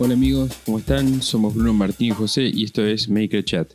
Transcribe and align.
Hola 0.00 0.14
amigos, 0.14 0.56
¿cómo 0.64 0.78
están? 0.78 1.22
Somos 1.22 1.56
Bruno 1.56 1.74
Martín 1.74 2.12
y 2.12 2.14
José 2.14 2.48
y 2.54 2.62
esto 2.62 2.86
es 2.86 3.08
Maker 3.08 3.44
Chat. 3.44 3.72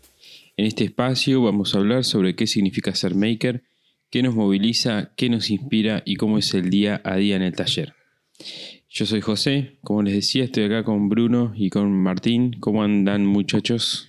En 0.55 0.65
este 0.65 0.86
espacio 0.86 1.41
vamos 1.41 1.75
a 1.75 1.79
hablar 1.79 2.05
sobre 2.05 2.34
qué 2.34 2.47
significa 2.47 2.96
ser 2.96 3.14
maker, 3.14 3.65
qué 4.09 4.23
nos 4.23 4.33
moviliza, 4.33 5.11
qué 5.18 5.28
nos 5.28 5.50
inspira 5.50 6.01
y 6.05 6.15
cómo 6.15 6.38
es 6.38 6.54
el 6.54 6.70
día 6.70 7.01
a 7.04 7.18
día 7.18 7.36
en 7.36 7.41
el 7.41 7.54
taller. 7.54 7.93
Yo 8.89 9.05
soy 9.05 9.20
José, 9.20 9.79
como 9.82 10.01
les 10.01 10.14
decía, 10.14 10.46
estoy 10.46 10.64
acá 10.64 10.86
con 10.86 11.09
Bruno 11.09 11.54
y 11.57 11.70
con 11.70 11.91
Martín. 11.91 12.55
¿Cómo 12.61 12.83
andan 12.83 13.25
muchachos? 13.25 14.07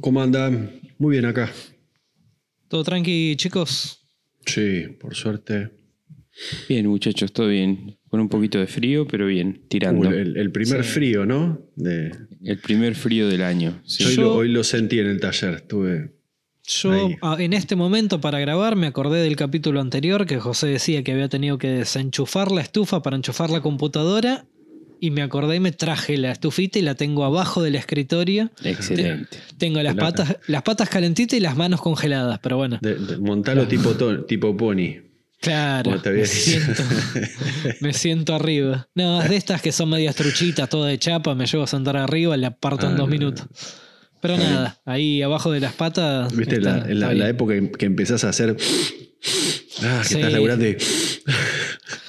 ¿Cómo 0.00 0.20
andan? 0.20 0.80
Muy 0.98 1.12
bien 1.12 1.26
acá. 1.26 1.52
¿Todo 2.66 2.82
tranqui, 2.82 3.36
chicos? 3.36 4.00
Sí, 4.44 4.88
por 5.00 5.14
suerte. 5.14 5.70
Bien 6.68 6.88
muchachos, 6.88 7.32
todo 7.32 7.46
bien. 7.46 7.96
Con 8.16 8.22
un 8.22 8.28
poquito 8.30 8.58
de 8.58 8.66
frío, 8.66 9.06
pero 9.06 9.26
bien, 9.26 9.60
tirando. 9.68 10.08
Uh, 10.08 10.12
el, 10.12 10.36
el 10.38 10.50
primer 10.50 10.82
Sí. 10.84 10.90
frío, 10.90 11.26
¿no? 11.26 11.60
De, 11.76 12.12
El 12.42 12.58
primer 12.58 12.94
frío 12.94 13.28
del 13.28 13.42
año. 13.42 13.78
sí. 13.84 14.04
hoy, 14.04 14.14
Yo- 14.16 14.22
lo, 14.22 14.34
hoy 14.36 14.48
lo 14.48 14.64
sentí 14.64 14.98
en 14.98 15.06
el 15.06 15.20
taller. 15.20 15.52
Estuve. 15.54 16.12
Yo 16.66 16.92
Ahí. 16.92 17.16
ah, 17.20 17.36
en 17.38 17.52
este 17.52 17.76
momento 17.76 18.18
para 18.22 18.40
grabar 18.40 18.74
me 18.74 18.86
acordé 18.86 19.20
del 19.22 19.36
capítulo 19.36 19.80
anterior 19.82 20.24
que 20.24 20.38
José 20.40 20.66
decía 20.68 21.04
que 21.04 21.12
había 21.12 21.28
tenido 21.28 21.58
que 21.58 21.68
desenchufar 21.68 22.50
la 22.50 22.62
estufa 22.62 23.02
para 23.02 23.16
enchufar 23.16 23.50
la 23.50 23.60
computadora 23.60 24.46
y 24.98 25.10
me 25.10 25.20
acordé 25.20 25.56
y 25.56 25.60
me 25.60 25.72
traje 25.72 26.16
la 26.16 26.32
estufita 26.32 26.78
y 26.78 26.82
la 26.82 26.94
tengo 26.94 27.24
abajo 27.24 27.62
del 27.62 27.74
escritorio. 27.76 28.50
Excelente. 28.64 29.36
Tengo 29.58 29.82
las 29.82 29.94
patas, 29.94 30.38
las 30.48 30.62
patas 30.62 30.88
calentitas 30.88 31.36
y 31.36 31.40
las 31.42 31.54
manos 31.54 31.82
congeladas, 31.82 32.38
pero 32.42 32.56
bueno. 32.56 32.78
De, 32.80 32.94
de- 32.94 33.18
montalo 33.18 33.68
tipo, 33.68 33.90
to- 33.90 34.24
tipo 34.24 34.56
pony. 34.56 35.02
Claro, 35.40 36.00
me 36.04 36.26
siento, 36.26 36.82
me 37.80 37.92
siento 37.92 38.34
arriba. 38.34 38.88
No, 38.94 39.20
es 39.22 39.28
de 39.30 39.36
estas 39.36 39.60
que 39.62 39.70
son 39.70 39.90
medias 39.90 40.14
truchitas, 40.16 40.68
toda 40.68 40.88
de 40.88 40.98
chapa, 40.98 41.34
me 41.34 41.46
llevo 41.46 41.64
a 41.64 41.66
sentar 41.66 41.96
arriba, 41.96 42.36
la 42.36 42.50
parto 42.56 42.86
en 42.86 42.94
Ah, 42.94 42.96
dos 42.96 43.08
minutos. 43.08 43.46
Pero 44.20 44.38
nada, 44.38 44.80
ahí 44.86 45.22
abajo 45.22 45.52
de 45.52 45.60
las 45.60 45.74
patas. 45.74 46.34
¿Viste? 46.34 46.56
está- 46.56 46.78
la, 46.88 46.94
la, 46.94 47.14
la 47.14 47.28
época 47.28 47.54
en 47.54 47.70
que 47.70 47.86
empezás 47.86 48.24
a 48.24 48.30
hacer. 48.30 48.56
Ah, 49.82 50.00
que 50.02 50.08
Sí. 50.08 50.14
estás 50.16 50.32
laburando 50.32 50.66
y- 50.66 50.76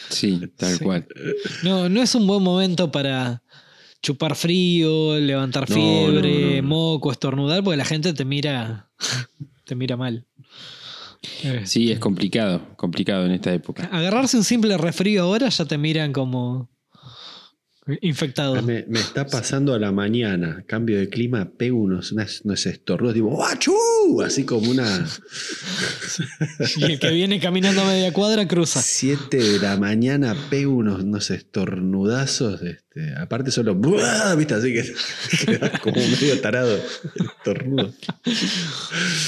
Sí, 0.10 0.42
tal 0.56 0.78
Sí. 0.78 0.84
cual. 0.84 1.06
No, 1.64 1.90
no 1.90 2.02
es 2.02 2.16
un 2.16 2.26
buen 2.26 2.42
momento 2.42 2.92
para 2.92 3.44
chupar 4.02 4.36
frío, 4.36 5.20
levantar 5.20 5.68
fiebre, 5.68 6.32
no, 6.42 6.50
no, 6.50 6.56
no. 6.56 6.64
moco, 6.64 7.12
estornudar, 7.12 7.64
porque 7.64 7.78
la 7.78 7.86
gente 7.86 8.14
te 8.14 8.26
mira, 8.26 8.90
te 9.66 9.76
mira 9.76 9.98
mal. 9.98 10.26
Sí, 11.66 11.92
es 11.92 12.00
complicado, 12.00 12.62
complicado 12.76 13.26
en 13.26 13.32
esta 13.32 13.54
época. 13.54 13.90
Agarrarse 13.92 14.38
un 14.38 14.44
simple 14.44 14.78
resfrío 14.78 15.24
ahora 15.24 15.50
ya 15.50 15.66
te 15.66 15.78
miran 15.78 16.14
como 16.14 16.70
infectado. 18.02 18.62
Me, 18.62 18.86
me 18.88 19.00
está 19.00 19.26
pasando 19.26 19.74
a 19.74 19.80
la 19.80 19.92
mañana, 19.92 20.64
cambio 20.68 20.98
de 21.00 21.10
clima, 21.10 21.50
pego 21.58 21.78
unos, 21.80 22.12
unas- 22.12 22.42
unos 22.44 22.66
estornudos, 22.66 23.14
digo, 23.16 23.30
¡guachú! 23.30 24.22
Así 24.26 24.44
como 24.46 24.70
una 24.72 24.86
Y 26.78 26.84
el 26.86 27.00
que 27.00 27.12
viene 27.12 27.40
caminando 27.40 27.82
a 27.82 27.86
media 27.86 28.12
cuadra 28.14 28.48
cruza. 28.48 28.82
7 28.82 29.38
de 29.38 29.60
la 29.60 29.78
mañana, 29.78 30.36
pego 30.50 30.74
unos, 30.74 31.04
unos 31.04 31.30
estornudazos. 31.32 32.62
Este, 32.62 33.14
aparte 33.18 33.52
solo, 33.52 33.76
¡buah! 33.76 34.36
¿viste? 34.36 34.54
Así 34.56 34.74
que 34.74 34.84
quedas 35.46 35.80
como 35.80 35.98
medio 35.98 36.40
tarado. 36.42 36.78
Estornudo. 37.38 37.94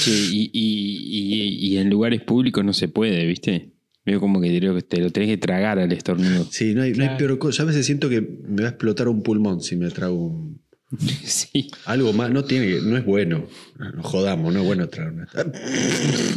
Sí, 0.00 0.28
y, 0.32 0.50
y- 0.52 1.68
y- 1.70 1.74
y 1.74 1.78
en 1.78 1.90
lugares 1.90 2.20
públicos 2.22 2.64
no 2.64 2.72
se 2.72 2.88
puede, 2.88 3.24
¿viste? 3.26 3.70
Veo 4.04 4.18
como 4.20 4.40
que 4.40 4.48
te 4.48 4.60
lo, 4.66 4.80
te 4.80 4.98
lo 5.00 5.10
tenés 5.10 5.28
que 5.28 5.36
tragar 5.36 5.78
al 5.78 5.92
estornudo. 5.92 6.46
Sí, 6.50 6.74
no 6.74 6.82
hay, 6.82 6.92
no 6.92 7.04
hay 7.08 7.16
peor 7.18 7.38
cosa. 7.38 7.58
Yo 7.58 7.62
a 7.64 7.66
veces 7.66 7.84
siento 7.86 8.08
que 8.08 8.20
me 8.20 8.62
va 8.62 8.68
a 8.68 8.70
explotar 8.72 9.08
un 9.08 9.22
pulmón 9.22 9.60
si 9.60 9.76
me 9.76 9.90
trago 9.90 10.14
un- 10.16 10.60
Sí. 11.24 11.70
algo 11.84 12.12
más. 12.12 12.30
No 12.30 12.42
tiene, 12.44 12.66
que- 12.66 12.80
no 12.82 12.96
es 12.96 13.04
bueno. 13.04 13.46
No 13.78 14.02
jodamos, 14.02 14.52
no 14.54 14.60
es 14.60 14.66
bueno 14.66 14.88
tragar 14.88 15.12
una. 15.12 15.28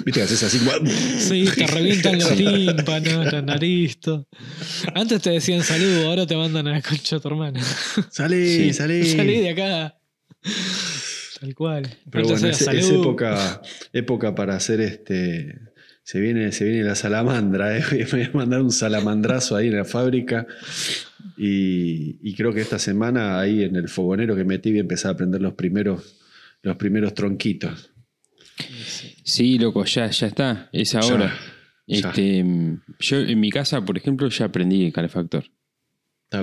Viste 0.06 0.12
que 0.12 0.22
haces 0.22 0.44
así. 0.44 0.60
Sí, 1.20 1.46
te 1.56 1.66
revientan 1.68 2.20
los 2.20 2.30
tímpanos, 2.38 3.32
la 3.32 3.42
nariz. 3.42 3.98
todo. 4.00 4.28
Antes 4.94 5.22
te 5.22 5.30
decían 5.32 5.64
salud, 5.64 6.04
ahora 6.04 6.28
te 6.28 6.36
mandan 6.36 6.68
a 6.68 6.72
la 6.72 6.82
concha 6.82 7.16
de 7.16 7.22
tu 7.22 7.28
hermana. 7.30 7.62
Salí, 8.12 8.46
Sí. 8.58 8.74
salí. 8.74 9.06
Salí 9.10 9.40
de 9.40 9.50
acá. 9.52 9.98
Tal 11.40 11.56
cual. 11.56 11.84
Pero 12.12 12.26
Antes 12.28 12.42
bueno, 12.42 12.56
es, 12.56 12.62
es 12.86 12.90
época, 12.92 13.62
época 13.94 14.36
para 14.36 14.56
hacer 14.56 14.82
este. 14.82 15.56
Se 16.04 16.20
viene, 16.20 16.52
se 16.52 16.66
viene 16.66 16.84
la 16.84 16.96
salamandra, 16.96 17.78
¿eh? 17.78 17.84
me 17.92 18.04
voy 18.12 18.22
a 18.24 18.32
mandar 18.34 18.62
un 18.62 18.72
salamandrazo 18.72 19.56
ahí 19.56 19.68
en 19.68 19.78
la 19.78 19.86
fábrica. 19.86 20.46
Y, 21.38 22.20
y 22.22 22.36
creo 22.36 22.54
que 22.54 22.62
esta 22.62 22.78
semana 22.78 23.40
ahí 23.40 23.64
en 23.64 23.76
el 23.76 23.88
fogonero 23.88 24.36
que 24.36 24.44
metí 24.44 24.70
voy 24.72 24.80
a 24.80 24.82
empezar 24.82 25.12
a 25.12 25.14
aprender 25.14 25.42
los 25.42 25.54
primeros, 25.54 26.18
los 26.62 26.76
primeros 26.76 27.14
tronquitos. 27.14 27.92
Sí, 29.24 29.58
loco, 29.58 29.86
ya, 29.86 30.10
ya 30.10 30.28
está. 30.28 30.70
Es 30.74 30.94
ahora. 30.96 31.34
ya. 31.88 32.10
Este, 32.10 32.46
yo 33.00 33.18
en 33.20 33.40
mi 33.40 33.50
casa, 33.50 33.84
por 33.84 33.98
ejemplo, 33.98 34.28
ya 34.30 34.46
aprendí 34.46 34.86
el 34.86 34.94
calefactor. 34.94 35.46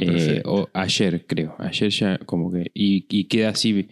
Eh, 0.00 0.42
o 0.44 0.68
ayer, 0.72 1.26
creo. 1.26 1.56
Ayer 1.58 1.90
ya 1.90 2.18
como 2.18 2.52
que. 2.52 2.70
Y, 2.74 3.06
y 3.08 3.24
queda 3.24 3.50
así. 3.50 3.88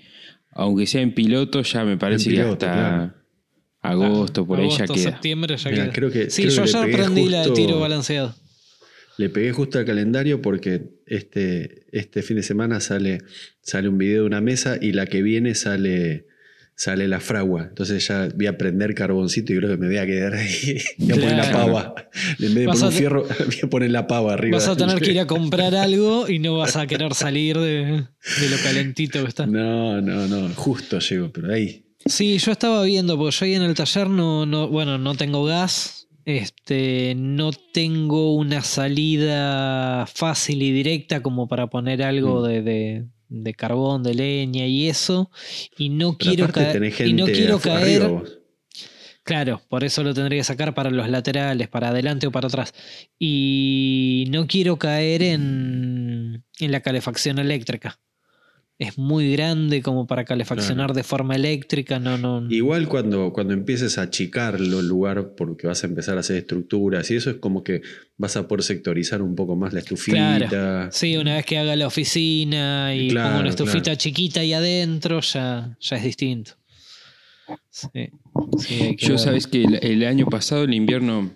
Aunque 0.52 0.86
sea 0.86 1.02
en 1.02 1.14
piloto, 1.14 1.62
ya 1.62 1.84
me 1.84 1.96
parece 1.96 2.30
piloto, 2.30 2.58
que 2.58 2.66
hasta 2.66 2.72
claro. 2.72 3.14
Agosto, 3.90 4.46
por 4.46 4.58
ahí 4.60 4.68
ya 4.68 4.76
Agosto, 4.84 4.94
queda. 4.94 5.10
septiembre 5.12 5.56
ya 5.56 5.70
queda. 5.70 5.90
creo 5.92 6.10
que- 6.10 6.30
sí, 6.30 6.42
creo 6.42 6.54
yo 6.54 6.62
que 6.64 6.70
ya 6.70 6.82
aprendí 6.82 7.28
la 7.28 7.46
de 7.46 7.50
tiro 7.52 7.80
balanceado. 7.80 8.34
Le 9.16 9.28
pegué 9.30 9.50
justo 9.52 9.78
al 9.80 9.84
calendario 9.84 10.40
porque 10.40 10.90
este, 11.06 11.86
este 11.90 12.22
fin 12.22 12.36
de 12.36 12.42
semana 12.44 12.78
sale, 12.80 13.18
sale 13.62 13.88
un 13.88 13.98
video 13.98 14.20
de 14.22 14.26
una 14.28 14.40
mesa 14.40 14.78
y 14.80 14.92
la 14.92 15.06
que 15.06 15.22
viene 15.22 15.56
sale, 15.56 16.26
sale 16.76 17.08
la 17.08 17.18
fragua. 17.18 17.64
Entonces 17.68 18.06
ya 18.06 18.28
voy 18.36 18.46
a 18.46 18.56
prender 18.56 18.94
carboncito 18.94 19.52
y 19.52 19.56
creo 19.56 19.70
que 19.70 19.76
me 19.76 19.88
voy 19.88 19.96
a 19.96 20.06
quedar 20.06 20.34
ahí. 20.34 20.78
Voy 20.98 21.10
a 21.10 21.14
poner 21.16 21.36
la 21.36 21.50
pava. 21.50 21.94
En 22.38 22.54
vez 22.54 22.54
de 22.54 22.66
Vas 22.66 22.76
poner 22.78 22.92
un 22.92 22.96
fierro, 22.96 23.22
voy 23.46 23.58
a 23.60 23.66
poner 23.68 23.90
la 23.90 24.06
pava 24.06 24.34
arriba. 24.34 24.56
Vas 24.58 24.68
a 24.68 24.76
tener 24.76 25.00
que 25.00 25.10
ir 25.10 25.18
a 25.18 25.26
comprar 25.26 25.74
algo 25.74 26.28
y 26.28 26.38
no 26.38 26.56
vas 26.56 26.76
a 26.76 26.86
querer 26.86 27.12
salir 27.14 27.58
de, 27.58 27.84
de 27.86 28.48
lo 28.50 28.56
calentito 28.62 29.20
que 29.24 29.28
está. 29.28 29.46
No, 29.46 30.00
no, 30.00 30.28
no. 30.28 30.48
Justo 30.54 31.00
llego, 31.00 31.32
pero 31.32 31.52
ahí. 31.52 31.84
Sí, 32.04 32.38
yo 32.38 32.52
estaba 32.52 32.82
viendo, 32.84 33.16
porque 33.18 33.36
yo 33.36 33.44
ahí 33.46 33.54
en 33.54 33.62
el 33.62 33.74
taller 33.74 34.08
no, 34.08 34.46
no, 34.46 34.68
bueno, 34.68 34.98
no 34.98 35.14
tengo 35.14 35.44
gas. 35.44 36.06
Este, 36.24 37.14
no 37.16 37.50
tengo 37.72 38.34
una 38.34 38.62
salida 38.62 40.06
fácil 40.06 40.62
y 40.62 40.72
directa 40.72 41.22
como 41.22 41.48
para 41.48 41.68
poner 41.68 42.02
algo 42.02 42.40
Mm. 42.40 42.44
de, 42.46 42.62
de- 42.62 43.04
de 43.30 43.54
carbón, 43.54 44.02
de 44.02 44.14
leña 44.14 44.66
y 44.66 44.88
eso. 44.88 45.30
Y 45.76 45.88
no 45.90 46.16
Pero 46.18 46.30
quiero 46.34 46.52
caer. 46.52 46.92
Y 47.08 47.12
no 47.12 47.26
quiero 47.26 47.58
caer. 47.60 48.08
vos. 48.08 48.38
Claro, 49.22 49.60
por 49.68 49.84
eso 49.84 50.02
lo 50.02 50.14
tendría 50.14 50.40
que 50.40 50.44
sacar 50.44 50.72
para 50.74 50.90
los 50.90 51.08
laterales, 51.10 51.68
para 51.68 51.88
adelante 51.90 52.26
o 52.26 52.32
para 52.32 52.46
atrás. 52.48 52.72
Y 53.18 54.24
no 54.30 54.46
quiero 54.46 54.78
caer 54.78 55.22
en, 55.22 56.42
en 56.58 56.72
la 56.72 56.80
calefacción 56.80 57.38
eléctrica. 57.38 57.98
Es 58.80 58.96
muy 58.96 59.32
grande 59.32 59.82
como 59.82 60.06
para 60.06 60.24
calefaccionar 60.24 60.92
de 60.92 61.02
forma 61.02 61.34
eléctrica, 61.34 61.98
no, 61.98 62.16
no. 62.16 62.46
Igual 62.48 62.88
cuando, 62.88 63.32
cuando 63.32 63.52
empieces 63.52 63.98
a 63.98 64.02
achicarlo 64.02 64.78
el 64.78 64.86
lugar 64.86 65.34
porque 65.36 65.66
vas 65.66 65.82
a 65.82 65.88
empezar 65.88 66.16
a 66.16 66.20
hacer 66.20 66.36
estructuras 66.36 67.10
y 67.10 67.16
eso 67.16 67.30
es 67.30 67.36
como 67.38 67.64
que 67.64 67.82
vas 68.16 68.36
a 68.36 68.46
poder 68.46 68.62
sectorizar 68.62 69.20
un 69.20 69.34
poco 69.34 69.56
más 69.56 69.72
la 69.72 69.80
estufita. 69.80 70.38
Claro. 70.48 70.92
Sí, 70.92 71.16
una 71.16 71.34
vez 71.34 71.44
que 71.44 71.58
haga 71.58 71.74
la 71.74 71.88
oficina 71.88 72.94
y 72.94 73.08
Claro, 73.10 73.30
pongo 73.30 73.40
una 73.40 73.48
estufita 73.50 73.82
claro. 73.82 73.98
chiquita 73.98 74.40
ahí 74.40 74.52
adentro, 74.52 75.20
ya, 75.22 75.76
ya 75.80 75.96
es 75.96 76.04
distinto. 76.04 76.52
Sí, 77.70 77.88
Yo 78.98 79.08
ver. 79.10 79.18
sabes 79.18 79.46
que 79.48 79.64
el, 79.64 79.74
el 79.82 80.04
año 80.04 80.26
pasado, 80.26 80.62
el 80.64 80.74
invierno, 80.74 81.32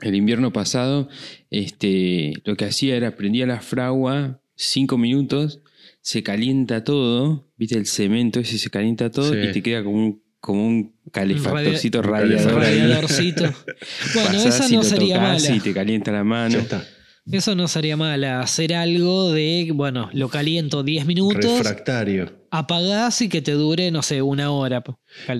el 0.00 0.14
invierno 0.14 0.52
pasado, 0.52 1.08
este, 1.50 2.32
lo 2.44 2.56
que 2.56 2.64
hacía 2.64 2.96
era 2.96 3.16
prendía 3.16 3.46
la 3.46 3.60
fragua 3.60 4.40
cinco 4.54 4.96
minutos, 4.96 5.60
se 6.02 6.22
calienta 6.22 6.82
todo, 6.84 7.50
viste 7.56 7.76
el 7.76 7.86
cemento 7.86 8.40
ese 8.40 8.58
se 8.58 8.70
calienta 8.70 9.10
todo 9.10 9.32
Sí. 9.32 9.38
y 9.48 9.52
te 9.52 9.62
queda 9.62 9.84
como 9.84 9.96
un, 9.98 10.22
como 10.40 10.66
un 10.66 10.94
calefactorcito 11.12 12.02
radiador. 12.02 12.54
Radiadorcito. 12.54 13.44
Bueno, 14.14 14.30
Pasás 14.32 14.54
esa 14.60 14.68
y 14.68 14.72
no 14.76 14.82
lo 14.82 14.88
sería 14.88 15.14
tocás 15.16 15.42
mala. 15.44 15.56
y 15.56 15.60
te 15.60 15.74
calienta 15.74 16.12
la 16.12 16.24
mano. 16.24 16.54
Ya 16.54 16.60
está. 16.60 16.84
Eso 17.30 17.54
no 17.54 17.68
sería 17.68 17.96
mala. 17.96 18.40
Hacer 18.40 18.74
algo 18.74 19.32
de, 19.32 19.70
bueno, 19.74 20.10
lo 20.12 20.28
caliento 20.28 20.82
10 20.82 21.06
minutos, 21.06 21.58
Refractario. 21.58 22.32
apagás 22.50 23.20
y 23.22 23.28
que 23.28 23.40
te 23.42 23.52
dure, 23.52 23.90
no 23.90 24.02
sé, 24.02 24.20
una 24.22 24.50
hora. 24.50 24.82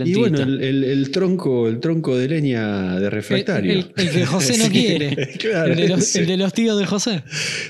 Y 0.05 0.15
bueno, 0.15 0.41
el, 0.43 0.63
el- 0.63 0.85
el 0.85 1.11
tronco, 1.11 1.69
el 1.69 1.81
tronco 1.81 2.17
de 2.17 2.29
leña 2.29 3.01
de 3.01 3.11
refractario. 3.11 3.73
El, 3.73 3.93
que 3.95 4.25
José 4.27 4.59
no 4.59 4.65
Sí, 4.67 4.71
quiere. 4.71 5.17
claro, 5.41 5.73
el, 5.73 5.79
de 5.81 5.89
los, 5.89 6.15
el 6.17 6.27
de 6.27 6.37
los 6.37 6.53
tíos 6.53 6.79
de 6.79 6.87
José. 6.87 7.23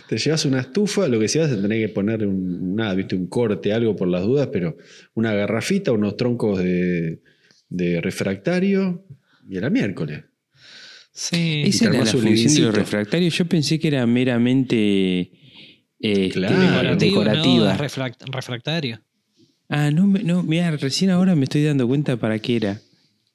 Te 0.09 0.19
llevas 0.19 0.45
una 0.45 0.61
estufa, 0.61 1.09
lo 1.09 1.19
que 1.19 1.29
se 1.29 1.41
hace 1.41 1.55
es 1.55 1.63
tener 1.63 1.87
que 1.87 1.93
poner 1.93 2.27
un, 2.27 2.75
nada, 2.75 2.95
viste, 2.95 3.15
un 3.17 3.27
corte, 3.29 3.73
algo 3.73 3.97
por 3.97 4.09
las 4.09 4.23
dudas, 4.23 4.49
pero 4.53 4.77
una 5.15 5.33
garrafita, 5.33 5.93
unos 5.93 6.17
troncos 6.17 6.59
de, 6.59 7.23
de 7.69 8.01
refractario 8.01 9.07
y 9.49 9.57
era 9.57 9.71
miércoles. 9.71 10.25
Sí. 11.23 11.65
Esa 11.67 11.85
era 11.91 11.99
la 11.99 12.07
función 12.07 12.23
de 12.25 12.31
los 12.31 12.39
livincito. 12.39 12.73
refractarios. 12.73 13.37
Yo 13.37 13.45
pensé 13.45 13.79
que 13.79 13.89
era 13.89 14.07
meramente 14.07 15.31
este, 15.99 16.31
Claro. 16.31 16.97
Decorativa. 16.97 17.75
no, 17.75 17.79
refract- 17.79 18.25
refractario. 18.33 19.03
Ah, 19.69 19.91
no, 19.91 20.07
no, 20.07 20.43
mira, 20.43 20.71
recién 20.79 21.11
ahora 21.11 21.35
me 21.37 21.45
estoy 21.45 21.63
dando 21.63 21.87
cuenta 21.87 22.17
para 22.17 22.39
qué 22.39 22.57
era. 22.57 22.81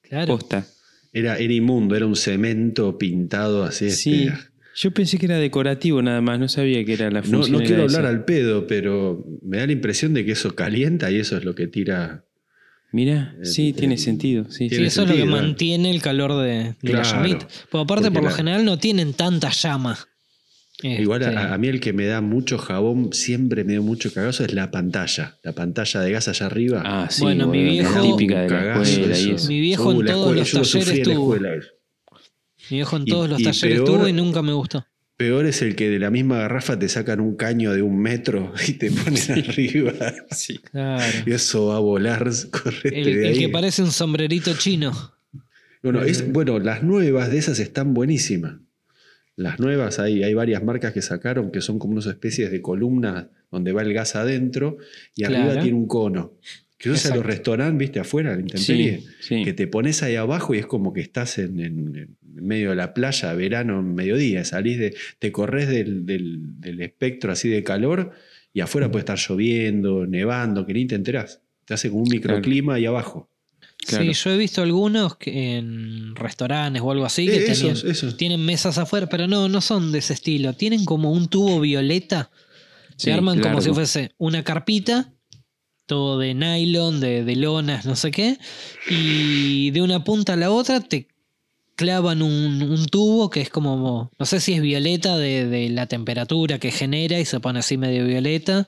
Claro. 0.02 0.36
Posta. 0.38 0.66
Era, 1.14 1.38
era 1.38 1.54
inmundo, 1.54 1.96
era 1.96 2.08
un 2.08 2.16
cemento 2.16 2.98
pintado 2.98 3.64
así. 3.64 3.92
Sí. 3.92 4.24
este, 4.24 4.34
Yo 4.78 4.92
pensé 4.92 5.18
que 5.20 5.28
era 5.28 5.38
decorativo 5.38 6.02
nada 6.02 6.22
más, 6.22 6.40
no 6.40 6.48
sabía 6.50 6.84
que 6.84 6.94
era 6.94 7.12
la 7.12 7.22
no, 7.22 7.28
función. 7.28 7.52
no 7.52 7.58
era 7.60 7.68
quiero 7.68 7.86
esa. 7.86 7.98
hablar 8.00 8.12
al 8.12 8.26
pedo, 8.26 8.66
pero 8.66 9.24
me 9.44 9.58
da 9.58 9.68
la 9.68 9.72
impresión 9.74 10.14
de 10.16 10.26
que 10.26 10.32
eso 10.32 10.56
calienta 10.56 11.12
y 11.12 11.20
eso 11.20 11.38
es 11.38 11.46
lo 11.46 11.54
que 11.54 11.68
tira. 11.68 12.26
Mira, 12.96 13.36
sí, 13.44 13.70
Eh, 13.70 13.74
tiene 13.74 13.96
eh, 13.96 13.98
sentido. 13.98 14.46
Sí, 14.46 14.52
Sí, 14.66 14.70
tiene 14.70 14.86
eso 14.88 15.04
es 15.04 15.10
lo 15.10 15.16
que 15.16 15.24
¿eh? 15.24 15.26
mantiene 15.26 15.92
el 15.92 16.02
calor 16.02 16.34
de, 16.42 16.76
de 16.82 16.94
la 16.94 17.04
llamita. 17.04 17.46
Porque 17.70 17.84
aparte, 17.84 17.86
Porque 18.06 18.12
por 18.12 18.24
lo 18.24 18.30
la- 18.30 18.36
general, 18.36 18.64
no 18.64 18.78
tienen 18.80 19.14
tanta 19.14 19.50
llama. 19.52 19.98
Igual 20.82 21.22
Este, 21.24 21.36
a, 21.36 21.54
a 21.54 21.58
mí 21.58 21.68
el 21.68 21.80
que 21.82 21.92
me 21.94 22.06
da 22.06 22.22
mucho 22.22 22.58
jabón, 22.58 23.12
siempre 23.12 23.64
me 23.66 23.74
dio 23.74 23.84
mucho 23.84 24.14
cagazo, 24.14 24.46
es 24.46 24.54
la 24.54 24.72
pantalla. 24.72 25.38
La 25.44 25.52
pantalla 25.54 26.00
de 26.02 26.12
gas 26.12 26.28
allá 26.30 26.46
arriba. 26.46 26.82
Ah, 26.86 27.08
sí, 27.10 27.22
Bueno, 27.24 27.48
mi 27.48 27.64
viejo- 27.64 28.02
típica 28.18 28.42
de 28.42 28.50
la 28.50 28.56
Cagazo 28.60 28.82
escuela 28.84 29.18
y 29.18 29.22
eso. 29.24 29.36
eso. 29.36 29.48
Mi 29.50 29.60
viejo 29.60 29.92
en 29.92 30.06
todos 30.06 30.38
escuela, 30.38 30.60
los 30.60 30.72
talleres 30.72 31.04
tuvo. 31.04 31.36
Mi 32.70 32.78
viejo 32.78 32.96
en 32.98 33.02
Y- 33.04 33.06
todos 33.12 33.30
los 33.30 33.40
y 33.40 33.44
talleres 33.44 33.78
peor- 33.82 33.86
tuvo 33.86 34.08
y 34.08 34.14
nunca 34.14 34.42
me 34.42 34.54
gustó. 34.54 34.86
Peor 35.18 35.46
es 35.46 35.62
el 35.62 35.76
que 35.76 35.90
de 35.90 35.98
la 35.98 36.10
misma 36.12 36.40
garrafa 36.40 36.78
te 36.78 36.90
sacan 36.90 37.22
un 37.22 37.36
caño 37.36 37.72
de 37.72 37.82
un 37.82 37.98
metro 37.98 38.54
y 38.68 38.74
te 38.74 38.92
ponen 38.92 39.22
arriba. 39.50 39.94
Sí. 40.32 40.58
Claro. 40.58 41.04
Y 41.26 41.32
eso 41.32 41.68
va 41.68 41.78
a 41.78 41.80
volar, 41.80 42.30
correte 42.52 43.00
El, 43.00 43.06
de 43.06 43.28
el 43.28 43.34
ahí. 43.34 43.40
que 43.40 43.50
parece 43.50 43.82
un 43.82 43.92
sombrerito 43.92 44.54
chino. 44.56 44.92
Bueno, 45.82 46.02
es, 46.04 46.32
bueno, 46.32 46.60
las 46.60 46.84
nuevas 46.84 47.32
de 47.32 47.38
esas 47.38 47.60
están 47.60 47.94
buenísimas. 47.94 48.56
Las 49.38 49.60
nuevas, 49.60 50.00
hay, 50.00 50.24
hay 50.24 50.34
varias 50.34 50.64
marcas 50.64 50.94
que 50.94 51.02
sacaron 51.02 51.52
que 51.52 51.62
son 51.62 51.78
como 51.78 51.94
unas 51.94 52.06
especies 52.08 52.52
de 52.52 52.62
columnas 52.62 53.28
donde 53.52 53.72
va 53.72 53.84
el 53.84 53.94
gas 53.94 54.16
adentro 54.16 54.78
y 55.16 55.24
arriba 55.26 55.62
tiene 55.62 55.78
un 55.78 55.88
cono. 55.88 56.34
Que 56.78 56.90
usas 56.90 57.12
en 57.12 57.18
los 57.18 57.26
restaurantes, 57.26 57.78
viste, 57.80 58.00
afuera, 58.02 58.34
la 58.36 58.42
intemperie, 58.42 59.00
Sí, 59.00 59.08
sí. 59.22 59.44
que 59.44 59.54
te 59.54 59.66
pones 59.68 60.04
ahí 60.04 60.16
abajo 60.16 60.54
y 60.54 60.58
es 60.60 60.66
como 60.66 60.92
que 60.92 61.00
estás 61.02 61.38
en, 61.38 61.60
en- 61.62 61.96
en 61.96 62.46
medio 62.46 62.72
de 62.72 62.76
la 62.76 62.94
playa, 62.94 63.34
verano, 63.34 63.82
mediodía, 63.82 64.44
salís 64.44 64.78
de, 64.78 64.96
te 65.20 65.32
corres 65.32 65.70
del, 65.70 66.06
del- 66.06 66.60
del 66.60 66.82
espectro 66.82 67.32
así 67.32 67.48
de 67.48 67.64
calor 67.64 68.12
y 68.54 68.60
afuera 68.60 68.92
puede 68.92 69.02
estar 69.02 69.18
lloviendo, 69.18 70.06
nevando, 70.06 70.66
que 70.66 70.74
ni 70.74 70.86
te 70.86 70.96
enterás. 70.96 71.42
Te 71.64 71.74
hace 71.74 71.90
como 71.90 72.04
un 72.04 72.10
microclima 72.10 72.76
ahí 72.76 72.86
abajo. 72.86 73.30
Claro. 73.88 74.04
Sí, 74.04 74.14
yo 74.14 74.32
he 74.32 74.38
visto 74.38 74.62
algunos 74.62 75.16
que 75.16 75.56
en 75.58 76.16
restaurantes 76.16 76.82
o 76.82 76.92
algo 76.92 77.06
así 77.06 77.26
que 77.28 77.36
Eh, 77.38 77.40
tenían, 77.54 77.76
esos, 77.76 77.84
esos. 77.86 78.18
tienen 78.18 78.44
mesas 78.44 78.78
afuera, 78.78 79.08
pero 79.08 79.28
no, 79.28 79.48
no 79.48 79.62
son 79.62 79.92
de 79.92 80.00
ese 80.00 80.14
estilo. 80.14 80.54
Tienen 80.54 80.84
como 80.86 81.12
un 81.12 81.28
tubo 81.30 81.60
violeta. 81.62 82.32
Sí, 82.98 83.06
Se 83.06 83.14
arman 83.14 83.40
como 83.40 83.62
si 83.62 83.70
fuese 83.72 84.12
una 84.18 84.44
carpita, 84.44 85.14
todo 85.86 86.18
de 86.20 86.34
nylon, 86.34 87.00
de, 87.00 87.24
de 87.24 87.36
lonas, 87.36 87.86
no 87.86 87.96
sé 87.96 88.12
qué, 88.12 88.38
y 88.90 89.72
de 89.72 89.82
una 89.82 90.04
punta 90.04 90.34
a 90.34 90.38
la 90.38 90.52
otra 90.52 90.80
te 90.82 91.08
clavan 91.76 92.22
un, 92.22 92.62
un 92.64 92.86
tubo 92.88 93.30
que 93.30 93.42
es 93.42 93.50
como, 93.50 94.10
no 94.18 94.26
sé 94.26 94.40
si 94.40 94.54
es 94.54 94.62
violeta 94.62 95.18
de, 95.18 95.46
de 95.48 95.70
la 95.70 95.88
temperatura 95.88 96.58
que 96.60 96.72
genera 96.72 97.20
y 97.20 97.26
se 97.26 97.40
pone 97.40 97.60
así 97.60 97.78
medio 97.78 98.06
violeta. 98.06 98.68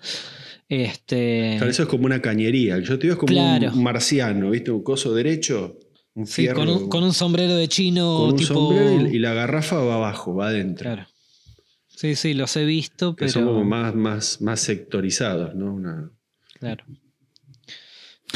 Este, 0.69 1.53
Claro, 1.57 1.71
eso 1.71 1.83
es 1.83 1.89
como 1.89 2.05
una 2.05 2.21
cañería. 2.21 2.79
Yo 2.79 2.99
te 2.99 3.03
digo 3.07 3.13
es 3.13 3.19
como 3.19 3.31
Claro. 3.31 3.71
un 3.73 3.83
marciano, 3.83 4.49
¿viste? 4.51 4.71
Un 4.71 4.83
coso 4.83 5.13
derecho, 5.13 5.79
un 6.13 6.27
sí, 6.27 6.41
fierro. 6.43 6.57
con, 6.57 6.69
un, 6.69 6.89
con 6.89 7.03
un 7.03 7.13
sombrero 7.13 7.55
de 7.55 7.67
chino 7.69 8.17
con 8.17 8.29
un 8.31 8.35
tipo... 8.35 8.53
sombrero 8.53 9.07
y, 9.09 9.19
la 9.19 9.33
garrafa 9.33 9.77
va 9.79 9.95
abajo, 9.95 10.35
va 10.35 10.49
adentro. 10.49 10.83
Claro. 10.83 11.07
Sí, 11.87 12.15
sí, 12.15 12.33
los 12.33 12.55
he 12.57 12.65
visto, 12.65 13.15
Que 13.15 13.29
son 13.29 13.45
como 13.45 13.63
más, 13.63 13.95
más, 13.95 14.41
más 14.41 14.59
sectorizados, 14.59 15.55
¿no? 15.55 15.73
Una- 15.73 16.11
Claro. 16.59 16.83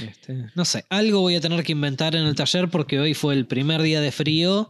Este, 0.01 0.45
no 0.55 0.63
sé, 0.65 0.85
algo 0.89 1.19
voy 1.19 1.35
a 1.35 1.41
tener 1.41 1.63
que 1.63 1.73
inventar 1.73 2.15
en 2.15 2.23
el 2.25 2.33
taller 2.33 2.69
porque 2.69 2.97
hoy 2.99 3.13
fue 3.13 3.33
el 3.33 3.45
primer 3.45 3.81
día 3.81 3.99
de 3.99 4.11
frío 4.11 4.69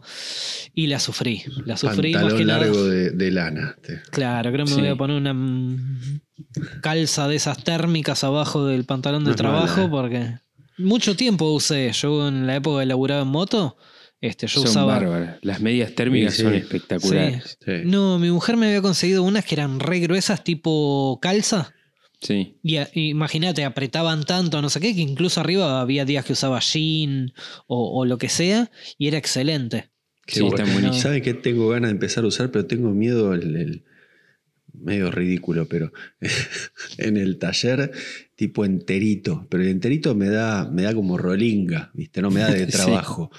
y 0.74 0.88
la 0.88 0.98
sufrí. 0.98 1.44
La 1.64 1.76
sufrí 1.76 2.12
más 2.12 2.22
pantalón 2.22 2.38
que 2.38 2.44
nada. 2.44 2.58
largo 2.60 2.84
de, 2.84 3.10
de 3.10 3.30
lana. 3.30 3.76
este. 3.76 4.00
Claro, 4.10 4.50
creo 4.52 4.64
que 4.66 4.70
me 4.70 4.76
Sí. 4.76 4.80
voy 4.82 4.90
a 4.90 4.96
poner 4.96 5.16
una 5.16 5.32
calza 6.82 7.28
de 7.28 7.36
esas 7.36 7.62
térmicas 7.62 8.24
abajo 8.24 8.66
del 8.66 8.84
pantalón 8.84 9.24
de 9.24 9.30
No 9.30 9.36
trabajo 9.36 9.66
mala, 9.76 9.84
¿eh? 9.84 9.88
porque 9.90 10.38
mucho 10.78 11.14
tiempo 11.16 11.52
usé. 11.52 11.92
Yo 11.92 12.26
en 12.28 12.46
la 12.46 12.56
época 12.56 12.80
de 12.80 12.86
laburaba 12.86 13.22
en 13.22 13.28
moto, 13.28 13.76
este, 14.20 14.46
yo 14.48 14.60
Son 14.60 14.70
usaba. 14.70 14.94
bárbaras. 14.98 15.38
Las 15.42 15.60
medias 15.60 15.94
térmicas 15.94 16.32
Sí, 16.34 16.38
sí. 16.38 16.42
son 16.44 16.54
espectaculares. 16.54 17.58
Sí. 17.64 17.72
No, 17.84 18.18
mi 18.18 18.30
mujer 18.30 18.56
me 18.56 18.66
había 18.66 18.82
conseguido 18.82 19.22
unas 19.22 19.44
que 19.44 19.54
eran 19.54 19.78
re 19.80 20.00
gruesas, 20.00 20.42
tipo 20.44 21.18
calza. 21.22 21.72
Sí. 22.22 22.54
Y 22.62 22.78
imagínate, 22.94 23.64
apretaban 23.64 24.22
tanto, 24.24 24.62
no 24.62 24.70
sé 24.70 24.78
qué, 24.80 24.94
que 24.94 25.00
incluso 25.00 25.40
arriba 25.40 25.80
había 25.80 26.04
días 26.04 26.24
que 26.24 26.32
usaba 26.34 26.60
jean 26.60 27.32
o, 27.66 28.00
o 28.00 28.04
lo 28.04 28.16
que 28.16 28.28
sea, 28.28 28.70
y 28.96 29.08
era 29.08 29.18
excelente. 29.18 29.90
Qué 30.24 30.36
Sí, 30.36 30.40
bueno. 30.42 30.58
buenísimas. 30.64 31.00
¿Saben 31.00 31.20
qué 31.20 31.34
tengo 31.34 31.68
ganas 31.68 31.88
de 31.90 31.94
empezar 31.94 32.22
a 32.22 32.28
usar? 32.28 32.52
Pero 32.52 32.66
tengo 32.66 32.90
miedo 32.92 33.34
el, 33.34 33.56
el- 33.56 33.84
medio 34.72 35.10
ridículo, 35.10 35.66
pero 35.68 35.92
en 36.98 37.16
el 37.16 37.38
taller 37.38 37.90
tipo 38.36 38.64
enterito. 38.64 39.46
Pero 39.50 39.62
el 39.64 39.68
enterito 39.70 40.14
me 40.14 40.28
da, 40.28 40.68
me 40.70 40.82
da 40.82 40.94
como 40.94 41.18
rolinga, 41.18 41.90
¿viste? 41.94 42.22
No 42.22 42.30
me 42.30 42.40
da 42.40 42.50
de 42.52 42.66
Sí. 42.66 42.72
trabajo. 42.72 43.30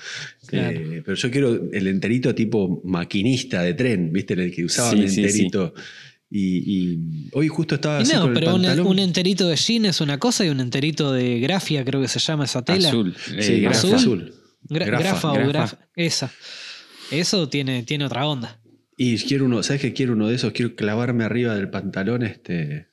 Claro. 0.46 0.78
Eh, 0.80 1.02
pero 1.06 1.16
yo 1.16 1.32
quiero 1.32 1.72
el 1.72 1.88
enterito 1.88 2.36
tipo 2.36 2.82
maquinista 2.84 3.62
de 3.62 3.74
tren, 3.74 4.12
¿viste? 4.14 4.34
En 4.34 4.42
el 4.42 4.54
que 4.54 4.66
usaban 4.66 4.98
Sí, 4.98 5.04
el 5.04 5.10
sí, 5.10 5.22
enterito. 5.24 5.74
Y, 6.36 6.64
y 6.66 7.30
hoy 7.34 7.48
justo 7.48 7.76
estaba 7.76 8.00
Y 8.00 8.02
así 8.04 8.14
no, 8.16 8.34
pero 8.34 8.56
un, 8.56 8.62
pantalón. 8.64 8.88
un 8.88 8.98
enterito 8.98 9.48
de 9.48 9.56
jean 9.56 9.86
es 9.86 10.02
una 10.02 10.18
cosa 10.18 10.44
y 10.44 10.50
un 10.50 10.60
enterito 10.62 11.12
de 11.12 11.40
grafia, 11.40 11.86
creo 11.86 12.02
que 12.02 12.08
se 12.08 12.18
llama 12.18 12.46
esa 12.46 12.64
tela. 12.64 12.88
Azul. 12.90 13.16
eh, 13.38 13.44
Sí, 13.44 13.62
grafa. 13.62 13.78
azul. 13.78 13.94
azul. 13.94 14.34
Gra- 14.68 14.86
Grafa, 14.88 15.04
grafa, 15.04 15.32
o 15.32 15.34
grafa. 15.36 15.50
graf, 15.52 15.74
esa. 15.96 16.32
Eso 17.12 17.50
tiene, 17.50 17.84
tiene 17.84 18.06
otra 18.06 18.26
onda. 18.26 18.60
Y 18.98 19.18
quiero 19.18 19.46
uno, 19.46 19.62
¿sabes 19.62 19.82
qué 19.82 19.94
quiero 19.94 20.14
uno 20.14 20.28
de 20.28 20.36
esos? 20.36 20.54
Quiero 20.54 20.76
clavarme 20.76 21.24
arriba 21.24 21.54
del 21.56 21.70
pantalón, 21.70 22.24
este. 22.24 22.88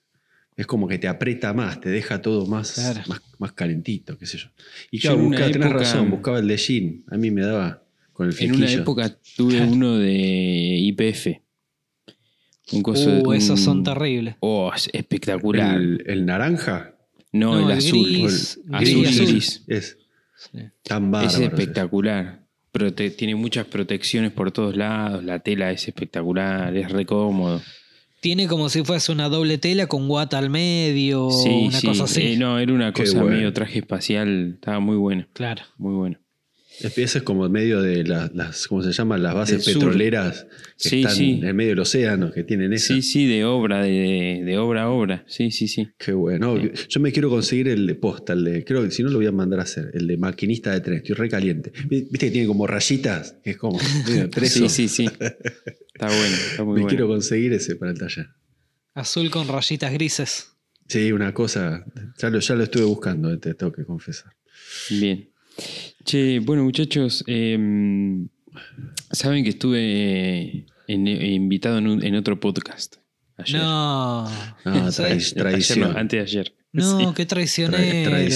Es 0.57 0.67
como 0.67 0.87
que 0.89 0.99
te 0.99 1.09
aprieta 1.09 1.55
más, 1.55 1.81
te 1.81 1.89
deja 1.89 2.21
todo 2.21 2.45
más, 2.45 2.73
Claro. 2.73 3.01
más, 3.07 3.23
más 3.39 3.53
calentito, 3.53 4.19
qué 4.19 4.27
sé 4.27 4.37
yo. 4.37 4.49
Y 4.91 4.99
Yo 4.99 5.13
claro, 5.13 5.17
una 5.21 5.29
buscaba, 5.29 5.53
tenés 5.53 5.67
época- 5.69 5.79
razón, 5.85 6.11
buscaba 6.11 6.39
el 6.41 6.49
de 6.49 6.57
jean. 6.59 7.05
A 7.11 7.17
mí 7.17 7.31
me 7.31 7.41
daba 7.41 7.83
con 8.13 8.27
el 8.27 8.33
En 8.33 8.37
flequillo. 8.37 8.59
una 8.59 8.71
época 8.73 9.17
tuve 9.37 9.63
uno 9.63 9.97
de 9.97 10.13
IPF. 10.13 11.41
Un 12.73 12.83
coso 12.83 13.11
Uh, 13.11 13.29
un- 13.29 13.35
esos 13.35 13.61
son 13.61 13.83
terribles. 13.85 14.37
Oh, 14.41 14.71
es 14.75 14.89
espectacular. 14.93 15.77
el, 15.77 16.05
el 16.07 16.25
naranja 16.27 16.95
no, 17.33 17.55
No, 17.55 17.59
el, 17.69 17.73
el 17.73 17.79
azul. 17.79 18.07
gris, 18.09 18.61
el 18.65 18.79
gris 18.79 18.89
azul 18.91 19.05
y 19.05 19.07
azul. 19.09 19.27
gris. 19.27 19.65
es 19.69 19.99
Sí. 20.37 20.59
tan 20.83 21.11
bárbaro. 21.11 21.37
Es 21.37 21.41
espectacular. 21.41 22.41
Prote- 22.73 23.15
tiene 23.15 23.35
muchas 23.35 23.67
protecciones 23.67 24.31
por 24.33 24.53
todos 24.53 24.77
lados. 24.77 25.23
La 25.25 25.41
tela 25.41 25.71
es 25.73 25.87
espectacular, 25.89 26.75
es 26.77 26.91
re 26.91 27.05
cómodo. 27.05 27.61
Tiene 28.21 28.47
como 28.49 28.69
si 28.69 28.85
fuese 28.85 29.13
una 29.13 29.29
doble 29.29 29.59
tela 29.59 29.87
con 29.87 30.07
guata 30.07 30.39
al 30.39 30.51
medio, 30.51 31.31
sí, 31.31 31.49
una 31.69 31.79
sí. 31.81 31.87
cosa 31.87 32.05
así. 32.05 32.23
Eh, 32.23 32.37
no, 32.37 32.59
era 32.59 32.73
una 32.73 32.93
Qué 32.93 33.03
cosa 33.05 33.23
bueno. 33.23 33.37
medio 33.37 33.53
traje 33.53 33.79
espacial. 33.81 34.53
Estaba 34.55 34.79
muy 34.79 34.97
bueno. 34.97 35.27
Claro. 35.33 35.63
Muy 35.79 35.95
bueno. 35.95 36.19
Es, 36.83 36.97
ese 36.99 37.19
es 37.19 37.25
como 37.25 37.47
en 37.47 37.53
medio 37.53 37.83
de 37.83 38.05
la- 38.05 38.31
las, 38.35 38.67
¿cómo 38.69 38.83
se 38.83 38.93
llaman? 38.93 39.23
Las 39.23 39.35
bases 39.35 39.65
petroleras 39.65 40.47
que 40.79 40.89
Sí, 40.89 41.01
están 41.03 41.17
sí. 41.17 41.31
en 41.39 41.45
el 41.45 41.55
medio 41.55 41.71
del 41.71 41.81
océano, 41.81 42.33
que 42.33 42.43
tienen 42.45 42.73
esa. 42.73 42.95
Sí, 42.95 43.03
sí, 43.03 43.27
de 43.27 43.45
obra, 43.45 43.83
de, 43.83 44.43
de 44.45 44.59
obra 44.59 44.85
a 44.85 44.89
obra. 44.91 45.25
Sí, 45.29 45.51
sí, 45.51 45.69
sí. 45.69 45.89
Qué 45.99 46.13
bueno. 46.13 46.57
Yo 46.89 47.01
me 47.01 47.13
quiero 47.13 47.29
conseguir 47.31 47.69
el 47.69 47.87
de 47.87 47.95
posta, 47.95 48.33
el 48.33 48.45
de, 48.45 48.65
creo 48.65 48.83
que 48.83 48.91
si 48.91 49.03
no 49.03 49.11
lo 49.11 49.19
voy 49.19 49.27
a 49.27 49.33
mandar 49.33 49.61
a 49.61 49.65
hacer, 49.65 49.91
el 49.95 50.07
de 50.07 50.17
maquinista 50.17 50.73
de 50.73 50.81
tren, 50.81 50.97
estoy 50.99 51.15
re 51.17 51.29
caliente. 51.29 51.73
Viste 51.89 52.19
que 52.19 52.31
tiene 52.31 52.47
como 52.47 52.67
rayitas, 52.67 53.37
que 53.45 53.51
es 53.51 53.57
como 53.57 53.79
medio 54.07 54.23
de 54.23 54.29
preso. 54.29 54.69
Sí, 54.69 54.89
sí, 54.89 54.89
sí. 54.89 55.05
Está 55.05 56.07
bueno, 56.07 56.37
está 56.51 56.65
muy 56.65 56.75
me 56.75 56.81
bueno. 56.83 56.89
quiero 56.89 57.09
conseguir 57.09 57.53
ese 57.53 57.77
para 57.77 57.93
el 57.93 57.99
taller. 57.99 58.29
Azul 58.95 59.31
con 59.31 59.47
rayitas 59.49 59.93
grises. 59.93 60.47
Sí, 60.89 61.13
una 61.13 61.33
cosa, 61.33 61.85
ya 62.19 62.31
lo, 62.31 62.41
ya 62.41 62.55
lo 62.57 62.65
estuve 62.65 62.83
buscando, 62.85 63.39
te 63.39 63.55
tengo 63.55 63.71
que 63.71 63.85
confesar. 63.85 64.33
Bien. 64.91 65.31
Che, 66.05 66.41
bueno, 66.41 66.65
muchachos, 66.65 67.23
eh, 67.27 67.59
saben 69.13 69.45
que 69.45 69.51
estuve 69.51 70.67
en- 70.89 71.07
eh, 71.09 71.33
invitado 71.33 71.79
en, 71.79 71.87
un- 71.89 72.05
en 72.05 72.15
otro 72.17 72.41
podcast. 72.41 72.97
Ayer. 73.37 73.61
No. 73.61 74.27
Ah, 74.27 74.57
¿En 74.65 74.93
serio? 74.93 75.17
traic- 75.37 75.55
Ayer 75.57 75.79
no, 75.79 75.87
antes 75.99 76.19
de 76.19 76.23
ayer. 76.23 76.55
No, 76.73 76.99
Sí, 77.01 77.07
qué 77.17 77.27
traicionero. 77.27 78.31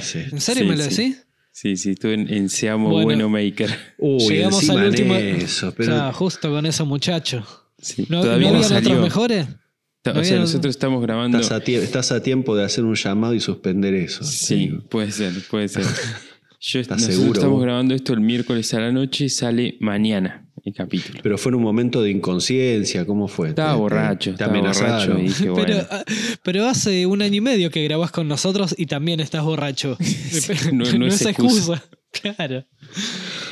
sí. 0.00 0.18
¿En 0.30 0.40
serio 0.40 0.62
Sí, 0.62 0.68
me 0.68 0.76
lo 0.76 0.82
sí. 0.84 0.88
decís? 0.90 1.26
sí, 1.52 1.76
sí, 1.76 1.90
estuve 1.90 2.14
en, 2.14 2.32
en 2.32 2.48
Seamo 2.48 2.88
Bueno. 2.90 3.04
Bueno 3.04 3.28
Maker. 3.28 3.70
Uy, 3.98 4.28
Llegamos 4.28 4.68
al 4.70 4.84
último. 4.86 5.14
Eso, 5.14 5.72
pero 5.76 5.92
O 5.92 5.96
sea, 5.96 6.12
justo 6.12 6.50
con 6.50 6.64
esos 6.66 6.86
muchachos. 6.86 7.44
Sí, 7.78 8.06
¿No, 8.08 8.22
Todavía 8.22 8.50
¿no 8.52 8.58
no 8.58 8.62
salió. 8.62 8.90
otros 8.90 9.04
mejores? 9.04 9.46
No 9.48 10.12
O 10.12 10.14
sea, 10.14 10.14
había- 10.22 10.38
nosotros 10.38 10.70
estamos 10.70 11.02
grabando. 11.02 11.38
estás 11.38 11.60
a, 11.60 11.64
tie- 11.64 11.78
estás 11.82 12.12
a 12.12 12.22
tiempo 12.22 12.54
de 12.56 12.64
hacer 12.64 12.84
un 12.84 12.94
llamado 12.94 13.34
y 13.34 13.40
suspender 13.40 13.94
eso. 13.94 14.22
Sí, 14.24 14.68
puede 14.88 15.10
ser, 15.10 15.32
puede 15.50 15.68
ser. 15.68 15.84
Yo, 16.60 16.80
¿Estás 16.80 16.98
nosotros 16.98 17.16
seguro, 17.20 17.38
estamos 17.40 17.62
grabando 17.62 17.94
esto 17.94 18.12
el 18.14 18.20
miércoles 18.20 18.72
a 18.74 18.80
la 18.80 18.92
noche, 18.92 19.28
sale 19.28 19.76
mañana. 19.80 20.42
el 20.64 20.72
capítulo. 20.74 21.20
Pero 21.22 21.38
fue 21.38 21.50
en 21.50 21.56
un 21.56 21.62
momento 21.62 22.02
de 22.02 22.10
inconsciencia, 22.10 23.04
¿cómo 23.06 23.28
fue? 23.28 23.50
Estaba 23.50 23.74
Te- 23.74 23.78
borracho, 23.78 24.30
te 24.30 24.42
estaba 24.42 24.58
borracho 24.58 24.80
amenazaron. 24.84 25.20
y 25.20 25.22
dije, 25.28 25.48
bueno. 25.50 25.66
Pero, 25.66 25.86
ah, 25.90 26.04
pero 26.42 26.66
hace 26.66 27.06
un 27.06 27.22
año 27.22 27.36
y 27.36 27.40
medio 27.40 27.70
que 27.70 27.84
grabás 27.84 28.10
con 28.10 28.26
nosotros 28.26 28.74
y 28.76 28.86
también 28.86 29.20
estás 29.20 29.44
borracho. 29.44 29.96
no- 30.72 30.84
no 30.98 31.06
es 31.06 31.20
es 31.20 31.26
excusa. 31.26 31.82
Claro. 32.10 32.64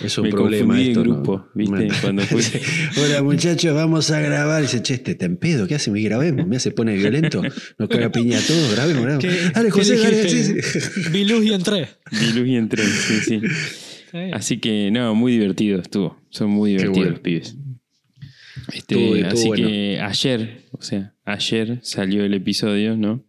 Es 0.03 0.17
un 0.19 0.25
Me 0.25 0.31
problema 0.31 0.75
confundí 0.75 0.85
de 0.85 0.91
esto, 0.91 1.05
¿no? 1.05 1.15
grupo, 1.15 1.47
¿viste? 1.55 1.75
Bueno. 1.77 1.95
Cuando 2.01 2.23
fui- 2.23 2.43
Hola 3.03 3.23
muchachos, 3.23 3.75
vamos 3.75 4.11
a 4.11 4.21
grabar. 4.21 4.61
Y 4.63 4.67
dice, 4.67 4.83
che, 4.83 4.95
este 4.95 5.15
te 5.15 5.25
en 5.27 5.37
pedo, 5.37 5.67
¿qué 5.67 5.75
hace? 5.77 5.91
Me 5.91 6.01
grabemos. 6.03 6.47
Me 6.47 6.59
se 6.61 6.71
pone 6.73 6.95
violento. 6.97 7.43
Nos 7.79 7.89
caga 7.89 8.11
piña 8.11 8.39
a 8.39 8.43
todos, 8.43 8.73
grabemos, 8.75 9.03
grabemos. 9.05 9.25
¿Qué- 9.25 9.51
Dale, 9.55 9.71
José, 9.71 9.97
dale, 9.99 10.29
sí, 10.29 10.55
y 11.45 11.53
entré. 11.53 11.89
Vi 12.13 12.33
luz 12.33 12.49
y 12.49 12.57
entré, 12.57 12.83
sí, 12.85 13.15
sí. 13.27 13.41
Está. 14.13 14.37
Así 14.37 14.59
que, 14.59 14.91
no, 14.91 15.15
muy 15.15 15.33
divertido 15.33 15.81
estuvo. 15.81 16.21
Son 16.31 16.51
muy 16.51 16.71
divertidos 16.71 16.97
bueno. 16.97 17.11
los 17.13 17.21
pibes. 17.21 17.57
Este, 18.73 18.95
Estuvo- 18.95 19.17
estuvo 19.17 19.33
así 19.39 19.49
bueno. 19.49 19.69
que 19.69 20.01
ayer, 20.01 20.65
o 20.73 20.81
sea, 20.83 21.15
ayer 21.25 21.81
salió 21.83 22.25
el 22.25 22.33
episodio, 22.35 22.97
¿no? 22.97 23.27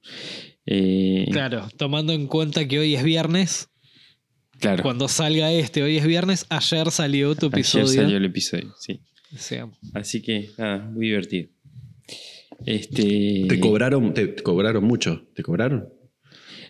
Eh, 0.65 1.25
Claro, 1.31 1.67
tomando 1.77 2.13
en 2.13 2.27
cuenta 2.27 2.67
que 2.67 2.79
hoy 2.79 2.95
es 2.95 3.03
viernes, 3.03 3.69
claro. 4.59 4.83
cuando 4.83 5.07
salga 5.07 5.51
este, 5.51 5.83
hoy 5.83 5.97
es 5.97 6.05
viernes, 6.05 6.45
ayer 6.49 6.91
salió 6.91 7.35
tu 7.35 7.47
Ayer 7.47 7.59
episodio. 7.59 7.87
salió 7.87 8.17
el 8.17 8.25
episodio, 8.25 8.73
sí. 8.79 9.01
Sea, 9.37 9.67
Así 9.93 10.21
que, 10.21 10.51
nada, 10.57 10.77
muy 10.89 11.07
divertido. 11.07 11.49
Este. 12.65 13.45
¿Te 13.49 13.59
cobraron, 13.59 14.13
te, 14.13 14.27
te 14.27 14.43
cobraron 14.43 14.83
mucho? 14.83 15.27
¿Te 15.35 15.43
cobraron? 15.43 15.89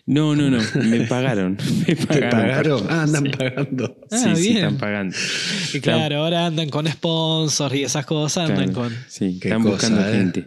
No, 0.04 0.34
no, 0.36 0.50
no. 0.50 0.58
Me 0.84 1.00
pagaron. 1.06 1.56
Me 1.86 1.94
¿Te 1.94 2.06
pagaron. 2.06 2.30
pagaron? 2.30 2.86
Ah, 2.88 3.02
andan 3.02 3.24
Sí. 3.24 3.30
pagando. 3.36 3.96
Ah, 4.10 4.16
sí, 4.18 4.36
sí, 4.36 4.42
bien. 4.42 4.56
están 4.56 4.78
pagando. 4.78 5.16
y 5.74 5.80
claro, 5.80 6.16
ahora 6.18 6.46
andan 6.46 6.68
con 6.70 6.86
sponsors 6.88 7.74
y 7.74 7.82
esas 7.84 8.06
cosas, 8.06 8.50
andan 8.50 8.72
Claro, 8.72 8.88
con. 8.90 8.96
Sí, 9.08 9.38
están 9.42 9.62
cosa, 9.62 9.70
buscando 9.72 10.08
¿eh? 10.08 10.12
gente. 10.12 10.46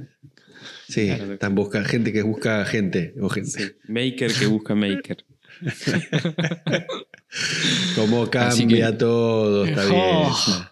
Sí, 0.87 1.05
Claro. 1.07 1.33
están 1.33 1.55
buscando 1.55 1.89
gente 1.89 2.13
que 2.13 2.21
busca 2.21 2.65
gente. 2.65 3.13
O 3.21 3.29
gente. 3.29 3.49
Sí. 3.51 3.63
Maker 3.87 4.31
que 4.33 4.45
busca 4.47 4.75
maker. 4.75 5.25
Cómo 7.95 8.29
cambia 8.29 8.91
que- 8.91 8.97
todo, 8.97 9.65
está 9.65 9.85
bien. 9.85 10.01
Oh. 10.03 10.65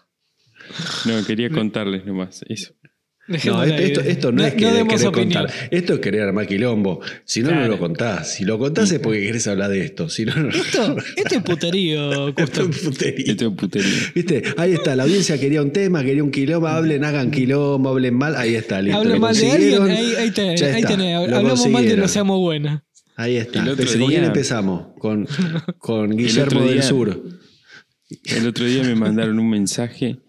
No, 1.06 1.24
quería 1.26 1.50
contarles 1.50 2.04
nomás 2.04 2.42
eso. 2.48 2.74
No, 3.28 3.36
esto, 3.36 3.58
ahí. 3.58 3.72
esto, 3.84 4.00
esto 4.00 4.32
no, 4.32 4.42
es 4.42 4.54
que 4.54 4.64
opinión. 4.66 5.12
contar. 5.12 5.52
Esto 5.70 5.94
es 5.94 6.00
querer 6.00 6.22
armar 6.22 6.46
quilombo. 6.46 7.00
Si 7.26 7.42
no, 7.42 7.48
no 7.50 7.56
Claro. 7.56 7.72
lo 7.72 7.78
contás. 7.78 8.32
Si 8.32 8.44
lo 8.46 8.58
contás 8.58 8.90
es 8.90 9.00
porque 9.00 9.20
querés 9.20 9.46
hablar 9.48 9.68
de 9.68 9.84
esto. 9.84 10.08
Si 10.08 10.24
no, 10.24 10.34
no. 10.34 10.48
Esto, 10.48 10.96
esto 11.16 11.34
es 11.36 11.42
puterío, 11.42 12.28
Esto 12.28 12.62
es 12.70 12.78
putería. 12.78 13.32
Esto 13.32 13.48
es 13.48 13.54
putería. 13.54 13.92
¿Viste? 14.14 14.42
Ahí 14.56 14.72
está, 14.72 14.96
la 14.96 15.02
audiencia 15.02 15.38
quería 15.38 15.60
un 15.60 15.72
tema, 15.72 16.02
quería 16.04 16.24
un 16.24 16.30
quilombo, 16.30 16.68
hablen, 16.68 17.04
hagan 17.04 17.30
quilombo, 17.30 17.90
hablen 17.90 18.14
mal, 18.16 18.34
ahí 18.34 18.54
está, 18.54 18.80
listo. 18.80 19.04
Mal 19.18 19.36
de 19.36 19.50
alguien, 19.52 19.82
ahí, 19.82 20.14
ahí, 20.16 20.30
te- 20.30 20.56
ya 20.56 20.74
ahí 20.74 20.82
tenés. 20.84 21.16
Hablamos 21.16 21.68
mal 21.68 21.84
de 21.86 21.96
no 21.98 22.08
seamos 22.08 22.38
buenos. 22.40 22.80
Ahí 23.18 23.36
está. 23.36 23.62
El 23.62 23.68
otro 23.70 23.84
Empecé- 23.84 23.98
¿Con 23.98 24.08
quién 24.08 24.20
día- 24.22 24.28
empezamos? 24.28 24.86
Con, 24.98 25.26
con 25.78 26.16
Guillermo 26.16 26.62
del 26.62 26.82
Sur. 26.82 27.22
El 28.24 28.46
otro 28.46 28.64
día 28.64 28.82
me 28.84 28.94
mandaron 28.94 29.38
un 29.38 29.50
mensaje 29.50 30.20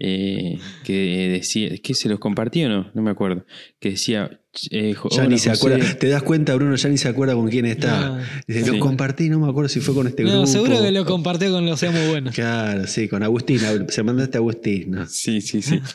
eh, 0.00 0.58
que 0.84 1.28
decía, 1.30 1.76
que 1.78 1.94
se 1.94 2.08
los 2.08 2.18
compartí 2.18 2.64
o 2.64 2.68
no, 2.68 2.90
no 2.94 3.02
me 3.02 3.10
acuerdo, 3.10 3.44
que 3.78 3.90
decía, 3.90 4.39
eh, 4.70 4.94
Ya 5.10 5.26
ni 5.26 5.38
se 5.38 5.50
José. 5.50 5.60
acuerda. 5.66 5.94
Te 5.98 6.08
das 6.08 6.22
cuenta, 6.22 6.54
Bruno, 6.54 6.74
ya 6.76 6.88
ni 6.88 6.98
se 6.98 7.08
acuerda 7.08 7.34
con 7.34 7.48
quién 7.48 7.66
está. 7.66 8.08
No. 8.08 8.18
Dice, 8.46 8.64
Sí. 8.64 8.70
lo 8.76 8.80
compartí, 8.80 9.28
no 9.28 9.38
me 9.40 9.48
acuerdo 9.48 9.68
si 9.68 9.80
fue 9.80 9.94
con 9.94 10.06
este 10.06 10.22
grupo. 10.24 10.38
No, 10.38 10.46
seguro 10.46 10.82
que 10.82 10.90
lo 10.90 11.04
compartió 11.04 11.50
con 11.52 11.66
los 11.66 11.78
seamos 11.78 12.08
buenos. 12.08 12.34
Claro, 12.34 12.86
sí, 12.86 13.08
con 13.08 13.22
Agustín. 13.22 13.60
Se 13.88 14.02
mandaste 14.02 14.38
a 14.38 14.40
Agustín. 14.40 14.90
¿no? 14.90 15.06
Sí, 15.06 15.40
sí, 15.40 15.62
sí. 15.62 15.80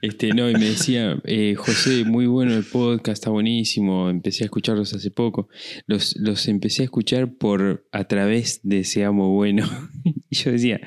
Este, 0.00 0.28
no, 0.32 0.48
y 0.48 0.52
me 0.54 0.66
decía, 0.66 1.18
eh, 1.24 1.54
José, 1.56 2.04
muy 2.04 2.26
bueno 2.26 2.54
el 2.54 2.62
podcast, 2.64 3.14
está 3.20 3.30
buenísimo. 3.30 4.08
Empecé 4.10 4.44
a 4.44 4.46
escucharlos 4.46 4.94
hace 4.94 5.10
poco. 5.10 5.48
Los, 5.86 6.14
los 6.16 6.46
empecé 6.48 6.82
a 6.82 6.84
escuchar 6.84 7.34
por 7.34 7.86
a 7.90 8.04
través 8.04 8.60
de 8.62 8.84
Seamos 8.84 9.28
Bueno. 9.28 9.68
y 10.30 10.36
yo 10.36 10.52
decía, 10.52 10.80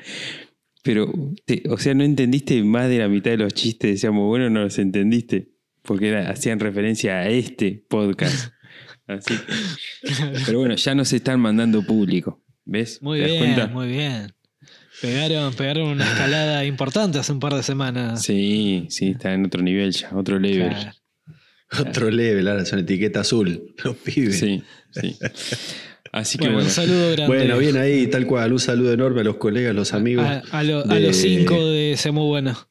pero, 0.82 1.12
te- 1.44 1.62
o 1.68 1.76
sea, 1.78 1.94
¿no 1.94 2.04
entendiste 2.04 2.62
más 2.64 2.88
de 2.88 2.98
la 2.98 3.08
mitad 3.08 3.30
de 3.32 3.36
los 3.36 3.52
chistes 3.54 3.90
de 3.90 3.96
Seamos 3.98 4.26
Bueno? 4.26 4.48
No 4.50 4.62
los 4.62 4.78
entendiste. 4.78 5.51
Porque 5.82 6.08
era- 6.08 6.30
hacían 6.30 6.60
referencia 6.60 7.18
a 7.18 7.28
este 7.28 7.84
podcast. 7.88 8.52
Así 9.06 9.34
que- 9.34 10.40
Pero 10.46 10.58
bueno, 10.60 10.74
ya 10.76 10.94
nos 10.94 11.12
están 11.12 11.40
mandando 11.40 11.82
público. 11.84 12.42
¿Ves? 12.64 13.02
Muy 13.02 13.18
¿Te 13.18 13.22
das 13.22 13.30
bien, 13.32 13.44
cuenta? 13.54 13.66
muy 13.68 13.88
bien. 13.88 14.32
Pegaron, 15.00 15.52
pegaron 15.54 15.88
una 15.88 16.04
escalada 16.04 16.64
importante 16.64 17.18
hace 17.18 17.32
un 17.32 17.40
par 17.40 17.54
de 17.54 17.64
semanas. 17.64 18.22
Sí, 18.22 18.86
sí, 18.88 19.10
está 19.10 19.34
en 19.34 19.44
otro 19.46 19.60
nivel 19.60 19.90
ya, 19.90 20.10
otro 20.14 20.38
level. 20.38 20.68
Claro. 20.68 20.92
Otro 21.80 22.10
level, 22.10 22.46
ahora 22.46 22.64
son 22.64 22.78
etiqueta 22.80 23.20
azul. 23.20 23.74
Los 23.82 23.96
pibes. 23.96 24.38
Sí, 24.38 24.62
sí. 24.92 25.16
Así 26.12 26.36
que 26.38 26.44
Bueno, 26.44 26.56
bueno. 26.58 26.68
un 26.68 26.74
saludo 26.74 27.10
grande. 27.12 27.26
Bueno, 27.36 27.58
bien 27.58 27.76
ahí, 27.78 28.06
tal 28.06 28.26
cual. 28.26 28.52
Un 28.52 28.60
saludo 28.60 28.92
enorme 28.92 29.22
a 29.22 29.24
los 29.24 29.36
colegas, 29.36 29.74
los 29.74 29.92
amigos. 29.94 30.24
A, 30.24 30.42
a 30.52 30.62
lo- 30.62 30.84
a 30.88 30.98
los 31.00 31.16
cinco 31.16 31.66
de 31.70 31.96
Seamos 31.96 32.26
Buenos. 32.28 32.68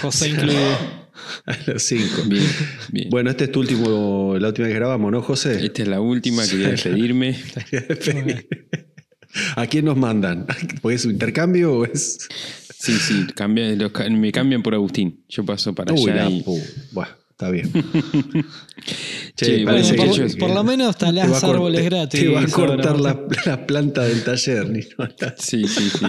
José 0.00 0.28
incluido. 0.30 1.03
A 1.46 1.56
los 1.66 1.82
cinco. 1.82 2.22
Bien, 2.26 2.44
bien. 2.90 3.08
Bueno, 3.10 3.30
este 3.30 3.44
es 3.44 3.52
tu 3.52 3.60
último, 3.60 4.36
la 4.38 4.48
última 4.48 4.68
que 4.68 4.74
grabamos, 4.74 5.12
¿no, 5.12 5.22
José? 5.22 5.64
Esta 5.64 5.82
es 5.82 5.88
la 5.88 6.00
última, 6.00 6.46
quería 6.46 6.68
despedirme. 6.70 7.36
¿A 9.56 9.66
quién 9.66 9.84
nos 9.86 9.96
mandan? 9.96 10.46
¿Porque 10.80 10.94
es 10.96 11.04
un 11.04 11.12
intercambio 11.12 11.72
o 11.78 11.84
es.? 11.84 12.28
Sí, 12.78 12.92
sí, 12.98 13.26
cambia- 13.34 13.74
los 13.74 13.90
ca- 13.92 14.08
me 14.10 14.30
cambian 14.30 14.62
por 14.62 14.74
Agustín. 14.74 15.24
Yo 15.28 15.44
paso 15.44 15.74
para 15.74 15.92
Uy, 15.94 16.10
allá 16.10 16.24
la 16.24 16.30
y- 16.30 16.42
pu- 16.44 16.62
Buah, 16.92 17.08
está 17.30 17.50
bien. 17.50 17.70
Che, 19.34 19.64
Bueno, 19.64 19.66
parece 19.66 19.94
por, 19.94 20.14
que- 20.30 20.36
por 20.36 20.50
lo 20.50 20.62
menos 20.62 20.96
talás 20.98 21.42
árboles 21.42 21.84
gratis. 21.84 22.20
Te 22.20 22.28
va 22.28 22.42
a 22.42 22.46
cortar 22.46 23.00
la, 23.00 23.26
la 23.46 23.66
planta 23.66 24.02
del 24.04 24.22
taller. 24.22 24.68
ni 24.68 24.80
no, 24.98 25.08
Sí, 25.38 25.64
sí, 25.66 25.88
sí. 25.90 26.06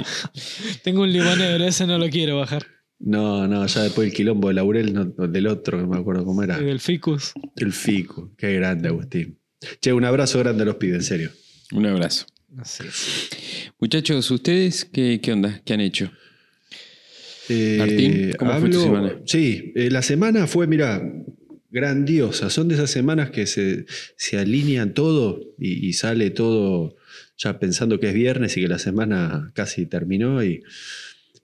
Tengo 0.84 1.02
un 1.04 1.12
limonero, 1.12 1.64
ese 1.66 1.88
no 1.88 1.98
lo 1.98 2.10
quiero 2.10 2.38
bajar. 2.38 2.68
No, 3.00 3.48
no, 3.48 3.66
ya 3.66 3.84
después 3.84 4.08
el 4.08 4.14
quilombo 4.14 4.48
de 4.48 4.54
Laurel, 4.56 4.94
no, 4.94 5.06
del 5.06 5.48
otro, 5.48 5.80
no 5.82 5.88
me 5.88 5.98
acuerdo 5.98 6.25
cómo 6.25 6.44
era. 6.44 6.60
Del 6.60 6.80
ficus. 6.80 7.34
El 7.56 7.74
Fico. 7.74 8.34
Qué 8.38 8.54
grande, 8.54 8.90
Agustín. 8.90 9.38
Che, 9.82 9.92
un 9.92 10.06
abrazo 10.06 10.40
grande 10.40 10.64
a 10.64 10.66
los 10.66 10.75
pibes, 10.75 10.98
en 10.98 11.04
serio. 11.04 11.32
Un 11.72 11.86
abrazo. 11.86 12.25
Así. 12.58 12.84
Muchachos, 13.80 14.32
¿ustedes 14.32 14.86
qué, 14.86 15.20
qué 15.22 15.34
onda? 15.34 15.62
¿Qué 15.66 15.74
han 15.74 15.82
hecho? 15.82 16.12
Eh, 17.50 17.75
Martín, 17.78 18.34
¿cómo 18.38 18.60
fue 18.60 18.70
tu 18.70 18.82
semana? 18.82 19.20
Sí, 19.25 19.74
eh, 19.75 19.90
la 19.92 20.02
semana 20.02 20.48
fue, 20.48 20.66
mira, 20.68 21.02
grandiosa. 21.70 22.50
Son 22.50 22.68
de 22.70 22.75
esas 22.75 22.90
semanas 22.90 23.30
que 23.30 23.46
se, 23.46 23.86
se 24.16 24.38
alinea 24.38 24.94
todo 24.94 25.42
y, 25.60 25.88
y 25.88 25.94
sale 25.94 26.30
todo 26.30 26.96
ya 27.38 27.60
pensando 27.60 28.00
que 28.00 28.08
es 28.08 28.14
viernes 28.14 28.56
y 28.56 28.62
que 28.62 28.68
la 28.68 28.80
semana 28.80 29.52
casi 29.54 29.86
terminó. 29.86 30.44
Y, 30.44 30.64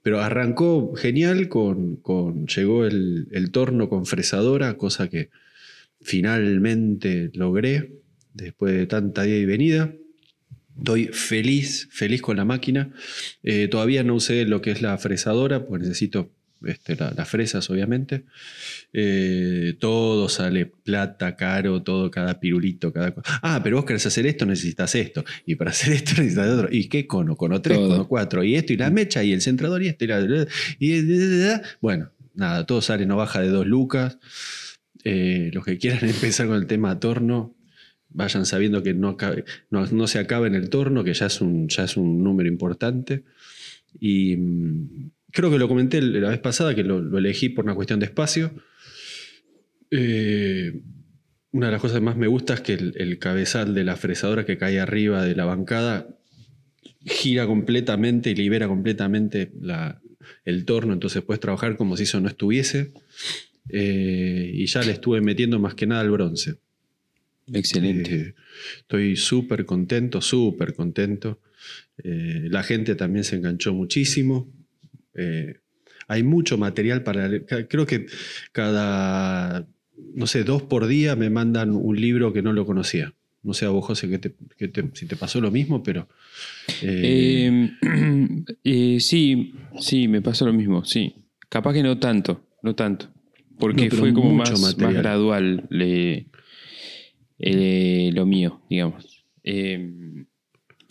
pero 0.02 0.20
arrancó 0.20 0.94
genial, 0.94 1.48
con, 1.48 1.96
con 1.96 2.46
llegó 2.46 2.84
el, 2.84 3.28
el 3.30 3.50
torno 3.50 3.88
con 3.88 4.06
fresadora, 4.06 4.76
cosa 4.76 5.08
que 5.08 5.30
finalmente 6.00 7.30
logré 7.34 7.92
después 8.34 8.74
de 8.74 8.86
tanta 8.86 9.26
ida 9.26 9.36
y 9.36 9.44
venida. 9.44 9.92
Estoy 10.76 11.06
feliz, 11.08 11.88
feliz 11.92 12.22
con 12.22 12.36
la 12.36 12.44
máquina. 12.44 12.92
Eh, 13.42 13.68
todavía 13.68 14.02
no 14.02 14.14
usé 14.14 14.44
lo 14.46 14.62
que 14.62 14.70
es 14.70 14.82
la 14.82 14.96
fresadora, 14.98 15.66
pues 15.66 15.82
necesito 15.82 16.30
este, 16.66 16.96
la- 16.96 17.12
las 17.16 17.28
fresas, 17.28 17.68
obviamente. 17.70 18.24
Eh, 18.92 19.74
todo 19.78 20.28
sale 20.28 20.66
plata, 20.66 21.36
caro, 21.36 21.82
todo, 21.82 22.10
cada 22.10 22.38
pirulito, 22.40 22.92
cada 22.92 23.12
cosa. 23.14 23.40
Ah, 23.42 23.60
pero 23.62 23.76
vos 23.76 23.84
querés 23.84 24.04
hacer 24.06 24.26
esto, 24.26 24.44
necesitas 24.46 24.94
esto. 24.94 25.24
Y 25.46 25.54
para 25.54 25.70
hacer 25.70 25.92
esto 25.92 26.12
necesitas 26.18 26.48
otro. 26.48 26.68
¿Y 26.70 26.88
qué 26.88 27.06
cono? 27.06 27.36
Cono 27.36 27.60
3, 27.62 27.76
Todo. 27.78 27.88
cono 27.88 28.08
4. 28.08 28.44
Y 28.44 28.56
esto, 28.56 28.72
y 28.72 28.76
la 28.76 28.90
mecha, 28.90 29.22
y 29.24 29.32
el 29.32 29.40
centrador, 29.40 29.82
y 29.82 29.88
esto, 29.88 30.04
y 30.04 30.08
la. 30.08 30.46
y- 30.78 31.60
bueno, 31.80 32.10
nada, 32.34 32.66
todo 32.66 32.80
sale, 32.82 33.06
no 33.06 33.16
baja 33.16 33.40
de 33.40 33.48
dos 33.48 33.66
lucas. 33.66 34.18
Eh, 35.04 35.50
los 35.52 35.64
que 35.64 35.78
quieran 35.78 36.04
empezar 36.08 36.46
con 36.46 36.56
el 36.56 36.66
tema 36.66 37.00
torno, 37.00 37.54
vayan 38.10 38.44
sabiendo 38.46 38.82
que 38.82 38.94
no, 38.94 39.16
acabe- 39.16 39.44
no, 39.70 39.86
no 39.86 40.06
se 40.06 40.18
acaba 40.18 40.46
en 40.46 40.54
el 40.54 40.68
torno, 40.68 41.02
que 41.02 41.14
ya 41.14 41.26
es 41.26 41.40
un, 41.40 41.68
ya 41.68 41.84
es 41.84 41.96
un 41.96 42.22
número 42.22 42.48
importante. 42.48 43.24
Y 43.98 44.36
mm, 44.36 45.10
creo 45.32 45.50
que 45.50 45.58
lo 45.58 45.66
comenté 45.68 46.00
la 46.02 46.28
vez 46.30 46.38
pasada, 46.38 46.74
que 46.74 46.84
lo, 46.84 47.00
lo 47.00 47.18
elegí 47.18 47.48
por 47.48 47.64
una 47.64 47.74
cuestión 47.74 47.98
de 48.00 48.06
espacio. 48.06 48.52
Eh, 49.90 50.80
una 51.52 51.66
de 51.66 51.72
las 51.72 51.80
cosas 51.80 51.98
que 51.98 52.04
más 52.04 52.16
me 52.16 52.26
gusta 52.28 52.54
es 52.54 52.60
que 52.62 52.72
el, 52.74 52.94
el 52.96 53.18
cabezal 53.18 53.74
de 53.74 53.84
la 53.84 53.96
fresadora 53.96 54.46
que 54.46 54.56
cae 54.56 54.80
arriba 54.80 55.22
de 55.24 55.34
la 55.34 55.44
bancada 55.44 56.08
gira 57.04 57.46
completamente 57.46 58.30
y 58.30 58.34
libera 58.34 58.68
completamente 58.68 59.52
la- 59.60 60.00
el 60.44 60.64
torno, 60.64 60.92
entonces 60.92 61.22
puedes 61.22 61.40
trabajar 61.40 61.76
como 61.76 61.96
si 61.96 62.04
eso 62.04 62.20
no 62.20 62.28
estuviese. 62.28 62.92
Eh, 63.68 64.50
y 64.54 64.66
ya 64.66 64.82
le 64.82 64.92
estuve 64.92 65.20
metiendo 65.20 65.58
más 65.58 65.74
que 65.74 65.86
nada 65.86 66.00
al 66.00 66.10
bronce. 66.10 66.56
Excelente. 67.52 68.14
Eh, 68.14 68.34
estoy 68.78 69.16
súper 69.16 69.64
contento, 69.66 70.20
súper 70.20 70.74
contento. 70.74 71.40
Eh, 72.02 72.46
la 72.50 72.62
gente 72.62 72.94
también 72.94 73.24
se 73.24 73.36
enganchó 73.36 73.74
muchísimo. 73.74 74.48
Eh, 75.14 75.56
hay 76.08 76.22
mucho 76.22 76.58
material 76.58 77.02
para 77.02 77.28
Creo 77.68 77.86
que 77.86 78.06
cada, 78.52 79.66
no 80.14 80.26
sé, 80.26 80.44
dos 80.44 80.62
por 80.62 80.86
día 80.86 81.16
me 81.16 81.30
mandan 81.30 81.70
un 81.74 82.00
libro 82.00 82.32
que 82.32 82.42
no 82.42 82.52
lo 82.52 82.66
conocía. 82.66 83.14
No 83.42 83.54
sé 83.54 83.64
a 83.66 83.70
vos, 83.70 83.84
José, 83.84 84.08
que 84.08 84.18
te- 84.18 84.34
que 84.56 84.68
te- 84.68 84.90
si 84.94 85.06
te 85.06 85.16
pasó 85.16 85.40
lo 85.40 85.50
mismo, 85.50 85.82
pero... 85.82 86.08
eh, 86.82 87.70
Eh, 88.64 88.98
sí, 89.00 89.52
sí, 89.80 90.06
me 90.08 90.22
pasó 90.22 90.46
lo 90.46 90.52
mismo, 90.52 90.84
sí. 90.84 91.14
Capaz 91.48 91.72
que 91.74 91.82
no 91.82 91.98
tanto, 91.98 92.46
no 92.62 92.74
tanto. 92.74 93.08
Porque 93.58 93.88
No, 93.90 93.96
fue 93.96 94.12
como 94.14 94.32
más, 94.32 94.76
gradual 94.76 95.66
le- 95.70 96.26
lo 98.12 98.26
mío, 98.26 98.62
digamos. 98.70 99.24
Eh, 99.44 100.24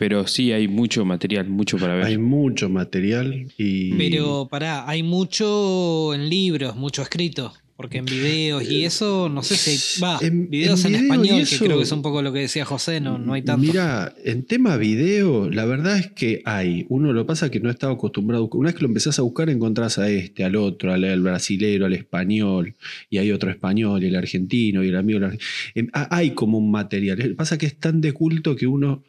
pero 0.02 0.26
sí 0.26 0.52
hay 0.52 0.66
mucho 0.68 1.04
material, 1.04 1.48
mucho 1.48 1.78
para 1.78 1.94
ver. 1.94 2.04
hay 2.06 2.18
mucho 2.18 2.68
material 2.68 3.46
y... 3.56 3.92
Pero 3.94 4.48
pará, 4.50 4.88
hay 4.88 5.02
mucho 5.02 6.12
en 6.14 6.28
libros, 6.28 6.76
mucho 6.76 7.02
escrito. 7.02 7.52
Porque 7.74 7.98
en 7.98 8.04
videos 8.04 8.62
y 8.70 8.84
eso, 8.84 9.28
no 9.28 9.42
sé 9.42 9.56
si. 9.56 10.00
Va, 10.00 10.18
En- 10.20 10.48
videos 10.50 10.84
en 10.84 10.94
en, 10.94 11.00
video 11.00 11.14
y 11.14 11.16
español, 11.24 11.40
eso- 11.40 11.58
que 11.58 11.64
creo 11.64 11.78
que 11.78 11.82
es 11.84 11.90
un 11.90 12.02
poco 12.02 12.22
lo 12.22 12.32
que 12.32 12.38
decía 12.40 12.64
José, 12.64 13.00
no, 13.00 13.18
no 13.18 13.32
hay 13.32 13.42
tanto. 13.42 13.66
Mira, 13.66 14.14
en 14.24 14.44
tema 14.44 14.76
video, 14.76 15.50
la 15.50 15.64
verdad 15.64 15.98
es 15.98 16.08
que 16.12 16.42
hay. 16.44 16.86
Uno 16.90 17.12
lo 17.12 17.26
pasa 17.26 17.50
que 17.50 17.58
no 17.58 17.70
estaba 17.70 17.94
acostumbrado. 17.94 18.42
a 18.42 18.44
buscar. 18.44 18.58
Una 18.60 18.68
vez 18.68 18.76
que 18.76 18.82
lo 18.82 18.88
empezás 18.88 19.18
a 19.18 19.22
buscar, 19.22 19.50
encontrás 19.50 19.98
a 19.98 20.08
este, 20.08 20.44
al 20.44 20.54
otro, 20.54 20.92
al, 20.92 21.02
al 21.02 21.22
brasilero, 21.22 21.86
al 21.86 21.94
español, 21.94 22.74
y 23.10 23.18
hay 23.18 23.32
otro 23.32 23.50
español, 23.50 24.04
y 24.04 24.06
el 24.08 24.16
argentino, 24.16 24.84
y 24.84 24.88
el 24.88 24.96
amigo. 24.96 25.18
del 25.18 25.30
arge- 25.32 25.40
Em, 25.74 25.88
Hay 25.92 26.32
como 26.32 26.58
un 26.58 26.70
material. 26.70 27.18
Lo 27.18 27.24
que 27.24 27.34
Pasa 27.34 27.58
que 27.58 27.66
es 27.66 27.74
tan 27.76 28.00
de 28.00 28.12
culto 28.12 28.54
que 28.54 28.66
uno 28.68 29.02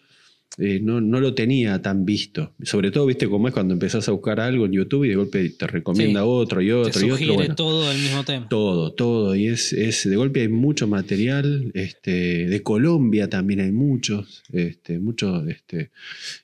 eh, 0.57 0.79
no, 0.81 1.01
no 1.01 1.19
lo 1.19 1.33
tenía 1.33 1.81
tan 1.81 2.05
visto. 2.05 2.53
Sobre 2.61 2.91
todo, 2.91 3.05
viste 3.07 3.27
cómo 3.27 3.47
es 3.47 3.53
cuando 3.53 3.73
empezás 3.73 4.07
a 4.07 4.11
buscar 4.11 4.39
algo 4.39 4.65
en 4.65 4.73
YouTube 4.73 5.05
y 5.05 5.09
de 5.09 5.15
golpe 5.15 5.49
te 5.49 5.67
recomienda 5.67 6.21
Sí. 6.21 6.27
otro 6.29 6.61
y 6.61 6.67
Te 6.67 6.73
otro 6.73 7.05
y 7.07 7.11
otro. 7.11 7.33
Bueno, 7.33 7.55
todo 7.55 7.91
el 7.91 7.97
mismo 7.97 8.23
tema. 8.23 8.47
todo, 8.49 8.93
todo. 8.93 9.35
Y 9.35 9.47
es, 9.47 9.73
es 9.73 10.07
de 10.07 10.15
golpe 10.15 10.41
hay 10.41 10.47
mucho 10.49 10.87
material. 10.87 11.71
Este, 11.73 12.47
de 12.47 12.61
Colombia 12.63 13.29
también 13.29 13.61
hay 13.61 13.71
muchos. 13.71 14.43
Este, 14.51 14.99
muchos 14.99 15.47
este, 15.47 15.91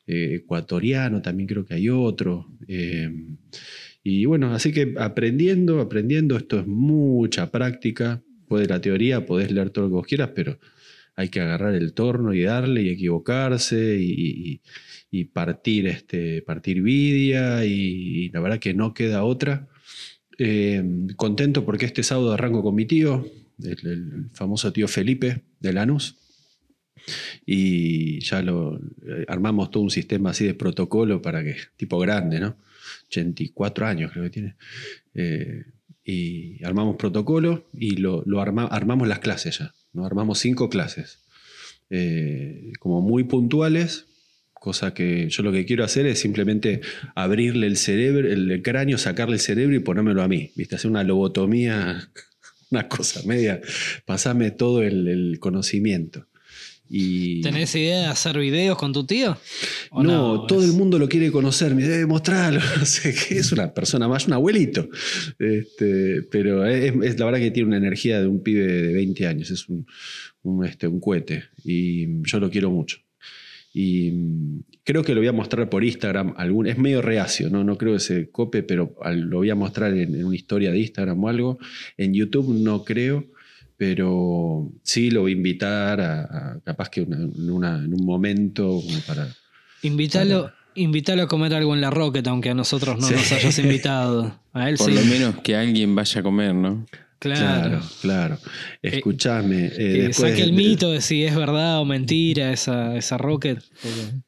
eh, 0.07 0.35
ecuatoriano 0.41 1.21
también 1.21 1.47
creo 1.47 1.65
que 1.65 1.75
hay 1.75 1.89
otro. 1.89 2.47
eh, 2.67 3.11
y 4.01 4.25
bueno, 4.25 4.53
así 4.55 4.71
que 4.71 4.93
aprendiendo, 4.97 5.81
aprendiendo, 5.81 6.37
esto 6.37 6.57
es 6.59 6.65
mucha 6.65 7.51
práctica. 7.51 8.23
Puede 8.47 8.65
la 8.65 8.79
teoría, 8.81 9.25
podés 9.25 9.51
leer 9.51 9.69
todo 9.69 9.83
lo 9.85 9.89
que 9.89 9.95
vos 9.95 10.07
quieras, 10.07 10.29
pero 10.33 10.57
hay 11.19 11.27
que 11.27 11.41
agarrar 11.41 11.75
el 11.75 11.91
torno 11.93 12.33
y 12.33 12.43
darle 12.43 12.83
y 12.83 12.89
equivocarse 12.91 13.97
y, 13.99 14.61
partir, 15.33 15.87
este, 15.87 16.41
partir 16.43 16.81
vidia 16.81 17.65
y, 17.65 18.29
la 18.29 18.39
verdad 18.39 18.59
que 18.59 18.73
no 18.73 18.93
queda 18.93 19.25
otra. 19.25 19.67
Eh, 20.37 20.81
contento 21.17 21.65
porque 21.65 21.87
este 21.87 22.03
sábado 22.03 22.31
arranco 22.31 22.63
con 22.63 22.73
mi 22.73 22.85
tío, 22.85 23.27
el, 23.61 24.29
famoso 24.31 24.71
tío 24.71 24.87
Felipe 24.87 25.43
de 25.59 25.73
Lanús. 25.73 26.15
Y 27.45 28.21
ya 28.21 28.41
lo 28.41 28.77
eh, 28.77 29.25
armamos 29.27 29.71
todo 29.71 29.83
un 29.83 29.89
sistema 29.91 30.29
así 30.29 30.45
de 30.45 30.53
protocolo 30.53 31.21
para 31.21 31.43
que, 31.43 31.57
tipo 31.75 31.99
grande, 31.99 32.39
¿no? 32.39 32.55
84 33.07 33.85
años 33.85 34.13
creo 34.13 34.23
que 34.23 34.29
tiene. 34.29 34.55
Eh, 35.15 35.65
y 36.05 36.63
armamos 36.63 36.95
protocolo 36.95 37.67
y 37.73 37.97
lo, 37.97 38.23
lo 38.25 38.39
arma- 38.39 38.69
armamos 38.71 39.05
las 39.09 39.19
clases 39.19 39.59
ya. 39.59 39.73
¿No? 39.93 40.05
Armamos 40.05 40.39
cinco 40.39 40.69
clases. 40.69 41.19
Eh, 41.89 42.71
como 42.79 43.01
muy 43.01 43.23
puntuales, 43.23 44.05
cosa 44.53 44.93
que 44.93 45.29
yo 45.29 45.43
lo 45.43 45.51
que 45.51 45.65
quiero 45.65 45.83
hacer 45.83 46.05
es 46.05 46.19
simplemente 46.19 46.81
abrirle 47.15 47.67
el 47.67 47.77
cerebro, 47.77 48.27
el 48.27 48.61
cráneo, 48.61 48.97
sacarle 48.97 49.35
el 49.35 49.41
cerebro 49.41 49.75
y 49.75 49.79
ponérmelo 49.79 50.21
a 50.21 50.27
mí, 50.27 50.51
¿viste? 50.55 50.75
Hacer 50.75 50.91
una 50.91 51.03
lobotomía, 51.03 52.09
una 52.71 52.87
cosa 52.87 53.21
media, 53.25 53.59
pasarme 54.05 54.51
todo 54.51 54.83
el 54.83 55.37
conocimiento. 55.39 56.28
Y 56.91 57.41
¿Tenés 57.41 57.75
idea 57.75 57.99
de 57.99 58.05
hacer 58.07 58.39
videos 58.39 58.75
con 58.77 58.91
tu 58.93 59.05
tío? 59.05 59.37
¿O 59.91 60.01
no, 60.01 60.45
todo 60.47 60.61
Es- 60.63 60.69
el 60.69 60.73
mundo 60.75 60.97
lo 60.97 61.07
quiere 61.07 61.31
conocer, 61.31 61.75
me 61.75 61.83
debe 61.83 62.07
mostrarlo, 62.07 62.59
no 62.79 62.85
sé 62.85 63.13
qué, 63.13 63.37
es 63.37 63.51
una 63.51 63.71
persona 63.73 64.07
más, 64.07 64.25
un 64.25 64.33
abuelito. 64.33 64.89
Este, 65.37 66.23
pero 66.31 66.65
es, 66.65 66.93
es 67.03 67.19
la 67.19 67.25
verdad 67.25 67.39
que 67.39 67.51
tiene 67.51 67.67
una 67.67 67.77
energía 67.77 68.19
de 68.19 68.27
un 68.27 68.41
pibe 68.41 68.63
de 68.65 68.93
20 68.93 69.27
años, 69.27 69.51
es 69.51 69.69
un, 69.69 69.85
un, 70.43 70.65
este, 70.65 70.87
un 70.87 70.99
cohete 70.99 71.43
y 71.63 72.23
yo 72.23 72.39
lo 72.39 72.49
quiero 72.49 72.71
mucho. 72.71 72.97
Y 73.71 74.09
mm, 74.11 74.63
creo 74.83 75.03
que 75.03 75.13
lo 75.13 75.21
voy 75.21 75.27
a 75.27 75.31
mostrar 75.33 75.69
por 75.69 75.83
Instagram, 75.83 76.33
algún, 76.37 76.65
es 76.65 76.77
medio 76.79 77.01
reacio, 77.03 77.49
¿no? 77.51 77.63
no 77.63 77.77
creo 77.77 77.93
que 77.93 77.99
se 77.99 78.29
cope, 78.31 78.63
pero 78.63 78.95
lo 79.13 79.37
voy 79.37 79.49
a 79.51 79.55
mostrar 79.55 79.93
en, 79.93 80.15
en 80.15 80.25
una 80.25 80.35
historia 80.35 80.71
de 80.71 80.79
Instagram 80.79 81.23
o 81.23 81.29
algo. 81.29 81.59
En 81.97 82.13
YouTube 82.15 82.51
no 82.59 82.83
creo, 82.83 83.27
pero 83.79 84.69
sí 84.83 85.09
lo 85.09 85.21
voy 85.21 85.31
a 85.31 85.35
invitar 85.35 86.01
a, 86.01 86.21
a- 86.23 86.59
capaz 86.65 86.89
que 86.89 87.01
una- 87.01 87.15
en, 87.15 87.49
una- 87.49 87.77
en 87.77 87.93
un 87.93 88.05
momento 88.05 88.81
como 88.85 88.99
para... 89.07 89.27
Invítalo, 89.83 90.51
invítalo 90.75 91.23
a 91.23 91.27
comer 91.29 91.53
algo 91.53 91.73
en 91.73 91.79
la 91.79 91.89
Rocket, 91.89 92.27
aunque 92.27 92.49
a 92.49 92.53
nosotros 92.53 92.99
no 92.99 93.07
Sí. 93.07 93.13
nos 93.13 93.31
hayas 93.31 93.57
invitado. 93.59 94.37
A 94.51 94.69
él 94.69 94.75
Por 94.77 94.89
sí. 94.91 94.95
lo 94.97 95.05
menos 95.05 95.35
que 95.41 95.55
alguien 95.55 95.95
vaya 95.95 96.19
a 96.19 96.23
comer, 96.23 96.53
¿no? 96.53 96.85
Claro. 97.19 97.79
Claro, 97.79 97.81
claro. 98.01 98.37
Escuchame. 98.81 99.67
eh, 99.67 99.71
Que 99.77 100.01
después 100.07 100.31
saque 100.31 100.43
el 100.43 100.51
mito 100.53 100.91
de 100.91 100.99
si 101.01 101.23
es 101.23 101.35
verdad 101.35 101.79
o 101.79 101.85
mentira 101.85 102.51
esa, 102.51 102.97
esa 102.97 103.17
Rocket. 103.17 103.59
porque- 103.81 104.21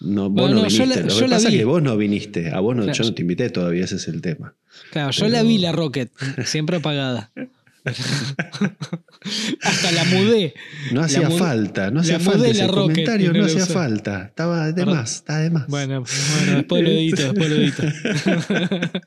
No, 0.00 0.30
vos 0.30 0.32
Bueno, 0.32 0.56
no 0.56 0.62
viniste. 0.66 0.86
la- 0.86 0.96
Lo 1.02 1.08
yo 1.08 1.18
que 1.20 1.28
la 1.28 1.36
pasa 1.36 1.48
es 1.48 1.54
que 1.54 1.64
vos 1.64 1.82
no 1.82 1.96
viniste. 1.98 2.50
A 2.50 2.60
vos 2.60 2.74
no, 2.74 2.82
Claro. 2.84 2.98
yo 2.98 3.04
no 3.04 3.14
te 3.14 3.22
invité 3.22 3.50
todavía, 3.50 3.84
ese 3.84 3.96
es 3.96 4.08
el 4.08 4.22
tema. 4.22 4.54
Claro, 4.92 5.10
yo 5.10 5.20
Pero- 5.26 5.32
la 5.32 5.42
vi 5.42 5.58
la 5.58 5.72
Rocket, 5.72 6.10
siempre 6.46 6.76
apagada. 6.78 7.30
Hasta 9.62 9.92
la 9.92 10.04
mudé. 10.04 10.54
No 10.92 11.02
hacía 11.02 11.28
mudé- 11.28 11.38
falta, 11.38 11.90
no 11.90 12.00
hacía 12.00 12.18
falta 12.18 12.44
la 12.44 12.48
ese 12.48 12.66
Rocket 12.66 12.80
comentario, 12.82 13.30
y 13.30 13.38
no 13.38 13.44
hacía 13.44 13.66
falta. 13.66 14.24
Estaba 14.26 14.66
de 14.68 14.74
Perdón. 14.74 14.94
más, 14.96 15.16
está 15.16 15.38
de 15.40 15.50
más. 15.50 15.66
Bueno, 15.66 16.02
bueno, 16.38 16.56
después 16.56 16.82
lo 16.82 16.88
edito, 16.88 17.22
después 17.32 17.50
lo 17.50 17.56
edito. 17.56 17.82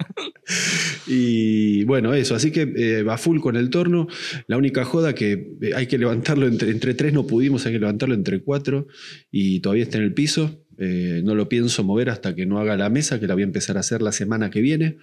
Y 1.08 1.84
bueno, 1.86 2.14
eso, 2.14 2.36
así 2.36 2.52
que 2.52 2.62
eh, 2.76 3.04
va 3.04 3.18
full 3.18 3.40
con 3.40 3.56
el 3.56 3.70
torno. 3.70 4.08
La 4.48 4.58
única 4.58 4.84
joda 4.86 5.14
que 5.16 5.56
eh, 5.62 5.72
hay 5.76 5.88
que 5.88 5.98
levantarlo 5.98 6.48
entre, 6.48 6.72
entre 6.72 6.94
tres, 6.94 7.14
no 7.14 7.26
pudimos, 7.28 7.66
hay 7.66 7.74
que 7.74 7.80
levantarlo 7.80 8.16
entre 8.16 8.42
cuatro 8.42 8.88
y 9.32 9.60
todavía 9.62 9.84
está 9.84 9.98
en 9.98 10.04
el 10.04 10.14
piso. 10.14 10.64
Eh, 10.80 11.22
no 11.24 11.34
lo 11.34 11.50
pienso 11.50 11.84
mover 11.84 12.10
hasta 12.10 12.36
que 12.36 12.46
no 12.46 12.60
haga 12.60 12.78
la 12.78 12.90
mesa, 12.90 13.20
que 13.20 13.28
la 13.28 13.34
voy 13.34 13.44
a 13.44 13.46
empezar 13.46 13.78
a 13.78 13.80
hacer 13.80 14.02
la 14.02 14.12
semana 14.12 14.50
que 14.50 14.62
viene. 14.62 14.98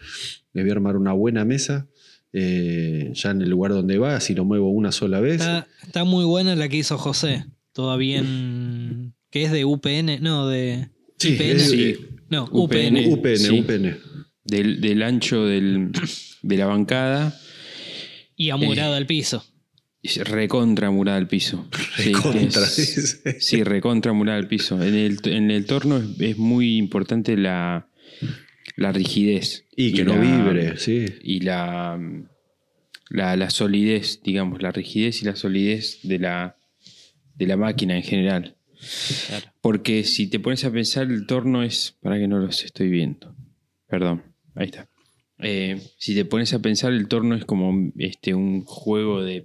Le 0.52 0.62
voy 0.62 0.70
a 0.70 0.74
armar 0.74 0.96
una 0.96 1.12
buena 1.12 1.44
mesa 1.44 1.88
eh, 2.36 3.10
ya 3.14 3.30
en 3.30 3.40
el 3.42 3.48
lugar 3.48 3.70
donde 3.72 3.96
va, 3.96 4.20
si 4.20 4.34
lo 4.34 4.44
muevo 4.44 4.68
una 4.70 4.90
sola 4.92 5.20
vez. 5.20 5.36
Está, 5.36 5.66
está 5.82 6.04
muy 6.04 6.24
buena 6.24 6.54
la 6.56 6.68
que 6.68 6.76
hizo 6.78 6.98
José. 6.98 7.44
Todavía 7.72 8.18
en. 8.18 9.14
que 9.30 9.44
es 9.44 9.52
de 9.52 9.64
UPN, 9.64 10.20
no, 10.20 10.48
de. 10.48 10.88
Sí, 11.18 11.30
IPN. 11.34 11.56
es- 11.56 11.70
Sí. 11.70 11.96
No, 12.30 12.44
UPN. 12.52 12.96
UPN. 12.98 13.12
UPN, 13.12 13.36
Sí. 13.38 13.60
UPN. 13.60 13.96
Del, 14.44 14.80
del 14.80 15.02
ancho 15.02 15.46
del- 15.46 15.90
de 16.42 16.56
la 16.58 16.66
bancada, 16.66 17.38
Y 18.36 18.50
amurado 18.50 18.94
al 18.94 19.06
piso. 19.06 19.44
recontra 20.24 20.90
murada 20.90 21.16
al 21.18 21.28
piso. 21.28 21.66
Sí, 21.96 22.12
Recontra, 22.12 22.62
es- 22.64 22.76
dice. 22.76 23.40
Sí, 23.40 23.62
recontra 23.64 24.12
murada 24.12 24.38
al 24.38 24.48
piso. 24.48 24.82
En 24.82 24.94
el, 24.94 25.18
en 25.24 25.50
el 25.50 25.64
torno 25.64 25.96
es, 25.98 26.04
es 26.20 26.36
muy 26.38 26.76
importante 26.76 27.36
la, 27.38 27.88
la 28.76 28.92
rigidez. 28.92 29.64
Y 29.76 29.92
que 29.92 30.04
no 30.04 30.14
la- 30.16 30.20
vibre, 30.20 30.76
sí. 30.78 31.06
Y 31.22 31.40
la, 31.40 31.98
la, 33.10 33.36
la 33.36 33.50
solidez, 33.50 34.20
digamos, 34.22 34.62
la 34.62 34.70
rigidez 34.72 35.22
y 35.22 35.24
la 35.26 35.36
solidez 35.36 36.00
de 36.02 36.18
la, 36.18 36.56
de 37.36 37.46
la 37.46 37.56
máquina 37.56 37.96
en 37.96 38.02
general. 38.02 38.56
Porque 39.60 40.04
si 40.04 40.26
te 40.28 40.40
pones 40.40 40.64
a 40.64 40.70
pensar, 40.72 41.06
el 41.10 41.26
torno 41.26 41.62
es. 41.62 41.96
Para 42.02 42.18
que 42.18 42.28
no 42.28 42.38
los 42.38 42.64
estoy 42.64 42.90
viendo. 42.90 43.34
Perdón, 43.88 44.22
ahí 44.54 44.66
está. 44.66 44.88
Eh, 45.38 45.80
si 45.98 46.14
te 46.14 46.24
pones 46.24 46.52
a 46.54 46.60
pensar, 46.60 46.92
el 46.92 47.08
torno 47.08 47.34
es 47.34 47.44
como 47.44 47.92
este, 47.98 48.34
un 48.34 48.64
juego 48.64 49.22
de, 49.22 49.42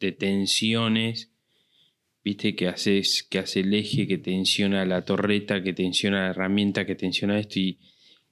de 0.00 0.12
tensiones. 0.12 1.30
Viste 2.24 2.54
que 2.56 2.68
haces, 2.68 3.26
que 3.28 3.38
hace 3.38 3.60
el 3.60 3.72
eje, 3.74 4.06
que 4.06 4.18
tensiona 4.18 4.84
la 4.84 5.04
torreta, 5.04 5.62
que 5.62 5.72
tensiona 5.72 6.24
la 6.24 6.30
herramienta, 6.30 6.84
que 6.86 6.94
tensiona 6.94 7.38
esto. 7.38 7.58
Y 7.60 7.78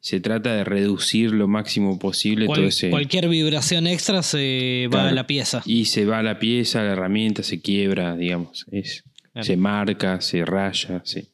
se 0.00 0.20
trata 0.20 0.54
de 0.54 0.64
reducir 0.64 1.32
lo 1.32 1.48
máximo 1.48 1.98
posible 1.98 2.46
Cual- 2.46 2.59
todo 2.61 2.68
ese. 2.68 2.90
Cualquier 2.90 3.28
vibración 3.28 3.87
extra 3.87 4.22
se 4.22 4.88
va 4.94 5.09
a 5.09 5.12
la 5.12 5.26
pieza. 5.26 5.62
Y 5.66 5.87
se 5.87 6.04
va 6.04 6.22
la 6.22 6.38
pieza, 6.38 6.82
la 6.82 6.92
herramienta 6.92 7.42
se 7.42 7.61
quiebra, 7.61 8.16
digamos. 8.16 8.66
Es, 8.70 9.02
Claro. 9.32 9.44
Se 9.46 9.56
marca, 9.59 10.20
se 10.22 10.44
raya, 10.46 11.02
sí. 11.04 11.28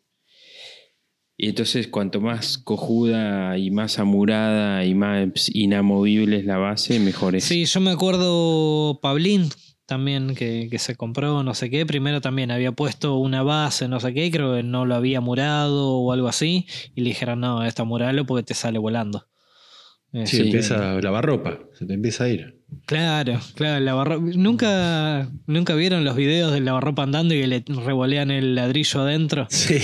Y 1.37 1.49
entonces 1.49 1.87
cuanto 1.87 2.21
más 2.21 2.59
cojuda 2.59 3.57
y 3.59 3.71
más 3.71 3.99
amurada 4.01 4.85
y 4.85 4.95
más 4.95 5.29
inamovible 5.55 6.39
es 6.39 6.45
la 6.45 6.57
base, 6.59 6.99
mejor 6.99 7.37
es. 7.37 7.45
Sí, 7.45 7.65
yo 7.65 7.81
me 7.81 7.91
acuerdo 7.93 8.99
Pablín 9.01 9.49
también 9.93 10.35
que, 10.35 10.69
que 10.71 10.79
se 10.79 10.97
compró 10.97 11.43
no 11.43 11.55
sé 11.55 11.69
qué. 11.69 11.85
Primero 11.85 12.23
también 12.23 12.51
había 12.51 12.73
puesto 12.73 13.19
una 13.19 13.43
base, 13.43 13.89
no 13.89 14.01
sé 14.01 14.15
qué, 14.15 14.31
creo 14.31 14.55
que 14.55 14.63
no 14.63 14.87
lo 14.87 14.95
había 14.95 15.21
murado 15.21 15.99
o 15.99 16.13
algo 16.13 16.29
así. 16.29 16.67
Y 16.95 17.03
le 17.03 17.11
dijeron, 17.11 17.41
no, 17.41 17.63
esta 17.63 17.85
muralo 17.85 18.25
porque 18.25 18.43
te 18.43 18.55
sale 18.55 18.79
volando. 18.79 19.29
Sí, 20.13 20.19
Este, 20.21 20.41
empieza 20.43 21.01
lavarropa, 21.01 21.59
se 21.73 21.87
te 21.87 21.95
empieza 21.95 22.25
a 22.25 22.29
ir. 22.29 22.59
Claro, 22.87 23.41
claro, 23.55 23.83
lavarropa. 23.85 24.27
¿Nunca, 24.35 25.31
¿Nunca 25.47 25.75
vieron 25.75 26.05
los 26.05 26.17
videos 26.17 26.53
del 26.53 26.65
lavarropa 26.67 27.03
andando 27.03 27.35
y 27.35 27.41
que 27.41 27.47
le 27.47 27.65
revolean 27.67 28.31
el 28.31 28.55
ladrillo 28.55 29.01
adentro? 29.01 29.47
Sí, 29.51 29.75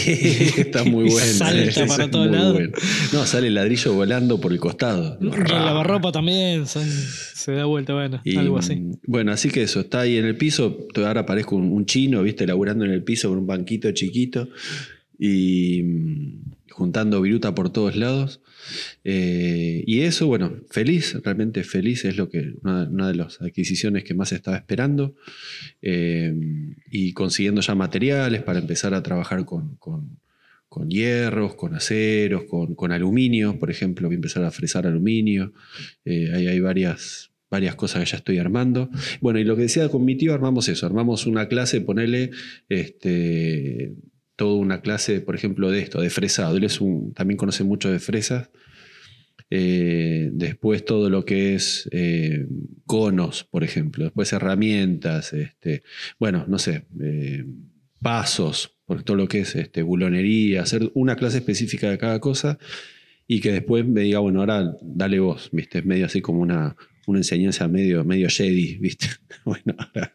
está 0.56 0.84
muy 0.84 1.04
bueno. 1.10 1.18
Salta 1.32 1.62
Ese 1.62 1.86
para 1.86 2.04
es 2.04 2.10
todos 2.10 2.28
muy 2.28 2.36
lados. 2.36 2.52
bueno. 2.54 2.72
No, 3.12 3.24
sale 3.24 3.46
el 3.48 3.54
ladrillo 3.54 3.94
volando 3.94 4.38
por 4.40 4.52
el 4.52 4.60
costado. 4.60 5.16
Y 5.20 5.26
el 5.28 5.44
lavarropa 5.48 6.12
también 6.12 6.66
se, 6.66 6.84
se 6.84 7.52
da 7.52 7.64
vuelta, 7.64 7.94
bueno, 7.94 8.20
Y, 8.24 8.36
algo 8.36 8.58
así. 8.58 8.82
Bueno, 9.06 9.32
así 9.32 9.48
que 9.50 9.62
eso, 9.62 9.80
está 9.80 10.00
ahí 10.00 10.16
en 10.18 10.26
el 10.26 10.36
piso. 10.36 10.86
Ahora 10.96 11.24
parezco 11.24 11.56
un, 11.56 11.72
un 11.72 11.86
chino, 11.86 12.22
viste, 12.22 12.46
laburando 12.46 12.84
en 12.84 12.90
el 12.90 13.02
piso 13.02 13.30
con 13.30 13.38
un 13.38 13.46
banquito 13.46 13.90
chiquito 13.92 14.48
y 15.18 15.82
mm, 15.84 16.42
juntando 16.70 17.20
viruta 17.22 17.54
por 17.54 17.70
todos 17.70 17.96
lados. 17.96 18.40
Eh, 19.04 19.82
y 19.86 20.00
eso, 20.00 20.26
bueno, 20.26 20.56
feliz, 20.70 21.16
realmente 21.24 21.64
feliz 21.64 22.04
es 22.04 22.16
lo 22.16 22.28
que 22.28 22.54
una, 22.62 23.08
de 23.08 23.14
las 23.14 23.40
adquisiciones 23.40 24.04
que 24.04 24.14
más 24.14 24.32
estaba 24.32 24.56
esperando. 24.56 25.14
Eh, 25.82 26.34
y 26.90 27.12
consiguiendo 27.12 27.60
ya 27.60 27.74
materiales 27.74 28.42
para 28.42 28.58
empezar 28.58 28.94
a 28.94 29.02
trabajar 29.02 29.44
con, 29.44 29.76
con- 29.76 30.18
hierros, 30.88 31.56
con 31.56 31.74
aceros, 31.74 32.44
con, 32.44 32.76
con 32.76 32.92
aluminio, 32.92 33.58
por 33.58 33.68
ejemplo, 33.68 34.06
voy 34.06 34.14
a 34.14 34.16
empezar 34.22 34.44
a 34.44 34.50
fresar 34.52 34.86
aluminio. 34.86 35.52
Eh, 36.04 36.30
hay 36.32 36.60
varias, 36.60 37.32
varias 37.50 37.74
cosas 37.74 38.04
que 38.04 38.10
ya 38.10 38.18
estoy 38.18 38.38
armando. 38.38 38.88
Bueno, 39.20 39.40
y 39.40 39.44
lo 39.44 39.56
que 39.56 39.62
decía 39.62 39.88
con 39.88 40.04
mi 40.04 40.14
tío, 40.16 40.34
armamos 40.34 40.68
eso, 40.68 40.86
armamos 40.86 41.26
una 41.26 41.48
clase, 41.48 41.80
ponele 41.80 42.30
este, 42.68 43.92
toda 44.38 44.54
una 44.54 44.80
clase, 44.80 45.20
por 45.20 45.34
ejemplo, 45.34 45.68
de 45.68 45.80
esto, 45.80 46.00
de 46.00 46.10
fresado. 46.10 46.56
Él 46.56 46.62
es 46.62 46.80
un, 46.80 47.12
también 47.12 47.36
conoce 47.36 47.64
mucho 47.64 47.90
de 47.90 47.98
fresas. 47.98 48.50
Eh, 49.50 50.30
después 50.32 50.84
todo 50.84 51.10
lo 51.10 51.24
que 51.24 51.56
es 51.56 51.88
eh, 51.90 52.46
conos, 52.86 53.42
por 53.50 53.64
ejemplo. 53.64 54.04
Después 54.04 54.32
herramientas, 54.32 55.32
este, 55.32 55.82
bueno, 56.20 56.44
no 56.46 56.60
sé, 56.60 56.86
eh, 57.02 57.44
pasos, 58.00 58.78
todo 59.04 59.16
lo 59.16 59.26
que 59.26 59.40
es 59.40 59.56
este, 59.56 59.82
bulonería, 59.82 60.62
hacer 60.62 60.92
una 60.94 61.16
clase 61.16 61.38
específica 61.38 61.90
de 61.90 61.98
cada 61.98 62.20
cosa 62.20 62.58
y 63.26 63.40
que 63.40 63.50
después 63.50 63.84
me 63.84 64.02
diga, 64.02 64.20
bueno, 64.20 64.38
ahora 64.38 64.72
dale 64.80 65.18
vos, 65.18 65.48
¿viste? 65.50 65.80
Es 65.80 65.84
medio 65.84 66.06
así 66.06 66.20
como 66.20 66.40
una, 66.40 66.76
una 67.08 67.18
enseñanza 67.18 67.66
medio, 67.66 68.04
medio 68.04 68.28
Jedi, 68.28 68.76
¿viste? 68.76 69.08
bueno, 69.44 69.74
ahora 69.76 70.14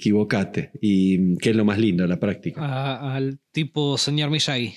equivocate. 0.00 0.70
Y 0.80 1.36
qué 1.36 1.50
es 1.50 1.56
lo 1.56 1.64
más 1.64 1.78
lindo, 1.78 2.06
la 2.06 2.18
práctica. 2.18 2.60
A- 2.64 3.14
al 3.16 3.38
tipo 3.52 3.98
señor 3.98 4.30
Miyagi. 4.30 4.72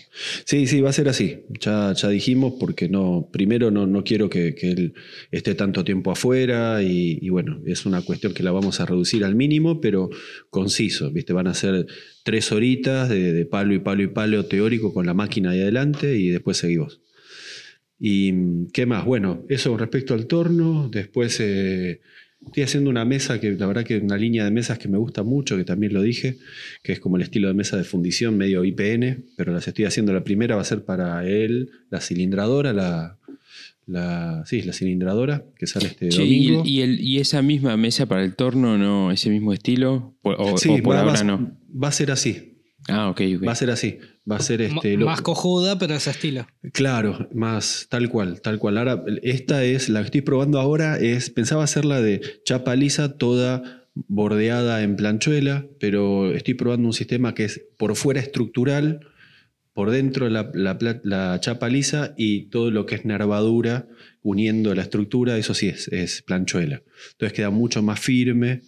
Sí, 0.45 0.67
sí, 0.67 0.81
va 0.81 0.89
a 0.89 0.93
ser 0.93 1.07
así. 1.09 1.39
Ya, 1.59 1.93
ya 1.93 2.09
dijimos, 2.09 2.53
porque 2.59 2.89
no, 2.89 3.29
primero 3.31 3.71
no, 3.71 3.87
no 3.87 4.03
quiero 4.03 4.29
que, 4.29 4.53
que 4.55 4.71
él 4.71 4.93
esté 5.31 5.55
tanto 5.55 5.83
tiempo 5.83 6.11
afuera 6.11 6.83
y, 6.83 7.19
y 7.21 7.29
bueno, 7.29 7.61
es 7.65 7.85
una 7.85 8.01
cuestión 8.01 8.33
que 8.33 8.43
la 8.43 8.51
vamos 8.51 8.79
a 8.79 8.85
reducir 8.85 9.23
al 9.23 9.35
mínimo, 9.35 9.79
pero 9.81 10.09
conciso, 10.49 11.11
¿viste? 11.11 11.33
Van 11.33 11.47
a 11.47 11.53
ser 11.53 11.87
tres 12.23 12.51
horitas 12.51 13.09
de, 13.09 13.31
de 13.33 13.45
palo 13.45 13.73
y 13.73 13.79
palo 13.79 14.03
y 14.03 14.07
palo 14.07 14.45
teórico 14.45 14.93
con 14.93 15.05
la 15.05 15.13
máquina 15.13 15.51
ahí 15.51 15.61
adelante 15.61 16.17
y 16.17 16.29
después 16.29 16.57
seguimos. 16.57 16.99
¿Y 17.99 18.31
mm, 18.33 18.67
qué 18.73 18.85
más? 18.85 19.05
Bueno, 19.05 19.45
eso 19.49 19.69
con 19.69 19.79
respecto 19.79 20.13
al 20.13 20.25
torno. 20.27 20.89
Después 20.91 21.39
eh, 21.39 22.01
estoy 22.45 22.63
haciendo 22.63 22.89
una 22.89 23.05
mesa 23.05 23.39
que 23.39 23.51
la 23.51 23.65
verdad 23.65 23.83
que 23.83 23.97
una 23.97 24.17
línea 24.17 24.43
de 24.45 24.51
mesas 24.51 24.77
que 24.77 24.87
me 24.87 24.97
gusta 24.97 25.23
mucho, 25.23 25.57
que 25.57 25.63
también 25.63 25.93
lo 25.93 26.01
dije, 26.01 26.37
que 26.83 26.91
es 26.93 26.99
como 26.99 27.17
el 27.17 27.23
estilo 27.23 27.47
de 27.47 27.53
mesa 27.53 27.77
de 27.77 27.83
fundición 27.83 28.37
medio 28.37 28.63
IPN, 28.63 29.23
pero 29.35 29.53
las 29.53 29.67
estoy 29.67 29.85
haciendo. 29.85 30.13
La 30.13 30.23
primera 30.23 30.55
va 30.55 30.61
a 30.61 30.65
ser 30.65 30.83
para 30.85 31.25
él, 31.27 31.69
la 31.89 31.99
cilindradora, 32.01 32.73
la, 32.73 33.17
la, 33.85 34.43
sí, 34.45 34.61
la 34.61 34.73
cilindradora, 34.73 35.43
que 35.57 35.67
sale 35.67 35.87
este 35.87 36.09
Che, 36.09 36.23
y, 36.23 36.47
domingo. 36.47 36.61
el- 36.63 36.69
y 36.69 36.81
el- 36.81 36.99
y 37.01 37.19
esa 37.19 37.41
misma 37.41 37.75
mesa 37.77 38.05
para 38.05 38.23
el 38.23 38.35
torno, 38.35 38.77
¿no? 38.77 39.11
¿Ese 39.11 39.29
mismo 39.29 39.51
estilo? 39.53 40.13
¿O, 40.21 40.31
o- 40.31 40.57
Sí, 40.57 40.69
o 40.69 40.83
por 40.83 40.95
ahora 40.95 41.23
no? 41.23 41.51
va 41.81 41.87
a 41.89 41.91
ser 41.91 42.11
así. 42.11 42.52
Ah, 42.89 43.09
ok, 43.09 43.21
ok. 43.37 43.47
Va 43.47 43.51
a 43.53 43.55
ser 43.55 43.69
así. 43.71 43.97
Va 44.29 44.37
a 44.37 44.39
ser 44.39 44.61
este. 44.61 44.93
M- 44.93 44.99
lo- 45.01 45.05
Más 45.05 45.21
cojuda, 45.21 45.77
pero 45.77 45.95
ese 45.95 46.09
estilo. 46.11 46.47
Claro, 46.73 47.27
más 47.33 47.87
tal 47.89 48.09
cual, 48.09 48.41
tal 48.41 48.59
cual. 48.59 48.77
Ahora, 48.77 49.03
esta 49.21 49.63
es, 49.63 49.89
la 49.89 49.99
que 50.01 50.05
estoy 50.05 50.21
probando 50.21 50.59
ahora, 50.59 50.97
es, 50.97 51.29
pensaba 51.29 51.63
hacerla 51.63 52.01
de 52.01 52.21
chapa 52.45 52.75
lisa, 52.75 53.17
toda 53.17 53.85
bordeada 54.07 54.81
en 54.83 54.95
planchuela, 54.95 55.65
pero 55.79 56.31
estoy 56.33 56.55
probando 56.55 56.87
un 56.87 56.93
sistema 56.93 57.33
que 57.35 57.45
es 57.45 57.61
por 57.77 57.95
fuera 57.95 58.19
estructural, 58.19 59.01
por 59.73 59.89
dentro 59.91 60.29
la, 60.29 60.51
la 60.53 60.77
pla- 60.77 61.01
la 61.03 61.39
chapa 61.39 61.67
lisa 61.69 62.13
y 62.17 62.43
todo 62.49 62.69
lo 62.71 62.85
que 62.85 62.95
es 62.95 63.05
nervadura 63.05 63.87
uniendo 64.21 64.73
la 64.75 64.83
estructura, 64.83 65.37
eso 65.37 65.53
sí 65.53 65.67
es, 65.67 65.87
es 65.89 66.21
planchuela. 66.21 66.81
Entonces 67.13 67.33
queda 67.33 67.49
mucho 67.49 67.81
más 67.81 67.99
firme. 67.99 68.61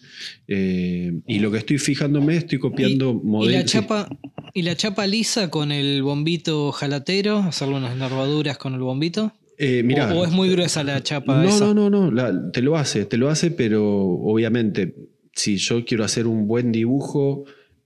eh, 0.48 1.14
y 1.28 1.40
lo 1.40 1.52
que 1.52 1.60
estoy 1.60 1.78
fijándome, 1.78 2.38
estoy 2.38 2.60
copiando 2.60 3.12
Y 3.24 3.28
modelos. 3.28 3.54
la 3.64 3.66
chapa, 3.66 4.10
y 4.54 4.62
la 4.64 4.76
chapa 4.76 5.08
lisa 5.08 5.50
con 5.50 5.72
el 5.72 6.04
bombito 6.04 6.72
jalatero, 6.72 7.38
hacerle 7.40 7.76
unas 7.76 7.96
nervaduras 7.96 8.58
con 8.58 8.74
el 8.74 8.82
bombito. 8.82 9.34
Eh, 9.58 9.84
mirá, 9.84 10.14
o, 10.14 10.20
o 10.20 10.26
es 10.26 10.32
muy 10.32 10.50
gruesa 10.50 10.84
la 10.84 11.02
chapa 11.02 11.42
No, 11.44 11.48
esa. 11.50 11.66
no, 11.74 11.74
no, 11.74 11.90
no, 11.90 12.12
la- 12.12 12.52
te 12.52 12.62
lo 12.62 12.76
hace, 12.78 13.06
te 13.06 13.18
lo 13.18 13.30
hace, 13.30 13.52
pero 13.52 13.86
obviamente 14.04 14.94
si 15.34 15.58
yo 15.58 15.86
quiero 15.86 16.04
hacer 16.04 16.28
un 16.28 16.48
buen 16.48 16.72
dibujo, 16.74 17.46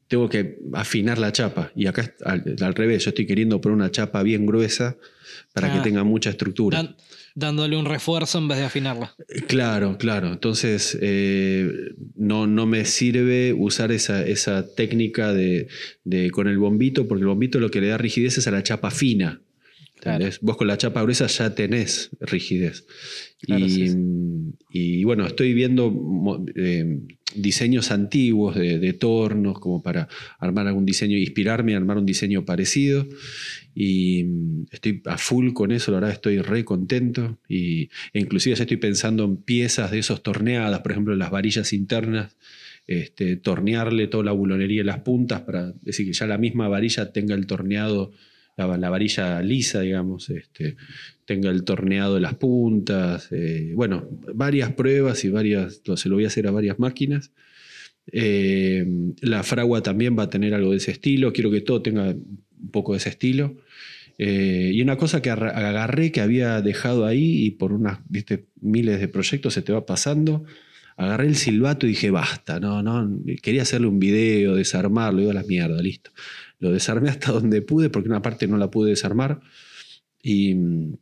tengo 0.09 0.27
que 0.27 0.57
afinar 0.73 1.17
la 1.17 1.31
chapa. 1.31 1.71
Y 1.75 1.85
acá 1.87 2.01
es 2.01 2.13
al, 2.25 2.43
al 2.61 2.75
revés, 2.75 3.05
yo 3.05 3.09
estoy 3.09 3.25
queriendo 3.25 3.61
poner 3.61 3.77
una 3.77 3.91
chapa 3.91 4.21
bien 4.23 4.45
gruesa 4.45 4.97
para 5.53 5.71
Ah. 5.71 5.77
que 5.77 5.81
tenga 5.89 6.03
mucha 6.03 6.31
estructura. 6.31 6.77
Dan- 6.83 6.95
dándole 7.35 7.77
un 7.77 7.85
refuerzo 7.85 8.39
en 8.39 8.47
vez 8.49 8.57
de 8.57 8.65
afinarla. 8.65 9.15
Claro, 9.47 9.97
claro. 9.97 10.33
Entonces, 10.33 10.97
eh, 10.99 11.71
no, 12.15 12.47
no 12.47 12.65
me 12.65 12.83
sirve 12.85 13.53
usar 13.53 13.91
esa, 13.93 14.25
esa 14.25 14.67
técnica 14.75 15.31
de, 15.31 15.67
de- 16.03 16.31
con 16.31 16.47
el 16.49 16.57
bombito, 16.57 17.07
porque 17.07 17.21
el 17.21 17.27
bombito 17.27 17.59
lo 17.59 17.69
que 17.71 17.79
le 17.79 17.87
da 17.87 17.97
rigidez 17.97 18.37
es 18.39 18.47
a 18.47 18.51
la 18.51 18.63
chapa 18.63 18.91
fina. 18.91 19.41
¿Entendés? 20.03 20.39
Vos 20.41 20.57
con 20.57 20.67
la 20.67 20.77
chapa 20.77 21.01
gruesa 21.01 21.27
ya 21.27 21.53
tenés 21.55 22.09
rigidez. 22.19 22.85
Claro, 23.41 23.65
y, 23.65 23.69
sí, 23.69 23.89
sí. 23.89 23.97
y, 24.71 25.03
bueno, 25.03 25.25
estoy 25.25 25.53
viendo 25.53 25.93
eh, 26.55 26.99
diseños 27.35 27.91
antiguos 27.91 28.55
de, 28.55 28.79
de 28.79 28.93
tornos, 28.93 29.59
como 29.59 29.81
para 29.81 30.07
armar 30.39 30.67
algún 30.67 30.85
diseño, 30.85 31.17
inspirarme 31.17 31.73
a 31.73 31.77
armar 31.77 31.97
un 31.97 32.05
diseño 32.05 32.45
parecido. 32.45 33.07
Y 33.73 34.23
mm, 34.25 34.65
estoy 34.71 35.01
a 35.05 35.17
full 35.17 35.53
con 35.53 35.71
eso, 35.71 35.91
la 35.91 35.99
verdad 35.99 36.13
estoy 36.13 36.39
re 36.39 36.65
contento. 36.65 37.39
Y, 37.47 37.89
e 38.13 38.19
inclusive 38.19 38.55
ya 38.55 38.63
estoy 38.63 38.77
pensando 38.77 39.23
en 39.23 39.37
piezas 39.37 39.91
de 39.91 39.99
esos 39.99 40.23
torneadas, 40.23 40.81
por 40.81 40.91
ejemplo, 40.91 41.15
las 41.15 41.31
varillas 41.31 41.73
internas, 41.73 42.35
este, 42.87 43.37
tornearle 43.37 44.07
toda 44.07 44.23
la 44.23 44.31
bulonería 44.31 44.81
en 44.81 44.87
las 44.87 45.01
puntas 45.01 45.41
para 45.41 45.73
decir 45.81 46.07
que 46.07 46.13
ya 46.13 46.25
la 46.25 46.37
misma 46.39 46.67
varilla 46.67 47.11
tenga 47.11 47.35
el 47.35 47.45
torneado, 47.45 48.11
la, 48.67 48.77
la 48.77 48.89
varilla 48.89 49.41
lisa, 49.41 49.81
digamos, 49.81 50.29
este, 50.29 50.75
tenga 51.25 51.49
el 51.51 51.63
torneado 51.63 52.15
de 52.15 52.21
las 52.21 52.35
puntas. 52.35 53.27
eh, 53.31 53.71
bueno, 53.75 54.07
varias 54.33 54.73
pruebas 54.73 55.23
y 55.25 55.29
varias, 55.29 55.81
se 55.95 56.09
lo 56.09 56.15
voy 56.15 56.23
a 56.23 56.27
hacer 56.27 56.47
a 56.47 56.51
varias 56.51 56.79
máquinas. 56.79 57.31
Eh, 58.11 58.85
la 59.21 59.43
fragua 59.43 59.83
también 59.83 60.17
va 60.17 60.23
a 60.23 60.29
tener 60.29 60.53
algo 60.53 60.71
de 60.71 60.77
ese 60.77 60.91
estilo. 60.91 61.31
Quiero 61.33 61.51
que 61.51 61.61
todo 61.61 61.81
tenga 61.81 62.09
un 62.09 62.71
poco 62.71 62.93
de 62.93 62.97
ese 62.97 63.09
estilo. 63.09 63.57
Eh, 64.17 64.71
y 64.73 64.81
una 64.81 64.97
cosa 64.97 65.21
que 65.21 65.29
agarré 65.29 66.11
que 66.11 66.19
había 66.19 66.61
dejado 66.61 67.05
ahí 67.05 67.45
y 67.45 67.51
por 67.51 67.71
unas 67.71 67.99
miles 68.59 68.99
de 68.99 69.07
proyectos 69.07 69.53
se 69.53 69.61
te 69.61 69.71
va 69.71 69.85
pasando. 69.85 70.43
Agarré 70.97 71.27
el 71.27 71.35
silbato 71.37 71.85
y 71.85 71.91
dije, 71.91 72.11
basta, 72.11 72.59
no, 72.59 72.83
no, 72.83 73.21
quería 73.41 73.61
hacerle 73.61 73.87
un 73.87 73.99
video, 73.99 74.55
desarmarlo, 74.55 75.19
digo 75.19 75.31
a 75.31 75.35
la 75.35 75.43
mierda, 75.43 75.81
listo. 75.81 76.11
Lo 76.59 76.71
desarmé 76.71 77.09
hasta 77.09 77.31
donde 77.31 77.61
pude, 77.61 77.89
porque 77.89 78.09
una 78.09 78.21
parte 78.21 78.47
no 78.47 78.57
la 78.57 78.69
pude 78.69 78.89
desarmar. 78.91 79.39
Y 80.21 80.53
mm, 80.55 80.93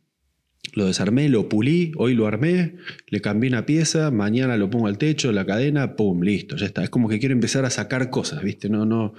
lo 0.74 0.86
desarmé, 0.86 1.28
lo 1.28 1.48
pulí, 1.48 1.92
hoy 1.96 2.14
lo 2.14 2.26
armé, 2.26 2.76
le 3.08 3.20
cambié 3.20 3.48
una 3.48 3.64
pieza, 3.66 4.10
mañana 4.10 4.56
lo 4.56 4.68
pongo 4.70 4.86
al 4.86 4.98
techo, 4.98 5.32
la 5.32 5.46
cadena, 5.46 5.96
pum, 5.96 6.20
listo, 6.22 6.56
ya 6.56 6.66
está. 6.66 6.84
Es 6.84 6.90
como 6.90 7.08
que 7.08 7.18
quiero 7.18 7.32
empezar 7.32 7.64
a 7.64 7.70
sacar 7.70 8.10
cosas, 8.10 8.42
¿viste? 8.42 8.68
No, 8.68 8.84
no, 8.84 9.14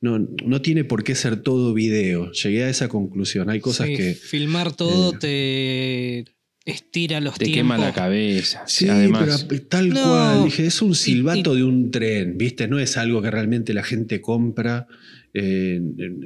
no, 0.00 0.18
no 0.44 0.60
tiene 0.60 0.84
por 0.84 1.04
qué 1.04 1.14
ser 1.14 1.36
todo 1.40 1.72
video. 1.72 2.32
Llegué 2.32 2.64
a 2.64 2.68
esa 2.68 2.88
conclusión. 2.88 3.48
Hay 3.48 3.60
cosas 3.60 3.86
Sí, 3.86 3.96
que. 3.96 4.14
Filmar 4.14 4.74
todo 4.74 5.12
te 5.12 6.24
estira 6.64 7.20
los 7.20 7.38
Te 7.38 7.46
tiempos. 7.46 7.58
quema 7.76 7.78
la 7.78 7.94
cabeza. 7.94 8.64
Sí, 8.66 8.88
Además, 8.88 9.46
pero 9.48 9.62
tal 9.66 9.88
No. 9.90 10.02
cual. 10.02 10.44
Dije, 10.44 10.66
es 10.66 10.82
un 10.82 10.94
silbato 10.94 11.54
y- 11.54 11.58
de 11.58 11.64
un 11.64 11.90
tren, 11.90 12.36
¿viste? 12.36 12.68
No 12.68 12.78
es 12.78 12.96
algo 12.98 13.22
que 13.22 13.30
realmente 13.30 13.72
la 13.72 13.84
gente 13.84 14.20
compra. 14.20 14.86
Eh, 15.34 15.78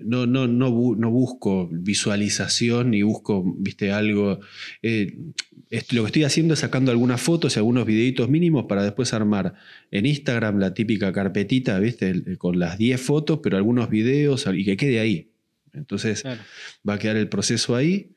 no, 0.05 0.27
no, 0.27 0.47
no, 0.47 0.71
bu- 0.71 0.97
no 0.97 1.11
busco 1.11 1.69
visualización 1.73 2.91
ni 2.93 3.03
busco, 3.03 3.45
¿viste? 3.59 3.91
Algo. 3.93 4.41
eh, 4.83 5.17
lo 5.93 6.03
que 6.03 6.07
estoy 6.07 6.25
haciendo 6.25 6.55
es 6.55 6.61
sacando 6.61 6.91
algunas 6.91 7.21
fotos 7.21 7.57
y 7.57 7.59
algunos 7.59 7.87
videitos 7.87 8.29
mínimos 8.29 8.67
para 8.69 8.85
después 8.85 9.13
armar 9.15 9.55
en 9.91 10.05
Instagram 10.07 10.59
la 10.59 10.75
típica 10.75 11.13
carpetita, 11.13 11.79
¿viste? 11.79 12.37
Con 12.37 12.59
las 12.59 12.77
10 12.79 13.01
fotos, 13.01 13.41
pero 13.43 13.57
algunos 13.57 13.89
videos 13.89 14.47
y 14.55 14.65
que 14.65 14.77
quede 14.77 15.01
ahí. 15.01 15.31
Entonces 15.73 16.23
Claro. 16.23 16.41
va 16.89 16.95
a 16.95 16.99
quedar 16.99 17.17
el 17.17 17.29
proceso 17.29 17.75
ahí. 17.75 18.11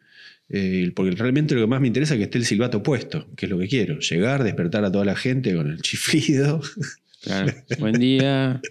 Eh, 0.47 0.91
porque 0.95 1.09
realmente 1.11 1.55
lo 1.55 1.61
que 1.61 1.67
más 1.67 1.81
me 1.81 1.87
interesa 1.87 2.13
es 2.13 2.19
que 2.19 2.25
esté 2.25 2.37
el 2.37 2.45
silbato 2.45 2.83
puesto, 2.83 3.27
que 3.35 3.47
es 3.47 3.49
lo 3.49 3.57
que 3.57 3.67
quiero. 3.67 3.97
Llegar, 3.99 4.43
despertar 4.43 4.85
a 4.85 4.91
toda 4.91 5.03
la 5.03 5.15
gente 5.15 5.55
con 5.55 5.71
el 5.71 5.81
chiflido. 5.81 6.61
Claro. 7.25 7.53
Buen 7.79 7.99
día. 7.99 8.61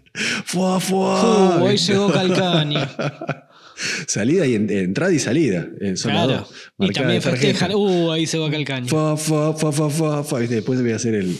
¡Fua, 0.46 0.80
fua! 0.80 1.58
Uh, 1.58 1.64
hoy 1.64 1.76
llegó 1.76 2.10
Calcaño. 2.12 2.80
Salida 4.06 4.46
y 4.46 4.54
en- 4.54 4.70
entrada 4.70 5.12
y 5.12 5.18
salida. 5.18 5.66
eh, 5.80 5.90
las 5.90 6.02
Claro. 6.02 6.46
dos. 6.78 6.88
Y 6.88 6.92
también 6.92 7.20
festejan. 7.20 7.72
Uh, 7.74 8.12
ahí 8.12 8.26
se 8.26 8.38
va 8.38 8.48
fa, 9.16 9.52
fa, 9.52 9.72
fa, 9.72 9.90
fa, 9.90 10.22
fa. 10.24 10.38
¿Viste? 10.38 10.54
Después 10.56 10.80
voy 10.80 10.92
a 10.92 10.96
hacer 10.96 11.14
el, 11.16 11.36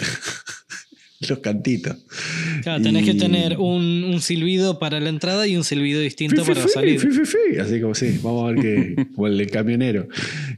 los 1.28 1.38
cantitos. 1.38 1.96
Claro, 2.62 2.82
tenés 2.82 3.04
que 3.04 3.14
tener 3.14 3.56
un, 3.58 4.04
un 4.04 4.20
silbido 4.20 4.78
para 4.80 4.98
la 4.98 5.10
entrada 5.10 5.46
y 5.46 5.56
un 5.56 5.62
silbido 5.64 6.00
distinto 6.00 6.36
Fi, 6.36 6.40
fi, 6.42 6.48
para 6.48 6.60
la 6.60 6.66
fi, 6.66 6.72
salida. 6.72 7.00
fi, 7.00 7.10
fi, 7.10 7.24
fi. 7.24 7.58
Así 7.60 7.80
como 7.80 7.94
sí, 7.94 8.18
vamos 8.22 8.44
a 8.50 8.52
ver 8.52 8.60
qué. 8.96 9.06
como 9.14 9.26
el 9.28 9.38
del 9.38 9.50
camionero. 9.50 10.08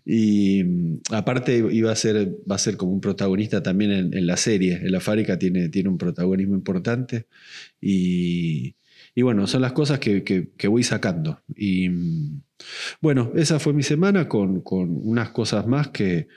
Y 0.07 0.64
mm, 0.64 1.01
aparte 1.12 1.59
iba 1.73 1.92
a 1.92 1.97
ser, 1.97 2.37
va 2.51 2.57
a 2.57 2.59
ser 2.59 2.79
como 2.79 2.92
un 2.95 3.01
protagonista 3.03 3.62
también 3.62 3.92
en, 4.14 4.27
la 4.27 4.38
serie. 4.38 4.75
En 4.77 4.92
la 4.92 5.01
fábrica 5.01 5.38
tiene, 5.38 5.69
tiene 5.71 5.90
un 5.90 5.99
protagonismo 5.99 6.55
importante. 6.55 7.27
Y, 7.81 8.77
y 9.14 9.23
bueno, 9.23 9.47
son 9.47 9.62
las 9.62 9.73
cosas 9.73 9.99
que, 10.01 10.25
que- 10.25 10.51
que 10.57 10.69
voy 10.69 10.83
sacando. 10.85 11.40
Y 11.57 11.88
mm, 11.90 12.42
bueno, 13.01 13.33
esa 13.37 13.59
fue 13.59 13.73
mi 13.73 13.83
semana 13.83 14.29
con, 14.29 14.61
con 14.62 14.90
unas 14.90 15.31
cosas 15.31 15.66
más 15.66 15.88
que 15.88 16.29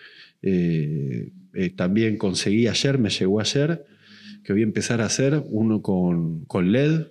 eh, 0.41 1.31
eh, 1.53 1.69
también 1.71 2.17
conseguí 2.17 2.67
ayer, 2.67 2.97
me 2.99 3.09
llegó 3.09 3.39
ayer, 3.39 3.85
que 4.43 4.53
voy 4.53 4.61
a 4.61 4.65
empezar 4.65 5.01
a 5.01 5.05
hacer 5.05 5.41
uno 5.47 5.81
con, 5.81 6.45
con 6.45 6.71
LED, 6.71 7.07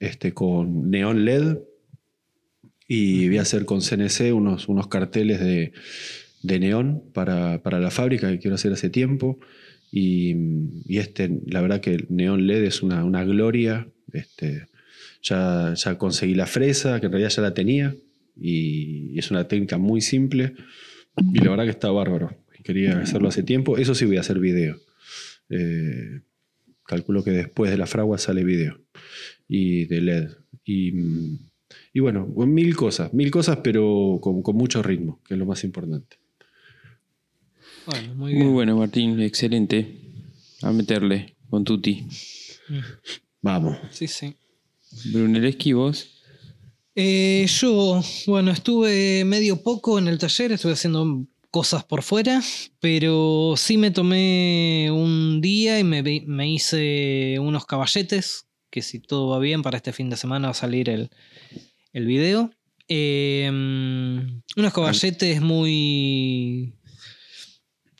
este, 0.00 0.32
con 0.34 0.90
neón 0.90 1.24
LED, 1.24 1.58
y 2.88 3.28
voy 3.28 3.36
a 3.36 3.42
hacer 3.42 3.66
con 3.66 3.82
CNC 3.82 4.34
unos, 4.34 4.66
unos 4.66 4.88
carteles 4.88 5.40
de, 5.40 5.72
de 6.42 6.58
neón 6.58 7.04
para, 7.12 7.62
para 7.62 7.78
la 7.78 7.90
fábrica 7.90 8.30
que 8.30 8.38
quiero 8.38 8.54
hacer 8.54 8.72
hace 8.72 8.88
tiempo. 8.88 9.38
Y, 9.92 10.34
y 10.86 10.98
este, 10.98 11.30
la 11.46 11.60
verdad 11.60 11.80
que 11.80 11.94
el 11.94 12.06
neón 12.08 12.46
LED 12.46 12.64
es 12.64 12.82
una, 12.82 13.04
una 13.04 13.24
gloria. 13.24 13.86
Este, 14.12 14.66
ya, 15.22 15.74
ya 15.74 15.98
conseguí 15.98 16.34
la 16.34 16.46
fresa, 16.46 16.98
que 16.98 17.06
en 17.06 17.12
realidad 17.12 17.30
ya 17.30 17.42
la 17.42 17.54
tenía, 17.54 17.94
y 18.34 19.18
es 19.18 19.30
una 19.30 19.46
técnica 19.48 19.76
muy 19.76 20.00
simple. 20.00 20.54
Y 21.34 21.40
la 21.40 21.50
verdad 21.50 21.64
que 21.64 21.70
está 21.70 21.90
bárbaro. 21.90 22.36
Quería 22.64 22.98
hacerlo 23.00 23.28
hace 23.28 23.42
tiempo. 23.42 23.76
Eso 23.76 23.94
sí 23.94 24.06
voy 24.06 24.16
a 24.16 24.20
hacer 24.20 24.38
video. 24.38 24.76
Eh, 25.50 26.20
calculo 26.84 27.24
que 27.24 27.32
después 27.32 27.70
de 27.70 27.78
la 27.78 27.86
fragua 27.86 28.18
sale 28.18 28.44
video. 28.44 28.80
Y 29.46 29.86
de 29.86 30.00
LED. 30.00 30.28
Y, 30.64 30.92
mm, 30.92 31.47
y 31.98 32.00
bueno, 32.00 32.28
mil 32.46 32.76
cosas. 32.76 33.12
Mil 33.12 33.28
cosas, 33.32 33.58
pero 33.64 34.20
con, 34.22 34.40
con 34.40 34.54
mucho 34.54 34.84
ritmo, 34.84 35.20
que 35.26 35.34
es 35.34 35.38
lo 35.38 35.46
más 35.46 35.64
importante. 35.64 36.16
Bueno, 37.86 38.14
muy 38.14 38.34
bueno, 38.34 38.76
Martín. 38.76 39.20
Excelente. 39.20 39.98
A 40.62 40.70
meterle 40.70 41.34
con 41.50 41.64
Tuti. 41.64 42.06
Vamos. 43.42 43.78
Sí, 43.90 44.06
sí. 44.06 44.36
Brunelleschi, 45.12 45.72
vos. 45.72 46.22
Eh, 46.94 47.44
yo, 47.48 48.00
bueno, 48.28 48.52
estuve 48.52 49.24
medio 49.24 49.60
poco 49.64 49.98
en 49.98 50.06
el 50.06 50.18
taller, 50.18 50.52
estuve 50.52 50.74
haciendo 50.74 51.26
cosas 51.50 51.82
por 51.82 52.02
fuera, 52.02 52.40
pero 52.78 53.54
sí 53.56 53.76
me 53.76 53.90
tomé 53.90 54.88
un 54.92 55.40
día 55.40 55.80
y 55.80 55.82
me, 55.82 56.04
me 56.04 56.48
hice 56.48 57.38
unos 57.40 57.66
caballetes, 57.66 58.46
que 58.70 58.82
si 58.82 59.00
todo 59.00 59.30
va 59.30 59.40
bien 59.40 59.62
para 59.62 59.78
este 59.78 59.92
fin 59.92 60.10
de 60.10 60.16
semana 60.16 60.46
va 60.46 60.52
a 60.52 60.54
salir 60.54 60.88
el, 60.90 61.10
el 61.92 62.06
video. 62.06 62.50
Eh, 62.88 63.48
unos 64.56 64.72
caballetes 64.72 65.40
muy 65.40 66.74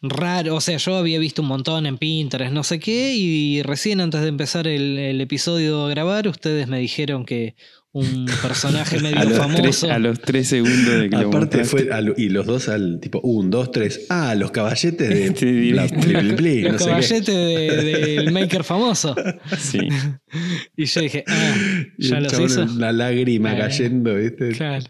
raro, 0.00 0.54
o 0.56 0.60
sea, 0.60 0.76
yo 0.76 0.96
había 0.96 1.18
visto 1.18 1.42
un 1.42 1.48
montón 1.48 1.86
en 1.86 1.98
Pinterest, 1.98 2.52
no 2.52 2.62
sé 2.62 2.78
qué, 2.78 3.14
y 3.14 3.62
recién 3.62 4.00
antes 4.00 4.20
de 4.20 4.28
empezar 4.28 4.66
el, 4.66 4.98
el 4.98 5.20
episodio 5.20 5.84
a 5.84 5.90
grabar, 5.90 6.28
ustedes 6.28 6.68
me 6.68 6.78
dijeron 6.78 7.24
que 7.24 7.56
un 7.92 8.26
personaje 8.42 8.96
A 8.98 9.00
medio 9.00 9.24
los, 9.24 9.38
famoso. 9.38 9.62
tres, 9.62 9.84
a 9.84 9.98
los 9.98 10.20
tres 10.20 10.48
segundos 10.48 11.00
de 11.00 11.10
que 11.10 11.16
lo 11.16 11.28
Aparte 11.28 11.58
mostraste. 11.58 11.64
fue, 11.86 11.92
a 11.92 12.00
lo- 12.00 12.14
y 12.16 12.28
los 12.28 12.46
dos 12.46 12.68
al 12.68 13.00
tipo, 13.00 13.20
un, 13.22 13.50
dos, 13.50 13.70
tres. 13.72 14.06
Ah, 14.10 14.34
los 14.34 14.50
caballetes 14.50 15.08
de 15.08 15.34
Sí, 15.36 15.70
los 15.70 15.90
no 15.92 16.76
caballetes 16.76 17.26
de- 17.26 18.16
del 18.16 18.30
maker 18.32 18.64
famoso. 18.64 19.14
Sí. 19.58 19.80
Y 20.76 20.84
yo 20.84 21.00
dije, 21.00 21.24
ah, 21.26 21.54
ya 21.98 22.20
los 22.20 22.38
hizo. 22.38 22.62
Una 22.64 22.92
lágrima 22.92 23.54
Eh, 23.54 23.58
cayendo, 23.58 24.14
¿viste? 24.14 24.50
Claro. 24.50 24.84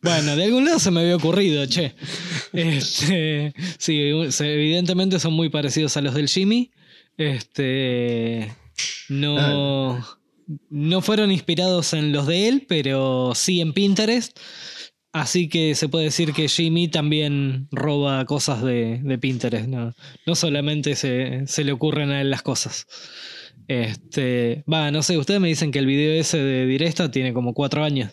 Bueno, 0.00 0.36
de 0.36 0.44
algún 0.44 0.64
lado 0.64 0.78
se 0.78 0.92
me 0.92 1.00
había 1.00 1.16
ocurrido, 1.16 1.66
che. 1.66 1.92
Este, 2.52 3.52
sí, 3.78 4.00
evidentemente 4.40 5.18
son 5.18 5.32
muy 5.34 5.48
parecidos 5.50 5.96
a 5.96 6.02
los 6.02 6.14
del 6.14 6.28
Jimmy. 6.28 6.70
Este, 7.18 8.52
no, 9.08 9.98
no 10.70 11.00
fueron 11.02 11.30
inspirados 11.32 11.92
en 11.92 12.12
los 12.12 12.26
de 12.26 12.48
él, 12.48 12.66
pero 12.68 13.32
sí 13.34 13.60
en 13.60 13.72
Pinterest. 13.72 14.38
Así 15.12 15.48
que 15.48 15.74
se 15.74 15.88
puede 15.88 16.04
decir 16.06 16.32
que 16.34 16.46
Jimmy 16.46 16.88
también 16.88 17.68
roba 17.70 18.24
cosas 18.26 18.62
de, 18.62 19.00
de 19.02 19.18
Pinterest. 19.18 19.66
No, 19.66 19.94
no 20.26 20.34
solamente 20.34 20.94
se, 20.94 21.46
se 21.46 21.64
le 21.64 21.72
ocurren 21.72 22.10
a 22.10 22.20
él 22.20 22.28
las 22.30 22.42
cosas. 22.42 22.86
Este, 23.68 24.62
va, 24.72 24.90
no 24.90 25.02
sé, 25.02 25.16
ustedes 25.18 25.40
me 25.40 25.48
dicen 25.48 25.70
que 25.72 25.78
el 25.80 25.86
video 25.86 26.12
ese 26.20 26.38
de 26.38 26.66
Diresta 26.66 27.10
tiene 27.10 27.32
como 27.32 27.52
cuatro 27.54 27.82
años. 27.82 28.12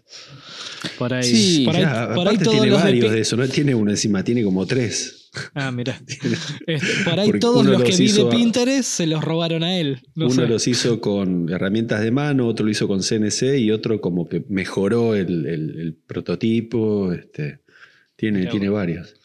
Por 0.98 1.14
ahí. 1.14 1.24
Sí, 1.24 1.64
por 1.66 1.76
ahí, 1.76 1.82
Ya, 1.82 2.08
por 2.16 2.28
ahí 2.28 2.36
aparte 2.36 2.44
todos 2.46 2.54
tiene 2.58 2.70
los 2.72 2.80
de 2.80 2.84
varios 2.86 3.06
Pi- 3.06 3.12
de 3.16 3.22
eso, 3.22 3.38
no 3.38 3.48
tiene 3.48 3.76
uno 3.76 3.92
encima, 3.92 4.24
tiene 4.24 4.44
como 4.44 4.66
tres. 4.66 5.23
Ah, 5.56 5.72
mira. 5.72 6.00
Este, 6.68 7.04
por 7.04 7.20
ahí 7.20 7.26
Porque 7.28 7.40
todos 7.40 7.66
los 7.66 7.82
que 7.84 7.96
vi 7.96 8.12
de 8.12 8.22
a- 8.22 8.30
Pinterest 8.30 8.90
se 8.90 9.08
los 9.08 9.24
robaron 9.24 9.64
a 9.64 9.78
él. 9.78 10.02
No 10.16 10.26
Uno 10.26 10.36
sé. 10.36 10.48
los 10.48 10.68
hizo 10.68 11.02
con 11.02 11.50
herramientas 11.50 12.02
de 12.02 12.12
mano, 12.12 12.48
otro 12.48 12.66
lo 12.66 12.72
hizo 12.72 12.88
con 12.88 13.02
CNC 13.02 13.58
y 13.60 13.72
otro 13.72 14.00
como 14.02 14.28
que 14.30 14.44
mejoró 14.50 15.16
el, 15.16 15.46
el- 15.48 15.80
el 15.80 15.94
prototipo. 15.96 17.12
Este, 17.14 17.60
tiene, 18.16 18.46
tiene 18.48 18.70
varios. 18.70 19.16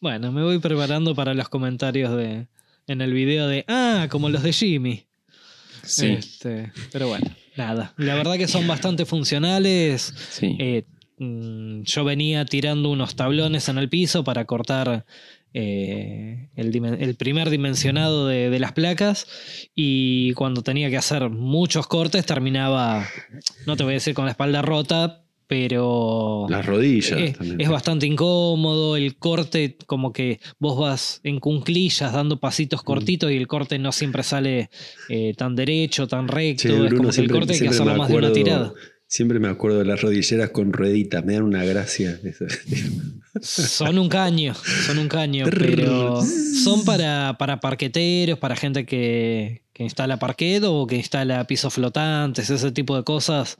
Bueno, 0.00 0.30
me 0.32 0.42
voy 0.42 0.58
preparando 0.58 1.14
para 1.14 1.32
los 1.34 1.48
comentarios 1.48 2.14
de 2.16 2.46
en 2.86 3.00
el 3.00 3.14
video 3.14 3.48
de 3.48 3.64
ah, 3.68 4.08
como 4.10 4.28
los 4.28 4.42
de 4.42 4.52
Jimmy. 4.52 5.06
Sí. 5.82 6.08
Este, 6.08 6.72
pero 6.92 7.08
bueno, 7.08 7.30
nada. 7.56 7.94
La 7.96 8.14
verdad 8.14 8.36
que 8.36 8.48
son 8.48 8.66
bastante 8.66 9.06
funcionales. 9.06 10.12
sí. 10.30 10.56
Eh, 10.58 10.84
mm, 11.18 11.82
yo 11.84 12.04
venía 12.04 12.44
tirando 12.44 12.90
unos 12.90 13.16
tablones 13.16 13.68
en 13.68 13.78
el 13.78 13.88
piso 13.88 14.24
para 14.24 14.44
cortar 14.44 15.04
eh, 15.54 16.48
el, 16.56 17.14
primer 17.16 17.48
dimensionado 17.48 18.26
de, 18.26 18.50
de 18.50 18.58
las 18.58 18.72
placas 18.72 19.26
y 19.74 20.32
cuando 20.34 20.62
tenía 20.62 20.90
que 20.90 20.96
hacer 20.96 21.30
muchos 21.30 21.86
cortes 21.86 22.26
terminaba, 22.26 23.06
no 23.66 23.76
te 23.76 23.84
voy 23.84 23.92
a 23.92 23.94
decir 23.94 24.14
con 24.14 24.24
la 24.24 24.32
espalda 24.32 24.62
rota, 24.62 25.20
pero 25.46 26.46
Las 26.48 26.64
rodillas 26.66 27.20
es, 27.20 27.36
también. 27.38 27.60
es 27.60 27.68
bastante 27.68 28.06
incómodo, 28.06 28.96
el 28.96 29.16
corte 29.16 29.76
como 29.86 30.12
que 30.12 30.40
vos 30.58 30.78
vas 30.78 31.20
en 31.22 31.38
cunclillas 31.38 32.12
dando 32.12 32.40
pasitos 32.40 32.80
Mm. 32.82 32.84
cortitos 32.84 33.30
y 33.30 33.36
el 33.36 33.46
corte 33.46 33.78
no 33.78 33.92
siempre 33.92 34.22
sale 34.22 34.70
eh, 35.08 35.34
tan 35.36 35.54
derecho, 35.54 36.08
tan 36.08 36.28
recto, 36.28 36.84
es 36.86 36.94
como 36.94 37.10
que 37.10 37.20
el 37.20 37.30
corte 37.30 37.52
hay 37.52 37.60
que 37.60 37.68
hacerlo 37.68 37.94
más 37.94 38.08
de 38.08 38.16
una 38.16 38.32
tirada. 38.32 38.72
Siempre 39.06 39.38
me 39.38 39.48
acuerdo 39.48 39.78
de 39.78 39.84
las 39.84 40.00
rodilleras 40.00 40.50
con 40.50 40.72
rueditas, 40.72 41.24
me 41.24 41.34
dan 41.34 41.42
una 41.44 41.64
gracia. 41.64 42.18
Son 43.40 43.98
un 43.98 44.08
caño, 44.08 44.54
son 44.86 44.98
un 44.98 45.08
caño, 45.08 45.46
pero 45.50 46.20
son 46.22 46.84
para, 46.84 47.36
para 47.38 47.60
parqueteros, 47.60 48.38
para 48.38 48.56
gente 48.56 48.86
que, 48.86 49.62
que 49.72 49.82
instala 49.82 50.18
parquet 50.18 50.62
o 50.64 50.86
que 50.86 50.96
instala 50.96 51.46
pisos 51.46 51.74
flotantes, 51.74 52.48
ese 52.50 52.72
tipo 52.72 52.96
de 52.96 53.04
cosas. 53.04 53.58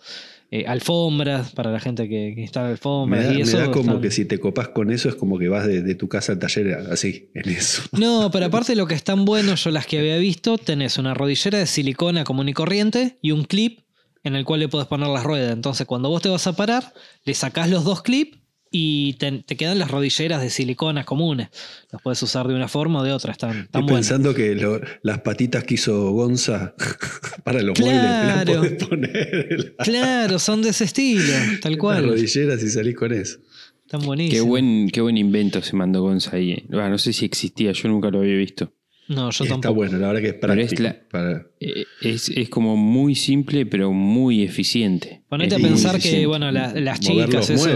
eh, 0.50 0.64
alfombras, 0.68 1.50
para 1.52 1.72
la 1.72 1.80
gente 1.80 2.08
que, 2.08 2.32
que 2.36 2.42
instala 2.42 2.66
Me 2.68 2.72
alfombras 2.72 3.24
da, 3.26 3.32
y 3.32 3.36
me 3.38 3.42
eso. 3.42 3.58
da 3.58 3.70
como 3.72 3.80
están- 3.92 4.00
que 4.02 4.10
si 4.12 4.24
te 4.24 4.38
copas 4.38 4.68
con 4.68 4.92
eso 4.92 5.08
es 5.08 5.16
como 5.16 5.36
que 5.38 5.48
vas 5.48 5.66
de, 5.66 5.82
de 5.82 5.94
tu 5.96 6.08
casa 6.08 6.32
al 6.32 6.38
taller 6.38 6.68
así, 6.92 7.30
en 7.34 7.48
eso. 7.50 7.82
No, 7.92 8.30
pero 8.30 8.46
aparte 8.46 8.72
de 8.72 8.76
lo 8.76 8.86
que 8.86 8.94
están 8.94 9.24
buenos, 9.24 9.64
yo 9.64 9.70
las 9.72 9.86
que 9.86 9.98
había 9.98 10.16
visto, 10.18 10.56
tenés 10.58 10.96
una 10.98 11.12
rodillera 11.14 11.58
de 11.58 11.66
silicona 11.66 12.22
común 12.24 12.48
y 12.48 12.52
corriente 12.52 13.18
y 13.20 13.32
un 13.32 13.44
clip 13.44 13.80
en 14.24 14.34
el 14.34 14.44
cual 14.44 14.60
le 14.60 14.68
podés 14.68 14.88
poner 14.88 15.08
las 15.08 15.22
ruedas. 15.22 15.52
Entonces, 15.52 15.86
cuando 15.86 16.08
vos 16.08 16.20
te 16.22 16.28
vas 16.28 16.46
a 16.46 16.54
parar, 16.56 16.92
le 17.24 17.34
sacás 17.34 17.70
los 17.70 17.84
dos 17.84 18.02
clips 18.02 18.38
y 18.76 19.12
te, 19.14 19.30
te 19.30 19.56
quedan 19.56 19.78
las 19.78 19.88
rodilleras 19.90 20.42
de 20.42 20.50
silicona 20.50 21.04
comunes. 21.04 21.48
Las 21.92 22.02
puedes 22.02 22.20
usar 22.24 22.48
de 22.48 22.54
una 22.56 22.66
forma 22.66 23.00
o 23.00 23.04
de 23.04 23.12
otra, 23.12 23.30
están, 23.30 23.50
están 23.50 23.64
Estoy 23.66 23.82
buenas. 23.82 24.00
pensando 24.08 24.34
que 24.34 24.54
lo- 24.56 24.80
las 25.02 25.20
patitas 25.20 25.62
que 25.62 25.74
hizo 25.74 26.10
Gonza 26.10 26.74
para 27.44 27.62
los 27.62 27.78
muebles 27.78 28.00
Claro. 28.00 28.52
las 28.62 28.72
podés 28.72 28.84
poner 28.88 29.76
Claro, 29.78 30.38
son 30.40 30.62
de 30.62 30.70
ese 30.70 30.84
estilo, 30.84 31.22
tal 31.62 31.72
las 31.72 31.80
cual. 31.80 32.08
rodilleras 32.08 32.60
y 32.64 32.68
salís 32.70 32.96
con 32.96 33.12
eso. 33.12 33.38
Están 33.84 34.00
Qué 34.00 34.06
buenísimos. 34.06 34.46
buen, 34.48 34.88
qué 34.90 35.00
buen 35.02 35.18
invento 35.18 35.62
se 35.62 35.76
mandó 35.76 36.00
Gonza 36.02 36.34
ahí. 36.34 36.66
Ah, 36.72 36.88
no 36.88 36.98
sé 36.98 37.12
si 37.12 37.26
existía, 37.26 37.70
yo 37.72 37.88
nunca 37.88 38.10
lo 38.10 38.20
había 38.20 38.34
visto. 38.34 38.72
No, 39.08 39.30
yo 39.30 39.44
Está 39.44 39.54
tampoco. 39.56 39.74
bueno, 39.74 39.98
la 39.98 40.06
verdad 40.08 40.22
que 40.22 40.28
es 40.28 40.34
práctico. 40.34 40.82
la- 40.82 40.96
para- 41.10 41.46
Eh, 41.60 41.84
Es, 42.00 42.28
es 42.30 42.48
como 42.48 42.76
muy 42.76 43.14
simple, 43.14 43.66
pero 43.66 43.92
muy 43.92 44.42
eficiente. 44.42 45.22
Ponete 45.28 45.56
a 45.56 45.58
Es 45.58 45.64
pensar 45.64 46.00
que, 46.00 46.26
bueno, 46.26 46.50
la- 46.50 46.72
las 46.74 47.02
Mover 47.02 47.28
chicas, 47.28 47.50
eso, 47.50 47.68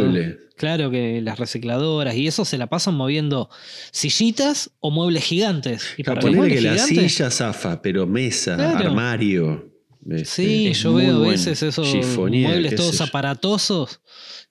claro 0.57 0.91
que 0.91 1.21
las 1.21 1.38
recicladoras 1.38 2.14
y 2.17 2.27
eso 2.27 2.45
se 2.45 2.57
la 2.59 2.67
pasan 2.69 2.95
moviendo 2.95 3.49
sillitas 3.93 4.71
o 4.81 4.91
muebles 4.91 5.25
gigantes. 5.25 5.95
Y 5.99 6.03
Claro, 6.03 6.21
para 6.21 6.33
ponele 6.33 6.55
que 6.55 6.61
muebles 6.61 6.64
la 6.81 6.87
gigantes, 6.87 7.12
silla 7.12 7.31
zafa, 7.31 7.83
pero 7.83 8.07
mesa, 8.07 8.57
Claro. 8.57 8.88
armario. 8.88 9.64
este, 10.11 10.25
Sí, 10.25 10.73
yo 10.73 10.95
veo 10.95 11.09
a 11.17 11.19
bueno. 11.19 11.31
veces 11.33 11.62
esos 11.62 11.93
Chifonier, 11.93 12.49
muebles 12.49 12.75
todos 12.77 13.01
aparatosos. 13.03 14.01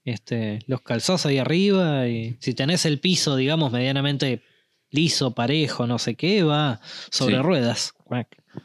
Este, 0.05 0.59
los 0.67 0.81
calzás 0.81 1.25
ahí 1.25 1.39
arriba 1.39 2.07
y 2.07 2.37
si 2.39 2.53
tenés 2.53 2.85
el 2.85 2.99
piso, 2.99 3.35
digamos, 3.35 3.71
medianamente 3.71 4.43
liso, 4.91 5.31
parejo, 5.31 5.87
no 5.87 5.99
sé 5.99 6.15
qué, 6.15 6.43
va 6.43 6.79
sobre 7.11 7.35
Sí. 7.35 7.41
ruedas. 7.41 7.93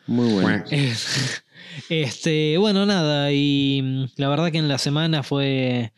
Muy 0.07 0.33
bueno. 0.33 0.65
Eh, 0.71 0.95
Este, 1.89 2.59
bueno, 2.59 2.85
nada, 2.87 3.33
y 3.33 3.81
mm, 3.83 4.05
la 4.17 4.29
verdad 4.29 4.51
que 4.51 4.59
en 4.59 4.69
la 4.69 4.79
semana 4.79 5.23
fue, 5.23 5.93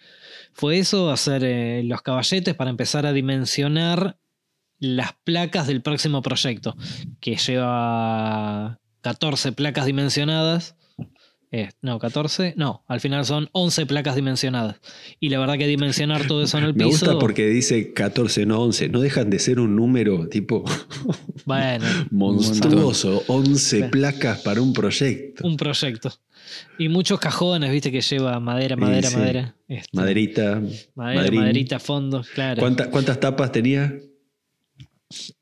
fue 0.53 0.79
eso, 0.79 1.11
hacer 1.11 1.43
eh, 1.45 1.83
los 1.85 2.03
caballetes 2.03 2.55
para 2.55 2.71
empezar 2.71 3.07
a 3.07 3.13
dimensionar 3.13 4.19
las 4.79 5.15
placas 5.25 5.67
del 5.67 5.81
próximo 5.83 6.23
proyecto, 6.23 6.77
que 7.21 7.37
lleva 7.37 8.79
14 9.01 9.53
placas 9.53 9.87
dimensionadas. 9.87 10.77
Eh, 11.57 11.69
no, 11.83 12.01
14, 12.01 12.55
no, 12.57 12.83
al 12.89 13.01
final 13.01 13.25
son 13.25 13.49
11 13.53 13.87
placas 13.87 14.17
dimensionadas. 14.17 14.77
Y 15.21 15.29
la 15.29 15.39
verdad 15.39 15.57
que 15.57 15.69
dimensionar 15.69 16.27
todo 16.27 16.43
eso 16.43 16.59
en 16.59 16.65
el 16.65 16.75
Me 16.75 16.87
piso... 16.87 17.07
gusta 17.07 17.19
porque 17.21 17.47
dice 17.47 17.93
14, 17.93 18.45
no 18.45 18.61
11. 18.61 18.89
No 18.89 19.01
dejan 19.01 19.31
de 19.31 19.39
ser 19.39 19.61
un 19.61 19.77
número 19.77 20.29
tipo 20.29 20.65
Bueno, 21.45 21.85
monstruoso. 22.11 23.23
11 23.29 23.77
Claro. 23.77 23.91
placas 23.93 24.41
para 24.41 24.61
un 24.61 24.73
proyecto. 24.73 25.47
un 25.47 25.57
proyecto. 25.57 26.13
Y 26.77 26.89
muchos 26.89 27.21
cajones, 27.21 27.71
viste, 27.71 27.93
que 27.93 28.01
lleva 28.01 28.41
madera, 28.41 28.75
Sí, 28.75 28.81
madera, 28.81 29.09
sí. 29.11 29.17
madera. 29.17 29.55
Este, 29.69 29.97
Maderita. 29.97 30.61
Madera, 30.97 31.21
madrín. 31.23 31.41
maderita, 31.41 31.79
fondo, 31.79 32.25
claro. 32.35 32.59
¿Cuánta- 32.61 32.91
¿Cuántas 32.91 33.21
tapas 33.21 33.53
tenía? 33.53 33.97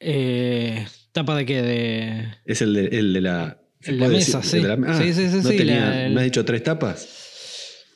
Eh, 0.01 0.87
¿Tapa 1.12 1.37
de 1.37 1.46
qué? 1.46 1.62
De. 1.62 2.25
Es 2.44 2.62
el 2.62 2.75
de, 2.75 2.87
el 2.98 3.12
de 3.12 3.20
la. 3.22 3.59
¿Se 3.83 3.90
El 3.90 3.99
de 3.99 4.07
la 4.09 4.12
mesa, 4.12 4.38
decir? 4.38 4.51
sí. 4.51 4.57
El 4.59 4.62
de 4.62 4.68
la- 4.77 4.92
ah, 4.92 4.99
Sí, 5.03 5.12
sí, 5.12 5.29
sí, 5.29 5.37
¿no 5.37 5.51
sí, 5.51 5.57
tenía- 5.57 5.81
la- 5.81 6.07
el- 6.07 6.12
¿Me 6.14 6.21
has 6.21 6.25
dicho 6.25 6.45
tres 6.45 6.62
tapas? 6.62 7.09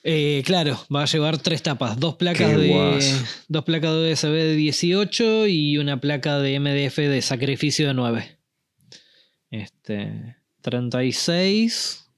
Eh, 0.08 0.42
claro, 0.46 0.78
va 0.94 1.02
a 1.02 1.06
llevar 1.06 1.38
tres 1.38 1.62
tapas: 1.62 1.98
dos 1.98 2.14
placas 2.16 2.50
Qué 2.50 2.56
de. 2.56 3.02
Dos 3.48 3.64
placas 3.64 3.90
de 3.92 4.12
USB 4.12 4.30
de 4.30 4.54
18 4.56 5.46
y 5.48 5.78
una 5.78 6.00
placa 6.00 6.38
de 6.38 6.54
MDF 6.60 6.98
de 7.08 7.22
sacrificio 7.22 7.88
de 7.88 7.94
9. 7.94 8.38
Este. 9.50 10.36
36, 10.62 12.08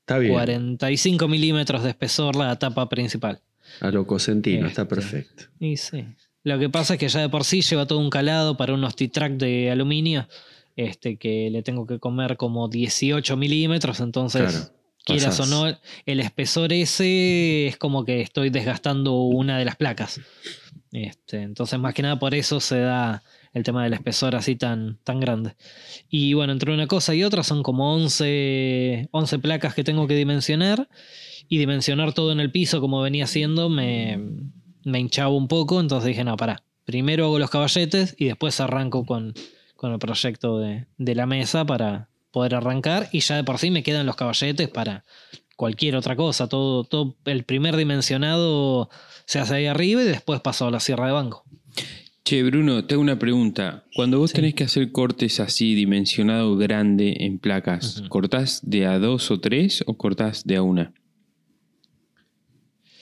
Está 0.00 0.18
bien. 0.18 0.32
45 0.34 1.28
milímetros 1.28 1.82
de 1.82 1.90
espesor 1.90 2.36
la 2.36 2.58
tapa 2.58 2.88
principal. 2.88 3.40
A 3.80 3.90
lo 3.90 4.06
cosentino, 4.06 4.66
está 4.66 4.82
Este. 4.82 4.94
perfecto. 4.94 5.44
Y 5.58 5.76
sí. 5.78 6.04
Lo 6.42 6.58
que 6.58 6.68
pasa 6.68 6.94
es 6.94 7.00
que 7.00 7.08
ya 7.08 7.20
de 7.20 7.30
por 7.30 7.44
sí 7.44 7.62
lleva 7.62 7.86
todo 7.86 7.98
un 7.98 8.10
calado 8.10 8.56
para 8.58 8.74
unos 8.74 8.94
T-Track 8.96 9.32
de 9.34 9.70
aluminio. 9.70 10.28
Este, 10.76 11.16
que 11.16 11.50
le 11.50 11.62
tengo 11.62 11.86
que 11.86 11.98
comer 11.98 12.36
como 12.36 12.68
18 12.68 13.36
milímetros. 13.36 14.00
Entonces, 14.00 14.42
Claro. 14.42 14.74
quieras 15.04 15.38
o 15.40 15.46
no, 15.46 15.78
el 16.06 16.20
espesor 16.20 16.72
ese 16.72 17.66
es 17.68 17.76
como 17.76 18.04
que 18.04 18.20
estoy 18.20 18.50
desgastando 18.50 19.14
una 19.22 19.58
de 19.58 19.64
las 19.64 19.76
placas. 19.76 20.20
Este, 20.92 21.42
entonces, 21.42 21.78
más 21.78 21.94
que 21.94 22.02
nada 22.02 22.18
por 22.18 22.34
eso 22.34 22.60
se 22.60 22.78
da 22.80 23.22
el 23.52 23.62
tema 23.62 23.84
del 23.84 23.92
espesor 23.94 24.34
así 24.34 24.56
tan, 24.56 24.98
tan 25.04 25.20
grande. 25.20 25.54
Y 26.08 26.34
bueno, 26.34 26.52
entre 26.52 26.72
una 26.72 26.88
cosa 26.88 27.14
y 27.14 27.22
otra 27.22 27.44
son 27.44 27.62
como 27.62 27.94
11, 27.94 29.08
11 29.12 29.38
placas 29.38 29.74
que 29.74 29.84
tengo 29.84 30.06
que 30.08 30.14
dimensionar. 30.16 30.88
Y 31.46 31.58
dimensionar 31.58 32.14
todo 32.14 32.32
en 32.32 32.40
el 32.40 32.50
piso 32.50 32.80
como 32.80 33.02
venía 33.02 33.24
haciendo 33.24 33.68
me, 33.68 34.18
me 34.82 34.98
hinchaba 34.98 35.28
un 35.28 35.46
poco. 35.46 35.78
Entonces 35.78 36.08
dije, 36.08 36.24
no, 36.24 36.36
pará. 36.36 36.64
Primero 36.84 37.26
hago 37.26 37.38
los 37.38 37.50
caballetes 37.50 38.14
y 38.18 38.24
después 38.26 38.58
arranco 38.60 39.04
con, 39.04 39.34
con 39.76 39.92
el 39.92 39.98
proyecto 39.98 40.58
de, 40.58 40.86
de 40.98 41.14
la 41.14 41.26
mesa 41.26 41.64
para 41.64 42.08
poder 42.30 42.54
arrancar. 42.54 43.08
Y 43.12 43.20
ya 43.20 43.36
de 43.36 43.44
por 43.44 43.58
sí 43.58 43.70
me 43.70 43.82
quedan 43.82 44.06
los 44.06 44.16
caballetes 44.16 44.68
para 44.68 45.04
cualquier 45.56 45.96
otra 45.96 46.16
cosa. 46.16 46.48
Todo, 46.48 46.84
todo 46.84 47.16
el 47.26 47.44
primer 47.44 47.76
dimensionado 47.76 48.90
se 49.26 49.38
hace 49.38 49.54
ahí 49.56 49.66
arriba 49.66 50.02
y 50.02 50.06
después 50.06 50.40
paso 50.40 50.66
a 50.66 50.70
la 50.70 50.80
sierra 50.80 51.06
de 51.06 51.12
banco. 51.12 51.44
Che, 52.24 52.42
Bruno, 52.42 52.86
te 52.86 52.94
hago 52.94 53.02
una 53.02 53.18
pregunta. 53.18 53.84
Cuando 53.94 54.18
vos 54.18 54.30
Sí. 54.30 54.36
tenés 54.36 54.54
que 54.54 54.64
hacer 54.64 54.90
cortes 54.92 55.40
así, 55.40 55.74
dimensionado 55.74 56.56
grande 56.56 57.16
en 57.20 57.38
placas, 57.38 57.98
Ujú. 58.00 58.08
¿cortás 58.08 58.60
de 58.62 58.86
a 58.86 58.98
dos 58.98 59.30
o 59.30 59.40
tres 59.40 59.84
o 59.86 59.96
cortás 59.98 60.44
de 60.44 60.56
a 60.56 60.62
una? 60.62 60.92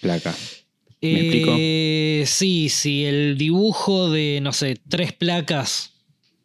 Placa. 0.00 0.34
¿Me 1.00 1.20
explico? 1.20 1.54
Eh, 1.58 2.24
sí, 2.26 2.68
sí, 2.68 3.04
el 3.04 3.36
dibujo 3.38 4.10
de, 4.10 4.40
no 4.42 4.52
sé, 4.52 4.76
tres 4.88 5.12
placas 5.12 5.91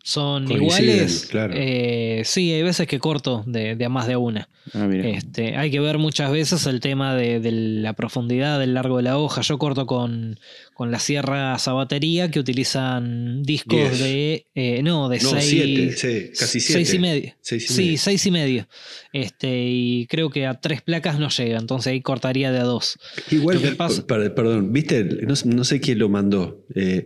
son 0.10 0.46
Coinciden, 0.46 0.84
iguales. 0.86 1.28
claro. 1.30 1.54
eh, 1.58 2.22
sí, 2.24 2.54
hay 2.54 2.64
veces 2.64 2.88
que 2.88 2.98
corto 2.98 3.44
de, 3.46 3.76
de 3.76 3.86
a 3.86 3.90
más 3.90 4.08
de 4.08 4.16
una. 4.16 4.48
Ah. 4.74 4.88
Este, 4.94 5.58
hay 5.58 5.70
que 5.70 5.82
ver 5.82 5.98
muchas 5.98 6.32
veces 6.32 6.66
el 6.66 6.80
tema 6.80 7.14
de, 7.16 7.42
de 7.42 7.52
la 7.52 7.92
profundidad 7.94 8.58
del 8.58 8.74
largo 8.74 8.98
de 8.98 9.04
la 9.04 9.18
hoja. 9.18 9.42
Yo 9.42 9.58
corto 9.58 9.86
con, 9.86 10.40
con 10.74 10.92
la 10.92 11.00
sierra 11.00 11.58
sabatería 11.60 12.32
que 12.32 12.40
utilizan 12.40 13.44
discos 13.44 13.78
Diez. 13.80 14.00
de. 14.00 14.46
eh, 14.56 14.82
no, 14.82 15.10
de 15.10 15.20
No, 15.20 15.30
6. 15.32 15.44
siete, 15.46 15.92
sí, 15.98 16.32
casi 16.38 16.60
siete. 16.62 16.74
Seis 16.86 16.94
y 16.94 17.00
medio. 17.00 17.34
Seis 17.42 17.64
y 17.70 17.74
sí, 17.74 17.82
medio. 17.84 17.98
seis 17.98 18.26
y 18.26 18.32
medio. 18.32 18.68
Este, 19.12 19.66
y 19.68 20.08
creo 20.08 20.30
que 20.30 20.46
a 20.46 20.54
tres 20.60 20.82
placas 20.82 21.20
no 21.20 21.28
llega, 21.30 21.58
entonces 21.60 21.92
ahí 21.92 22.02
cortaría 22.02 22.52
de 22.52 22.60
a 22.60 22.64
dos. 22.64 22.98
Igual, 23.32 23.62
que 23.62 23.72
pasa- 23.72 24.06
per- 24.08 24.34
perdón, 24.34 24.72
viste, 24.72 25.04
no, 25.04 25.34
no 25.46 25.64
sé 25.66 25.80
quién 25.82 26.00
lo 26.00 26.08
mandó, 26.10 26.66
eh, 26.76 27.06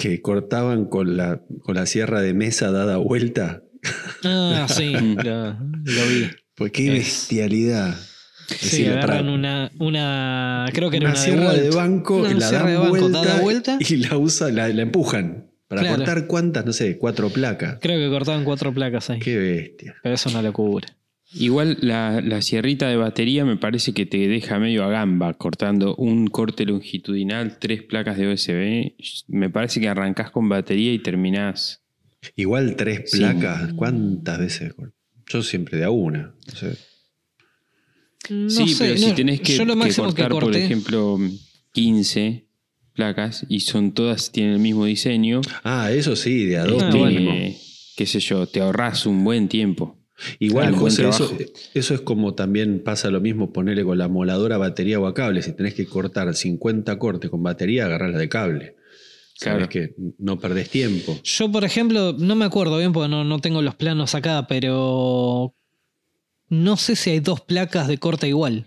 que 0.00 0.20
cortaban 0.22 0.86
con 0.86 1.16
la, 1.16 1.42
con 1.62 1.74
la 1.76 1.86
sierra 1.86 2.20
de 2.22 2.34
mesa 2.34 2.70
dada 2.72 2.96
vuelta. 2.96 3.62
Ah, 4.24 4.66
sí, 4.68 4.92
lo, 5.24 5.52
lo 5.52 6.06
vi. 6.08 6.30
Pues 6.56 6.72
qué 6.72 6.86
Es- 6.88 6.92
bestialidad. 6.94 7.90
Es 8.50 8.56
Sí, 8.56 8.78
decir, 8.82 8.92
agarran 8.94 9.28
una, 9.28 9.70
una. 9.78 10.66
Creo 10.72 10.90
que 10.90 10.96
era 10.96 11.10
una 11.10 11.14
una, 11.14 11.22
sierra 11.24 11.52
de 11.52 11.70
banco, 11.70 12.16
Una 12.16 12.34
la 12.34 12.48
sierra 12.48 12.64
dan 12.64 12.72
de 12.72 12.76
banco 12.78 12.90
vuelta, 12.98 13.24
dada 13.24 13.40
vuelta. 13.42 13.78
y 13.78 13.96
la 13.96 14.16
usa, 14.16 14.50
la, 14.50 14.68
la 14.68 14.82
empujan. 14.82 15.46
Para 15.68 15.82
Claro. 15.82 15.96
cortar 15.98 16.26
cuántas, 16.26 16.66
no 16.66 16.72
sé, 16.72 16.98
cuatro 16.98 17.30
placas. 17.30 17.78
Creo 17.80 17.96
que 18.00 18.08
cortaban 18.12 18.42
cuatro 18.42 18.74
placas 18.74 19.08
ahí. 19.10 19.20
Qué 19.20 19.36
bestia. 19.38 19.94
Pero 20.02 20.16
es 20.16 20.26
una 20.26 20.42
locura. 20.42 20.88
Igual 21.32 21.78
la, 21.80 22.20
la 22.20 22.42
sierrita 22.42 22.88
de 22.88 22.96
batería 22.96 23.44
me 23.44 23.56
parece 23.56 23.92
que 23.94 24.04
te 24.04 24.26
deja 24.26 24.58
medio 24.58 24.82
a 24.84 24.88
gamba 24.90 25.34
cortando 25.34 25.94
un 25.96 26.26
corte 26.26 26.64
longitudinal, 26.66 27.58
tres 27.58 27.82
placas 27.84 28.16
de 28.18 28.32
USB. 28.32 28.94
Me 29.28 29.48
parece 29.48 29.80
que 29.80 29.88
arrancás 29.88 30.30
con 30.32 30.48
batería 30.48 30.92
y 30.92 30.98
terminás. 30.98 31.82
Igual 32.36 32.74
tres 32.76 33.10
Sí. 33.10 33.18
placas, 33.18 33.72
¿cuántas 33.74 34.38
veces? 34.40 34.74
Yo 35.28 35.42
siempre 35.42 35.78
de 35.78 35.84
a 35.84 35.90
una. 35.90 36.34
no 36.48 36.54
sé. 36.56 36.76
No 38.28 38.50
sí, 38.50 38.68
sé, 38.74 38.84
pero 38.84 38.96
si 38.98 39.12
tenés 39.12 39.40
que, 39.40 39.56
yo 39.56 39.64
lo 39.64 39.72
que 39.74 39.78
máximo 39.78 40.06
cortar, 40.08 40.28
que 40.32 40.38
por 40.40 40.54
ejemplo, 40.56 41.18
15 41.72 42.44
placas 42.92 43.46
y 43.48 43.60
son 43.60 43.92
todas, 43.92 44.30
tienen 44.30 44.54
el 44.54 44.58
mismo 44.60 44.84
diseño, 44.84 45.40
Ah, 45.64 45.90
eso 45.92 46.14
sí, 46.16 46.44
de 46.44 46.58
a 46.58 46.64
dos 46.64 46.82
Ah, 46.82 46.88
este, 46.88 46.98
mínimo. 46.98 47.32
qué 47.96 48.06
sé 48.06 48.20
yo, 48.20 48.46
te 48.46 48.60
ahorras 48.60 49.06
un 49.06 49.24
buen 49.24 49.48
tiempo. 49.48 49.96
Igual, 50.38 50.68
Claro, 50.68 50.80
buen 50.80 50.92
José, 50.94 51.08
eso, 51.08 51.36
eso 51.74 51.94
es 51.94 52.00
como 52.02 52.34
también 52.34 52.82
pasa 52.84 53.10
lo 53.10 53.20
mismo 53.20 53.52
ponerle 53.52 53.84
con 53.84 53.98
la 53.98 54.08
moladora 54.08 54.58
batería 54.58 55.00
o 55.00 55.06
a 55.06 55.14
cable. 55.14 55.42
Si 55.42 55.52
tenés 55.52 55.74
que 55.74 55.86
cortar 55.86 56.34
50 56.34 56.98
cortes 56.98 57.30
con 57.30 57.42
batería, 57.42 57.86
agarrarla 57.86 58.18
de 58.18 58.28
cable. 58.28 58.76
Sabes 59.34 59.56
Claro. 59.56 59.68
que 59.70 59.94
no 60.18 60.38
perdés 60.38 60.68
tiempo. 60.68 61.18
Yo, 61.24 61.50
por 61.50 61.64
ejemplo, 61.64 62.12
no 62.18 62.34
me 62.34 62.44
acuerdo 62.44 62.76
bien 62.78 62.92
porque 62.92 63.08
no, 63.08 63.24
no 63.24 63.38
tengo 63.38 63.62
los 63.62 63.74
planos 63.74 64.14
acá, 64.14 64.46
pero 64.46 65.54
no 66.48 66.76
sé 66.76 66.94
si 66.96 67.10
hay 67.10 67.20
dos 67.20 67.40
placas 67.40 67.88
de 67.88 67.96
corte 67.98 68.28
igual. 68.28 68.66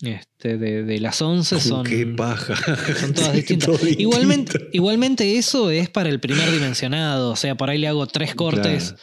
Este, 0.00 0.58
de, 0.58 0.82
de 0.82 0.98
las 1.00 1.22
11 1.22 1.60
son, 1.60 1.84
Qué 1.84 2.06
paja. 2.06 2.54
son 3.00 3.14
todas 3.14 3.32
distintas. 3.34 3.80
Igualmente, 3.98 4.68
igualmente 4.72 5.38
eso 5.38 5.70
es 5.70 5.88
para 5.90 6.08
el 6.08 6.18
primer 6.18 6.50
dimensionado. 6.50 7.30
O 7.30 7.36
sea, 7.36 7.54
por 7.56 7.70
ahí 7.70 7.78
le 7.78 7.86
hago 7.88 8.06
tres 8.06 8.34
cortes 8.34 8.90
Claro. 8.90 9.02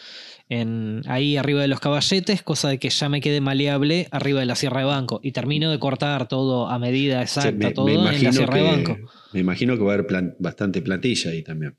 En, 0.49 1.03
ahí 1.07 1.37
arriba 1.37 1.61
de 1.61 1.67
los 1.67 1.79
caballetes, 1.79 2.41
cosa 2.41 2.69
de 2.69 2.79
que 2.79 2.89
ya 2.89 3.07
me 3.07 3.21
quede 3.21 3.39
maleable 3.39 4.07
arriba 4.11 4.39
de 4.39 4.47
la 4.47 4.55
sierra 4.55 4.79
de 4.79 4.85
banco. 4.87 5.19
Y 5.23 5.31
termino 5.31 5.69
de 5.71 5.79
cortar 5.79 6.27
todo 6.27 6.67
a 6.67 6.79
medida 6.79 7.21
exacta, 7.21 7.71
todo 7.73 7.87
en 7.87 8.03
la 8.03 8.31
sierra 8.31 8.53
que, 8.53 8.59
de 8.59 8.65
banco. 8.65 8.97
me 9.31 9.39
imagino 9.39 9.77
que 9.77 9.83
va 9.83 9.91
a 9.91 9.93
haber 9.93 10.07
plan- 10.07 10.35
bastante 10.39 10.81
plantilla 10.81 11.31
ahí 11.31 11.43
también. 11.43 11.75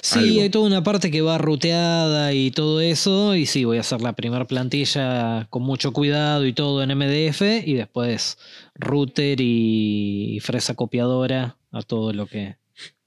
Sí, 0.00 0.18
algo. 0.18 0.42
hay 0.42 0.50
toda 0.50 0.66
una 0.66 0.82
parte 0.82 1.12
que 1.12 1.22
va 1.22 1.38
ruteada 1.38 2.32
y 2.32 2.50
todo 2.50 2.80
eso. 2.80 3.36
Y 3.36 3.46
sí, 3.46 3.64
voy 3.64 3.76
a 3.76 3.80
hacer 3.80 4.00
la 4.00 4.14
primera 4.14 4.44
plantilla 4.46 5.46
con 5.48 5.62
mucho 5.62 5.92
cuidado 5.92 6.44
y 6.44 6.52
todo 6.52 6.82
en 6.82 6.90
MDF. 6.98 7.42
Y 7.64 7.74
después 7.74 8.36
router 8.74 9.40
y 9.40 10.40
fresa 10.42 10.74
copiadora 10.74 11.56
a 11.70 11.82
todo 11.82 12.12
lo 12.12 12.26
que, 12.26 12.56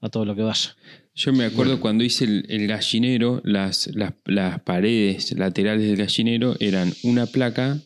a 0.00 0.08
todo 0.08 0.24
lo 0.24 0.34
que 0.34 0.42
vaya. 0.42 0.74
Yo 1.16 1.32
me 1.32 1.44
acuerdo 1.46 1.80
cuando 1.80 2.04
hice 2.04 2.24
el, 2.26 2.44
el 2.50 2.66
gallinero, 2.66 3.40
las, 3.44 3.88
las, 3.94 4.12
las 4.26 4.60
paredes 4.60 5.32
laterales 5.32 5.86
del 5.86 5.96
gallinero 5.96 6.56
eran 6.60 6.92
una 7.04 7.24
placa 7.26 7.78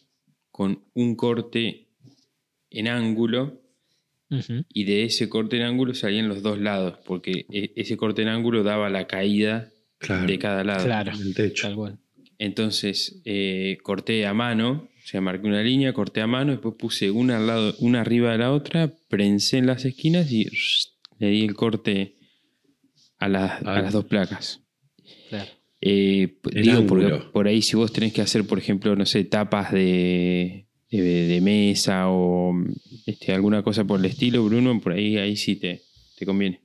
con 0.50 0.82
un 0.94 1.14
corte 1.14 1.86
en 2.70 2.88
ángulo 2.88 3.60
y 4.72 4.84
de 4.84 5.04
ese 5.04 5.28
corte 5.28 5.56
en 5.56 5.62
ángulo 5.62 5.94
salían 5.94 6.28
los 6.28 6.42
dos 6.42 6.58
lados, 6.60 6.98
porque 7.04 7.46
e- 7.52 7.72
ese 7.76 7.96
corte 7.96 8.22
en 8.22 8.28
ángulo 8.28 8.62
daba 8.62 8.88
la 8.90 9.06
caída 9.06 9.70
Claro. 9.98 10.26
de 10.26 10.38
cada 10.38 10.64
lado. 10.64 10.84
Claro, 10.86 11.12
El 11.12 11.34
techo. 11.34 11.62
tal 11.66 11.74
cual. 11.76 11.98
Entonces 12.38 13.20
eh, 13.26 13.76
corté 13.82 14.24
a 14.26 14.32
mano, 14.32 14.88
o 14.96 15.06
sea, 15.06 15.20
marqué 15.20 15.46
una 15.46 15.62
línea, 15.62 15.92
corté 15.92 16.20
a 16.22 16.26
mano, 16.26 16.52
después 16.52 16.74
puse 16.78 17.10
una, 17.10 17.36
al 17.36 17.46
lado, 17.46 17.74
una 17.80 18.00
arriba 18.00 18.32
de 18.32 18.38
la 18.38 18.50
otra, 18.52 18.92
prensé 19.08 19.58
en 19.58 19.66
las 19.66 19.84
esquinas 19.84 20.30
y 20.32 20.46
le 21.18 21.28
di 21.28 21.44
el 21.44 21.54
corte 21.54 22.14
a, 23.20 23.28
las- 23.28 23.62
a 23.62 23.80
las 23.82 23.92
dos 23.92 24.04
placas. 24.06 24.60
Claro. 25.28 25.50
Eh, 25.80 26.36
p- 26.42 26.58
El 26.58 26.62
digo, 26.64 26.86
porque 26.86 27.08
por 27.32 27.46
ahí 27.46 27.62
si 27.62 27.76
vos 27.76 27.92
tenés 27.92 28.12
que 28.12 28.20
hacer, 28.20 28.46
por 28.46 28.58
ejemplo, 28.58 28.94
no 28.96 29.06
sé, 29.06 29.24
tapas 29.24 29.72
de, 29.72 30.66
de, 30.90 31.00
de 31.00 31.40
mesa 31.40 32.08
o 32.10 32.52
este, 33.06 33.32
alguna 33.32 33.62
cosa 33.62 33.84
por 33.84 33.98
el 34.00 34.06
estilo, 34.06 34.44
Bruno, 34.44 34.78
por 34.80 34.92
ahí, 34.92 35.16
ahí 35.16 35.36
sí 35.36 35.56
te, 35.56 35.80
te 36.18 36.26
conviene. 36.26 36.60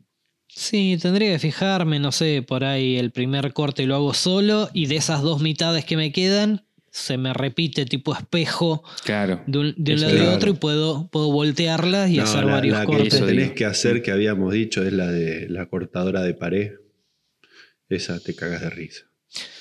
Sí, 0.47 0.97
tendría 1.01 1.31
que 1.33 1.39
fijarme, 1.39 1.99
no 1.99 2.11
sé, 2.11 2.41
por 2.41 2.63
ahí 2.63 2.97
el 2.97 3.11
primer 3.11 3.53
corte 3.53 3.85
lo 3.85 3.95
hago 3.95 4.13
solo 4.13 4.69
y 4.73 4.87
de 4.87 4.95
esas 4.97 5.21
dos 5.21 5.41
mitades 5.41 5.85
que 5.85 5.97
me 5.97 6.11
quedan 6.11 6.64
se 6.97 7.17
me 7.17 7.33
repite 7.33 7.85
tipo 7.85 8.13
espejo 8.15 8.81
Claro. 9.03 9.43
de 9.47 9.57
un, 9.59 9.73
de 9.77 9.93
un 9.93 9.97
Eso 9.97 10.05
lado 10.05 10.15
y 10.15 10.19
claro. 10.21 10.35
otro 10.37 10.49
y 10.51 10.53
puedo, 10.53 11.07
puedo 11.11 11.29
voltearlas 11.31 12.09
y 12.09 12.17
No, 12.17 12.23
hacer 12.23 12.45
la, 12.45 12.53
varios 12.53 12.77
la 12.77 12.81
que 12.85 12.87
cortes. 12.87 13.13
Eso 13.15 13.25
tenés 13.25 13.51
que 13.51 13.65
hacer, 13.65 14.01
que 14.01 14.11
habíamos 14.11 14.53
dicho, 14.53 14.81
es 14.81 14.93
la 14.93 15.07
de 15.11 15.49
la 15.49 15.65
cortadora 15.65 16.21
de 16.21 16.33
pared. 16.33 16.71
Esa 17.89 18.19
te 18.21 18.33
cagas 18.33 18.61
de 18.61 18.69
risa. 18.69 19.03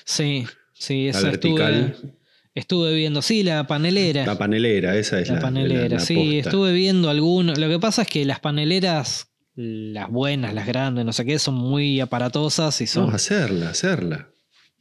Sí, 0.04 0.46
sí, 0.72 1.04
La 1.10 1.18
esa 1.18 1.30
estuve, 1.32 1.60
vertical. 1.60 2.12
estuve 2.54 2.94
viendo. 2.94 3.20
Sí, 3.20 3.42
la 3.42 3.66
panelera. 3.66 4.24
La 4.26 4.38
panelera, 4.38 4.96
esa 4.96 5.18
es 5.18 5.28
la, 5.28 5.34
La 5.34 5.40
panelera, 5.40 5.82
la- 5.88 5.88
la 5.96 6.00
sí, 6.00 6.14
posta. 6.14 6.36
estuve 6.50 6.72
viendo 6.72 7.10
algunos. 7.10 7.58
Lo 7.58 7.68
que 7.68 7.78
pasa 7.80 8.02
es 8.02 8.08
que 8.08 8.24
las 8.24 8.38
paneleras, 8.38 9.32
las 9.56 10.08
buenas, 10.08 10.54
las 10.54 10.66
grandes, 10.68 11.04
no 11.04 11.12
sé 11.12 11.24
qué, 11.24 11.38
son 11.40 11.54
muy 11.54 11.98
aparatosas 12.00 12.80
y 12.80 12.86
son. 12.86 13.08
No, 13.08 13.14
hacerla, 13.16 13.70
hacerla. 13.70 14.28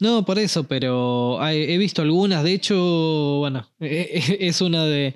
No, 0.03 0.25
por 0.25 0.37
eso, 0.37 0.65
pero 0.65 1.39
he 1.47 1.77
visto 1.77 2.01
algunas. 2.01 2.43
De 2.43 2.53
hecho, 2.53 3.37
bueno, 3.39 3.67
es 3.79 4.61
una 4.61 4.85
de. 4.85 5.13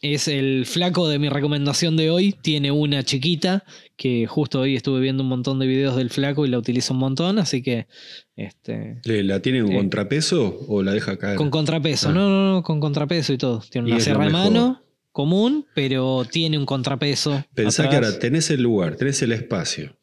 Es 0.00 0.26
el 0.26 0.66
flaco 0.66 1.06
de 1.08 1.20
mi 1.20 1.28
recomendación 1.28 1.96
de 1.96 2.10
hoy. 2.10 2.34
Tiene 2.42 2.72
una 2.72 3.04
chiquita 3.04 3.62
que 3.96 4.26
justo 4.26 4.60
hoy 4.60 4.74
estuve 4.74 5.00
viendo 5.00 5.22
un 5.22 5.28
montón 5.28 5.60
de 5.60 5.66
videos 5.68 5.94
del 5.94 6.10
flaco 6.10 6.44
y 6.44 6.48
la 6.48 6.58
utilizo 6.58 6.92
un 6.92 6.98
montón. 6.98 7.38
Así 7.38 7.62
que, 7.62 7.86
este. 8.34 9.00
¿Le- 9.04 9.22
¿La 9.22 9.40
tiene 9.40 9.62
con 9.62 9.72
Eh. 9.72 9.76
contrapeso 9.76 10.58
o 10.66 10.82
la 10.82 10.92
deja 10.92 11.18
caer? 11.18 11.36
Con 11.36 11.50
contrapeso, 11.50 12.08
Ah. 12.08 12.12
no, 12.12 12.28
no, 12.30 12.52
no, 12.54 12.62
con 12.64 12.80
contrapeso 12.80 13.32
y 13.32 13.38
todo. 13.38 13.62
Tiene 13.70 13.92
una 13.92 14.00
sierra 14.00 14.24
de 14.24 14.30
mano 14.32 14.82
común, 15.12 15.66
pero 15.74 16.24
tiene 16.28 16.58
un 16.58 16.66
contrapeso. 16.66 17.44
Pensá 17.54 17.88
que 17.88 17.94
ahora 17.96 18.18
tenés 18.18 18.50
el 18.50 18.62
lugar, 18.62 18.96
tenés 18.96 19.22
el 19.22 19.30
espacio. 19.30 19.96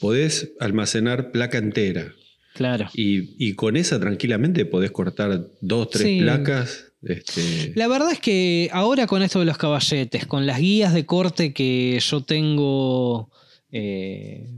Podés 0.00 0.52
almacenar 0.60 1.30
placa 1.30 1.56
entera. 1.56 2.12
Claro. 2.56 2.88
Y, 2.94 3.34
y 3.38 3.54
con 3.54 3.76
esa 3.76 4.00
tranquilamente 4.00 4.64
podés 4.64 4.90
cortar 4.90 5.46
dos, 5.60 5.90
tres 5.90 6.02
Sí. 6.04 6.20
placas. 6.20 6.84
Este, 7.02 7.72
La 7.76 7.86
verdad 7.88 8.10
es 8.10 8.18
que 8.18 8.68
ahora 8.72 9.06
con 9.06 9.22
esto 9.22 9.38
de 9.38 9.44
los 9.44 9.58
caballetes, 9.58 10.26
con 10.26 10.46
las 10.46 10.58
guías 10.58 10.92
de 10.94 11.04
corte 11.06 11.52
que 11.52 12.00
yo 12.00 12.22
tengo 12.22 13.30
eh, 13.70 14.48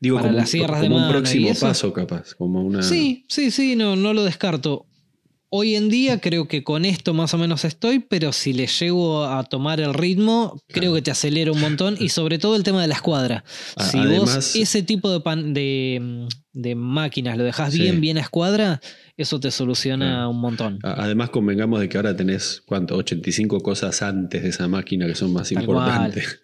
digo, 0.00 0.16
para 0.16 0.28
como, 0.28 0.38
las 0.38 0.50
sierras 0.50 0.80
de 0.80 0.86
como 0.88 0.98
un 1.02 1.08
y 1.08 1.10
próximo 1.12 1.48
eso. 1.48 1.66
paso, 1.66 1.92
capaz. 1.92 2.34
Como 2.34 2.62
una. 2.62 2.82
Sí, 2.82 3.24
sí, 3.28 3.50
sí, 3.50 3.74
no, 3.76 3.96
no 3.96 4.14
lo 4.14 4.24
descarto. 4.24 4.86
Hoy 5.50 5.76
en 5.76 5.88
día 5.88 6.20
creo 6.20 6.46
que 6.46 6.62
con 6.62 6.84
esto 6.84 7.14
más 7.14 7.32
o 7.32 7.38
menos 7.38 7.64
estoy, 7.64 8.00
pero 8.00 8.32
si 8.34 8.52
le 8.52 8.66
llego 8.66 9.24
a 9.24 9.44
tomar 9.44 9.80
el 9.80 9.94
ritmo, 9.94 10.60
creo 10.68 10.92
que 10.94 11.00
te 11.00 11.10
acelera 11.10 11.50
un 11.52 11.60
montón 11.60 11.96
y 11.98 12.10
sobre 12.10 12.38
todo 12.38 12.54
el 12.54 12.62
tema 12.64 12.82
de 12.82 12.88
la 12.88 12.94
escuadra. 12.96 13.44
Si 13.90 13.96
además- 13.98 14.34
vos 14.34 14.56
ese 14.56 14.82
tipo 14.82 15.10
de, 15.10 15.20
pan- 15.20 15.54
de, 15.54 16.28
de 16.52 16.74
máquinas 16.74 17.38
lo 17.38 17.44
dejas 17.44 17.72
Sí. 17.72 17.80
bien, 17.80 17.98
bien 18.02 18.18
a 18.18 18.20
escuadra, 18.20 18.80
eso 19.16 19.40
te 19.40 19.50
soluciona 19.50 20.06
Claro. 20.06 20.30
un 20.30 20.40
montón. 20.40 20.78
Además, 20.82 21.30
convengamos 21.30 21.80
de 21.80 21.88
que 21.88 21.96
ahora 21.96 22.14
tenés, 22.14 22.62
¿cuánto? 22.66 22.96
85 22.96 23.60
cosas 23.60 24.02
antes 24.02 24.42
de 24.42 24.50
esa 24.50 24.68
máquina 24.68 25.06
que 25.06 25.14
son 25.14 25.32
más 25.32 25.48
Tal 25.48 25.62
importantes. 25.62 26.40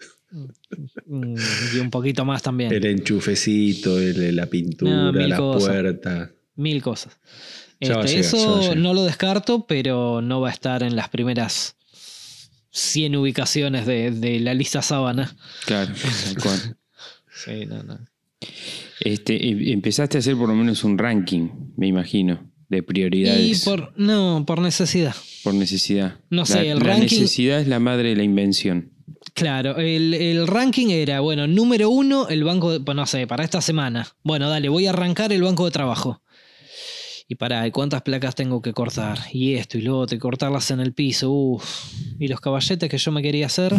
Mm, 1.07 1.35
Y 1.77 1.79
un 1.79 1.91
poquito 1.91 2.25
más 2.25 2.43
también. 2.43 2.73
El 2.73 2.87
enchufecito, 2.87 4.01
el- 4.01 4.35
la 4.35 4.47
pintura, 4.47 4.91
No, 4.91 5.13
mil 5.13 5.29
la 5.29 5.37
puerta. 5.37 6.31
Mil 6.57 6.83
cosas. 6.83 7.19
Este, 7.81 8.19
eso 8.21 8.61
llegar. 8.61 8.77
no 8.77 8.95
lo 8.95 9.05
descarto, 9.05 9.67
pero 9.67 10.21
no 10.23 10.41
va 10.41 10.49
a 10.49 10.53
estar 10.53 10.83
en 10.83 10.97
las 10.97 11.09
primeras 11.09 11.77
100 12.71 13.17
ubicaciones 13.17 13.87
de, 13.87 14.11
de 14.11 14.41
la 14.41 14.55
lista 14.55 14.83
sábana. 14.83 15.37
Claro, 15.67 15.93
tal 16.25 16.43
cual. 16.43 16.77
Sí, 17.45 17.67
no, 17.67 17.83
no. 17.83 17.99
Este, 19.01 19.49
em- 19.51 19.69
empezaste 19.73 20.19
a 20.19 20.21
hacer 20.21 20.37
por 20.37 20.49
lo 20.49 20.55
menos 20.55 20.85
un 20.85 20.99
ranking, 20.99 21.49
me 21.77 21.87
imagino, 21.87 22.51
de 22.69 22.79
Y 22.79 22.83
prioridades 22.83 23.65
por, 23.65 23.91
por, 23.93 23.99
no, 24.01 24.45
por 24.47 24.61
necesidad. 24.61 25.15
necesidad. 25.53 26.17
No 26.31 26.47
sé, 26.47 26.57
la, 26.57 26.63
el 26.73 26.79
la 26.79 26.85
ranking- 26.85 27.21
necesidad 27.21 27.61
es 27.61 27.69
la 27.69 27.81
madre 27.81 28.11
de 28.11 28.17
la 28.17 28.23
invención. 28.23 28.91
Claro, 29.35 29.79
el, 29.79 30.15
el 30.15 30.47
ranking 30.47 30.89
era, 30.89 31.21
bueno, 31.21 31.47
número 31.47 31.91
uno, 31.91 32.29
el 32.29 32.45
banco, 32.45 32.71
de, 32.73 32.81
pues 32.81 32.95
no 32.95 33.05
sé, 33.07 33.27
para 33.27 33.43
esta 33.43 33.61
semana. 33.61 34.07
Bueno, 34.23 34.49
dale, 34.49 34.69
voy 34.69 34.87
a 34.87 34.91
arrancar 34.91 35.33
el 35.33 35.43
banco 35.43 35.65
de 35.65 35.71
trabajo. 35.71 36.23
Y 37.27 37.37
para, 37.37 37.71
¿cuántas 37.71 38.03
placas 38.03 38.35
tengo 38.35 38.61
que 38.61 38.73
cortar? 38.75 39.19
Y 39.33 39.55
esto 39.55 39.79
y 39.79 39.83
lo 39.83 39.99
otro, 39.99 40.15
y 40.17 40.19
cortarlas 40.19 40.71
en 40.71 40.81
el 40.81 40.93
piso. 40.93 41.31
Uf. 41.31 41.93
Y 42.19 42.29
los 42.29 42.39
caballetes 42.41 42.89
que 42.91 42.99
yo 42.99 43.11
me 43.13 43.23
quería 43.23 43.47
hacer. 43.47 43.75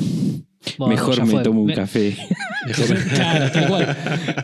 Bueno, 0.80 0.96
Mejor 0.96 1.24
me 1.26 1.32
fue. 1.32 1.44
tomo 1.44 1.62
un 1.62 1.68
Me- 1.68 1.76
café. 1.76 2.18
Claro, 3.14 3.52
tal 3.52 3.68
cual. 3.68 3.98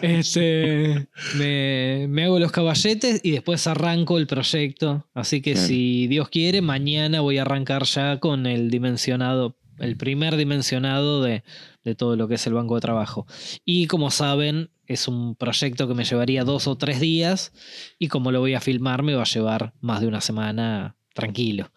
Este, 0.04 1.08
me, 1.36 2.06
me 2.08 2.26
hago 2.26 2.38
los 2.40 2.52
caballetes 2.52 3.20
y 3.24 3.32
después 3.32 3.66
arranco 3.66 4.20
el 4.20 4.28
proyecto. 4.28 5.08
Así 5.16 5.42
que 5.42 5.54
Claro. 5.54 5.68
si 5.68 6.06
Dios 6.08 6.30
quiere, 6.30 6.62
mañana 6.62 7.22
voy 7.22 7.40
a 7.40 7.42
arrancar 7.42 7.84
ya 7.86 8.20
con 8.20 8.46
el 8.46 8.70
dimensionado, 8.70 9.58
el 9.80 9.98
primer 9.98 10.36
dimensionado 10.38 11.24
de, 11.24 11.44
de 11.84 11.96
todo 11.96 12.16
lo 12.16 12.28
que 12.28 12.36
es 12.36 12.46
el 12.46 12.54
banco 12.54 12.76
de 12.76 12.82
trabajo. 12.82 13.26
Y 13.66 13.88
como 13.88 14.12
saben, 14.12 14.70
es 14.94 15.08
un 15.08 15.36
proyecto 15.36 15.88
que 15.88 15.94
me 15.94 16.04
llevaría 16.04 16.44
dos 16.44 16.68
o 16.68 16.78
tres 16.78 17.00
días 17.00 17.52
y 18.00 18.08
como 18.08 18.32
lo 18.32 18.40
voy 18.40 18.54
a 18.54 18.62
filmar 18.62 19.04
me 19.04 19.14
va 19.16 19.24
a 19.24 19.26
llevar 19.26 19.74
más 19.82 20.02
de 20.02 20.08
una 20.08 20.22
semana 20.22 20.96
tranquilo. 21.14 21.72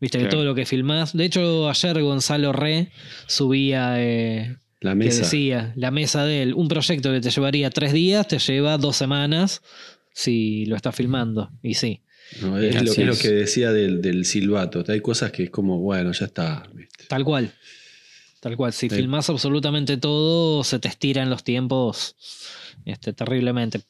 Viste 0.00 0.18
que 0.18 0.26
todo 0.26 0.44
lo 0.44 0.54
que 0.54 0.66
filmás. 0.66 1.16
De 1.16 1.24
hecho, 1.24 1.68
ayer 1.70 2.02
Gonzalo 2.02 2.52
Re 2.52 2.90
subía 3.26 3.94
eh, 3.96 4.56
La 4.80 4.90
que 4.90 4.96
mesa. 4.96 5.22
decía, 5.22 5.72
la 5.76 5.90
mesa 5.90 6.24
de 6.26 6.42
él, 6.42 6.54
un 6.54 6.68
proyecto 6.68 7.10
que 7.12 7.20
te 7.20 7.30
llevaría 7.30 7.70
tres 7.70 7.92
días, 7.92 8.28
te 8.28 8.38
lleva 8.38 8.76
dos 8.76 8.96
semanas 8.96 9.62
si 10.12 10.66
lo 10.66 10.76
estás 10.76 10.94
filmando. 10.94 11.50
Y 11.62 11.74
sí. 11.74 12.02
No, 12.42 12.58
es, 12.58 12.74
lo, 12.82 13.12
es 13.12 13.22
que 13.22 13.30
decía 13.30 13.72
del, 13.72 14.02
del 14.02 14.24
silbato. 14.24 14.84
Hay 14.88 15.00
cosas 15.00 15.30
que 15.30 15.44
es 15.44 15.50
como, 15.50 15.78
bueno, 15.78 16.12
ya 16.12 16.26
está. 16.26 16.64
¿viste? 16.74 17.04
Tal 17.08 17.24
cual. 17.24 17.52
Tal 18.46 18.56
cual. 18.56 18.72
Si 18.72 18.88
Sí. 18.88 18.94
filmás 18.96 19.28
absolutamente 19.28 19.96
todo, 19.96 20.62
se 20.64 20.78
te 20.78 20.88
estiran 20.88 21.28
los 21.30 21.42
tiempos 21.42 22.14
este, 22.84 23.12
terriblemente. 23.12 23.80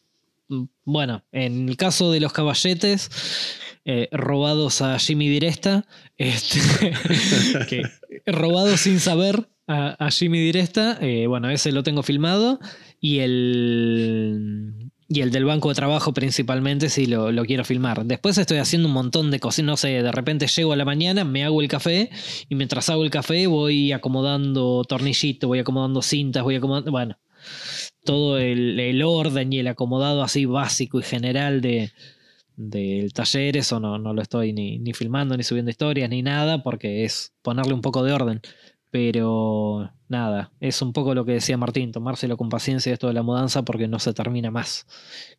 Mm, 0.49 0.65
Bueno, 0.85 1.25
en 1.33 1.69
el 1.69 1.77
caso 1.77 2.11
de 2.11 2.21
los 2.21 2.33
caballetes 2.33 3.11
eh, 3.85 4.09
robados 4.13 4.81
a 4.83 4.99
Jimmy 4.99 5.29
Diresta, 5.29 5.87
este, 6.17 6.59
que- 7.69 7.83
robados 8.27 8.81
sin 8.81 8.99
saber 9.01 9.49
a, 9.67 10.07
a 10.07 10.11
Jimmy 10.11 10.41
Diresta, 10.41 10.99
eh, 11.01 11.27
bueno, 11.27 11.51
ese 11.51 11.71
lo 11.73 11.83
tengo 11.83 12.03
filmado 12.03 12.59
y 13.01 13.19
el... 13.19 14.86
Y 15.09 15.21
el 15.21 15.31
del 15.31 15.45
banco 15.45 15.69
de 15.69 15.77
trabajo 15.77 16.13
principalmente 16.13 16.89
lo, 17.07 17.31
lo 17.31 17.45
quiero 17.45 17.65
filmar. 17.65 18.05
Después 18.05 18.39
estoy 18.39 18.59
haciendo 18.59 18.89
un 18.89 18.95
montón 18.95 19.31
de 19.31 19.39
cosas. 19.39 19.65
No 19.65 19.77
sé, 19.77 19.89
de 20.03 20.13
repente 20.13 20.49
llego 20.49 20.73
a 20.73 20.77
la 20.77 20.85
mañana, 20.85 21.25
me 21.25 21.45
hago 21.45 21.63
el 21.63 21.69
café 21.69 22.11
y 22.49 22.55
mientras 22.57 22.91
hago 22.91 23.05
el 23.05 23.11
café 23.11 23.47
voy 23.47 23.93
acomodando 23.93 24.83
tornillitos, 24.85 25.47
voy 25.47 25.61
acomodando 25.61 26.03
cintas, 26.03 26.43
voy 26.43 26.57
acomodando. 26.57 26.91
Bueno, 26.91 27.19
todo 28.05 28.39
el, 28.39 28.81
el 28.81 29.03
orden 29.03 29.53
y 29.53 29.61
el 29.61 29.69
acomodado 29.69 30.23
así 30.23 30.45
básico 30.45 30.99
y 30.99 31.05
general 31.05 31.61
de, 31.61 31.93
del 32.57 33.13
taller, 33.13 33.57
eso 33.57 33.79
no, 33.79 33.99
no 33.99 34.15
lo 34.15 34.23
estoy 34.23 34.53
ni, 34.53 34.79
ni 34.79 34.93
filmando, 34.93 35.37
ni 35.37 35.45
subiendo 35.45 35.71
historias, 35.71 36.09
ni 36.11 36.23
nada, 36.23 36.63
porque 36.63 37.05
es 37.05 37.33
ponerle 37.43 37.75
un 37.75 37.83
poco 37.83 38.03
de 38.03 38.13
orden. 38.13 38.41
Pero 38.91 39.93
nada, 40.09 40.53
es 40.61 40.81
un 40.83 40.93
poco 40.93 41.15
lo 41.15 41.25
que 41.25 41.33
decía 41.33 41.57
Martín, 41.57 41.93
tomárselo 41.93 42.37
con 42.37 42.49
paciencia 42.49 42.93
esto 42.93 43.09
de 43.09 43.15
la 43.15 43.23
mudanza 43.23 43.65
porque 43.65 43.89
no 43.89 43.99
se 43.99 44.13
termina 44.15 44.51
más. 44.51 44.87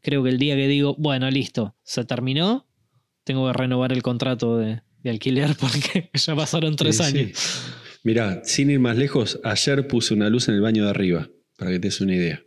Creo 0.02 0.24
que 0.24 0.30
el 0.30 0.38
día 0.38 0.56
que 0.56 0.68
digo, 0.68 0.96
bueno, 0.98 1.30
listo, 1.32 1.76
se 1.84 2.04
terminó, 2.06 2.68
tengo 3.24 3.48
que 3.48 3.54
renovar 3.54 3.94
el 3.94 4.04
contrato 4.04 4.58
de, 4.58 4.82
de 5.04 5.10
alquiler 5.10 5.56
porque 5.60 6.10
ya 6.14 6.36
pasaron 6.36 6.76
tres 6.76 6.98
Sí, 6.98 7.04
sí. 7.04 7.18
años. 7.20 7.64
Mirá, 8.04 8.42
sin 8.44 8.70
ir 8.70 8.80
más 8.80 8.98
lejos, 8.98 9.40
ayer 9.44 9.88
puse 9.88 10.14
una 10.14 10.30
luz 10.30 10.48
en 10.50 10.56
el 10.56 10.62
baño 10.62 10.84
de 10.84 10.90
arriba, 10.92 11.30
para 11.58 11.72
que 11.72 11.80
te 11.80 11.88
des 11.88 12.00
una 12.02 12.16
idea. 12.16 12.42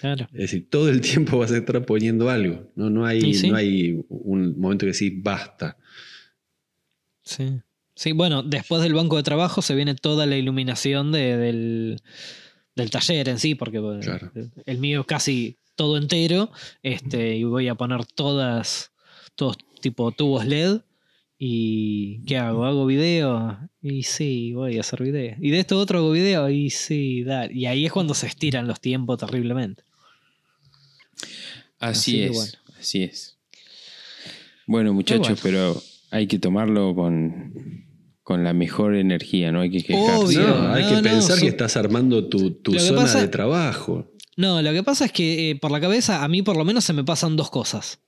Claro. 0.00 0.26
Es 0.32 0.38
decir, 0.40 0.68
todo 0.68 0.88
el 0.88 1.00
tiempo 1.00 1.38
vas 1.38 1.52
a 1.52 1.56
estar 1.58 1.84
poniendo 1.86 2.30
algo. 2.30 2.70
No, 2.74 2.90
no, 2.90 3.06
hay, 3.06 3.32
sí. 3.34 3.48
no 3.48 3.56
hay 3.56 4.00
un 4.08 4.58
momento 4.58 4.86
que 4.86 4.92
decís 4.92 5.12
basta. 5.22 5.76
Sí. 7.22 7.60
Sí, 7.96 8.12
bueno, 8.12 8.42
después 8.42 8.82
del 8.82 8.94
banco 8.94 9.16
de 9.16 9.22
trabajo 9.22 9.62
se 9.62 9.74
viene 9.74 9.94
toda 9.94 10.26
la 10.26 10.36
iluminación 10.36 11.12
de- 11.12 11.36
del, 11.36 12.02
del 12.74 12.90
taller 12.90 13.28
en 13.28 13.38
sí, 13.38 13.54
porque 13.54 13.80
Claro. 14.02 14.32
el 14.66 14.78
mío 14.78 15.00
es 15.02 15.06
casi 15.06 15.58
todo 15.76 15.96
entero, 15.96 16.50
este, 16.82 17.36
y 17.36 17.44
voy 17.44 17.68
a 17.68 17.74
poner 17.76 18.04
todas, 18.06 18.92
todos 19.36 19.56
tipo 19.80 20.10
tubos 20.12 20.44
LED. 20.46 20.80
¿Y 21.38 22.24
qué 22.26 22.38
hago? 22.38 22.64
¿Hago 22.64 22.86
video? 22.86 23.58
Y 23.82 24.04
sí, 24.04 24.52
voy 24.54 24.78
a 24.78 24.80
hacer 24.80 25.02
video. 25.02 25.36
¿Y 25.40 25.50
de 25.50 25.58
esto 25.58 25.78
otro 25.78 25.98
hago 25.98 26.10
video? 26.12 26.48
Y 26.48 26.70
sí, 26.70 27.22
da. 27.24 27.50
Y 27.52 27.66
ahí 27.66 27.84
es 27.86 27.92
cuando 27.92 28.14
se 28.14 28.26
estiran 28.28 28.66
los 28.68 28.80
tiempos 28.80 29.18
terriblemente. 29.18 29.82
Así, 31.78 32.22
es, 32.22 32.32
bueno. 32.32 32.52
así 32.80 33.02
es. 33.02 33.36
Bueno, 34.66 34.94
muchachos, 34.94 35.26
bueno. 35.26 35.40
pero 35.42 35.82
hay 36.10 36.26
que 36.26 36.38
tomarlo 36.38 36.94
con, 36.94 37.83
con 38.24 38.42
la 38.42 38.52
mejor 38.54 38.96
energía, 38.96 39.52
no 39.52 39.60
hay 39.60 39.70
que 39.70 39.84
quejarse. 39.84 40.16
Obvio. 40.16 40.48
No, 40.48 40.72
hay 40.72 40.82
no, 40.82 40.88
que 40.88 40.94
no, 40.96 41.02
pensar 41.02 41.38
que 41.38 41.46
estás 41.46 41.76
armando 41.76 42.26
tu, 42.26 42.50
tu 42.52 42.72
zona 42.78 43.02
pasa- 43.02 43.20
de 43.20 43.28
trabajo. 43.28 44.10
No, 44.36 44.60
lo 44.62 44.72
que 44.72 44.82
pasa 44.82 45.04
es 45.04 45.12
que 45.12 45.50
eh, 45.50 45.56
por 45.56 45.70
la 45.70 45.80
cabeza 45.80 46.24
a 46.24 46.28
mí 46.28 46.42
por 46.42 46.56
lo 46.56 46.64
menos 46.64 46.84
se 46.84 46.92
me 46.92 47.04
pasan 47.04 47.36
dos 47.36 47.50
cosas. 47.50 48.00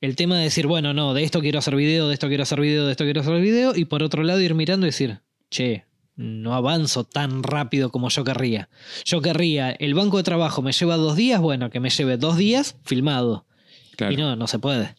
El 0.00 0.16
tema 0.16 0.36
de 0.36 0.44
decir, 0.44 0.66
bueno, 0.66 0.92
no, 0.92 1.14
de 1.14 1.22
esto 1.22 1.40
quiero 1.40 1.58
hacer 1.60 1.76
video, 1.76 2.08
de 2.08 2.14
esto 2.14 2.28
quiero 2.28 2.42
hacer 2.42 2.60
video, 2.60 2.84
de 2.86 2.90
esto 2.90 3.04
quiero 3.04 3.20
hacer 3.20 3.40
video, 3.40 3.72
y 3.76 3.84
por 3.84 4.02
otro 4.02 4.22
lado 4.22 4.40
ir 4.40 4.54
mirando 4.54 4.86
y 4.86 4.88
decir, 4.90 5.20
che, 5.50 5.84
no 6.16 6.54
avanzo 6.54 7.04
tan 7.04 7.42
rápido 7.42 7.90
como 7.90 8.08
yo 8.08 8.24
querría. 8.24 8.68
Yo 9.04 9.22
querría, 9.22 9.70
el 9.70 9.94
banco 9.94 10.16
de 10.16 10.22
trabajo 10.22 10.62
me 10.62 10.72
lleva 10.72 10.96
dos 10.96 11.16
días, 11.16 11.40
bueno, 11.40 11.70
que 11.70 11.80
me 11.80 11.90
lleve 11.90 12.16
dos 12.16 12.36
días 12.36 12.76
filmado. 12.84 13.46
Claro. 13.96 14.12
Y 14.14 14.16
no, 14.16 14.36
no 14.36 14.46
se 14.46 14.58
puede. 14.58 14.94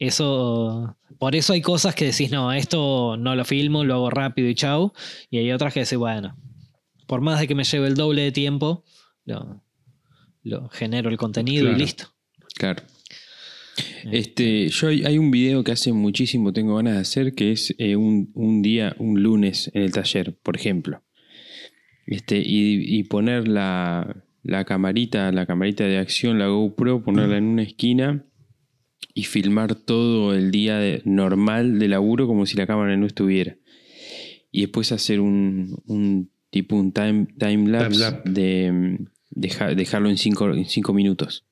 Eso, 0.00 0.96
por 1.18 1.36
eso 1.36 1.52
hay 1.52 1.60
cosas 1.60 1.94
que 1.94 2.06
decís, 2.06 2.30
no, 2.30 2.52
esto 2.52 3.16
no 3.18 3.36
lo 3.36 3.44
filmo, 3.44 3.84
lo 3.84 3.94
hago 3.94 4.10
rápido 4.10 4.48
y 4.48 4.54
chau. 4.54 4.92
Y 5.30 5.36
hay 5.38 5.52
otras 5.52 5.74
que 5.74 5.80
decís, 5.80 5.98
bueno, 5.98 6.36
por 7.06 7.20
más 7.20 7.38
de 7.38 7.46
que 7.46 7.54
me 7.54 7.64
lleve 7.64 7.86
el 7.86 7.94
doble 7.94 8.22
de 8.22 8.32
tiempo, 8.32 8.82
lo, 9.26 9.62
lo 10.42 10.68
genero 10.70 11.10
el 11.10 11.18
contenido 11.18 11.64
Claro. 11.64 11.76
y 11.76 11.80
listo. 11.80 12.04
Claro. 12.56 12.82
Este, 14.10 14.68
yo 14.68 14.88
hay, 14.88 15.04
hay 15.04 15.18
un 15.18 15.30
video 15.30 15.62
que 15.64 15.72
hace 15.72 15.92
muchísimo 15.92 16.52
tengo 16.54 16.76
ganas 16.76 16.94
de 16.94 17.00
hacer, 17.00 17.34
que 17.34 17.52
es 17.52 17.74
eh, 17.78 17.94
un, 17.96 18.30
un 18.34 18.62
día, 18.62 18.96
un 18.98 19.22
lunes 19.22 19.70
en 19.74 19.82
el 19.82 19.92
taller, 19.92 20.34
por 20.42 20.56
ejemplo. 20.56 21.02
Este, 22.06 22.38
y, 22.38 22.98
y 22.98 23.04
poner 23.04 23.46
la, 23.48 24.24
la 24.42 24.64
camarita, 24.64 25.30
la 25.30 25.44
camarita 25.44 25.84
de 25.84 25.98
acción, 25.98 26.38
la 26.38 26.46
GoPro, 26.48 27.04
ponerla 27.04 27.36
en 27.36 27.44
una 27.44 27.62
esquina 27.62 28.24
y 29.14 29.24
filmar 29.24 29.74
todo 29.74 30.34
el 30.34 30.50
día 30.50 30.78
de- 30.78 31.02
normal 31.04 31.78
de 31.78 31.88
laburo 31.88 32.26
como 32.26 32.46
si 32.46 32.56
la 32.56 32.66
cámara 32.66 32.96
no 32.96 33.06
estuviera. 33.06 33.56
Y 34.52 34.62
después 34.62 34.92
hacer 34.92 35.20
un, 35.20 35.80
un 35.86 36.30
tipo 36.50 36.76
un 36.76 36.92
time, 36.92 37.26
time 37.38 37.68
lapse 37.70 37.98
de 38.24 38.72
mm, 38.72 39.06
deja- 39.30 39.74
dejarlo 39.74 40.08
en 40.10 40.16
cinco, 40.18 40.52
en 40.52 40.64
cinco 40.66 40.92
minutos. 40.92 41.44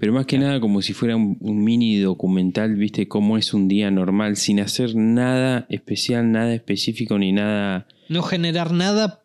Pero 0.00 0.12
más 0.14 0.24
que 0.26 0.38
nada 0.38 0.60
como 0.60 0.80
si 0.80 0.94
fuera 0.94 1.14
un, 1.16 1.36
un 1.40 1.62
mini 1.62 1.98
documental, 1.98 2.74
viste, 2.76 3.06
cómo 3.06 3.36
es 3.36 3.52
un 3.52 3.68
día 3.68 3.90
normal, 3.90 4.36
sin 4.36 4.60
hacer 4.60 4.94
nada 4.96 5.66
especial, 5.68 6.32
nada 6.32 6.54
específico 6.54 7.18
ni 7.18 7.32
nada... 7.32 7.86
No 8.08 8.22
generar 8.22 8.72
nada 8.72 9.23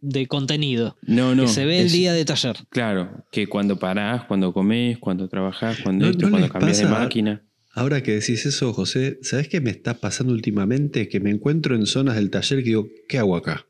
de 0.00 0.26
contenido. 0.26 0.96
No, 1.02 1.34
no. 1.34 1.42
que 1.44 1.48
se 1.48 1.64
ve 1.66 1.80
el 1.80 1.90
día 1.90 2.12
de 2.12 2.24
taller. 2.24 2.56
Claro, 2.70 3.24
que 3.32 3.46
cuando 3.46 3.78
parás, 3.78 4.24
cuando 4.24 4.52
comés, 4.52 4.98
cuando 4.98 5.28
trabajás, 5.28 5.78
cuando 5.82 6.04
No- 6.06 6.10
esto, 6.10 6.26
no 6.26 6.30
cuando 6.30 6.48
cambias 6.48 6.78
de 6.78 6.86
máquina. 6.86 7.44
Ahora 7.74 8.02
que 8.02 8.12
decís 8.14 8.44
eso, 8.44 8.72
José, 8.72 9.18
¿sabes 9.22 9.46
qué 9.48 9.60
me 9.60 9.70
está 9.70 9.94
pasando 10.00 10.32
últimamente? 10.32 11.08
Que 11.08 11.20
me 11.20 11.30
encuentro 11.30 11.76
en 11.76 11.86
zonas 11.86 12.16
del 12.16 12.28
taller 12.30 12.58
que 12.60 12.70
digo, 12.70 12.88
¿qué 13.08 13.18
hago 13.18 13.36
acá? 13.36 13.66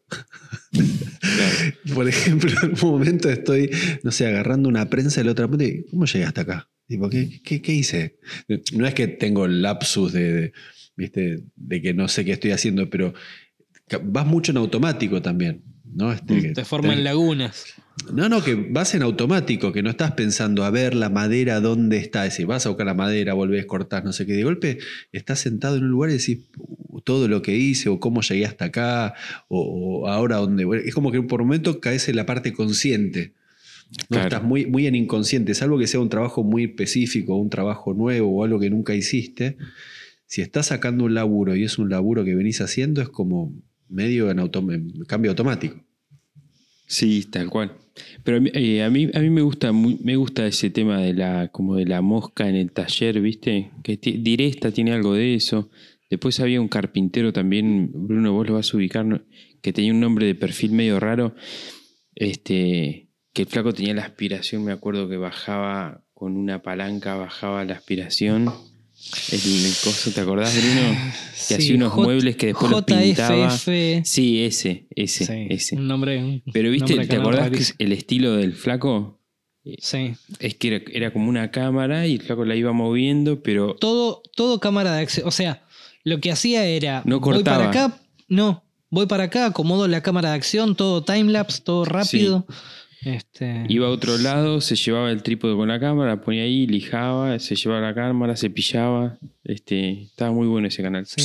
Claro. 0.70 1.74
Por 1.94 2.08
ejemplo, 2.08 2.50
en 2.62 2.70
un 2.72 2.90
momento 2.90 3.28
estoy, 3.28 3.70
no 4.02 4.10
sé, 4.10 4.26
agarrando 4.26 4.68
una 4.68 4.88
prensa 4.88 5.20
de 5.20 5.24
la 5.26 5.32
otra 5.32 5.48
punta 5.48 5.64
y 5.64 5.84
¿cómo 5.90 6.06
llegué 6.06 6.24
hasta 6.24 6.42
acá? 6.42 6.70
Tipo, 6.86 7.10
¿qué, 7.10 7.40
qué, 7.44 7.60
qué 7.60 7.72
hice? 7.72 8.18
No 8.72 8.86
es 8.86 8.94
que 8.94 9.08
tengo 9.08 9.44
el 9.44 9.60
lapsus 9.60 10.12
de, 10.12 10.32
de, 10.32 10.52
¿viste? 10.96 11.40
de 11.56 11.82
que 11.82 11.92
no 11.92 12.08
sé 12.08 12.24
qué 12.24 12.32
estoy 12.32 12.52
haciendo, 12.52 12.88
pero 12.88 13.12
vas 14.04 14.26
mucho 14.26 14.52
en 14.52 14.56
automático 14.58 15.20
también. 15.20 15.62
¿No? 15.94 16.12
Este, 16.12 16.40
que 16.40 16.48
Te 16.52 16.64
forman 16.64 17.02
lagunas. 17.04 17.64
no, 18.12 18.28
no, 18.28 18.42
que 18.42 18.54
vas 18.54 18.94
en 18.94 19.02
automático, 19.02 19.72
que 19.72 19.82
no 19.82 19.90
estás 19.90 20.12
pensando 20.12 20.64
a 20.64 20.70
ver 20.70 20.94
la 20.94 21.08
madera 21.10 21.60
dónde 21.60 21.96
está. 21.98 22.26
Es 22.26 22.34
decir, 22.34 22.46
vas 22.46 22.64
a 22.66 22.68
buscar 22.70 22.86
la 22.86 22.94
madera, 22.94 23.34
volvés, 23.34 23.66
cortás, 23.66 24.04
no 24.04 24.12
sé 24.12 24.26
qué. 24.26 24.32
De 24.34 24.44
golpe 24.44 24.78
estás 25.12 25.40
sentado 25.40 25.76
en 25.76 25.84
un 25.84 25.90
lugar 25.90 26.10
y 26.10 26.14
decís 26.14 26.40
"Uh, 26.58 27.00
todo 27.00 27.26
lo 27.28 27.42
que 27.42 27.56
hice, 27.56 27.88
o 27.88 27.98
cómo 28.00 28.20
llegué 28.22 28.44
hasta 28.46 28.66
acá, 28.66 29.14
o, 29.48 30.02
o 30.02 30.08
ahora 30.08 30.36
dónde. 30.36 30.66
Es 30.84 30.94
como 30.94 31.10
que 31.10 31.22
por 31.22 31.40
un 31.42 31.48
momento 31.48 31.80
caes 31.80 32.08
en 32.08 32.16
la 32.16 32.26
parte 32.26 32.52
consciente. 32.52 33.32
No 33.90 34.06
Claro. 34.08 34.24
estás 34.24 34.42
muy, 34.42 34.66
muy 34.66 34.86
en 34.86 34.94
inconsciente, 34.94 35.54
salvo 35.54 35.78
que 35.78 35.86
sea 35.86 36.00
un 36.00 36.10
trabajo 36.10 36.44
muy 36.44 36.64
específico, 36.64 37.36
un 37.36 37.48
trabajo 37.48 37.94
nuevo 37.94 38.36
o 38.36 38.44
algo 38.44 38.60
que 38.60 38.68
nunca 38.68 38.94
hiciste. 38.94 39.56
Si 40.26 40.42
estás 40.42 40.66
sacando 40.66 41.04
un 41.04 41.14
laburo 41.14 41.56
y 41.56 41.64
es 41.64 41.78
un 41.78 41.88
laburo 41.88 42.22
que 42.22 42.34
venís 42.34 42.60
haciendo, 42.60 43.00
es 43.00 43.08
como 43.08 43.50
medio 43.88 44.30
en, 44.30 45.04
cambio 45.06 45.30
automático. 45.30 45.76
Sí, 46.86 47.24
tal 47.30 47.50
cual. 47.50 47.76
Pero 48.22 48.38
a 48.38 48.40
mí, 48.40 48.50
eh, 48.54 48.82
a 48.82 48.90
mí, 48.90 49.08
me 49.08 49.42
gusta 49.42 49.72
me 49.72 50.16
gusta 50.16 50.46
ese 50.46 50.70
tema 50.70 51.00
de 51.00 51.12
la 51.14 51.48
como 51.48 51.76
de 51.76 51.84
la 51.84 52.00
mosca 52.00 52.48
en 52.48 52.54
el 52.54 52.72
taller, 52.72 53.20
¿viste? 53.20 53.72
Que 53.82 53.96
Diresta 53.96 54.70
tiene 54.70 54.92
algo 54.92 55.14
de 55.14 55.34
eso. 55.34 55.70
Después 56.08 56.40
había 56.40 56.60
un 56.60 56.68
carpintero 56.68 57.32
también, 57.32 57.90
Bruno, 57.92 58.32
vos 58.32 58.48
lo 58.48 58.54
vas 58.54 58.72
a 58.72 58.76
ubicar, 58.76 59.24
que 59.60 59.72
tenía 59.72 59.92
un 59.92 60.00
nombre 60.00 60.26
de 60.26 60.34
perfil 60.34 60.72
medio 60.72 60.98
raro. 60.98 61.34
Este, 62.14 63.10
que 63.32 63.42
el 63.42 63.48
flaco 63.48 63.72
tenía 63.72 63.94
la 63.94 64.02
aspiración, 64.02 64.64
me 64.64 64.72
acuerdo 64.72 65.08
que 65.08 65.16
bajaba 65.16 66.04
con 66.14 66.36
una 66.36 66.62
palanca, 66.62 67.14
bajaba 67.14 67.64
la 67.64 67.74
aspiración. 67.74 68.50
El, 69.32 69.64
el 69.66 69.72
coso, 69.82 70.10
¿te 70.10 70.20
acordás, 70.20 70.54
Bruno? 70.54 70.96
Que 71.48 71.54
Sí, 71.54 71.62
hacía 71.62 71.76
unos 71.76 71.92
J- 71.92 72.02
muebles 72.02 72.36
que 72.36 72.46
después 72.48 72.70
los 72.70 72.82
pintaba. 72.84 73.50
Sí, 73.58 74.02
ese, 74.44 74.86
ese, 74.94 75.24
Sí, 75.24 75.46
ese. 75.48 75.76
Un 75.76 75.86
nombre. 75.88 76.18
un 76.22 76.42
Pero 76.52 76.70
viste, 76.70 76.90
nombre 76.90 77.06
¿te 77.06 77.16
acordás 77.16 77.50
que 77.50 77.64
el 77.84 77.92
estilo 77.92 78.36
del 78.36 78.52
flaco? 78.54 79.18
Sí. 79.78 80.14
Es 80.40 80.54
que 80.56 80.68
era, 80.68 80.82
era 80.92 81.12
como 81.12 81.28
una 81.28 81.50
cámara 81.50 82.06
y 82.06 82.14
el 82.16 82.22
flaco 82.22 82.44
la 82.44 82.54
iba 82.56 82.72
moviendo, 82.72 83.42
pero 83.42 83.76
Todo, 83.76 84.22
todo 84.34 84.60
cámara 84.60 84.92
de 84.94 85.02
acción. 85.02 85.26
O 85.26 85.30
sea, 85.30 85.64
lo 86.04 86.20
que 86.20 86.32
hacía 86.32 86.64
era. 86.66 87.02
No 87.06 87.20
Voy 87.20 87.34
cortaba. 87.36 87.70
para 87.70 87.84
acá. 87.86 88.00
No. 88.28 88.64
Voy 88.90 89.06
para 89.06 89.24
acá, 89.24 89.46
acomodo 89.46 89.86
la 89.88 90.02
cámara 90.02 90.30
de 90.30 90.36
acción, 90.36 90.74
todo 90.74 91.02
timelapse, 91.04 91.62
todo 91.62 91.84
rápido. 91.86 92.46
Este, 93.02 93.64
iba 93.68 93.86
a 93.86 93.90
otro 93.90 94.18
lado, 94.18 94.60
se 94.60 94.74
llevaba 94.74 95.10
el 95.10 95.22
trípode 95.22 95.54
con 95.54 95.68
la 95.68 95.78
cámara, 95.78 96.20
ponía 96.20 96.42
ahí, 96.42 96.66
lijaba, 96.66 97.38
se 97.38 97.54
llevaba 97.54 97.80
la 97.80 97.94
cámara, 97.94 98.36
se 98.36 98.50
pillaba. 98.50 99.18
Este, 99.44 100.02
estaba 100.02 100.32
muy 100.32 100.46
bueno 100.48 100.68
ese 100.68 100.82
canal. 100.82 101.06
sí. 101.06 101.22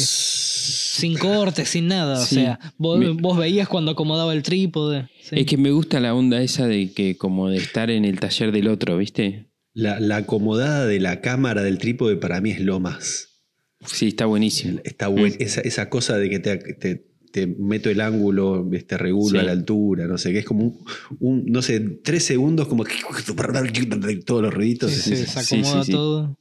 Sin 0.64 1.18
cortes, 1.18 1.68
sin 1.70 1.88
nada. 1.88 2.18
Sí. 2.18 2.36
O 2.38 2.40
sea, 2.40 2.60
vos, 2.78 3.00
Me- 3.00 3.10
vos 3.10 3.38
veías 3.38 3.68
cuando 3.68 3.92
acomodaba 3.92 4.34
el 4.34 4.44
trípode. 4.44 5.08
sí. 5.22 5.36
Es 5.40 5.46
que 5.46 5.58
me 5.58 5.72
gusta 5.72 6.00
la 6.00 6.14
onda 6.14 6.42
esa 6.42 6.68
de 6.68 6.94
que 6.94 7.18
como 7.18 7.50
de 7.50 7.58
estar 7.58 7.90
en 7.90 8.06
el 8.06 8.20
taller 8.20 8.52
del 8.52 8.68
otro, 8.68 8.98
¿viste? 8.98 9.48
La, 9.74 10.00
la 10.00 10.18
acomodada 10.18 10.86
de 10.86 11.00
la 11.00 11.20
cámara 11.20 11.64
del 11.64 11.80
trípode 11.80 12.16
para 12.16 12.40
mí 12.42 12.52
es 12.52 12.62
lo 12.62 12.80
más. 12.80 13.42
Sí, 13.86 14.08
está 14.10 14.26
buenísimo. 14.28 14.80
Está 14.86 15.08
buen- 15.10 15.34
Mm. 15.34 15.42
esa, 15.42 15.62
esa 15.62 15.90
cosa 15.90 16.18
de 16.18 16.30
que 16.30 16.40
te, 16.40 16.58
te- 16.58 17.06
te 17.34 17.48
meto 17.48 17.90
el 17.90 18.00
ángulo, 18.00 18.70
este 18.74 18.96
regulo 18.96 19.32
Sí. 19.32 19.38
a 19.40 19.44
la 19.44 19.54
altura, 19.54 20.06
no 20.06 20.20
sé, 20.20 20.32
que 20.32 20.40
es 20.40 20.46
como 20.46 20.66
un, 20.68 20.86
un, 21.20 21.46
no 21.48 21.64
sé, 21.64 21.80
tres 22.04 22.24
segundos 22.24 22.68
como 22.68 22.84
que 22.84 22.94
todos 24.26 24.42
los 24.44 24.54
ruiditos. 24.54 24.92
Sí, 24.92 25.02
sí, 25.02 25.02
se 25.02 25.16
sí, 25.16 25.26
sí, 25.26 25.56
desacomoda 25.58 25.84
sí, 25.84 25.86
sí. 25.88 25.92
todo. 25.92 26.38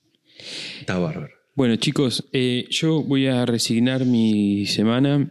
Está 0.81 0.99
bárbaro. 0.99 1.31
Bueno, 1.55 1.77
chicos, 1.77 2.29
eh, 2.33 2.67
yo 2.71 3.03
voy 3.03 3.27
a 3.27 3.47
resignar 3.47 4.05
mi 4.05 4.67
semana. 4.67 5.31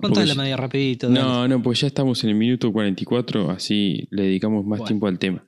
Contale 0.00 0.26
Porque- 0.28 0.40
medio 0.42 0.56
rapidito. 0.56 1.08
dale. 1.08 1.20
No, 1.20 1.48
no, 1.48 1.62
pues 1.62 1.80
ya 1.82 1.86
estamos 1.86 2.22
en 2.24 2.30
el 2.30 2.36
minuto 2.36 2.72
44, 2.72 3.50
así 3.50 4.08
le 4.10 4.22
dedicamos 4.24 4.64
más 4.64 4.78
Bueno. 4.78 4.86
tiempo 4.86 5.06
al 5.06 5.18
tema. 5.18 5.44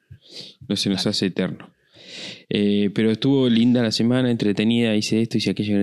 No 0.69 0.77
se 0.77 0.91
nos 0.91 1.07
hace 1.07 1.27
eterno. 1.27 1.71
Eh, 2.53 2.91
pero 2.93 3.13
estuvo 3.13 3.49
linda 3.49 3.81
la 3.81 3.93
semana, 3.93 4.29
entretenida, 4.29 4.97
hice 4.97 5.23
esto, 5.23 5.39
hice 5.39 5.51
aquello. 5.51 5.79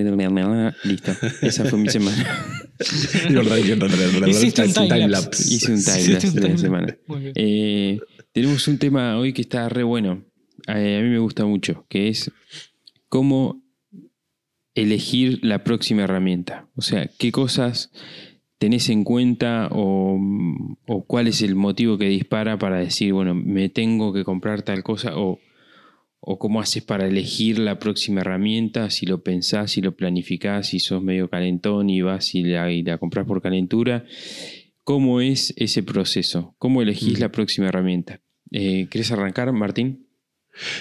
Listo, 0.83 1.13
esa 1.41 1.63
fue 1.63 1.79
mi 1.79 1.87
semana. 1.87 2.25
Hiciste 4.27 4.63
un 4.63 4.73
timelapse. 4.73 5.53
Hice 5.53 5.71
un 5.71 5.83
timelapse 5.83 6.31
de 6.31 6.49
la 6.49 6.57
semana. 6.57 6.97
Eh, 7.35 7.99
tenemos 8.33 8.67
un 8.67 8.77
tema 8.77 9.17
hoy 9.17 9.31
que 9.31 9.41
está 9.41 9.69
re 9.69 9.83
bueno. 9.83 10.25
Eh, 10.67 10.97
a 10.99 11.01
mí 11.01 11.09
me 11.09 11.19
gusta 11.19 11.45
mucho, 11.45 11.85
que 11.87 12.09
es 12.09 12.31
cómo 13.07 13.63
elegir 14.75 15.39
la 15.43 15.63
próxima 15.63 16.03
herramienta. 16.03 16.67
O 16.75 16.81
sea, 16.81 17.09
qué 17.17 17.31
cosas 17.31 17.91
tenés 18.57 18.89
en 18.89 19.05
cuenta 19.05 19.69
o, 19.71 20.19
o, 20.85 21.05
cuál 21.05 21.27
es 21.27 21.41
el 21.41 21.55
motivo 21.55 21.97
que 21.97 22.09
dispara 22.09 22.59
para 22.59 22.77
decir, 22.77 23.13
bueno, 23.13 23.33
me 23.33 23.69
tengo 23.69 24.11
que 24.11 24.25
comprar 24.25 24.63
tal 24.63 24.83
cosa 24.83 25.13
o, 25.15 25.39
o 26.19 26.39
cómo 26.39 26.59
haces 26.61 26.83
para 26.83 27.07
elegir 27.07 27.59
la 27.59 27.79
próxima 27.79 28.21
herramienta, 28.21 28.89
si 28.89 29.05
lo 29.05 29.21
pensás, 29.23 29.71
si 29.71 29.81
lo 29.81 29.95
planificás, 29.95 30.67
si 30.67 30.79
sos 30.79 31.01
medio 31.03 31.29
calentón 31.29 31.89
y 31.89 32.01
vas 32.01 32.33
y 32.35 32.43
la, 32.43 32.71
y 32.71 32.83
la 32.83 32.97
compras 32.97 33.25
por 33.25 33.41
calentura. 33.41 34.05
¿Cómo 34.83 35.21
es 35.21 35.53
ese 35.57 35.83
proceso? 35.83 36.55
¿Cómo 36.57 36.81
elegís 36.81 37.17
Mm. 37.17 37.21
la 37.21 37.31
próxima 37.31 37.67
herramienta? 37.67 38.21
Eh, 38.51 38.87
¿Querés 38.89 39.11
arrancar, 39.11 39.51
Martín? 39.51 40.06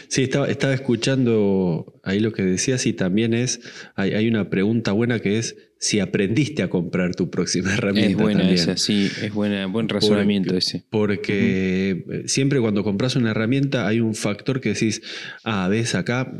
Sí, 0.09 0.23
estaba, 0.23 0.49
estaba 0.49 0.75
escuchando 0.75 2.01
ahí 2.03 2.21
lo 2.21 2.33
que 2.33 2.43
decías 2.43 2.87
y 2.87 2.93
también 2.93 3.35
es, 3.35 3.61
hay, 3.95 4.13
hay 4.13 4.29
una 4.29 4.49
pregunta 4.51 4.93
buena 4.93 5.21
que 5.21 5.39
es 5.39 5.57
si 5.79 6.01
aprendiste 6.01 6.63
a 6.63 6.71
comprar 6.71 7.15
tu 7.15 7.29
próxima 7.31 7.73
herramienta. 7.75 8.11
Es 8.11 8.17
buena 8.17 8.41
también. 8.41 8.59
esa, 8.59 8.77
sí, 8.77 9.11
es 9.23 9.33
buena, 9.33 9.67
buen 9.67 9.89
razonamiento 9.89 10.49
Porque- 10.49 10.59
ese. 10.59 10.85
Porque 10.89 12.05
eh, 12.11 12.23
siempre 12.27 12.61
cuando 12.61 12.83
compras 12.83 13.17
una 13.17 13.31
herramienta 13.33 13.87
hay 13.87 14.01
un 14.01 14.15
factor 14.15 14.61
que 14.61 14.71
decís, 14.71 15.03
ah, 15.45 15.69
ves 15.69 15.95
acá, 15.95 16.33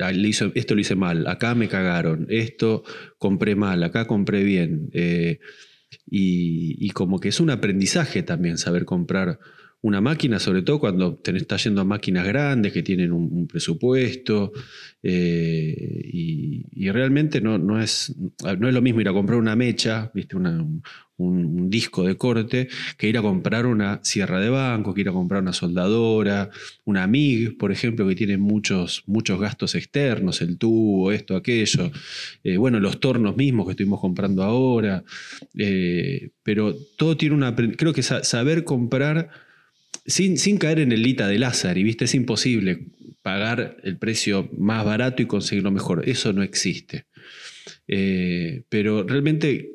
ah, 0.00 0.12
esto 0.54 0.74
lo 0.74 0.80
hice 0.80 0.94
mal, 0.94 1.26
acá 1.26 1.54
me 1.54 1.68
cagaron, 1.68 2.26
esto 2.30 2.82
compré 3.18 3.54
mal, 3.54 3.82
acá 3.82 4.06
compré 4.06 4.42
bien. 4.42 4.88
Eh, 4.92 5.38
y, 6.10 6.76
y 6.84 6.90
como 6.90 7.18
que 7.20 7.28
es 7.28 7.40
un 7.40 7.50
aprendizaje 7.50 8.22
también 8.22 8.58
saber 8.58 8.84
comprar 8.84 9.38
una 9.80 10.00
máquina, 10.00 10.40
sobre 10.40 10.62
todo 10.62 10.80
cuando 10.80 11.14
te 11.16 11.36
estás 11.36 11.64
yendo 11.64 11.80
a 11.80 11.84
máquinas 11.84 12.26
grandes 12.26 12.72
que 12.72 12.82
tienen 12.82 13.12
un, 13.12 13.46
presupuesto. 13.46 14.52
eh, 15.02 16.10
y, 16.12 16.90
realmente 16.90 17.40
no, 17.40 17.58
no, 17.58 17.80
es, 17.80 18.14
no 18.58 18.68
es 18.68 18.74
lo 18.74 18.82
mismo 18.82 19.00
ir 19.00 19.08
a 19.08 19.12
comprar 19.12 19.38
una 19.38 19.54
mecha, 19.54 20.10
¿viste? 20.14 20.36
Un, 20.36 20.82
disco 21.68 22.04
de 22.04 22.16
corte, 22.16 22.68
que 22.96 23.08
ir 23.08 23.18
a 23.18 23.22
comprar 23.22 23.66
una 23.66 24.00
sierra 24.04 24.40
de 24.40 24.50
banco, 24.50 24.94
que 24.94 25.00
ir 25.02 25.08
a 25.08 25.12
comprar 25.12 25.42
una 25.42 25.52
soldadora, 25.52 26.48
una 26.84 27.06
MIG, 27.06 27.58
por 27.58 27.72
ejemplo, 27.72 28.06
que 28.06 28.14
tiene 28.14 28.38
muchos, 28.38 29.02
muchos 29.06 29.40
gastos 29.40 29.74
externos, 29.74 30.40
el 30.40 30.58
tubo, 30.58 31.10
esto, 31.12 31.36
aquello. 31.36 31.90
Eh, 32.44 32.56
bueno, 32.56 32.78
los 32.80 33.00
tornos 33.00 33.36
mismos 33.36 33.66
que 33.66 33.72
estuvimos 33.72 34.00
comprando 34.00 34.42
ahora. 34.44 35.04
Eh, 35.56 36.30
pero 36.42 36.74
todo 36.96 37.16
tiene 37.16 37.34
una. 37.34 37.54
Creo 37.54 37.92
que 37.92 38.02
sa- 38.02 38.24
saber 38.24 38.64
comprar 38.64 39.47
sin, 40.08 40.58
caer 40.58 40.80
en 40.80 40.92
el 40.92 41.02
lita 41.02 41.28
de 41.28 41.38
Lázaro, 41.38 41.78
y 41.78 41.84
viste, 41.84 42.06
es 42.06 42.14
imposible 42.14 42.86
pagar 43.22 43.76
el 43.82 43.98
precio 43.98 44.48
más 44.56 44.84
barato 44.84 45.22
y 45.22 45.26
conseguirlo 45.26 45.70
mejor. 45.70 46.08
Eso 46.08 46.32
no 46.32 46.42
existe. 46.42 47.04
Eh, 47.86 48.62
pero 48.68 49.02
realmente 49.02 49.70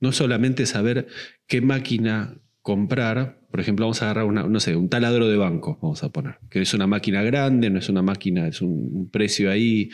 no 0.00 0.12
solamente 0.12 0.66
saber 0.66 1.08
qué 1.46 1.60
máquina 1.60 2.38
comprar, 2.62 3.40
por 3.50 3.60
ejemplo, 3.60 3.86
vamos 3.86 4.00
a 4.02 4.06
agarrar 4.06 4.24
una, 4.24 4.44
no 4.44 4.60
sé, 4.60 4.76
un 4.76 4.88
taladro 4.88 5.28
de 5.28 5.36
banco, 5.36 5.78
vamos 5.82 6.02
a 6.02 6.10
poner, 6.10 6.36
que 6.48 6.62
es 6.62 6.72
una 6.72 6.86
máquina 6.86 7.22
grande, 7.22 7.70
no 7.70 7.78
es 7.78 7.88
una 7.88 8.02
máquina, 8.02 8.48
es 8.48 8.62
un, 8.62 8.88
un 8.92 9.10
precio 9.10 9.50
ahí. 9.50 9.90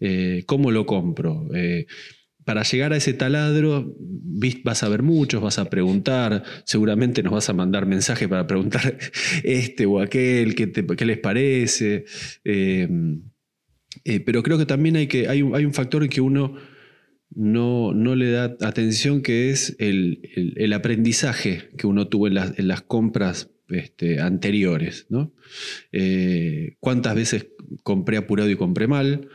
Eh, 0.00 0.44
¿Cómo 0.46 0.70
lo 0.70 0.86
compro? 0.86 1.46
Eh, 1.54 1.86
para 2.48 2.62
llegar 2.62 2.94
a 2.94 2.96
ese 2.96 3.12
taladro 3.12 3.94
vas 4.64 4.82
a 4.82 4.88
ver 4.88 5.02
muchos, 5.02 5.42
vas 5.42 5.58
a 5.58 5.68
preguntar, 5.68 6.44
seguramente 6.64 7.22
nos 7.22 7.34
vas 7.34 7.50
a 7.50 7.52
mandar 7.52 7.84
mensajes 7.84 8.26
para 8.26 8.46
preguntar 8.46 8.96
este 9.44 9.84
o 9.84 10.00
aquel, 10.00 10.54
qué, 10.54 11.04
les 11.04 11.18
parece. 11.18 12.06
Eh, 12.44 12.88
eh, 14.02 14.20
pero 14.20 14.42
creo 14.42 14.56
que 14.56 14.64
también 14.64 14.96
hay, 14.96 15.08
que, 15.08 15.28
hay, 15.28 15.42
un, 15.42 15.74
factor 15.74 16.02
en 16.02 16.08
que 16.08 16.22
uno 16.22 16.54
no, 17.34 17.92
no 17.92 18.16
le 18.16 18.30
da 18.30 18.56
atención, 18.62 19.20
que 19.20 19.50
es 19.50 19.76
el, 19.78 20.22
el- 20.56 20.72
aprendizaje 20.72 21.68
que 21.76 21.86
uno 21.86 22.08
tuvo 22.08 22.28
en 22.28 22.34
las, 22.34 22.58
en 22.58 22.66
las 22.66 22.80
compras 22.80 23.50
este, 23.68 24.22
anteriores. 24.22 25.04
¿no? 25.10 25.34
Eh, 25.92 26.76
¿Cuántas 26.80 27.14
veces 27.14 27.48
compré 27.82 28.16
apurado 28.16 28.48
y 28.48 28.56
compré 28.56 28.86
mal? 28.86 29.28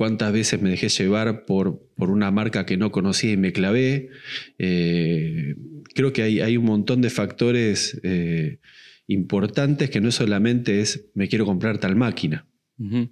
Cuántas 0.00 0.32
veces 0.32 0.62
me 0.62 0.70
dejé 0.70 0.88
llevar 0.88 1.44
por, 1.44 1.86
por 1.94 2.08
una 2.08 2.30
marca 2.30 2.64
que 2.64 2.78
no 2.78 2.90
conocía 2.90 3.32
y 3.32 3.36
me 3.36 3.52
clavé. 3.52 4.08
Eh, 4.56 5.56
creo 5.94 6.14
que 6.14 6.22
hay, 6.22 6.40
hay, 6.40 6.56
un 6.56 6.64
montón 6.64 7.02
de 7.02 7.10
factores 7.10 8.00
eh, 8.02 8.60
importantes 9.08 9.90
que 9.90 10.00
no 10.00 10.10
solamente 10.10 10.80
es 10.80 11.10
me 11.12 11.28
quiero 11.28 11.44
comprar 11.44 11.76
tal 11.76 11.96
máquina. 11.96 12.46
Uh 12.78 12.84
-huh. 12.84 13.10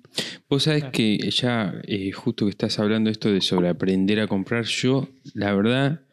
Vos 0.49 0.63
sabés 0.63 0.85
que 0.85 1.31
ya, 1.31 1.75
eh, 1.87 2.11
justo 2.13 2.47
que 2.47 2.53
estás 2.53 2.79
hablando 2.79 3.11
esto 3.11 3.31
de 3.31 3.43
sobre 3.43 3.69
aprender 3.69 4.21
a 4.21 4.27
comprar, 4.27 4.65
yo, 4.65 5.11
la 5.35 5.53
verdad, 5.53 6.07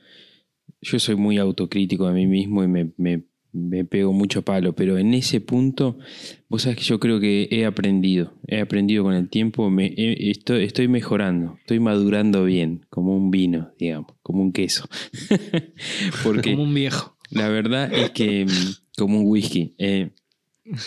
yo 0.81 0.99
soy 0.99 1.15
muy 1.15 1.37
autocrítico 1.37 2.05
de 2.05 2.15
mí 2.15 2.27
mismo 2.27 2.65
y 2.65 2.67
me, 2.67 2.91
me 2.97 3.23
me 3.55 3.85
pego 3.85 4.11
mucho 4.11 4.43
palo, 4.43 4.73
pero 4.73 4.97
en 4.97 5.13
ese 5.13 5.39
punto, 5.39 5.97
vos 6.49 6.63
sabés 6.63 6.77
que 6.77 6.83
yo 6.83 6.99
creo 6.99 7.19
que 7.19 7.47
he 7.49 7.65
aprendido, 7.65 8.33
he 8.47 8.59
aprendido 8.59 9.03
con 9.03 9.13
el 9.13 9.29
tiempo, 9.29 9.69
me, 9.69 9.93
he, 9.95 10.29
estoy, 10.29 10.65
estoy, 10.65 10.87
mejorando, 10.87 11.57
estoy 11.61 11.79
madurando 11.79 12.43
bien, 12.43 12.85
como 12.89 13.15
un 13.15 13.31
vino, 13.31 13.71
digamos, 13.79 14.11
como 14.21 14.41
un 14.41 14.51
queso. 14.51 14.87
Porque 16.23 16.51
como 16.51 16.63
un 16.63 16.73
viejo. 16.73 17.15
La 17.31 17.49
verdad 17.49 17.91
es 17.91 18.11
que, 18.11 18.45
como 18.97 19.19
un 19.19 19.27
whisky, 19.27 19.73
eh, 19.77 20.09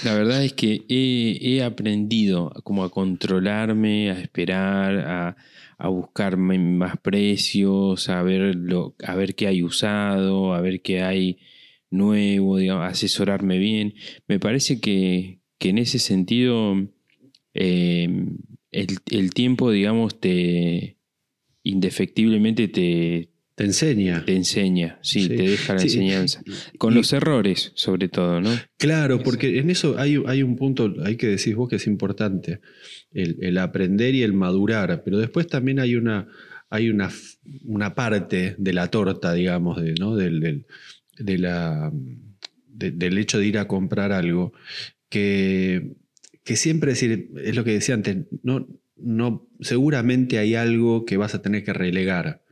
la 0.04 0.14
verdad 0.14 0.44
es 0.44 0.52
que 0.52 0.84
he, 0.88 1.38
he, 1.40 1.62
aprendido 1.62 2.52
como 2.64 2.84
a 2.84 2.90
controlarme, 2.90 4.10
a 4.10 4.20
esperar, 4.20 4.98
a, 4.98 5.36
a 5.78 5.88
buscar 5.88 6.36
más 6.36 6.98
precios, 6.98 8.08
a 8.08 8.22
ver, 8.22 8.56
lo, 8.56 8.94
a 9.04 9.14
ver 9.14 9.34
qué 9.34 9.46
hay 9.46 9.62
usado, 9.62 10.52
a 10.52 10.60
ver 10.60 10.82
qué 10.82 11.02
hay 11.02 11.38
nuevo, 11.91 12.59
digamos, 12.59 12.86
asesorarme 12.86 13.59
bien. 13.59 13.95
Me 14.26 14.39
parece 14.39 14.80
que, 14.80 15.41
que 15.59 15.70
en 15.70 15.78
ese 15.78 15.99
sentido 15.99 16.76
eh, 17.55 18.09
el, 18.70 18.99
el, 19.11 19.34
tiempo, 19.34 19.70
digamos, 19.70 20.20
te 20.20 20.99
indefectiblemente 21.62 22.68
te, 22.68 23.30
te 23.59 23.64
enseña. 23.64 24.24
Te 24.24 24.36
enseña, 24.36 25.01
sí, 25.03 25.22
sí. 25.22 25.28
te 25.28 25.43
deja 25.43 25.74
la 25.74 25.80
sí. 25.80 25.89
enseñanza. 25.89 26.43
Con 26.78 26.93
y, 26.93 26.97
los 26.97 27.12
errores, 27.12 27.72
sobre 27.74 28.09
todo, 28.09 28.41
¿no? 28.41 28.51
Claro, 28.76 29.20
porque 29.22 29.59
en 29.59 29.70
eso 29.70 29.99
hay, 29.99 30.22
hay 30.26 30.45
un 30.45 30.55
punto, 30.57 30.95
hay 31.05 31.16
que 31.16 31.26
decir 31.26 31.57
vos 31.57 31.68
que 31.68 31.76
es 31.76 31.89
importante, 31.89 32.61
el, 33.11 33.36
el 33.41 33.59
aprender 33.59 34.14
y 34.14 34.22
el 34.22 34.32
madurar, 34.32 35.03
pero 35.05 35.18
después 35.18 35.49
también 35.49 35.80
hay 35.80 35.97
una, 35.97 36.28
hay 36.70 36.89
una, 36.89 37.11
una 37.64 37.97
parte 37.97 38.55
de 38.59 38.72
la 38.72 38.89
torta, 38.93 39.32
digamos, 39.32 39.82
de, 39.82 39.95
¿no? 39.95 40.14
del, 40.14 40.39
del 40.39 40.66
de 41.18 41.38
la, 41.38 41.92
de, 42.66 42.90
del 42.90 43.18
hecho 43.18 43.38
de 43.38 43.46
ir 43.46 43.58
a 43.58 43.68
comprar 43.68 44.12
algo, 44.12 44.52
que, 45.08 45.96
que 46.44 46.56
siempre 46.56 46.92
decir, 46.92 47.30
es 47.42 47.56
lo 47.56 47.64
que 47.64 47.72
decía 47.72 47.94
antes, 47.94 48.26
no, 48.42 48.68
no, 48.96 49.48
seguramente 49.60 50.38
hay 50.38 50.54
algo 50.54 51.04
que 51.04 51.16
vas 51.16 51.34
a 51.34 51.42
tener 51.42 51.64
que 51.64 51.72
relegar, 51.72 52.42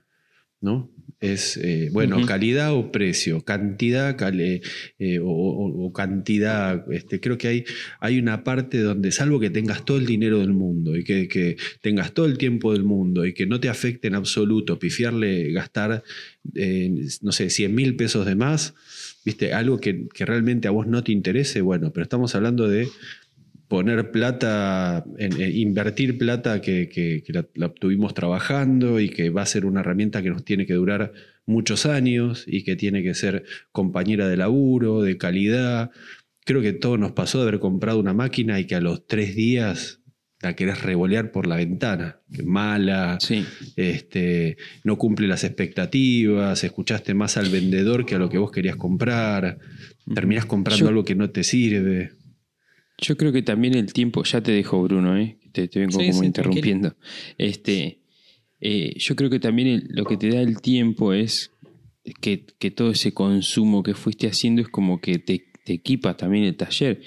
¿no? 0.67 0.91
Es, 1.19 1.57
eh, 1.57 1.89
bueno, 1.93 2.19
uh 2.19 2.21
-huh. 2.21 2.27
calidad 2.27 2.75
o 2.75 2.93
precio, 2.93 3.43
cantidad 3.43 4.19
cali 4.19 4.61
eh, 4.99 5.19
o, 5.19 5.31
o, 5.31 5.87
o, 5.87 5.93
cantidad. 5.93 6.85
Este, 6.93 7.21
creo 7.21 7.39
que 7.39 7.49
hay, 7.49 7.65
hay 8.01 8.19
una 8.19 8.45
parte 8.45 8.81
donde, 8.81 9.11
salvo 9.13 9.41
que 9.41 9.49
tengas 9.49 9.87
todo 9.87 9.97
el 9.97 10.05
dinero 10.05 10.41
del 10.41 10.53
mundo 10.53 10.95
y 10.95 11.05
que, 11.05 11.27
que, 11.27 11.57
tengas 11.81 12.13
todo 12.13 12.27
el 12.27 12.37
tiempo 12.37 12.75
del 12.75 12.85
mundo 12.85 13.25
y 13.25 13.33
que 13.33 13.47
no 13.47 13.61
te 13.61 13.71
afecte 13.71 14.09
en 14.09 14.15
absoluto 14.15 14.79
pifiarle, 14.79 15.53
gastar, 15.53 16.03
eh, 16.55 16.91
no 17.23 17.33
sé, 17.33 17.49
100 17.49 17.75
mil 17.75 17.97
pesos 17.97 18.27
de 18.27 18.35
más, 18.35 18.75
¿viste? 19.25 19.55
Algo 19.55 19.79
que, 19.79 20.09
que 20.13 20.27
realmente 20.27 20.69
a 20.69 20.73
vos 20.73 20.87
no 20.87 21.03
te 21.03 21.13
interese, 21.13 21.63
bueno, 21.63 21.93
pero 21.93 22.03
estamos 22.03 22.35
hablando 22.35 22.69
de 22.69 22.89
poner 23.69 24.11
plata, 24.11 25.05
en, 25.19 25.41
en 25.41 25.57
invertir 25.57 26.19
plata 26.19 26.61
que, 26.61 26.89
que, 26.89 27.23
que 27.25 27.33
la, 27.33 27.47
la, 27.55 27.69
tuvimos 27.71 28.15
trabajando 28.15 29.01
y 29.01 29.09
que 29.09 29.31
va 29.31 29.43
a 29.43 29.47
ser 29.47 29.67
una 29.67 29.81
herramienta 29.81 30.23
que 30.23 30.31
nos 30.31 30.45
tiene 30.45 30.67
que 30.67 30.75
durar 30.75 31.13
muchos 31.47 31.87
años 31.87 32.45
y 32.47 32.65
que 32.65 32.77
tiene 32.77 33.03
que 33.03 33.15
ser 33.15 33.45
compañera 33.73 34.29
de 34.29 34.37
laburo, 34.37 35.03
de 35.03 35.17
calidad. 35.17 35.91
Creo 36.45 36.63
que 36.63 36.73
todo 36.73 36.97
nos 36.99 37.13
pasó 37.13 37.39
de 37.39 37.49
haber 37.49 37.61
comprado 37.61 37.99
una 37.99 38.13
máquina 38.13 38.61
y 38.61 38.67
que 38.67 38.77
a 38.77 38.81
los 38.81 39.07
tres 39.07 39.35
días 39.35 40.01
la 40.43 40.55
querés 40.55 40.83
revolear 40.83 41.33
por 41.33 41.47
la 41.47 41.57
ventana, 41.57 42.21
que 42.31 42.43
mala, 42.43 43.19
sí. 43.21 43.45
este, 43.75 44.57
no 44.85 44.97
cumple 44.99 45.29
las 45.29 45.45
expectativas, 45.45 46.63
escuchaste 46.63 47.15
más 47.15 47.37
al 47.37 47.49
vendedor 47.49 48.05
que 48.05 48.17
a 48.17 48.19
lo 48.19 48.29
que 48.29 48.39
vos 48.39 48.51
querías 48.53 48.77
comprar, 48.77 49.59
terminás 50.15 50.45
comprando 50.45 50.85
Yo... 50.85 50.89
algo 50.89 51.05
que 51.05 51.15
no 51.15 51.31
te 51.31 51.43
sirve. 51.43 52.13
Yo 52.99 53.17
creo 53.17 53.33
que 53.33 53.43
también 53.43 53.75
el 53.75 53.93
tiempo, 53.93 54.25
ya 54.25 54.41
te 54.41 54.53
dejo 54.53 54.83
Bruno, 54.83 55.19
¿eh? 55.19 55.39
te, 55.53 55.69
te, 55.69 55.81
vengo 55.81 55.99
sí, 55.99 56.09
como 56.09 56.21
sí, 56.21 56.27
interrumpiendo. 56.27 56.97
Este, 57.37 58.01
eh, 58.61 58.95
yo 58.97 59.17
creo 59.17 59.31
que 59.31 59.41
también 59.41 59.69
el, 59.69 59.89
lo 59.91 60.05
que 60.05 60.17
te 60.17 60.31
da 60.31 60.41
el 60.41 60.61
tiempo 60.61 61.13
es 61.13 61.51
que, 62.21 62.47
que, 62.59 62.71
todo 62.71 62.91
ese 62.91 63.13
consumo 63.13 63.83
que 63.83 63.95
fuiste 63.95 64.29
haciendo 64.29 64.63
es 64.63 64.69
como 64.69 65.01
que 65.01 65.19
te, 65.19 65.45
te 65.65 65.75
equipas 65.75 66.17
también 66.17 66.45
el 66.45 66.57
taller. 66.57 67.03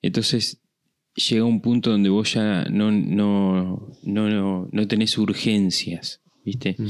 Entonces 0.00 0.62
llega 1.14 1.44
un 1.44 1.60
punto 1.60 1.90
donde 1.90 2.08
vos 2.08 2.34
ya 2.34 2.64
no, 2.64 2.90
no, 2.90 3.94
no, 4.02 4.28
no, 4.30 4.68
no 4.70 4.88
tenés 4.88 5.18
urgencias, 5.18 6.22
¿viste? 6.44 6.76
Mm. 6.78 6.88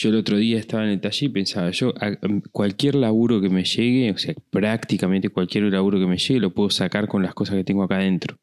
Yo 0.00 0.10
el 0.10 0.14
otro 0.14 0.36
día 0.36 0.58
estaba 0.60 0.84
en 0.84 0.90
el 0.90 1.00
taller 1.00 1.28
y 1.28 1.32
pensaba, 1.32 1.70
yo 1.72 1.92
a- 2.00 2.16
cualquier 2.52 2.94
laburo 2.94 3.40
que 3.40 3.48
me 3.48 3.64
llegue, 3.64 4.12
o 4.12 4.16
sea, 4.16 4.32
prácticamente 4.50 5.28
cualquier 5.28 5.64
laburo 5.64 5.98
que 5.98 6.06
me 6.06 6.16
llegue, 6.18 6.38
lo 6.38 6.54
puedo 6.54 6.70
sacar 6.70 7.08
con 7.08 7.20
las 7.24 7.34
cosas 7.34 7.56
que 7.56 7.64
tengo 7.64 7.82
acá 7.82 7.96
adentro. 7.96 8.38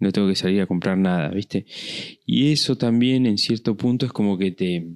No 0.00 0.10
tengo 0.10 0.26
que 0.26 0.34
salir 0.34 0.60
a 0.60 0.66
comprar 0.66 0.98
nada, 0.98 1.28
¿viste? 1.28 1.64
Y 2.26 2.50
eso 2.50 2.76
también 2.76 3.24
en 3.26 3.38
cierto 3.38 3.76
punto 3.76 4.04
es 4.04 4.12
como 4.12 4.36
que 4.36 4.50
te, 4.50 4.88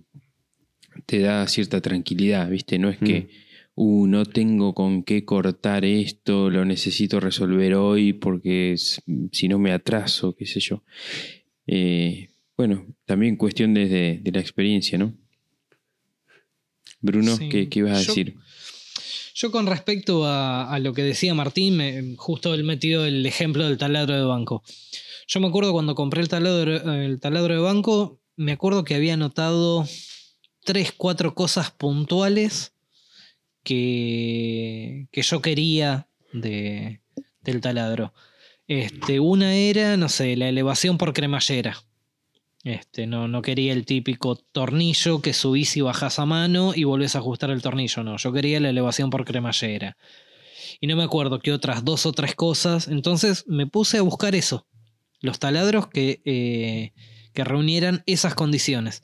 te 1.07 1.21
da 1.21 1.47
cierta 1.47 1.81
tranquilidad, 1.81 2.51
¿viste? 2.51 2.77
No 2.81 2.91
es 2.91 2.99
que, 2.99 3.29
uh, 3.77 4.07
no 4.09 4.25
tengo 4.27 4.75
con 4.75 5.05
qué 5.05 5.25
cortar 5.25 5.85
esto, 5.85 6.51
lo 6.51 6.65
necesito 6.65 7.21
resolver 7.21 7.75
hoy 7.75 8.15
porque 8.15 8.75
si 8.77 9.47
no 9.47 9.61
me 9.61 9.71
atraso, 9.71 10.35
qué 10.35 10.45
sé 10.47 10.59
yo. 10.59 10.83
Eh, 11.69 12.31
bueno, 12.57 12.85
también 13.05 13.37
cuestión 13.37 13.75
desde 13.75 14.19
de 14.21 14.33
la 14.33 14.41
experiencia, 14.41 14.99
¿no? 14.99 15.15
Bruno, 17.01 17.37
Sí. 17.37 17.49
¿qué, 17.49 17.69
qué 17.69 17.79
ibas 17.81 17.99
a 17.99 18.03
Yo- 18.03 18.09
decir? 18.09 18.37
Yo 19.35 19.53
con 19.53 19.67
respecto 19.67 20.25
a, 20.27 20.73
a 20.73 20.79
lo 20.81 20.93
que 20.95 21.03
decía 21.03 21.33
Martín, 21.35 21.77
me- 21.77 22.17
justo 22.17 22.55
él 22.55 22.65
metió 22.65 23.05
el 23.05 23.25
ejemplo 23.25 23.65
del 23.67 23.79
taladro 23.79 24.17
de 24.17 24.23
banco. 24.25 24.65
Yo 25.29 25.39
me 25.41 25.47
acuerdo 25.49 25.73
cuando 25.73 25.95
compré 25.95 26.23
el 26.23 26.29
taladro, 26.29 26.93
el 26.95 27.21
taladro 27.21 27.55
de 27.55 27.61
banco, 27.61 28.21
me 28.37 28.53
acuerdo 28.53 28.83
que 28.85 28.95
había 28.97 29.17
notado 29.17 29.87
tres, 30.65 30.93
cuatro 30.97 31.35
cosas 31.35 31.71
puntuales 31.71 32.73
que, 33.63 35.07
que 35.13 35.23
yo 35.23 35.41
quería 35.43 36.09
de, 36.33 37.01
del 37.43 37.61
taladro. 37.61 38.13
Este, 38.67 39.21
una 39.21 39.55
era, 39.55 39.97
no 39.97 40.09
sé, 40.09 40.37
la 40.37 40.49
elevación 40.49 40.99
por 40.99 41.13
cremallera. 41.13 41.77
Este, 42.65 43.07
no, 43.07 43.29
no 43.29 43.41
quería 43.41 43.73
el 43.73 43.87
típico 43.87 44.37
tornillo 44.37 45.23
que 45.23 45.33
subís 45.33 45.77
y 45.77 45.81
bajás 45.81 46.19
a 46.19 46.27
mano 46.27 46.73
y 46.75 46.85
volvés 46.85 47.15
a 47.15 47.21
ajustar 47.21 47.51
el 47.51 47.63
tornillo. 47.63 48.03
No, 48.03 48.17
yo 48.17 48.33
quería 48.33 48.61
la 48.61 48.71
elevación 48.71 49.11
por 49.11 49.25
cremallera. 49.25 49.97
Y 50.81 50.87
no 50.87 50.97
me 50.97 51.05
acuerdo 51.05 51.41
qué 51.41 51.53
otras 51.53 51.85
dos 51.85 52.07
o 52.07 52.13
tres 52.13 52.35
cosas. 52.35 52.89
Entonces 52.89 53.45
me 53.47 53.67
puse 53.67 53.99
a 53.99 54.03
buscar 54.03 54.35
eso. 54.35 54.67
Los 55.21 55.39
taladros 55.39 55.89
que, 55.89 56.21
eh, 56.25 56.93
que 57.33 57.45
reunieran 57.45 58.03
esas 58.07 58.35
condiciones. 58.35 59.03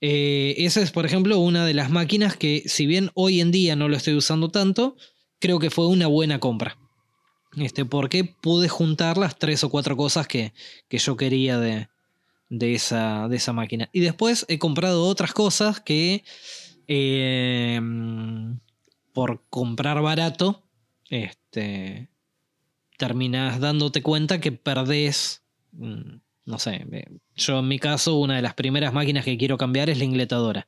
Eh, 0.00 0.54
esa 0.58 0.82
es, 0.82 0.90
por 0.90 1.06
ejemplo, 1.06 1.38
una 1.38 1.64
de 1.64 1.74
las 1.74 1.90
máquinas 1.90 2.36
que, 2.36 2.62
si 2.66 2.86
bien 2.86 3.10
hoy 3.14 3.40
en 3.40 3.50
día 3.50 3.76
no 3.76 3.88
lo 3.88 3.96
estoy 3.96 4.14
usando 4.14 4.50
tanto, 4.50 4.96
creo 5.38 5.58
que 5.58 5.70
fue 5.70 5.86
una 5.86 6.06
buena 6.06 6.38
compra. 6.38 6.78
Este, 7.56 7.86
porque 7.86 8.24
pude 8.24 8.68
juntar 8.68 9.16
las 9.16 9.38
tres 9.38 9.64
o 9.64 9.70
cuatro 9.70 9.96
cosas 9.96 10.28
que, 10.28 10.52
que 10.88 10.98
yo 10.98 11.16
quería 11.16 11.58
de, 11.58 11.88
de 12.48 12.74
esa, 12.74 13.28
de 13.28 13.36
esa 13.36 13.52
máquina. 13.52 13.88
Y 13.92 14.00
después 14.00 14.44
he 14.48 14.58
comprado 14.58 15.04
otras 15.04 15.32
cosas 15.32 15.80
que 15.80 16.24
eh, 16.88 17.80
por 19.12 19.42
comprar 19.48 20.02
barato, 20.02 20.62
este, 21.08 22.10
terminas 22.96 23.60
dándote 23.60 24.02
cuenta 24.02 24.40
que 24.40 24.52
perdés, 24.52 25.42
mm, 25.72 26.18
no 26.44 26.58
sé, 26.58 26.86
eh, 26.92 27.06
yo 27.34 27.60
en 27.60 27.68
mi 27.68 27.78
caso 27.78 28.16
una 28.16 28.36
de 28.36 28.42
las 28.42 28.54
primeras 28.54 28.92
máquinas 28.92 29.24
que 29.24 29.38
quiero 29.38 29.58
cambiar 29.58 29.90
es 29.90 29.98
la 29.98 30.04
ingletadora. 30.04 30.66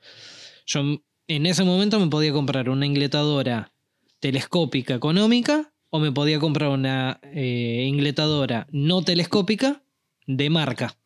Yo 0.67 0.81
en 1.29 1.47
ese 1.47 1.65
momento 1.65 2.01
me 2.01 2.09
podía 2.09 2.33
comprar 2.33 2.69
una 2.71 2.87
ingletadora 2.87 3.73
telescópica 4.21 4.95
económica 4.95 5.73
o 5.91 5.99
me 5.99 6.13
podía 6.13 6.39
comprar 6.39 6.71
una 6.71 7.21
eh, 7.23 7.85
ingletadora 7.87 8.67
no 8.71 9.03
telescópica 9.03 9.83
de 10.27 10.51
marca. 10.51 10.97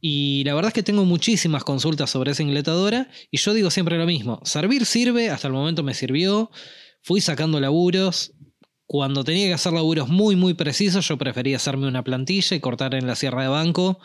Y 0.00 0.44
la 0.44 0.54
verdad 0.54 0.68
es 0.68 0.74
que 0.74 0.82
tengo 0.82 1.04
muchísimas 1.04 1.64
consultas 1.64 2.10
sobre 2.10 2.32
esa 2.32 2.42
ingletadora 2.42 3.08
y 3.30 3.38
yo 3.38 3.54
digo 3.54 3.70
siempre 3.70 3.98
lo 3.98 4.06
mismo. 4.06 4.40
Servir 4.44 4.86
sirve, 4.86 5.30
hasta 5.30 5.48
el 5.48 5.54
momento 5.54 5.82
me 5.82 5.94
sirvió. 5.94 6.50
Fui 7.02 7.20
sacando 7.20 7.60
laburos. 7.60 8.32
Cuando 8.86 9.24
tenía 9.24 9.46
que 9.46 9.54
hacer 9.54 9.72
laburos 9.72 10.08
muy, 10.08 10.36
muy 10.36 10.54
precisos, 10.54 11.08
yo 11.08 11.16
prefería 11.18 11.56
hacerme 11.56 11.88
una 11.88 12.04
plantilla 12.04 12.56
y 12.56 12.60
cortar 12.60 12.94
en 12.94 13.06
la 13.06 13.16
sierra 13.16 13.42
de 13.42 13.48
banco 13.48 13.98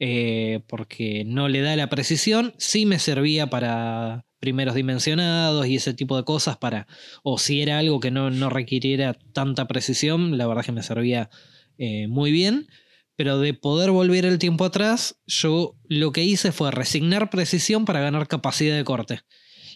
eh, 0.00 0.60
porque 0.66 1.24
no 1.24 1.48
le 1.48 1.60
da 1.60 1.76
la 1.76 1.88
precisión. 1.88 2.54
Sí 2.58 2.84
me 2.86 2.98
servía 2.98 3.48
para 3.48 4.26
primeros 4.40 4.74
dimensionados 4.74 5.66
y 5.66 5.76
ese 5.76 5.94
tipo 5.94 6.16
de 6.16 6.24
cosas 6.24 6.58
para, 6.58 6.86
o 7.22 7.38
si 7.38 7.62
era 7.62 7.78
algo 7.78 8.00
que 8.00 8.10
no, 8.10 8.30
no 8.30 8.50
requiriera 8.50 9.14
tanta 9.32 9.66
precisión, 9.66 10.36
la 10.36 10.46
verdad 10.46 10.60
es 10.60 10.66
que 10.66 10.72
me 10.72 10.82
servía 10.82 11.30
eh, 11.78 12.08
muy 12.08 12.30
bien. 12.30 12.66
Pero 13.16 13.38
de 13.38 13.54
poder 13.54 13.90
volver 13.90 14.24
el 14.24 14.38
tiempo 14.38 14.64
atrás, 14.64 15.16
yo 15.26 15.76
lo 15.88 16.12
que 16.12 16.24
hice 16.24 16.50
fue 16.52 16.70
resignar 16.70 17.30
precisión 17.30 17.84
para 17.84 18.00
ganar 18.00 18.26
capacidad 18.26 18.76
de 18.76 18.84
corte. 18.84 19.20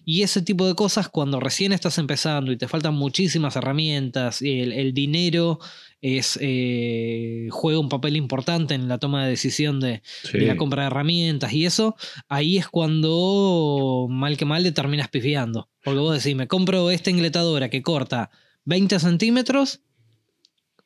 Y 0.04 0.22
ese 0.22 0.40
tipo 0.42 0.66
de 0.66 0.74
cosas, 0.74 1.08
cuando 1.08 1.38
recién 1.38 1.72
estás 1.72 1.98
empezando 1.98 2.50
y 2.50 2.56
te 2.56 2.66
faltan 2.66 2.94
muchísimas 2.94 3.56
herramientas, 3.56 4.40
y 4.40 4.60
el, 4.60 4.72
el 4.72 4.94
dinero 4.94 5.58
es, 6.00 6.38
eh, 6.40 7.48
juega 7.50 7.78
un 7.78 7.88
papel 7.88 8.16
importante 8.16 8.74
en 8.74 8.88
la 8.88 8.98
toma 8.98 9.24
de 9.24 9.30
decisión 9.30 9.80
de, 9.80 10.00
Sí. 10.22 10.38
de 10.38 10.46
la 10.46 10.56
compra 10.56 10.82
de 10.82 10.86
herramientas 10.86 11.52
y 11.52 11.66
eso, 11.66 11.94
ahí 12.28 12.56
es 12.56 12.68
cuando 12.68 14.06
mal 14.08 14.36
que 14.36 14.44
mal 14.44 14.62
le 14.62 14.72
terminas 14.72 15.08
pifiando. 15.08 15.68
Porque 15.84 16.00
vos 16.00 16.14
decís, 16.22 16.36
me 16.36 16.48
compro 16.48 16.90
esta 16.90 17.10
ingletadora 17.10 17.68
que 17.68 17.82
corta 17.82 18.30
20 18.64 18.98
centímetros 19.00 19.80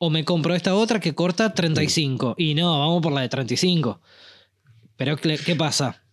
o 0.05 0.09
me 0.09 0.25
compro 0.25 0.53
esta 0.53 0.75
otra 0.75 0.99
que 0.99 1.15
corta 1.15 1.53
35. 1.53 2.35
Y 2.37 2.55
no, 2.55 2.77
vamos 2.77 3.01
por 3.01 3.13
la 3.13 3.21
de 3.21 3.29
35. 3.29 4.01
Pero 4.97 5.15
¿qué 5.15 5.55
pasa? 5.55 6.03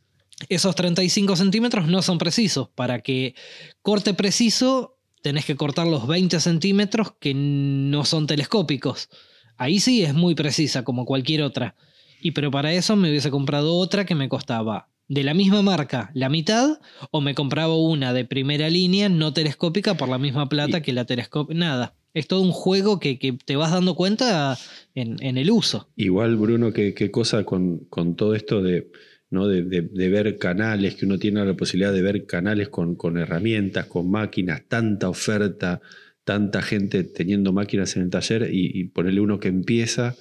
Esos 0.49 0.77
35 0.77 1.35
centímetros 1.35 1.89
no 1.89 2.01
son 2.01 2.19
precisos. 2.19 2.69
Para 2.69 3.01
que 3.01 3.35
corte 3.83 4.15
preciso, 4.15 4.97
tenés 5.23 5.45
que 5.45 5.57
cortar 5.57 5.89
los 5.89 6.07
20 6.07 6.39
centímetros 6.39 7.15
que 7.19 7.35
no 7.35 8.05
son 8.05 8.29
telescópicos. 8.29 9.09
Ahí 9.57 9.81
sí 9.81 10.05
es 10.05 10.15
muy 10.15 10.37
precisa, 10.37 10.85
como 10.85 11.05
cualquier 11.05 11.43
otra. 11.43 11.75
Y 12.23 12.31
pero 12.31 12.53
para 12.53 12.73
eso 12.73 12.95
me 12.95 13.09
hubiese 13.11 13.31
comprado 13.33 13.75
otra 13.75 14.05
que 14.07 14.15
me 14.15 14.29
costaba 14.29 14.89
de 15.09 15.25
la 15.25 15.35
misma 15.35 15.63
marca 15.63 16.13
la 16.15 16.29
mitad, 16.29 16.79
o 17.11 17.21
me 17.21 17.35
compraba 17.35 17.75
una 17.75 18.13
de 18.13 18.25
primera 18.25 18.71
línea 18.71 19.09
no 19.09 19.33
telescópica 19.33 19.97
por 19.97 20.09
la 20.09 20.19
misma 20.19 20.49
plata 20.49 20.79
Y- 20.79 20.83
que 20.83 20.93
la 20.93 21.07
telescópica. 21.07 21.59
Nada. 21.59 21.95
Es 22.13 22.27
todo 22.27 22.43
un 22.43 22.53
juego 22.53 22.99
que, 22.99 23.17
te 23.45 23.57
vas 23.57 23.71
dando 23.71 23.95
cuenta 23.95 24.59
en, 24.95 25.37
el 25.39 25.51
uso. 25.51 25.89
Igual, 25.97 26.37
Bruno, 26.37 26.73
qué, 26.73 27.11
cosa 27.11 27.45
con, 27.45 27.87
todo 28.17 28.35
esto 28.35 28.63
de, 28.63 28.91
¿no? 29.31 29.47
de, 29.47 29.63
ver 30.09 30.39
canales, 30.39 30.97
que 30.97 31.07
uno 31.07 31.19
tiene 31.19 31.45
la 31.45 31.55
posibilidad 31.55 31.93
de 31.93 32.03
ver 32.03 32.27
canales 32.27 32.69
con, 32.69 32.97
herramientas, 33.17 33.87
con 33.87 34.11
máquinas, 34.11 34.63
tanta 34.67 35.09
oferta, 35.09 35.81
tanta 36.25 36.63
gente 36.63 37.05
teniendo 37.05 37.53
máquinas 37.53 37.97
en 37.97 38.03
el 38.03 38.11
taller 38.11 38.51
y, 38.53 38.81
y 38.81 38.85
ponerle 38.85 39.21
uno 39.21 39.39
que 39.39 39.49
empieza, 39.49 40.17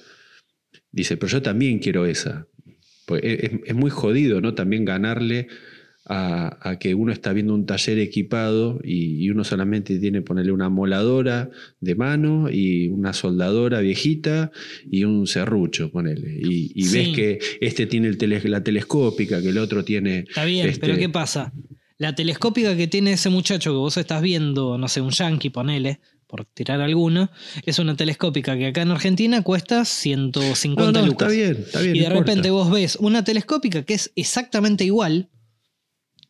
dice, 0.92 1.16
pero 1.16 1.32
yo 1.32 1.42
también 1.42 1.80
quiero 1.80 2.06
esa. 2.06 2.46
Pues 3.06 3.22
es, 3.24 3.42
es- 3.44 3.60
es 3.64 3.74
muy 3.74 3.90
jodido, 3.90 4.40
¿no? 4.40 4.54
También 4.54 4.84
ganarle 4.84 5.48
a, 6.12 6.58
a 6.68 6.76
que 6.80 6.94
uno 6.96 7.12
está 7.12 7.32
viendo 7.32 7.54
un 7.54 7.66
taller 7.66 8.00
equipado 8.00 8.80
y, 8.82 9.24
y 9.24 9.30
uno 9.30 9.44
solamente 9.44 9.96
tiene 10.00 10.22
ponerle 10.22 10.50
una 10.50 10.68
moladora 10.68 11.50
de 11.80 11.94
mano 11.94 12.50
y 12.50 12.88
una 12.88 13.12
soldadora 13.12 13.78
viejita 13.80 14.50
y 14.90 15.04
un 15.04 15.28
serrucho, 15.28 15.92
ponele. 15.92 16.36
Y, 16.42 16.72
y 16.74 16.88
ves 16.88 17.08
que 17.14 17.38
este 17.60 17.86
tiene 17.86 18.08
el 18.08 18.18
tele- 18.18 18.42
la 18.48 18.64
telescópica, 18.64 19.40
que 19.40 19.50
el 19.50 19.58
otro 19.58 19.84
tiene. 19.84 20.24
Está 20.28 20.44
bien, 20.44 20.68
este, 20.68 20.80
pero 20.80 20.98
¿qué 20.98 21.08
pasa? 21.08 21.52
La 21.96 22.14
telescópica 22.14 22.76
que 22.76 22.88
tiene 22.88 23.12
ese 23.12 23.28
muchacho 23.28 23.70
que 23.70 23.76
vos 23.76 23.96
estás 23.96 24.20
viendo, 24.20 24.78
no 24.78 24.88
sé, 24.88 25.00
un 25.02 25.10
yankee, 25.10 25.50
ponele, 25.50 26.00
por 26.26 26.44
tirar 26.44 26.80
alguno, 26.80 27.30
es 27.66 27.78
una 27.78 27.94
telescópica 27.94 28.56
que 28.58 28.66
acá 28.66 28.82
en 28.82 28.90
Argentina 28.90 29.42
cuesta 29.42 29.84
150 29.84 30.92
No, 30.92 31.00
no, 31.00 31.06
lucas. 31.06 31.30
está 31.32 31.40
bien, 31.52 31.56
está 31.64 31.80
bien. 31.82 31.94
y 31.96 31.98
de 32.00 32.04
importa. 32.06 32.20
repente 32.24 32.50
vos 32.50 32.70
ves 32.70 32.96
una 32.96 33.22
telescópica 33.22 33.82
que 33.84 33.94
es 33.94 34.10
exactamente 34.16 34.84
igual, 34.84 35.28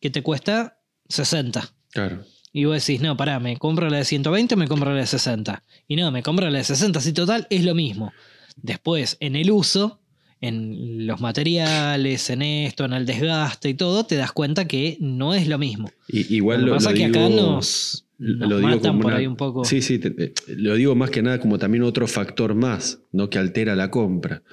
que 0.01 0.09
te 0.09 0.21
cuesta 0.23 0.79
60. 1.07 1.73
Claro. 1.91 2.25
Y 2.51 2.65
vos 2.65 2.85
decís, 2.85 3.01
no, 3.01 3.15
pará, 3.15 3.39
me 3.39 3.55
compro 3.55 3.89
la 3.89 3.97
de 3.97 4.05
120 4.05 4.55
o 4.55 4.57
me 4.57 4.67
compro 4.67 4.93
la 4.93 4.99
de 4.99 5.07
60. 5.07 5.63
Y 5.87 5.95
no, 5.95 6.11
me 6.11 6.21
compro 6.21 6.49
la 6.49 6.57
de 6.57 6.63
60, 6.65 6.99
así 6.99 7.13
total, 7.13 7.47
es 7.49 7.63
lo 7.63 7.73
mismo. 7.73 8.11
Después, 8.57 9.15
en 9.21 9.37
el 9.37 9.51
uso, 9.51 10.01
en 10.41 11.07
los 11.07 11.21
materiales, 11.21 12.29
en 12.29 12.41
esto, 12.41 12.83
en 12.83 12.93
el 12.93 13.05
desgaste 13.05 13.69
y 13.69 13.73
todo, 13.75 14.05
te 14.05 14.15
das 14.17 14.33
cuenta 14.33 14.67
que 14.67 14.97
no 14.99 15.33
es 15.33 15.47
lo 15.47 15.57
mismo. 15.57 15.89
Y, 16.09 16.35
igual 16.35 16.61
lo 16.61 16.65
que 16.65 16.69
lo, 16.69 16.75
pasa 16.75 16.89
lo 16.89 16.95
es 16.95 17.01
que 17.01 17.07
digo, 17.07 17.25
acá 17.25 17.35
nos, 17.35 18.05
nos 18.21 18.49
lo 18.49 18.59
digo 18.59 18.79
como 18.79 18.99
por 19.01 19.11
una- 19.11 19.17
ahí 19.19 19.25
un 19.27 19.35
poco. 19.35 19.65
Sí, 19.65 19.81
sí, 19.81 19.97
te- 19.99 20.11
te- 20.11 20.33
lo 20.55 20.75
digo 20.75 20.93
más 20.95 21.09
que 21.09 21.21
nada 21.23 21.39
como 21.39 21.57
también 21.57 21.83
otro 21.83 22.07
factor 22.07 22.53
más, 22.53 23.01
¿no? 23.11 23.29
Que 23.29 23.39
altera 23.39 23.75
la 23.75 23.89
compra. 23.89 24.43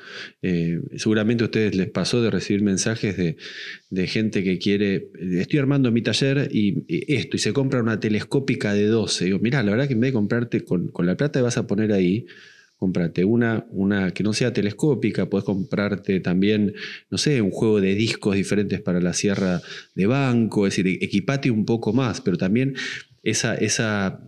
Eh, 0.41 0.81
seguramente 0.97 1.45
a 1.45 1.47
ustedes 1.47 1.75
les 1.75 1.91
pasó 1.91 2.23
de 2.23 2.31
recibir 2.31 2.63
mensajes 2.63 3.17
de, 3.17 3.37
de 3.91 4.07
gente 4.07 4.43
que 4.43 4.59
quiere, 4.59 5.11
estoy 5.39 5.59
armando 5.59 5.93
mi 5.93 6.01
taller 6.03 6.49
y, 6.51 6.85
y 6.89 7.15
esto, 7.15 7.37
y 7.37 7.41
se 7.41 7.53
compra 7.53 7.83
una 7.83 8.01
telescópica 8.01 8.73
de 8.73 8.87
12. 8.87 9.27
Digo, 9.27 9.39
mirá, 9.39 9.63
la 9.63 9.71
verdad 9.73 9.87
que 9.87 9.93
en 9.95 10.01
vez 10.01 10.09
de 10.09 10.15
comprarte 10.15 10.61
con, 10.65 10.89
con 10.89 11.05
la 11.07 11.17
plata 11.17 11.41
que 11.41 11.45
vas 11.45 11.59
a 11.59 11.67
poner 11.67 11.93
ahí, 11.93 12.27
Cómprate 12.81 13.25
una, 13.25 13.67
una 13.71 14.13
que 14.13 14.23
no 14.23 14.33
sea 14.33 14.53
telescópica, 14.53 15.29
puedes 15.29 15.45
comprarte 15.45 16.21
también, 16.21 16.75
no 17.11 17.19
sé, 17.19 17.43
un 17.43 17.51
juego 17.51 17.81
de 17.81 17.97
discos 17.97 18.37
diferentes 18.37 18.81
para 18.81 19.01
la 19.01 19.15
sierra 19.15 19.61
de 19.97 20.07
banco, 20.07 20.65
es 20.65 20.77
decir, 20.77 20.97
equipate 21.03 21.51
un 21.51 21.65
poco 21.65 21.93
más, 21.93 22.21
pero 22.21 22.37
también 22.39 22.77
esa, 23.23 23.55
esa 23.55 24.21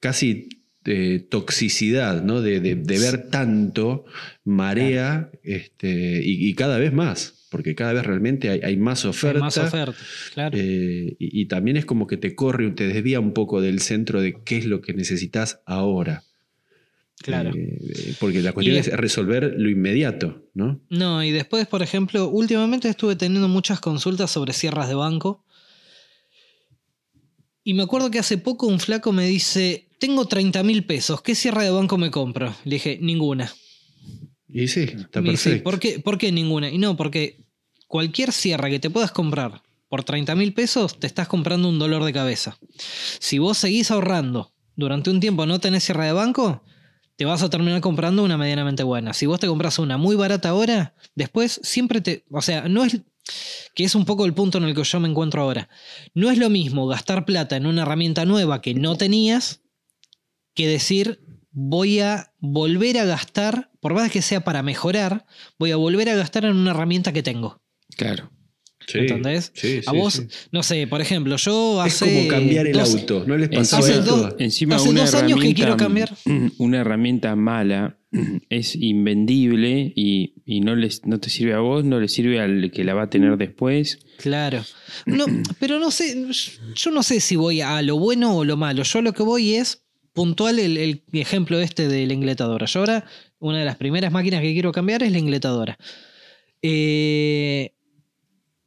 casi 0.00 0.48
eh, 0.84 1.24
toxicidad, 1.30 2.24
¿no? 2.24 2.40
De, 2.40 2.58
ver 2.74 3.30
tanto, 3.30 4.04
marea, 4.44 5.30
este, 5.44 6.20
y, 6.24 6.52
cada 6.54 6.76
vez 6.78 6.92
más, 6.92 7.46
porque 7.50 7.76
cada 7.76 7.92
vez 7.92 8.04
realmente 8.04 8.50
hay, 8.50 8.76
más 8.76 9.04
oferta. 9.04 9.38
más 9.38 9.58
oferta, 9.58 9.96
claro. 10.34 10.58
Eh, 10.58 11.14
y, 11.20 11.46
también 11.46 11.76
es 11.76 11.84
como 11.84 12.08
que 12.08 12.16
te 12.16 12.34
corre, 12.34 12.68
te 12.72 12.88
desvía 12.88 13.20
un 13.20 13.32
poco 13.32 13.60
del 13.60 13.78
centro 13.78 14.20
de 14.20 14.40
qué 14.44 14.58
es 14.58 14.66
lo 14.66 14.80
que 14.80 14.92
necesitas 14.92 15.60
ahora. 15.66 16.24
Claro. 17.22 17.52
Eh, 17.54 18.16
porque 18.18 18.42
la 18.42 18.52
cuestión 18.52 18.76
es 18.76 18.88
resolver 18.88 19.54
lo 19.56 19.70
inmediato, 19.70 20.48
¿no? 20.54 20.80
No, 20.90 21.22
y 21.22 21.30
después, 21.30 21.68
por 21.68 21.82
ejemplo, 21.82 22.28
últimamente 22.28 22.88
estuve 22.88 23.14
teniendo 23.14 23.46
muchas 23.46 23.78
consultas 23.78 24.32
sobre 24.32 24.52
sierras 24.52 24.88
de 24.88 24.94
banco. 24.94 25.44
Y 27.64 27.74
me 27.74 27.84
acuerdo 27.84 28.10
que 28.10 28.18
hace 28.18 28.38
poco 28.38 28.66
un 28.66 28.80
flaco 28.80 29.12
me 29.12 29.26
dice, 29.26 29.88
tengo 29.98 30.26
30 30.26 30.62
mil 30.62 30.84
pesos, 30.84 31.22
¿qué 31.22 31.34
sierra 31.34 31.62
de 31.62 31.70
banco 31.70 31.96
me 31.96 32.10
compro? 32.10 32.54
Le 32.64 32.76
dije, 32.76 32.98
ninguna. 33.00 33.52
Y 34.48 34.68
sí, 34.68 34.82
está 34.82 35.22
perfecto. 35.22 35.62
¿por, 35.62 35.78
qué, 35.78 36.00
¿Por 36.00 36.18
qué 36.18 36.32
ninguna? 36.32 36.68
Y 36.68 36.78
no, 36.78 36.96
porque 36.96 37.44
cualquier 37.86 38.32
sierra 38.32 38.68
que 38.68 38.80
te 38.80 38.90
puedas 38.90 39.12
comprar 39.12 39.62
por 39.88 40.04
30 40.04 40.34
mil 40.34 40.54
pesos, 40.54 40.98
te 40.98 41.06
estás 41.06 41.28
comprando 41.28 41.68
un 41.68 41.78
dolor 41.78 42.02
de 42.04 42.12
cabeza. 42.12 42.58
Si 43.18 43.38
vos 43.38 43.58
seguís 43.58 43.90
ahorrando 43.90 44.52
durante 44.74 45.10
un 45.10 45.20
tiempo 45.20 45.44
no 45.44 45.60
tenés 45.60 45.84
sierra 45.84 46.06
de 46.06 46.12
banco, 46.12 46.62
te 47.16 47.26
vas 47.26 47.42
a 47.42 47.50
terminar 47.50 47.80
comprando 47.80 48.24
una 48.24 48.38
medianamente 48.38 48.82
buena. 48.82 49.12
Si 49.12 49.26
vos 49.26 49.38
te 49.38 49.46
compras 49.46 49.78
una 49.78 49.98
muy 49.98 50.16
barata 50.16 50.48
ahora, 50.48 50.94
después 51.14 51.60
siempre 51.62 52.00
te... 52.00 52.24
O 52.30 52.40
sea, 52.40 52.68
no 52.68 52.84
es 52.84 53.02
que 53.74 53.84
es 53.84 53.94
un 53.94 54.04
poco 54.04 54.24
el 54.24 54.34
punto 54.34 54.58
en 54.58 54.64
el 54.64 54.74
que 54.74 54.84
yo 54.84 55.00
me 55.00 55.08
encuentro 55.08 55.42
ahora. 55.42 55.68
No 56.14 56.30
es 56.30 56.38
lo 56.38 56.50
mismo 56.50 56.86
gastar 56.86 57.24
plata 57.24 57.56
en 57.56 57.66
una 57.66 57.82
herramienta 57.82 58.24
nueva 58.24 58.60
que 58.60 58.74
no 58.74 58.96
tenías 58.96 59.62
que 60.54 60.66
decir 60.66 61.20
voy 61.52 62.00
a 62.00 62.32
volver 62.38 62.98
a 62.98 63.04
gastar, 63.04 63.70
por 63.80 63.94
más 63.94 64.10
que 64.10 64.22
sea 64.22 64.42
para 64.42 64.62
mejorar, 64.62 65.26
voy 65.58 65.70
a 65.70 65.76
volver 65.76 66.08
a 66.08 66.16
gastar 66.16 66.44
en 66.44 66.56
una 66.56 66.70
herramienta 66.70 67.12
que 67.12 67.22
tengo. 67.22 67.62
Claro. 67.96 68.30
Sí, 68.86 68.98
¿Entendés? 68.98 69.52
sí, 69.54 69.80
a 69.86 69.90
sí, 69.90 69.96
vos, 69.96 70.14
sí. 70.14 70.26
no 70.50 70.62
sé, 70.62 70.86
por 70.86 71.00
ejemplo, 71.00 71.36
yo 71.36 71.84
Es 71.84 71.94
hace. 72.02 72.14
como 72.14 72.28
cambiar 72.28 72.66
el 72.66 72.72
dos- 72.72 72.94
auto, 72.94 73.24
¿no 73.26 73.36
les 73.36 73.48
pasó 73.48 73.76
Hace 73.78 74.00
dos- 74.00 74.34
Encima 74.38 74.76
Hace 74.76 74.88
una 74.88 75.02
dos 75.02 75.14
años 75.14 75.40
que 75.40 75.54
quiero 75.54 75.76
cambiar. 75.76 76.12
Una 76.58 76.80
herramienta 76.80 77.34
mala 77.36 77.98
es 78.48 78.74
invendible 78.76 79.92
y, 79.94 80.34
y 80.44 80.60
no, 80.60 80.74
les, 80.76 81.06
no 81.06 81.18
te 81.20 81.30
sirve 81.30 81.54
a 81.54 81.58
vos, 81.60 81.84
no 81.84 82.00
le 82.00 82.08
sirve 82.08 82.40
al 82.40 82.70
que 82.70 82.84
la 82.84 82.94
va 82.94 83.04
a 83.04 83.10
tener 83.10 83.36
después. 83.36 83.98
Claro. 84.18 84.64
No, 85.06 85.24
pero 85.60 85.78
no 85.78 85.90
sé, 85.90 86.26
yo 86.74 86.90
no 86.90 87.02
sé 87.02 87.20
si 87.20 87.36
voy 87.36 87.60
a 87.60 87.80
lo 87.82 87.98
bueno 87.98 88.36
o 88.36 88.44
lo 88.44 88.56
malo. 88.56 88.82
Yo 88.82 89.00
lo 89.02 89.12
que 89.12 89.22
voy 89.22 89.54
es 89.54 89.84
puntual 90.12 90.58
el, 90.58 90.76
el 90.76 91.02
ejemplo 91.12 91.58
este 91.60 91.88
de 91.88 92.06
la 92.06 92.12
ingletadora. 92.12 92.66
Yo 92.66 92.80
ahora, 92.80 93.04
una 93.38 93.58
de 93.60 93.64
las 93.64 93.76
primeras 93.76 94.12
máquinas 94.12 94.42
que 94.42 94.52
quiero 94.52 94.70
cambiar 94.72 95.02
es 95.02 95.10
la 95.12 95.18
ingletadora. 95.18 95.78
Eh, 96.60 97.72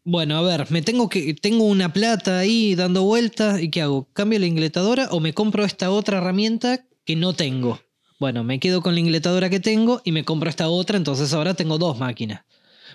bueno, 0.06 0.38
a 0.38 0.42
ver, 0.44 0.72
me 0.72 0.82
tengo 0.82 1.10
que. 1.10 1.34
Tengo 1.34 1.66
una 1.66 1.92
plata 1.92 2.40
ahí 2.40 2.76
dando 2.76 3.04
vueltas. 3.04 3.62
¿Y 3.62 3.70
qué 3.70 3.82
hago? 3.82 4.08
¿Cambio 4.14 4.40
la 4.40 4.46
ingletadora 4.46 5.08
o 5.12 5.20
me 5.20 5.34
compro 5.34 5.66
esta 5.66 5.90
otra 5.92 6.20
herramienta 6.20 6.86
que 7.06 7.16
no 7.16 7.34
tengo? 7.34 7.82
Bueno, 8.20 8.44
me 8.44 8.60
quedo 8.60 8.82
con 8.82 8.94
la 8.94 9.02
ingletadora 9.02 9.50
que 9.50 9.60
tengo 9.60 10.02
y 10.06 10.12
me 10.12 10.24
compro 10.24 10.50
esta 10.50 10.70
otra, 10.70 10.96
entonces 10.98 11.34
ahora 11.34 11.54
tengo 11.54 11.78
dos 11.78 11.98
máquinas. 11.98 12.46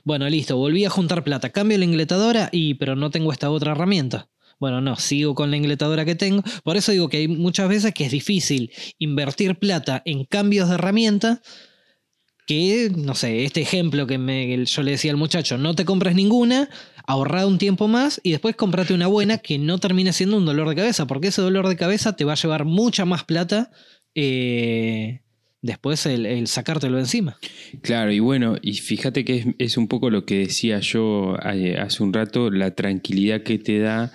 Bueno, 0.04 0.28
listo, 0.30 0.56
volví 0.56 0.84
a 0.84 0.90
juntar 0.90 1.24
plata. 1.24 1.50
Cambio 1.50 1.76
la 1.76 1.84
ingletadora 1.84 2.48
y 2.52 2.74
pero 2.74 2.96
no 2.96 3.10
tengo 3.10 3.32
esta 3.32 3.50
otra 3.50 3.72
herramienta. 3.72 4.30
Bueno, 4.58 4.80
no, 4.80 4.96
sigo 4.96 5.34
con 5.34 5.50
la 5.50 5.56
ingletadora 5.56 6.04
que 6.04 6.14
tengo. 6.14 6.42
Por 6.64 6.76
eso 6.76 6.92
digo 6.92 7.08
que 7.08 7.18
hay 7.18 7.28
muchas 7.28 7.68
veces 7.68 7.92
que 7.92 8.04
es 8.06 8.12
difícil 8.12 8.70
invertir 8.98 9.58
plata 9.58 10.00
en 10.04 10.24
cambios 10.24 10.68
de 10.68 10.76
herramienta. 10.76 11.42
Que, 12.46 12.90
no 12.94 13.14
sé, 13.14 13.44
este 13.44 13.60
ejemplo 13.60 14.06
que 14.08 14.18
me- 14.18 14.64
yo 14.64 14.82
le 14.82 14.92
decía 14.92 15.12
al 15.12 15.16
muchacho, 15.16 15.56
no 15.56 15.74
te 15.74 15.84
compres 15.84 16.16
ninguna, 16.16 16.68
ahorra 17.06 17.46
un 17.46 17.58
tiempo 17.58 17.88
más 17.88 18.20
y 18.22 18.32
después 18.32 18.56
comprate 18.56 18.94
una 18.94 19.06
buena 19.06 19.38
que 19.38 19.58
no 19.58 19.78
termine 19.78 20.12
siendo 20.12 20.36
un 20.36 20.46
dolor 20.46 20.68
de 20.68 20.76
cabeza, 20.76 21.06
porque 21.06 21.28
ese 21.28 21.42
dolor 21.42 21.68
de 21.68 21.76
cabeza 21.76 22.16
te 22.16 22.24
va 22.24 22.32
a 22.32 22.36
llevar 22.36 22.64
mucha 22.64 23.04
más 23.04 23.24
plata 23.24 23.70
eh, 24.14 25.20
después 25.62 26.06
el, 26.06 26.26
el 26.26 26.46
sacártelo 26.46 26.98
encima. 26.98 27.38
Claro, 27.82 28.12
y 28.12 28.20
bueno, 28.20 28.56
y 28.62 28.74
fíjate 28.74 29.24
que 29.24 29.36
es, 29.36 29.46
es 29.58 29.76
un 29.76 29.88
poco 29.88 30.10
lo 30.10 30.24
que 30.24 30.38
decía 30.38 30.80
yo 30.80 31.36
eh, 31.52 31.76
hace 31.78 32.02
un 32.02 32.12
rato, 32.12 32.50
la 32.50 32.74
tranquilidad 32.74 33.42
que 33.42 33.58
te 33.58 33.78
da 33.78 34.12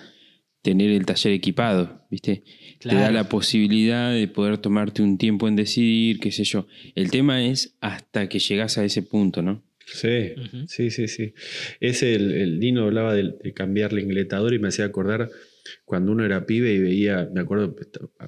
tener 0.65 0.89
el 0.89 1.05
taller 1.05 1.31
equipado, 1.31 2.07
¿viste? 2.09 2.43
Te 2.79 2.95
da 2.95 3.11
la 3.11 3.29
posibilidad 3.29 4.11
de 4.11 4.27
poder 4.27 4.57
tomarte 4.57 5.03
un 5.03 5.19
tiempo 5.19 5.47
en 5.47 5.55
decidir, 5.55 6.19
qué 6.19 6.31
sé 6.31 6.43
yo. 6.43 6.65
El 6.95 7.11
tema 7.11 7.43
es 7.43 7.77
hasta 7.81 8.27
que 8.27 8.39
llegas 8.39 8.79
a 8.79 8.83
ese 8.83 9.03
punto, 9.03 9.43
¿no? 9.43 9.63
Sí, 9.85 10.33
sí, 10.67 10.89
sí, 10.89 11.07
sí. 11.07 11.33
Es 11.79 12.01
el, 12.03 12.31
el 12.31 12.59
Nino 12.59 12.85
hablaba 12.85 13.13
de, 13.13 13.35
de 13.43 13.53
cambiar 13.53 13.93
la 13.93 14.01
ingletadora 14.01 14.55
y 14.55 14.59
me 14.59 14.69
hacía 14.69 14.85
acordar 14.85 15.29
cuando 15.83 16.11
uno 16.11 16.23
era 16.25 16.45
pibe 16.45 16.73
y 16.73 16.79
veía, 16.79 17.29
me 17.33 17.41
acuerdo, 17.41 17.75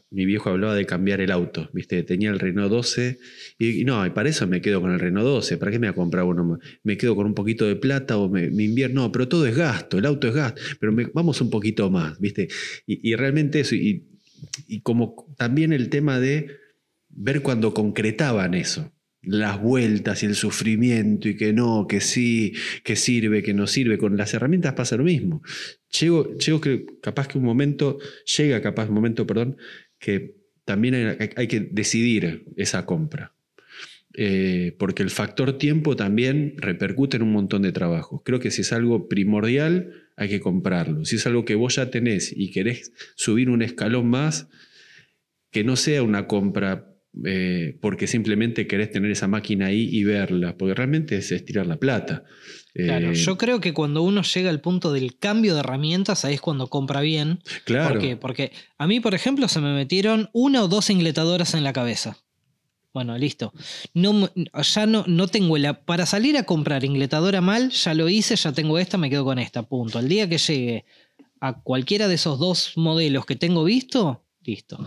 mi 0.10 0.26
viejo 0.26 0.50
hablaba 0.50 0.76
de 0.76 0.86
cambiar 0.86 1.22
el 1.22 1.32
auto, 1.32 1.70
¿viste? 1.74 2.02
Tenía 2.04 2.30
el 2.32 2.40
Renault 2.40 2.72
12 2.72 3.20
y, 3.60 3.82
y 3.82 3.86
no, 3.86 4.06
y 4.06 4.10
para 4.12 4.30
eso 4.30 4.48
me 4.48 4.62
quedo 4.62 4.82
con 4.82 4.92
el 4.92 5.00
Renault 5.00 5.26
12, 5.28 5.58
¿para 5.58 5.72
qué 5.72 5.78
me 5.80 5.88
voy 5.88 5.92
a 5.92 5.96
comprar 5.96 6.24
uno 6.26 6.44
más? 6.44 6.60
Me 6.84 6.98
quedo 6.98 7.16
con 7.16 7.28
un 7.28 7.36
poquito 7.36 7.68
de 7.68 7.76
plata 7.76 8.18
o 8.18 8.28
me, 8.30 8.50
me 8.50 8.64
invierno, 8.64 9.02
no, 9.04 9.12
pero 9.12 9.28
todo 9.28 9.46
es 9.46 9.56
gasto, 9.56 9.98
el 10.00 10.06
auto 10.06 10.28
es 10.28 10.34
gasto, 10.36 10.62
pero 10.80 10.92
me- 10.92 11.10
vamos 11.14 11.40
un 11.42 11.50
poquito 11.52 11.90
más, 11.92 12.20
¿viste? 12.20 12.48
Y, 12.88 13.12
y 13.12 13.16
realmente 13.16 13.60
eso, 13.60 13.76
y, 13.76 14.08
y 14.68 14.82
como 14.82 15.34
también 15.38 15.74
el 15.74 15.90
tema 15.90 16.20
de 16.20 16.48
ver 17.10 17.42
cuando 17.42 17.74
concretaban 17.74 18.54
eso, 18.56 18.92
las 19.28 19.62
vueltas 19.62 20.24
y 20.24 20.26
el 20.26 20.36
sufrimiento 20.36 21.30
y 21.30 21.36
que 21.36 21.54
no, 21.54 21.86
que 21.88 22.02
sí, 22.02 22.54
que 22.84 22.96
sirve, 22.96 23.44
que 23.44 23.54
no 23.54 23.68
sirve, 23.68 23.98
con 23.98 24.18
las 24.18 24.34
herramientas 24.34 24.74
pasa 24.74 24.98
lo 24.98 25.04
mismo. 25.04 25.42
Llego, 26.00 26.36
llego 26.38 26.62
que 26.62 26.86
capaz 27.02 27.28
que 27.28 27.38
un 27.38 27.44
momento, 27.44 28.00
llega 28.38 28.62
capaz 28.62 28.88
un 28.88 28.96
momento, 28.96 29.28
perdón, 29.28 29.58
que 30.00 30.36
también 30.66 31.18
hay, 31.36 31.48
que 31.48 31.62
decidir 31.72 32.46
esa 32.58 32.86
compra. 32.86 33.34
Eh, 34.20 34.76
porque 34.80 35.04
el 35.04 35.12
factor 35.12 35.58
tiempo 35.58 35.96
también 35.96 36.56
repercute 36.58 37.18
en 37.18 37.24
un 37.24 37.32
montón 37.32 37.62
de 37.62 37.72
trabajos. 37.72 38.22
Creo 38.26 38.40
que 38.40 38.52
si 38.52 38.62
es 38.62 38.74
algo 38.74 39.08
primordial, 39.08 39.92
hay 40.16 40.28
que 40.28 40.40
comprarlo. 40.40 41.06
Si 41.06 41.18
es 41.18 41.28
algo 41.28 41.46
que 41.46 41.56
vos 41.56 41.76
ya 41.76 41.92
tenés 41.92 42.34
y 42.36 42.52
querés 42.52 42.92
subir 43.16 43.50
un 43.50 43.62
escalón 43.62 44.10
más, 44.10 44.50
que 45.52 45.64
no 45.64 45.76
sea 45.76 46.04
una 46.04 46.28
compra 46.28 46.87
eh, 47.26 47.78
porque 47.82 48.08
simplemente 48.08 48.68
querés 48.68 48.92
tener 48.92 49.12
esa 49.12 49.28
máquina 49.28 49.68
ahí 49.68 49.90
y 49.92 50.04
verla, 50.04 50.58
porque 50.58 50.74
realmente 50.74 51.18
es 51.18 51.32
estirar 51.32 51.68
la 51.68 51.78
plata. 51.78 52.24
Claro, 52.74 53.12
Eh, 53.12 53.16
yo 53.16 53.38
creo 53.38 53.60
que 53.60 53.74
cuando 53.74 54.04
uno 54.04 54.22
llega 54.22 54.50
al 54.50 54.62
punto 54.62 54.94
del 54.94 55.18
cambio 55.18 55.54
de 55.54 55.62
herramientas, 55.62 56.26
ahí 56.26 56.36
es 56.36 56.42
cuando 56.42 56.68
compra 56.68 57.02
bien. 57.02 57.40
claro. 57.66 57.94
¿Por 57.94 58.02
qué? 58.02 58.18
Porque 58.18 58.52
a 58.78 58.86
mí, 58.86 59.00
por 59.00 59.16
ejemplo, 59.16 59.48
se 59.48 59.60
me 59.62 59.74
metieron 59.74 60.30
una 60.34 60.64
o 60.64 60.68
dos 60.68 60.90
ingletadoras 60.90 61.54
en 61.54 61.64
la 61.64 61.74
cabeza. 61.74 62.18
Bueno, 62.94 63.18
listo. 63.18 63.54
No, 63.94 64.30
ya 64.76 64.86
no, 64.86 65.04
no 65.08 65.28
tengo 65.28 65.58
la. 65.58 65.86
Para 65.86 66.06
salir 66.06 66.36
a 66.38 66.44
comprar 66.44 66.84
ingletadora 66.84 67.42
mal, 67.42 67.70
ya 67.70 67.94
lo 67.94 68.10
hice, 68.10 68.36
ya 68.36 68.52
tengo 68.54 68.80
esta, 68.80 68.98
me 68.98 69.10
quedo 69.10 69.24
con 69.24 69.40
esta. 69.40 69.64
Punto. 69.64 70.00
El 70.00 70.10
día 70.10 70.28
que 70.28 70.38
llegue 70.38 70.86
a 71.40 71.62
cualquiera 71.62 72.08
de 72.08 72.16
esos 72.16 72.40
dos 72.40 72.74
modelos 72.76 73.26
que 73.26 73.36
tengo 73.36 73.64
visto, 73.64 74.24
listo. 74.44 74.84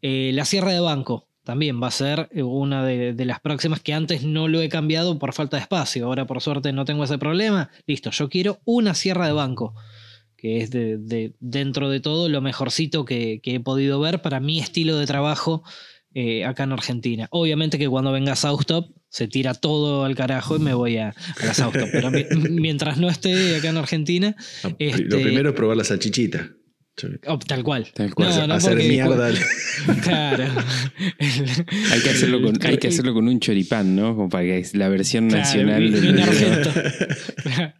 Eh, 0.00 0.30
la 0.34 0.44
sierra 0.46 0.72
de 0.72 0.80
banco 0.80 1.26
también 1.50 1.82
va 1.82 1.88
a 1.88 1.90
ser 1.90 2.28
eh, 2.32 2.44
una 2.44 2.84
de, 2.84 3.12
de 3.12 3.24
las 3.24 3.40
próximas 3.40 3.80
que 3.80 3.92
antes 3.92 4.22
no 4.22 4.46
lo 4.46 4.60
he 4.62 4.68
cambiado 4.68 5.18
por 5.18 5.32
falta 5.32 5.56
de 5.56 5.62
espacio. 5.62 6.06
Ahora, 6.06 6.24
por 6.28 6.40
suerte, 6.40 6.72
no 6.72 6.84
tengo 6.84 7.02
ese 7.02 7.18
problema. 7.18 7.70
Listo, 7.88 8.10
yo 8.10 8.28
quiero 8.28 8.60
una 8.64 8.94
sierra 8.94 9.26
de 9.26 9.32
banco 9.32 9.74
que 10.36 10.58
es 10.60 10.70
de, 10.70 10.96
de- 10.96 11.32
dentro 11.40 11.90
de 11.90 11.98
todo 11.98 12.28
lo 12.28 12.40
mejorcito 12.40 13.04
que, 13.04 13.40
que 13.42 13.56
he 13.56 13.60
podido 13.60 13.98
ver 13.98 14.22
para 14.22 14.38
mi 14.38 14.60
estilo 14.60 14.96
de 14.96 15.06
trabajo 15.06 15.64
eh, 16.14 16.44
acá 16.44 16.62
en 16.64 16.72
Argentina. 16.72 17.26
Obviamente 17.32 17.78
que 17.78 17.88
cuando 17.88 18.12
venga 18.12 18.36
Southtop 18.36 18.90
se 19.08 19.26
tira 19.26 19.54
todo 19.54 20.04
al 20.04 20.14
carajo 20.14 20.54
y 20.56 20.60
me 20.60 20.72
voy 20.72 20.98
a, 20.98 21.08
a 21.40 21.44
la 21.46 21.52
Southtop, 21.52 21.88
pero 21.92 22.10
mi- 22.12 22.24
mientras 22.50 22.96
no 22.98 23.08
esté 23.10 23.56
acá 23.56 23.70
en 23.70 23.76
Argentina, 23.76 24.36
Ah, 24.62 24.70
este- 24.78 25.02
Lo 25.04 25.20
primero 25.20 25.48
es 25.50 25.54
probar 25.56 25.76
la 25.76 25.84
salchichita. 25.84 26.50
Oh, 27.26 27.38
tal 27.38 27.62
cual. 27.62 27.88
Tal 27.94 28.14
cual. 28.14 28.28
No, 28.30 28.46
no, 28.48 28.54
Hacer 28.54 28.72
porque- 28.72 28.88
mierda. 28.88 29.30
Claro. 30.02 30.44
Hay 31.20 32.00
que 32.02 32.10
hacerlo 32.10 32.42
con, 32.42 32.58
hay 32.66 32.76
que 32.78 32.88
hacerlo 32.88 33.14
con 33.14 33.26
un 33.28 33.40
choripán, 33.40 33.96
¿no? 33.96 34.14
Como 34.14 34.28
para 34.28 34.44
que 34.44 34.58
es 34.58 34.74
la 34.74 34.88
versión 34.88 35.28
Claro, 35.28 35.42
nacional 35.44 36.22
argento. 36.22 36.70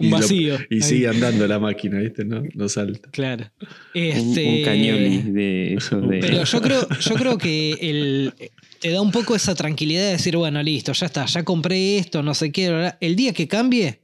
Un 0.00 0.06
Y 0.06 0.10
lo- 0.10 0.16
vacío. 0.18 0.58
Y 0.70 0.80
sigue 0.82 1.08
andando 1.08 1.46
la 1.48 1.58
máquina, 1.58 1.98
¿viste? 1.98 2.24
No, 2.24 2.42
no 2.54 2.68
salta. 2.68 3.10
Claro. 3.10 3.50
Un, 3.60 3.68
Este, 3.94 4.46
un 4.58 4.64
cañoli 4.64 5.22
de 5.32 5.74
esos 5.74 6.08
de. 6.08 6.18
Pero 6.20 6.44
yo 6.44 6.60
creo, 6.62 6.88
yo 7.00 7.14
creo 7.14 7.38
que 7.38 7.72
el, 7.80 8.32
te 8.80 8.90
da 8.90 9.00
un 9.00 9.10
poco 9.10 9.34
esa 9.34 9.54
tranquilidad 9.54 10.02
de 10.02 10.12
decir, 10.12 10.36
bueno, 10.36 10.62
listo, 10.62 10.92
ya 10.92 11.06
está, 11.06 11.26
ya 11.26 11.42
compré 11.42 11.98
esto, 11.98 12.22
no 12.22 12.34
sé 12.34 12.52
qué. 12.52 12.92
El 13.00 13.16
día 13.16 13.32
que 13.32 13.48
cambie, 13.48 14.02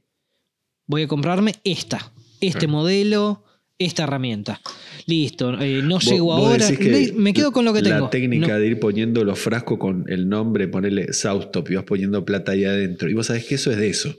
voy 0.87 1.03
a 1.03 1.07
comprarme 1.07 1.55
esta, 1.63 2.11
este 2.41 2.59
Claro. 2.59 2.71
modelo, 2.73 3.43
esta 3.85 4.03
herramienta. 4.03 4.61
Listo, 5.05 5.59
eh, 5.61 5.81
no 5.83 5.99
llego 5.99 6.33
ahora, 6.33 6.67
que 6.75 7.13
me, 7.15 7.33
quedo 7.33 7.51
con 7.51 7.65
lo 7.65 7.73
que 7.73 7.81
la 7.81 7.95
tengo. 7.95 8.09
técnica 8.09 8.47
No- 8.53 8.59
de 8.59 8.67
ir 8.67 8.79
poniendo 8.79 9.23
los 9.23 9.37
frascos 9.39 9.77
con 9.77 10.05
el 10.07 10.29
nombre, 10.29 10.67
ponerle 10.67 11.11
Saustop 11.13 11.69
y 11.71 11.75
vas 11.75 11.83
poniendo 11.83 12.23
plata 12.25 12.53
ahí 12.53 12.63
adentro. 12.65 13.09
Y 13.09 13.13
vos 13.13 13.27
sabés 13.27 13.45
que 13.45 13.55
eso 13.55 13.71
es 13.71 13.77
de 13.77 13.89
eso. 13.89 14.15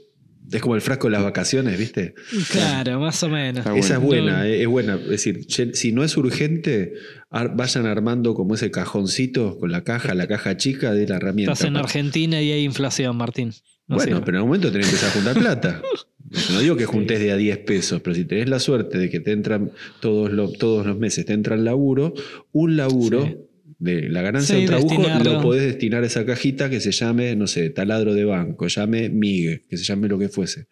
Es 0.51 0.61
como 0.61 0.75
el 0.75 0.81
frasco 0.81 1.07
de 1.07 1.11
las 1.13 1.23
vacaciones, 1.23 1.75
¿viste? 1.79 2.13
claro, 2.51 2.99
más 2.99 3.23
o 3.23 3.29
menos. 3.29 3.65
Esa 3.75 3.95
es 3.95 3.99
buena, 3.99 4.37
No. 4.39 4.43
eh, 4.43 4.61
es 4.61 4.67
buena. 4.67 4.93
Es 4.95 5.07
decir, 5.09 5.45
si 5.73 5.91
no 5.91 6.03
es 6.03 6.15
urgente, 6.17 6.93
ar- 7.31 7.55
vayan 7.55 7.87
armando 7.87 8.35
como 8.35 8.53
ese 8.53 8.69
cajoncito 8.69 9.57
con 9.57 9.71
la 9.71 9.83
caja, 9.83 10.13
la 10.13 10.27
caja 10.27 10.55
chica 10.55 10.93
de 10.93 11.07
la 11.07 11.15
herramienta. 11.15 11.53
Estás 11.53 11.67
en 11.67 11.77
Argentina 11.77 12.39
y 12.43 12.51
hay 12.51 12.63
inflación, 12.63 13.17
Martín. 13.17 13.53
No 13.87 13.95
bueno, 13.95 14.11
sirve. 14.17 14.21
pero 14.25 14.37
en 14.37 14.43
un 14.43 14.49
momento 14.49 14.71
tenés 14.71 14.87
que 14.87 14.93
empezar 14.95 15.09
a 15.09 15.13
juntar 15.13 15.33
plata. 15.35 15.81
No 16.51 16.59
digo 16.59 16.75
que 16.75 16.85
juntes 16.85 17.19
de 17.19 17.31
a 17.31 17.37
10 17.37 17.59
pesos, 17.59 18.01
pero 18.01 18.15
si 18.15 18.25
tenés 18.25 18.49
la 18.49 18.59
suerte 18.59 18.97
de 18.97 19.09
que 19.09 19.19
te 19.19 19.31
entran 19.31 19.71
todos 19.99 20.31
los, 20.31 20.53
todos 20.53 20.85
los 20.85 20.97
meses, 20.97 21.25
te 21.25 21.33
entra 21.33 21.55
el 21.55 21.63
laburo, 21.65 22.13
un 22.51 22.75
laburo 22.77 23.25
Sí. 23.25 23.35
de 23.77 24.09
la 24.09 24.21
ganancia 24.21 24.55
Sí, 24.55 24.61
de 24.61 24.61
un 24.61 24.67
trabajo 24.67 24.87
destinarlo. 24.89 25.33
lo 25.33 25.41
podés 25.41 25.63
destinar 25.63 26.03
a 26.03 26.07
esa 26.07 26.25
cajita 26.25 26.69
que 26.69 26.79
se 26.79 26.91
llame, 26.91 27.35
no 27.35 27.45
sé, 27.47 27.69
taladro 27.69 28.13
de 28.15 28.25
banco, 28.25 28.67
llame 28.67 29.09
Migue, 29.09 29.63
que 29.69 29.77
se 29.77 29.83
llame 29.83 30.07
lo 30.07 30.17
que 30.17 30.29
fuese. 30.29 30.67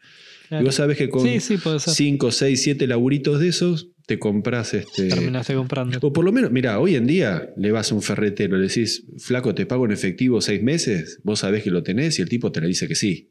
Claro. 0.50 0.64
Y 0.64 0.66
vos 0.66 0.76
sabés 0.76 0.98
que 0.98 1.10
con 1.10 1.22
Sí, 1.28 1.40
sí, 1.40 1.58
puede 1.58 1.80
ser. 1.80 1.94
5, 1.94 2.32
6, 2.32 2.62
7 2.62 2.88
laburitos 2.88 3.40
de 3.40 3.48
esos, 3.50 3.90
te 4.08 4.18
compras 4.20 4.74
este. 4.74 5.08
Terminaste 5.08 5.54
comprando. 5.54 5.98
O 6.02 6.12
por 6.12 6.26
lo 6.26 6.32
menos, 6.32 6.52
mira, 6.52 6.80
hoy 6.80 6.96
en 6.96 7.06
día 7.08 7.54
le 7.58 7.72
vas 7.72 7.92
a 7.92 7.96
un 7.96 8.02
ferretero, 8.02 8.58
le 8.58 8.68
decís, 8.68 9.06
flaco, 9.20 9.54
te 9.56 9.66
pago 9.66 9.86
en 9.86 9.92
efectivo 9.92 10.42
seis 10.42 10.62
meses, 10.64 11.20
vos 11.24 11.40
sabés 11.40 11.64
que 11.64 11.70
lo 11.72 11.84
tenés 11.84 12.18
y 12.20 12.22
el 12.24 12.30
tipo 12.30 12.52
te 12.52 12.60
le 12.60 12.68
dice 12.68 12.88
que 12.88 12.96
sí. 12.96 13.30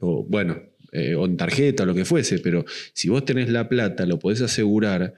O 0.00 0.24
bueno, 0.24 0.62
eh, 0.92 1.14
o 1.14 1.24
en 1.26 1.36
tarjeta 1.36 1.82
o 1.82 1.86
lo 1.86 1.94
que 1.94 2.04
fuese, 2.04 2.38
pero 2.38 2.64
si 2.92 3.08
vos 3.08 3.24
tenés 3.24 3.48
la 3.48 3.68
plata, 3.68 4.06
lo 4.06 4.18
podés 4.18 4.40
asegurar, 4.42 5.14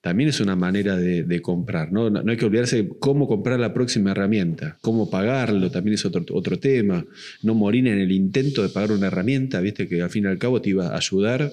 también 0.00 0.28
es 0.30 0.38
una 0.40 0.54
manera 0.54 0.96
de, 0.96 1.24
de 1.24 1.42
comprar, 1.42 1.90
¿no? 1.92 2.08
¿no? 2.08 2.22
hay 2.30 2.36
que 2.36 2.44
olvidarse 2.44 2.88
cómo 3.00 3.26
comprar 3.26 3.58
la 3.58 3.74
próxima 3.74 4.12
herramienta, 4.12 4.78
cómo 4.80 5.10
pagarlo, 5.10 5.70
también 5.72 5.94
es 5.94 6.04
otro, 6.04 6.24
otro 6.30 6.58
tema. 6.60 7.04
No 7.42 7.54
morir 7.54 7.88
en 7.88 7.98
el 7.98 8.12
intento 8.12 8.62
de 8.62 8.68
pagar 8.68 8.92
una 8.92 9.08
herramienta, 9.08 9.60
viste 9.60 9.88
que 9.88 10.00
al 10.00 10.08
fin 10.10 10.24
y 10.24 10.28
al 10.28 10.38
cabo 10.38 10.62
te 10.62 10.70
iba 10.70 10.86
a 10.88 10.96
ayudar 10.96 11.52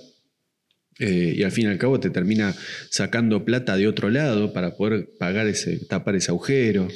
eh, 0.99 1.33
y 1.37 1.43
al 1.43 1.51
fin 1.51 1.65
y 1.65 1.67
al 1.71 1.77
cabo 1.79 1.99
te 1.99 2.09
termina 2.11 2.55
sacando 2.89 3.43
plata 3.43 3.75
de 3.75 3.87
otro 3.87 4.09
lado 4.11 4.53
para 4.53 4.75
poder 4.77 5.09
pagar 5.19 5.47
ese, 5.47 5.77
tapar 5.87 6.15
ese 6.15 6.29
agujero. 6.31 6.87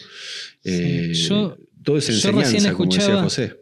Eh, 0.64 1.12
yo- 1.14 1.58
todo 1.84 1.98
es 1.98 2.08
yo 2.08 2.14
enseñanza, 2.14 2.74
como 2.74 2.92
decía 2.92 3.16
José. 3.24 3.56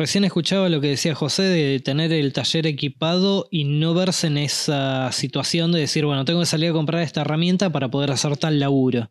Recién 0.00 0.24
escuchaba 0.24 0.70
lo 0.70 0.80
que 0.80 0.88
decía 0.88 1.14
José 1.14 1.42
de 1.42 1.78
tener 1.78 2.10
el 2.10 2.32
taller 2.32 2.66
equipado 2.66 3.48
y 3.50 3.64
no 3.64 3.92
verse 3.92 4.28
en 4.28 4.38
esa 4.38 5.12
situación 5.12 5.72
de 5.72 5.80
decir, 5.80 6.06
bueno, 6.06 6.24
tengo 6.24 6.40
que 6.40 6.46
salir 6.46 6.70
a 6.70 6.72
comprar 6.72 7.02
esta 7.02 7.20
herramienta 7.20 7.68
para 7.68 7.90
poder 7.90 8.10
hacer 8.10 8.34
tal 8.38 8.58
laburo. 8.58 9.10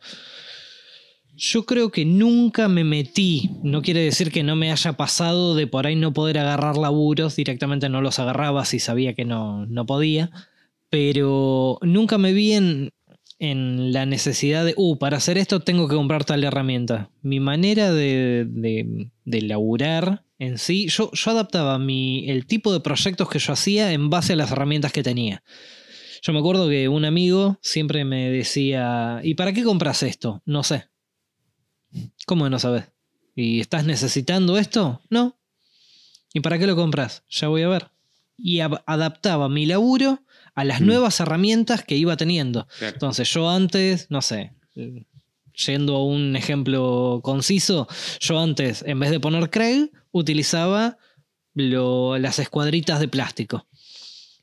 Yo 1.36 1.68
creo 1.68 1.92
que 1.92 2.06
nunca 2.06 2.68
me 2.70 2.84
metí, 2.84 3.52
no 3.62 3.84
quiere 3.84 4.00
decir 4.00 4.32
que 4.32 4.42
no 4.42 4.56
me 4.56 4.72
haya 4.72 4.94
pasado 4.94 5.54
de 5.54 5.68
por 5.68 5.86
ahí 5.86 5.96
no 5.96 6.12
poder 6.12 6.40
agarrar 6.40 6.76
laburos, 6.76 7.36
directamente 7.36 7.88
no 7.88 8.02
los 8.02 8.18
agarraba 8.18 8.66
si 8.66 8.80
sabía 8.80 9.14
que 9.14 9.26
no, 9.26 9.68
no 9.68 9.86
podía, 9.86 10.32
pero 10.90 11.78
nunca 11.84 12.18
me 12.18 12.34
vi 12.34 12.54
en, 12.54 12.94
en 13.38 13.94
la 13.94 14.08
necesidad 14.08 14.66
de, 14.66 14.74
uh, 14.76 14.98
para 14.98 15.18
hacer 15.18 15.38
esto 15.38 15.60
tengo 15.60 15.88
que 15.88 15.94
comprar 15.94 16.26
tal 16.26 16.44
herramienta. 16.44 17.12
Mi 17.22 17.40
manera 17.40 17.94
de, 17.94 18.48
de, 18.50 19.12
de 19.24 19.42
laburar 19.44 20.24
en 20.40 20.58
sí, 20.58 20.88
yo, 20.90 21.12
yo 21.14 21.32
adaptaba 21.32 21.78
mi, 21.78 22.30
el 22.30 22.46
tipo 22.48 22.72
de 22.74 22.80
proyectos 22.80 23.30
que 23.30 23.40
yo 23.40 23.54
hacía 23.54 23.92
en 23.92 24.10
base 24.10 24.34
a 24.34 24.36
las 24.38 24.52
herramientas 24.52 24.92
que 24.92 25.04
tenía. 25.04 25.44
Yo 26.22 26.34
me 26.34 26.40
acuerdo 26.40 26.68
que 26.70 26.88
un 26.90 27.06
amigo 27.06 27.60
siempre 27.62 28.04
me 28.06 28.30
decía, 28.30 29.20
¿y 29.24 29.36
para 29.36 29.54
qué 29.54 29.64
compras 29.64 30.02
esto? 30.04 30.42
No 30.46 30.64
sé. 30.64 30.86
¿Cómo 32.26 32.44
que 32.46 32.50
no 32.50 32.60
sabes? 32.60 32.86
¿Y 33.36 33.60
estás 33.62 33.86
necesitando 33.86 34.58
esto? 34.58 35.02
No. 35.10 35.40
¿Y 36.34 36.42
para 36.42 36.60
qué 36.60 36.68
lo 36.68 36.76
compras? 36.76 37.24
Ya 37.30 37.48
voy 37.48 37.64
a 37.64 37.68
ver. 37.70 37.90
Y 38.38 38.58
ab- 38.58 38.84
adaptaba 38.86 39.50
mi 39.50 39.66
laburo 39.66 40.24
a 40.56 40.64
las 40.64 40.82
Mm. 40.82 40.86
nuevas 40.86 41.20
herramientas 41.20 41.84
que 41.84 41.96
iba 41.96 42.16
teniendo. 42.18 42.68
Claro. 42.78 42.94
Entonces 42.96 43.32
yo 43.34 43.50
antes, 43.50 44.08
no 44.10 44.22
sé, 44.22 44.54
yendo 45.66 45.95
a 45.95 46.03
un 46.03 46.36
ejemplo 46.36 47.20
conciso, 47.24 47.88
yo 48.20 48.39
antes, 48.39 48.84
en 48.88 48.99
vez 48.99 49.12
de 49.12 49.20
poner 49.20 49.49
Craig, 49.49 49.91
utilizaba 50.12 50.97
lo- 51.53 52.18
las 52.18 52.39
escuadritas 52.39 52.99
de 52.99 53.07
plástico. 53.07 53.68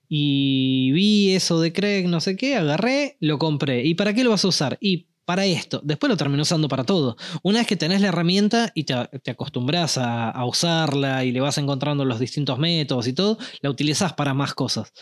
Y 0.08 0.92
vi 0.92 1.32
eso 1.32 1.60
de 1.60 1.72
Craig, 1.72 2.06
no 2.06 2.20
sé 2.20 2.36
qué, 2.36 2.56
agarré, 2.56 3.16
lo 3.20 3.38
compré. 3.38 3.84
¿Y 3.84 3.94
para 3.94 4.14
qué 4.14 4.22
lo 4.24 4.30
vas 4.30 4.44
a 4.44 4.48
usar? 4.48 4.78
Y 4.80 5.06
para 5.26 5.44
esto. 5.44 5.80
Después 5.84 6.08
lo 6.08 6.16
terminé 6.16 6.40
usando 6.40 6.68
para 6.68 6.84
todo. 6.84 7.16
Una 7.42 7.58
vez 7.58 7.66
que 7.66 7.76
tenés 7.76 8.00
la 8.00 8.08
herramienta 8.08 8.72
y 8.74 8.84
te, 8.84 8.94
acostumbras 9.30 9.98
a, 9.98 10.30
a 10.30 10.46
usarla 10.46 11.24
y 11.24 11.32
le 11.32 11.40
vas 11.40 11.58
encontrando 11.58 12.04
los 12.06 12.18
distintos 12.18 12.58
métodos 12.58 13.06
y 13.08 13.12
todo, 13.12 13.36
la 13.60 13.68
utilizás 13.68 14.14
para 14.14 14.32
más 14.32 14.54
cosas. 14.54 14.92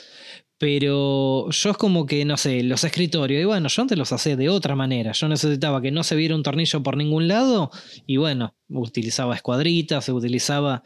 Pero 0.58 1.50
yo 1.50 1.70
es 1.70 1.76
como 1.76 2.06
que, 2.06 2.24
no 2.24 2.36
sé, 2.36 2.62
los 2.62 2.84
escritorios, 2.84 3.42
y 3.42 3.44
bueno, 3.44 3.68
yo 3.68 3.82
antes 3.82 3.98
los 3.98 4.12
hacía 4.12 4.34
de 4.34 4.48
otra 4.48 4.74
manera. 4.74 5.12
Yo 5.12 5.28
necesitaba 5.28 5.82
que 5.82 5.90
no 5.90 6.02
se 6.04 6.16
viera 6.16 6.34
un 6.34 6.42
tornillo 6.42 6.82
por 6.82 6.96
ningún 6.96 7.28
lado, 7.28 7.70
y 8.06 8.16
bueno, 8.16 8.56
utilizaba 8.68 9.34
escuadritas, 9.34 10.06
se 10.06 10.12
utilizaba. 10.12 10.82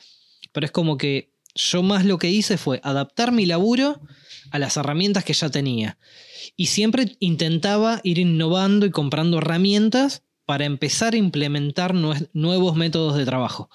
Pero 0.52 0.66
es 0.66 0.72
como 0.72 0.96
que 0.96 1.32
yo 1.54 1.82
más 1.82 2.04
lo 2.04 2.18
que 2.18 2.30
hice 2.30 2.56
fue 2.56 2.80
adaptar 2.82 3.30
mi 3.30 3.46
laburo 3.46 4.00
a 4.50 4.58
las 4.58 4.76
herramientas 4.76 5.24
que 5.24 5.32
ya 5.32 5.48
tenía. 5.50 5.98
Y 6.56 6.66
siempre 6.66 7.16
intentaba 7.20 8.00
ir 8.04 8.18
innovando 8.18 8.86
y 8.86 8.90
comprando 8.90 9.38
herramientas 9.38 10.22
para 10.46 10.64
empezar 10.64 11.12
a 11.12 11.18
implementar 11.18 11.92
nue- 11.94 12.28
nuevos 12.32 12.74
métodos 12.74 13.16
de 13.18 13.26
trabajo. 13.26 13.68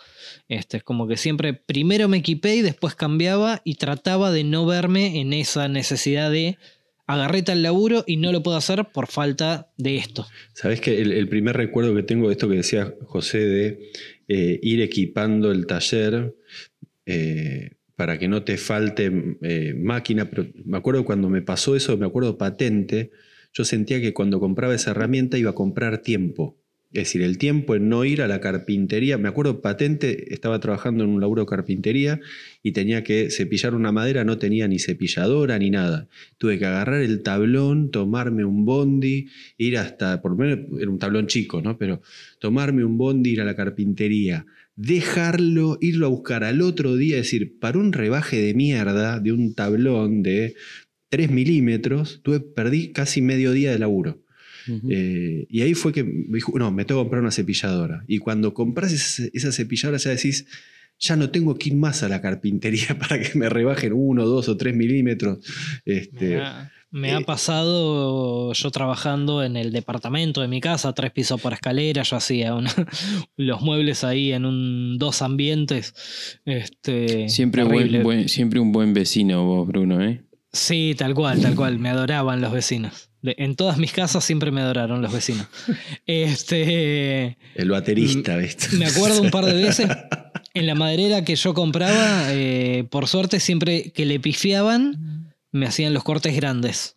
Este, 0.47 0.77
es 0.77 0.83
como 0.83 1.07
que 1.07 1.17
siempre 1.17 1.53
primero 1.53 2.07
me 2.09 2.17
equipé 2.17 2.55
y 2.55 2.61
después 2.61 2.95
cambiaba 2.95 3.61
y 3.63 3.75
trataba 3.75 4.31
de 4.31 4.43
no 4.43 4.65
verme 4.65 5.19
en 5.21 5.33
esa 5.33 5.67
necesidad 5.67 6.31
de 6.31 6.57
agarré 7.05 7.43
tal 7.43 7.61
laburo 7.61 8.03
y 8.07 8.15
no 8.17 8.31
lo 8.31 8.41
puedo 8.41 8.57
hacer 8.57 8.85
por 8.91 9.07
falta 9.07 9.71
de 9.77 9.97
esto. 9.97 10.25
Sabes 10.53 10.81
que 10.81 10.99
el, 11.01 11.11
el 11.11 11.27
primer 11.27 11.55
recuerdo 11.57 11.93
que 11.93 12.01
tengo 12.01 12.27
de 12.29 12.33
esto 12.33 12.49
que 12.49 12.55
decía 12.55 12.93
José 13.05 13.39
de 13.39 13.91
eh, 14.29 14.59
ir 14.63 14.81
equipando 14.81 15.51
el 15.51 15.67
taller 15.67 16.33
eh, 17.05 17.71
para 18.03 18.19
que 18.19 18.27
no 18.27 18.43
te 18.43 18.57
falte 18.57 19.37
eh, 19.41 19.73
máquina, 19.73 20.29
pero 20.29 20.45
me 20.65 20.77
acuerdo 20.77 21.05
cuando 21.05 21.29
me 21.29 21.41
pasó 21.41 21.73
eso, 21.73 21.95
me 21.95 22.05
acuerdo 22.05 22.37
patente, 22.37 23.11
yo 23.53 23.63
sentía 23.63 24.01
que 24.01 24.13
cuando 24.13 24.41
compraba 24.41 24.75
esa 24.75 24.91
herramienta 24.91 25.37
iba 25.37 25.51
a 25.51 25.55
comprar 25.55 25.99
tiempo. 25.99 26.59
Es 26.91 27.03
decir, 27.03 27.21
el 27.21 27.37
tiempo 27.37 27.75
en 27.75 27.87
no 27.87 28.03
ir 28.03 28.21
a 28.21 28.27
la 28.27 28.41
carpintería. 28.41 29.17
Me 29.17 29.29
acuerdo 29.29 29.61
patente, 29.61 30.33
estaba 30.33 30.59
trabajando 30.59 31.05
en 31.05 31.11
un 31.11 31.21
laburo 31.21 31.43
de 31.43 31.47
carpintería 31.47 32.19
y 32.61 32.73
tenía 32.73 33.05
que 33.05 33.29
cepillar 33.31 33.73
una 33.73 33.93
madera, 33.93 34.25
no 34.25 34.37
tenía 34.37 34.67
ni 34.67 34.79
cepilladora 34.79 35.57
ni 35.57 35.69
nada. 35.69 36.09
Tuve 36.37 36.59
que 36.59 36.65
agarrar 36.65 37.03
el 37.03 37.23
tablón, 37.23 37.89
tomarme 37.89 38.43
un 38.43 38.65
bondi, 38.65 39.29
ir 39.57 39.77
hasta, 39.77 40.21
por 40.21 40.31
lo 40.31 40.37
menos 40.37 40.59
era 40.77 40.91
un 40.91 40.99
tablón 40.99 41.27
chico, 41.27 41.61
¿no? 41.61 41.77
Pero 41.77 42.01
tomarme 42.39 42.83
un 42.83 42.97
bondi, 42.97 43.29
ir 43.31 43.39
a 43.39 43.45
la 43.45 43.55
carpintería, 43.55 44.45
dejarlo, 44.75 45.77
irlo 45.81 46.07
a 46.07 46.09
buscar 46.09 46.43
al 46.43 46.61
otro 46.61 46.95
día, 46.95 47.17
es 47.17 47.23
decir, 47.23 47.59
para 47.59 47.77
un 47.77 47.93
rebaje 47.93 48.41
de 48.41 48.53
mierda 48.53 49.19
de 49.19 49.31
un 49.31 49.53
tablón 49.53 50.23
de 50.23 50.55
3 51.09 51.29
milímetros, 51.29 52.21
tuve, 52.23 52.39
perdí 52.39 52.91
casi 52.91 53.21
medio 53.21 53.51
día 53.51 53.71
de 53.71 53.79
laburo. 53.79 54.19
Eh, 54.89 55.45
y 55.49 55.61
ahí 55.61 55.73
fue 55.73 55.91
que 55.91 56.05
me 56.05 56.35
dijo, 56.35 56.57
no, 56.57 56.71
me 56.71 56.85
tengo 56.85 57.01
que 57.01 57.05
comprar 57.05 57.21
una 57.21 57.31
cepilladora. 57.31 58.05
Y 58.07 58.19
cuando 58.19 58.53
compras 58.53 58.93
esa, 58.93 59.23
esa 59.33 59.51
cepilladora 59.51 59.97
ya 59.97 60.11
decís, 60.11 60.45
ya 60.99 61.15
no 61.15 61.29
tengo 61.29 61.55
que 61.55 61.69
ir 61.69 61.75
más 61.75 62.01
a 62.03 62.09
la 62.09 62.21
carpintería 62.21 62.97
para 62.99 63.19
que 63.19 63.37
me 63.37 63.49
rebajen 63.49 63.93
uno, 63.93 64.25
dos 64.25 64.49
o 64.49 64.57
tres 64.57 64.75
milímetros. 64.75 65.39
Este, 65.85 66.41
Me 66.93 67.11
ha, 67.11 67.19
eh, 67.19 67.25
pasado 67.25 68.53
yo 68.53 68.71
trabajando 68.71 69.43
en 69.43 69.57
el 69.57 69.71
departamento 69.71 70.41
de 70.41 70.47
mi 70.47 70.61
casa, 70.61 70.93
tres 70.93 71.11
pisos 71.11 71.41
por 71.41 71.51
escalera, 71.53 72.03
yo 72.03 72.15
hacía 72.15 72.53
una- 72.53 72.71
los 73.35 73.61
muebles 73.61 74.03
ahí 74.03 74.31
en 74.31 74.45
un 74.45 74.97
dos 74.99 75.21
ambientes. 75.21 75.93
Este, 76.45 77.27
Siempre, 77.29 77.63
terrible. 77.65 78.03
buen, 78.03 78.19
buen- 78.19 78.29
siempre 78.29 78.59
un 78.59 78.71
buen 78.71 78.93
vecino 78.93 79.43
vos, 79.43 79.67
Bruno, 79.67 80.01
¿eh? 80.03 80.21
Sí, 80.51 80.93
tal 80.97 81.15
cual, 81.15 81.41
tal 81.41 81.55
cual. 81.55 81.79
Me 81.79 81.89
adoraban 81.89 82.39
los 82.39 82.51
vecinos. 82.53 83.09
De- 83.23 83.33
en 83.39 83.55
todas 83.55 83.77
mis 83.79 83.91
casas 83.91 84.23
siempre 84.23 84.51
me 84.51 84.61
adoraron 84.61 85.01
los 85.01 85.11
vecinos. 85.11 85.47
Este. 86.05 87.37
el 87.55 87.69
baterista, 87.69 88.37
¿viste? 88.37 88.75
Me 88.77 88.85
acuerdo 88.85 89.21
un 89.21 89.31
par 89.31 89.45
de 89.45 89.53
veces. 89.65 89.87
En 90.53 90.67
la 90.67 90.75
maderera 90.75 91.23
que 91.25 91.35
yo 91.35 91.55
compraba, 91.55 92.25
eh, 92.31 92.85
por 92.91 93.07
suerte, 93.07 93.39
siempre 93.39 93.91
que 93.91 94.05
le 94.05 94.19
pifiaban, 94.19 95.12
me 95.53 95.67
hacían 95.67 95.93
los 95.93 96.03
cortes 96.03 96.35
grandes. 96.35 96.95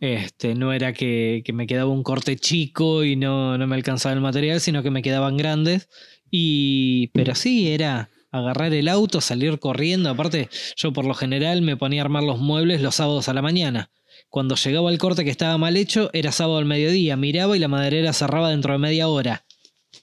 Este, 0.00 0.54
no 0.54 0.72
era 0.72 0.92
que, 0.92 1.42
que 1.44 1.52
me 1.52 1.66
quedaba 1.66 1.90
un 1.90 2.02
corte 2.02 2.36
chico 2.36 3.04
y 3.04 3.16
no, 3.16 3.58
no 3.58 3.66
me 3.66 3.76
alcanzaba 3.76 4.14
el 4.14 4.20
material, 4.20 4.60
sino 4.60 4.82
que 4.82 4.90
me 4.90 5.02
quedaban 5.02 5.36
grandes. 5.36 5.88
Y, 6.30 7.08
pero 7.08 7.34
sí, 7.34 7.72
era 7.72 8.08
agarrar 8.30 8.72
el 8.72 8.88
auto, 8.88 9.20
salir 9.20 9.58
corriendo. 9.58 10.08
Aparte, 10.08 10.48
yo 10.76 10.92
por 10.92 11.04
lo 11.06 11.14
general 11.14 11.60
me 11.62 11.76
ponía 11.76 12.02
a 12.02 12.04
armar 12.04 12.22
los 12.22 12.38
muebles 12.38 12.80
los 12.80 12.94
sábados 12.94 13.28
a 13.28 13.34
la 13.34 13.42
mañana. 13.42 13.90
Cuando 14.28 14.54
llegaba 14.54 14.90
el 14.90 14.98
corte 14.98 15.24
que 15.24 15.30
estaba 15.30 15.58
mal 15.58 15.76
hecho, 15.76 16.10
era 16.12 16.32
sábado 16.32 16.58
al 16.58 16.66
mediodía. 16.66 17.16
Miraba 17.16 17.56
y 17.56 17.60
la 17.60 17.68
maderera 17.68 18.12
cerraba 18.12 18.50
dentro 18.50 18.72
de 18.72 18.78
media 18.78 19.08
hora. 19.08 19.44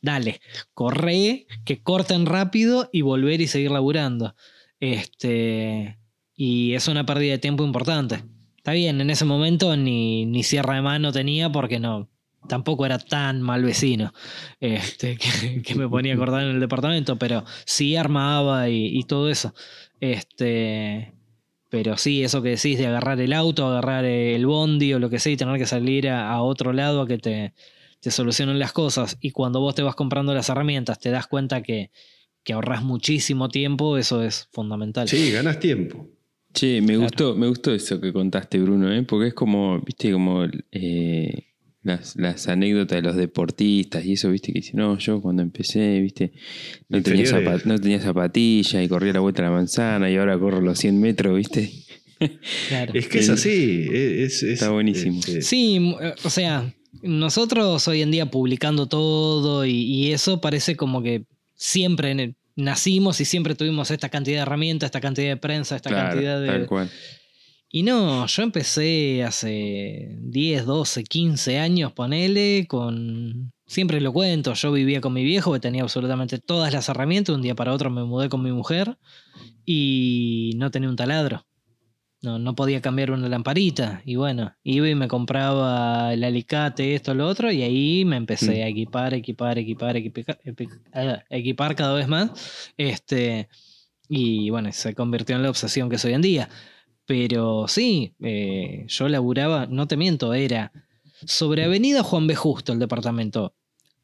Dale, 0.01 0.41
corre, 0.73 1.45
que 1.65 1.81
corten 1.81 2.25
rápido 2.25 2.89
y 2.91 3.01
volver 3.01 3.39
y 3.41 3.47
seguir 3.47 3.71
laburando. 3.71 4.35
Este, 4.79 5.97
y 6.45 6.73
es 6.73 6.89
una 6.89 7.05
pérdida 7.05 7.31
de 7.31 7.37
tiempo 7.37 7.63
importante. 7.63 8.21
Está 8.57 8.73
bien, 8.73 8.99
en 8.99 9.09
ese 9.09 9.23
momento 9.23 9.77
ni, 9.77 10.25
ni 10.25 10.43
cierre 10.43 10.75
de 10.75 10.81
mano 10.81 11.13
tenía 11.13 11.49
porque 11.49 11.79
no, 11.79 12.09
tampoco 12.49 12.85
era 12.85 12.99
tan 12.99 13.41
mal 13.41 13.63
vecino 13.63 14.13
este, 14.59 15.17
que, 15.63 15.75
me 15.75 15.87
ponía 15.87 16.15
a 16.15 16.17
cortar 16.17 16.43
en 16.43 16.49
el 16.49 16.59
departamento, 16.59 17.17
pero 17.17 17.45
sí 17.65 17.95
armaba 17.95 18.67
y, 18.67 19.01
todo 19.03 19.29
eso. 19.29 19.53
Este, 20.01 21.13
pero 21.69 21.95
sí, 21.95 22.25
eso 22.25 22.41
que 22.41 22.49
decís 22.49 22.77
de 22.77 22.87
agarrar 22.87 23.21
el 23.21 23.31
auto, 23.31 23.65
agarrar 23.65 24.03
el 24.03 24.45
bondi 24.45 24.93
o 24.93 24.99
lo 24.99 25.09
que 25.09 25.19
sea 25.19 25.31
y 25.31 25.37
tener 25.37 25.57
que 25.57 25.65
salir 25.65 26.09
a, 26.09 26.41
otro 26.41 26.73
lado 26.73 27.03
a 27.03 27.07
que 27.07 27.19
te, 27.19 27.53
te, 28.01 28.11
solucionen 28.11 28.59
las 28.59 28.73
cosas. 28.73 29.15
Y 29.21 29.31
cuando 29.31 29.61
vos 29.61 29.75
te 29.75 29.81
vas 29.81 29.95
comprando 29.95 30.33
las 30.33 30.49
herramientas, 30.49 30.99
te 30.99 31.09
das 31.09 31.25
cuenta 31.25 31.63
que, 31.63 31.89
que 32.43 32.51
ahorras 32.51 32.83
muchísimo 32.83 33.47
tiempo, 33.47 33.97
eso 33.97 34.21
es 34.21 34.49
fundamental. 34.51 35.07
Sí, 35.07 35.31
ganas 35.31 35.61
tiempo. 35.61 36.09
Sí, 36.53 36.81
me 36.81 36.97
gustó, 36.97 37.35
me 37.35 37.47
gustó 37.47 37.73
eso 37.73 37.99
que 37.99 38.13
contaste, 38.13 38.59
Bruno, 38.59 38.93
¿eh? 38.93 39.03
porque 39.03 39.29
es 39.29 39.33
como, 39.33 39.79
viste, 39.81 40.11
como 40.11 40.45
eh, 40.71 41.47
las, 41.81 42.47
anécdotas 42.47 42.97
de 42.97 43.01
los 43.01 43.15
deportistas 43.15 44.05
y 44.05 44.13
eso, 44.13 44.29
viste, 44.29 44.53
que 44.53 44.59
dice, 44.59 44.73
no, 44.75 44.97
yo 44.99 45.21
cuando 45.21 45.41
empecé, 45.41 45.99
viste, 45.99 46.31
no 46.89 47.01
tenía, 47.01 47.25
no 47.65 47.79
tenía 47.79 47.99
zapatilla 47.99 48.83
y 48.83 48.87
corría 48.87 49.13
la 49.13 49.19
vuelta 49.19 49.41
a 49.41 49.45
la 49.45 49.51
manzana 49.51 50.11
y 50.11 50.15
ahora 50.15 50.37
corro 50.37 50.61
los 50.61 50.77
100 50.79 50.99
metros, 50.99 51.35
viste. 51.35 51.71
Es 52.93 53.07
que 53.07 53.19
es 53.19 53.29
así, 53.29 53.87
está 53.89 54.69
buenísimo. 54.69 55.19
Este, 55.19 55.41
sí, 55.41 55.93
o 56.23 56.29
sea, 56.29 56.73
nosotros 57.01 57.87
hoy 57.87 58.01
en 58.01 58.11
día 58.11 58.27
publicando 58.27 58.87
todo 58.87 59.65
y, 59.65 60.11
eso 60.11 60.39
parece 60.39 60.75
como 60.75 61.01
que 61.01 61.25
siempre 61.55 62.35
nacimos 62.55 63.19
y 63.21 63.25
siempre 63.25 63.55
tuvimos 63.55 63.91
esta 63.91 64.09
cantidad 64.09 64.37
de 64.37 64.41
herramientas, 64.43 64.87
esta 64.87 65.01
cantidad 65.01 65.29
de 65.29 65.37
prensa, 65.37 65.75
esta 65.75 65.89
cantidad 65.89 66.41
de... 66.41 66.47
Tal 66.47 66.65
cual. 66.67 66.89
Y 67.75 67.81
no, 67.81 68.27
yo 68.27 68.43
empecé 68.43 69.23
hace 69.23 70.15
10, 70.19 70.65
12, 70.65 71.03
15 71.03 71.57
años, 71.57 71.91
ponele, 71.93 72.67
con... 72.67 73.51
Siempre 73.65 73.99
lo 73.99 74.13
cuento, 74.13 74.53
yo 74.53 74.71
vivía 74.71 75.01
con 75.01 75.13
mi 75.13 75.23
viejo 75.23 75.53
que 75.53 75.59
tenía 75.59 75.81
absolutamente 75.81 76.37
todas 76.37 76.71
las 76.71 76.87
herramientas, 76.89 77.33
un 77.33 77.41
día 77.41 77.55
para 77.55 77.73
otro 77.73 77.89
me 77.89 78.03
mudé 78.03 78.29
con 78.29 78.43
mi 78.43 78.51
mujer 78.51 78.97
y 79.65 80.51
no 80.57 80.69
tenía 80.69 80.89
un 80.89 80.95
taladro. 80.95 81.47
No, 82.23 82.39
no 82.39 82.55
podía 82.55 82.81
cambiar 82.81 83.11
una 83.11 83.27
lamparita. 83.27 84.01
Y 84.05 84.15
bueno, 84.15 84.55
iba 84.63 84.87
y 84.87 84.95
me 84.95 85.09
compraba 85.09 86.13
el 86.13 86.23
alicate, 86.23 86.95
esto, 86.95 87.13
lo 87.13 87.27
otro, 87.27 87.51
y 87.51 87.61
ahí 87.61 88.05
me 88.05 88.15
empecé 88.15 88.61
mm. 88.61 88.63
a 88.63 88.67
equipar, 88.69 89.13
equipar, 89.13 89.57
equipar, 89.57 89.97
equipar, 89.97 90.39
ah, 90.93 91.21
equipar 91.29 91.75
cada 91.75 91.93
vez 91.93 92.07
más. 92.07 92.71
Este, 92.77 93.49
y 94.07 94.49
bueno, 94.49 94.71
se 94.71 94.95
convirtió 94.95 95.35
en 95.35 95.43
la 95.43 95.49
obsesión 95.49 95.89
que 95.89 95.97
es 95.97 96.05
hoy 96.05 96.13
en 96.13 96.21
día. 96.21 96.49
Pero 97.05 97.67
sí, 97.67 98.15
eh, 98.21 98.85
yo 98.87 99.09
laburaba, 99.09 99.65
no 99.65 99.89
te 99.89 99.97
miento, 99.97 100.33
era 100.33 100.71
sobre 101.25 101.65
Avenida 101.65 102.03
Juan 102.03 102.25
B. 102.25 102.35
Justo 102.35 102.71
el 102.71 102.79
departamento. 102.79 103.53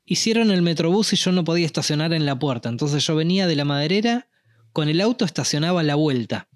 Hicieron 0.04 0.52
el 0.52 0.62
metrobús 0.62 1.14
y 1.14 1.16
yo 1.16 1.32
no 1.32 1.46
podía 1.46 1.66
estacionar 1.66 2.12
en 2.12 2.26
la 2.26 2.38
puerta. 2.38 2.68
Entonces 2.68 3.08
yo 3.08 3.16
venía 3.16 3.48
de 3.48 3.56
la 3.56 3.64
maderera, 3.64 4.28
con 4.74 4.90
el 4.90 5.00
auto 5.00 5.24
estacionaba 5.24 5.80
a 5.80 5.84
la 5.84 5.96
vuelta. 5.96 6.49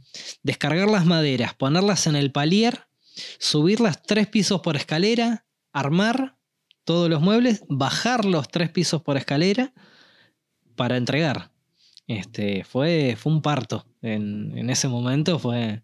Descargar 0.43 0.89
las 0.89 1.05
maderas, 1.05 1.53
ponerlas 1.53 2.07
en 2.07 2.15
el 2.15 2.31
palier, 2.31 2.87
subirlas 3.39 4.01
tres 4.03 4.27
pisos 4.27 4.61
por 4.61 4.75
escalera, 4.75 5.45
armar 5.71 6.37
todos 6.83 7.09
los 7.09 7.21
muebles, 7.21 7.63
bajar 7.69 8.25
los 8.25 8.47
tres 8.49 8.69
pisos 8.69 9.01
por 9.01 9.17
escalera 9.17 9.73
para 10.75 10.97
entregar. 10.97 11.51
Este, 12.07 12.63
fue, 12.63 13.15
fue 13.17 13.31
un 13.31 13.41
parto. 13.41 13.85
En, 14.01 14.57
en 14.57 14.69
ese 14.69 14.87
momento 14.87 15.39
fue, 15.39 15.81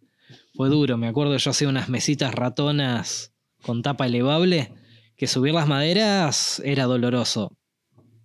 fue 0.55 0.69
duro. 0.69 0.97
Me 0.97 1.07
acuerdo 1.07 1.37
yo 1.37 1.51
hacía 1.51 1.69
unas 1.69 1.89
mesitas 1.89 2.33
ratonas 2.33 3.33
con 3.61 3.81
tapa 3.81 4.05
elevable, 4.05 4.73
que 5.15 5.27
subir 5.27 5.53
las 5.53 5.67
maderas 5.67 6.61
era 6.63 6.85
doloroso. 6.85 7.51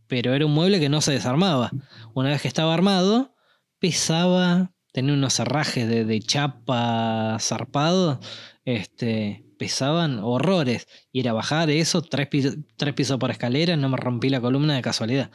Pero 0.07 0.35
era 0.35 0.47
un 0.47 0.53
mueble 0.53 0.81
que 0.81 0.89
no 0.89 1.01
se 1.01 1.13
desarmaba. 1.13 1.71
Una 2.13 2.31
vez 2.31 2.43
que 2.43 2.49
estaba 2.49 2.75
armado, 2.75 3.35
pesaba, 3.79 4.74
tenía 4.95 5.13
unos 5.13 5.41
herrajes 5.41 5.89
de, 5.89 6.21
chapa 6.21 7.37
zarpado, 7.41 8.21
este, 8.65 9.43
pesaban 9.59 10.21
horrores. 10.21 10.87
Y 11.11 11.19
era 11.19 11.33
bajar 11.33 11.69
eso, 11.69 12.01
tres, 12.01 12.29
pisos 12.29 13.19
por 13.19 13.33
escalera, 13.33 13.77
no 13.77 13.89
me 13.89 13.97
rompí 13.97 14.29
la 14.29 14.41
columna 14.41 14.77
de 14.77 14.83
casualidad. 14.83 15.33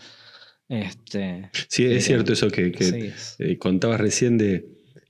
Este, 0.70 1.50
sí, 1.68 1.86
es 1.86 2.06
cierto 2.06 2.32
eso 2.32 2.50
que, 2.50 2.72
eh, 3.40 3.58
contabas 3.58 4.00
recién 4.00 4.38
de, 4.38 4.66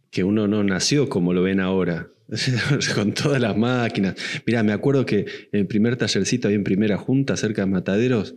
que 0.09 0.23
uno 0.23 0.47
no 0.47 0.63
nació 0.63 1.09
como 1.09 1.31
lo 1.33 1.43
ven 1.43 1.59
ahora, 1.59 2.09
con 2.95 3.13
todas 3.13 3.39
las 3.39 3.55
máquinas. 3.55 4.15
Mira, 4.47 4.63
me 4.63 4.73
acuerdo 4.73 5.05
que 5.05 5.27
en 5.51 5.59
el 5.59 5.67
primer 5.67 5.95
tallercito 5.95 6.47
ahí 6.47 6.55
en 6.55 6.63
primera 6.63 6.97
junta, 6.97 7.37
cerca 7.37 7.61
de 7.61 7.67
Mataderos, 7.67 8.33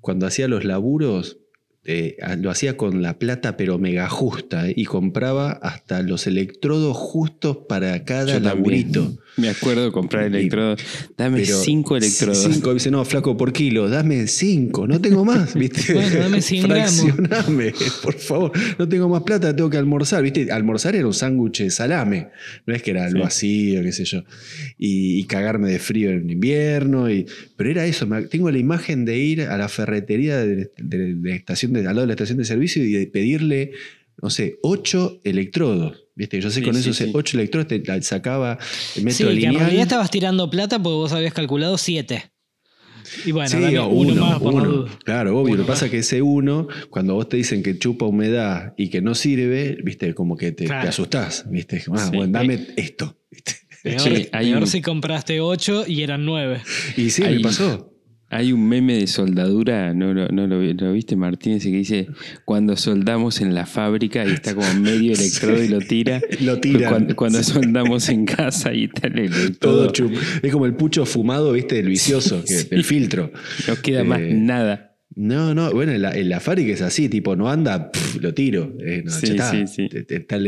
cuando 0.00 0.26
hacía 0.26 0.48
los 0.48 0.64
laburos, 0.64 1.38
eh, 1.84 2.16
lo 2.38 2.50
hacía 2.50 2.76
con 2.76 3.02
la 3.02 3.18
plata 3.18 3.56
pero 3.56 3.76
mega 3.78 4.08
justa 4.08 4.68
eh, 4.68 4.74
y 4.76 4.84
compraba 4.84 5.50
hasta 5.50 6.02
los 6.02 6.26
electrodos 6.28 6.96
justos 6.96 7.58
para 7.68 8.04
cada 8.04 8.38
laburito. 8.38 9.18
Me 9.36 9.48
acuerdo 9.48 9.86
de 9.86 9.92
comprar 9.92 10.24
electrodos. 10.24 10.80
Dame 11.16 11.44
cinco 11.44 11.96
electrodos. 11.96 12.42
Cinco. 12.42 12.74
Dice, 12.74 12.90
no, 12.90 13.04
flaco, 13.04 13.36
por 13.36 13.52
kilo, 13.52 13.88
dame 13.88 14.26
cinco. 14.26 14.86
No 14.86 15.00
tengo 15.00 15.24
más, 15.24 15.54
¿viste? 15.58 15.94
bueno, 15.94 16.18
dame 16.18 16.42
100 16.42 16.66
Fraccioname, 16.66 17.72
por 18.02 18.14
favor. 18.14 18.52
No 18.78 18.88
tengo 18.88 19.08
más 19.08 19.22
plata, 19.22 19.54
tengo 19.56 19.70
que 19.70 19.78
almorzar, 19.78 20.22
¿viste? 20.22 20.52
Almorzar 20.52 20.96
era 20.96 21.06
un 21.06 21.14
sándwich 21.14 21.62
de 21.62 21.70
salame. 21.70 22.28
No 22.66 22.74
es 22.74 22.82
que 22.82 22.90
era 22.90 23.06
algo 23.06 23.24
así 23.24 23.76
o 23.76 23.82
qué 23.82 23.92
sé 23.92 24.04
yo. 24.04 24.24
Y, 24.76 25.24
cagarme 25.24 25.70
de 25.70 25.78
frío 25.78 26.10
en 26.10 26.28
invierno. 26.28 27.10
Y, 27.10 27.26
pero 27.56 27.70
era 27.70 27.86
eso. 27.86 28.06
Tengo 28.30 28.50
la 28.50 28.58
imagen 28.58 29.04
de 29.06 29.18
ir 29.18 29.42
a 29.42 29.56
la 29.56 29.68
ferretería 29.68 30.38
de, 30.44 30.70
de, 30.76 31.34
estación 31.34 31.72
de, 31.72 31.80
al 31.80 31.86
lado 31.86 32.00
de 32.02 32.06
la 32.08 32.12
estación 32.12 32.38
de 32.38 32.44
servicio 32.44 32.84
y 32.84 32.92
de 32.92 33.06
pedirle 33.06 33.72
no 34.20 34.30
sé, 34.30 34.58
ocho 34.62 35.20
electrodos. 35.24 36.01
¿Viste? 36.14 36.40
Yo 36.40 36.50
sé 36.50 36.62
con 36.62 36.76
esos 36.76 37.02
ocho 37.12 37.38
electrodos 37.38 37.68
te 37.68 38.02
sacaba 38.02 38.58
el 38.96 39.04
metro 39.04 39.28
sí, 39.28 39.34
lineal. 39.34 39.52
Que 39.52 39.58
en 39.58 39.64
realidad 39.64 39.82
estabas 39.82 40.10
tirando 40.10 40.50
plata 40.50 40.78
porque 40.78 40.94
vos 40.94 41.12
habías 41.12 41.32
calculado 41.32 41.78
siete. 41.78 42.32
Y 43.24 43.32
bueno, 43.32 43.88
uno, 43.88 44.14
más 44.14 44.40
uno. 44.40 44.86
Claro, 45.04 45.38
obvio. 45.38 45.56
lo 45.56 45.62
que 45.62 45.66
pasa 45.66 45.86
es 45.86 45.90
que 45.90 45.98
ese 45.98 46.22
uno, 46.22 46.68
cuando 46.90 47.14
vos 47.14 47.28
te 47.28 47.36
dicen 47.36 47.62
que 47.62 47.78
chupa 47.78 48.06
humedad 48.06 48.74
y 48.76 48.88
que 48.88 49.02
no 49.02 49.14
sirve, 49.14 49.78
viste, 49.82 50.14
como 50.14 50.36
que 50.36 50.52
te, 50.52 50.72
asustás, 50.72 51.44
viste. 51.50 51.82
Ah, 51.94 52.10
bueno, 52.12 52.32
dame 52.32 52.68
esto. 52.76 53.18
¿viste? 53.30 53.56
Peor, 53.82 54.66
si 54.66 54.80
compraste 54.80 55.40
ocho 55.40 55.84
y 55.86 56.02
eran 56.02 56.24
nueve. 56.24 56.62
Y 56.96 57.10
sí, 57.10 57.22
me 57.22 57.40
pasó. 57.40 57.91
Hay 58.32 58.50
un 58.50 58.66
meme 58.66 58.94
de 58.94 59.06
soldadura, 59.06 59.92
¿no, 59.92 60.14
no, 60.14 60.46
lo, 60.46 60.92
viste 60.92 61.16
Martínez? 61.16 61.64
Que 61.64 61.68
dice, 61.68 62.08
cuando 62.46 62.78
soldamos 62.78 63.42
en 63.42 63.54
la 63.54 63.66
fábrica 63.66 64.24
y 64.24 64.30
está 64.30 64.54
como 64.54 64.72
medio 64.80 65.12
electrodo 65.14 65.62
y 65.62 65.68
lo 65.68 65.80
tira. 65.80 66.18
lo 66.40 66.58
tira. 66.58 66.88
Cuando, 67.14 67.42
soldamos 67.42 68.08
en 68.08 68.24
casa 68.24 68.72
y 68.72 68.88
tal. 68.88 69.12
Todo 69.58 69.92
chup. 69.92 70.14
Es 70.42 70.50
como 70.50 70.64
el 70.64 70.74
pucho 70.74 71.04
fumado, 71.04 71.52
viste, 71.52 71.74
del 71.74 71.88
vicioso, 71.88 72.42
que, 72.42 72.64
del 72.64 72.84
filtro. 72.84 73.30
No 73.68 73.76
queda 73.76 74.02
más 74.02 74.20
eh, 74.20 74.32
nada. 74.32 74.96
No, 75.14 75.54
no, 75.54 75.70
bueno, 75.70 75.92
en 75.92 76.28
la, 76.30 76.40
fábrica 76.40 76.72
es 76.72 76.80
así, 76.80 77.10
tipo, 77.10 77.36
no 77.36 77.50
anda, 77.50 77.90
lo 78.18 78.32
tiro. 78.32 78.78
Eh, 78.80 79.04
sí, 79.08 79.36
sí, 79.38 79.66
sí. 79.66 79.88
Está 80.08 80.38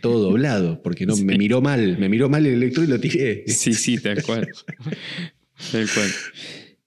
todo 0.00 0.22
doblado, 0.30 0.82
porque 0.82 1.04
no, 1.04 1.14
me 1.16 1.36
miró 1.36 1.60
mal, 1.60 1.98
me 1.98 2.08
miró 2.08 2.30
mal 2.30 2.46
el 2.46 2.54
electrodo 2.54 2.86
y 2.86 2.90
lo 2.92 2.98
tiré. 2.98 3.44
Sí, 3.46 3.74
sí, 3.74 3.98
tal 3.98 4.22
cual. 4.22 4.48
tal 5.70 5.86
cual. 5.94 6.08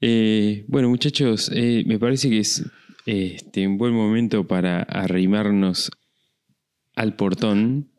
Eh, 0.02 0.66
bueno, 0.68 0.90
muchachos, 0.90 1.52
eh, 1.54 1.84
me 1.86 2.00
parece 2.00 2.30
que 2.30 2.40
es 2.40 2.64
este, 3.06 3.68
un 3.68 3.78
buen 3.78 3.94
momento 3.94 4.48
para 4.48 4.82
arrimarnos 4.84 5.92
al 6.96 7.16
portón. 7.16 7.90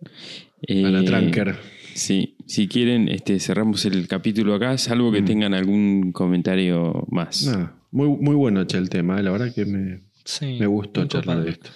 a 0.68 0.72
la 0.72 1.00
eh, 1.00 1.04
tranker. 1.04 1.56
Sí, 1.94 2.36
si 2.46 2.68
quieren, 2.68 3.08
este, 3.08 3.40
cerramos 3.40 3.84
el 3.84 4.06
capítulo 4.08 4.54
acá, 4.54 4.78
salvo 4.78 5.12
que 5.12 5.22
mm. 5.22 5.24
tengan 5.24 5.54
algún 5.54 6.12
comentario 6.12 7.06
más. 7.10 7.50
muy, 7.90 8.08
muy 8.08 8.34
bueno 8.34 8.60
el 8.60 8.88
tema, 8.88 9.20
la 9.20 9.30
verdad 9.30 9.52
que 9.54 9.66
me, 9.66 10.00
me 10.58 10.66
gustó 10.66 11.04
charlar 11.06 11.42
de 11.42 11.50
esto. 11.50 11.70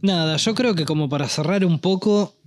Nada, 0.00 0.36
yo 0.36 0.54
creo 0.54 0.74
que 0.74 0.84
como 0.84 1.08
para 1.08 1.28
cerrar 1.28 1.64
un 1.64 1.80
poco, 1.80 2.37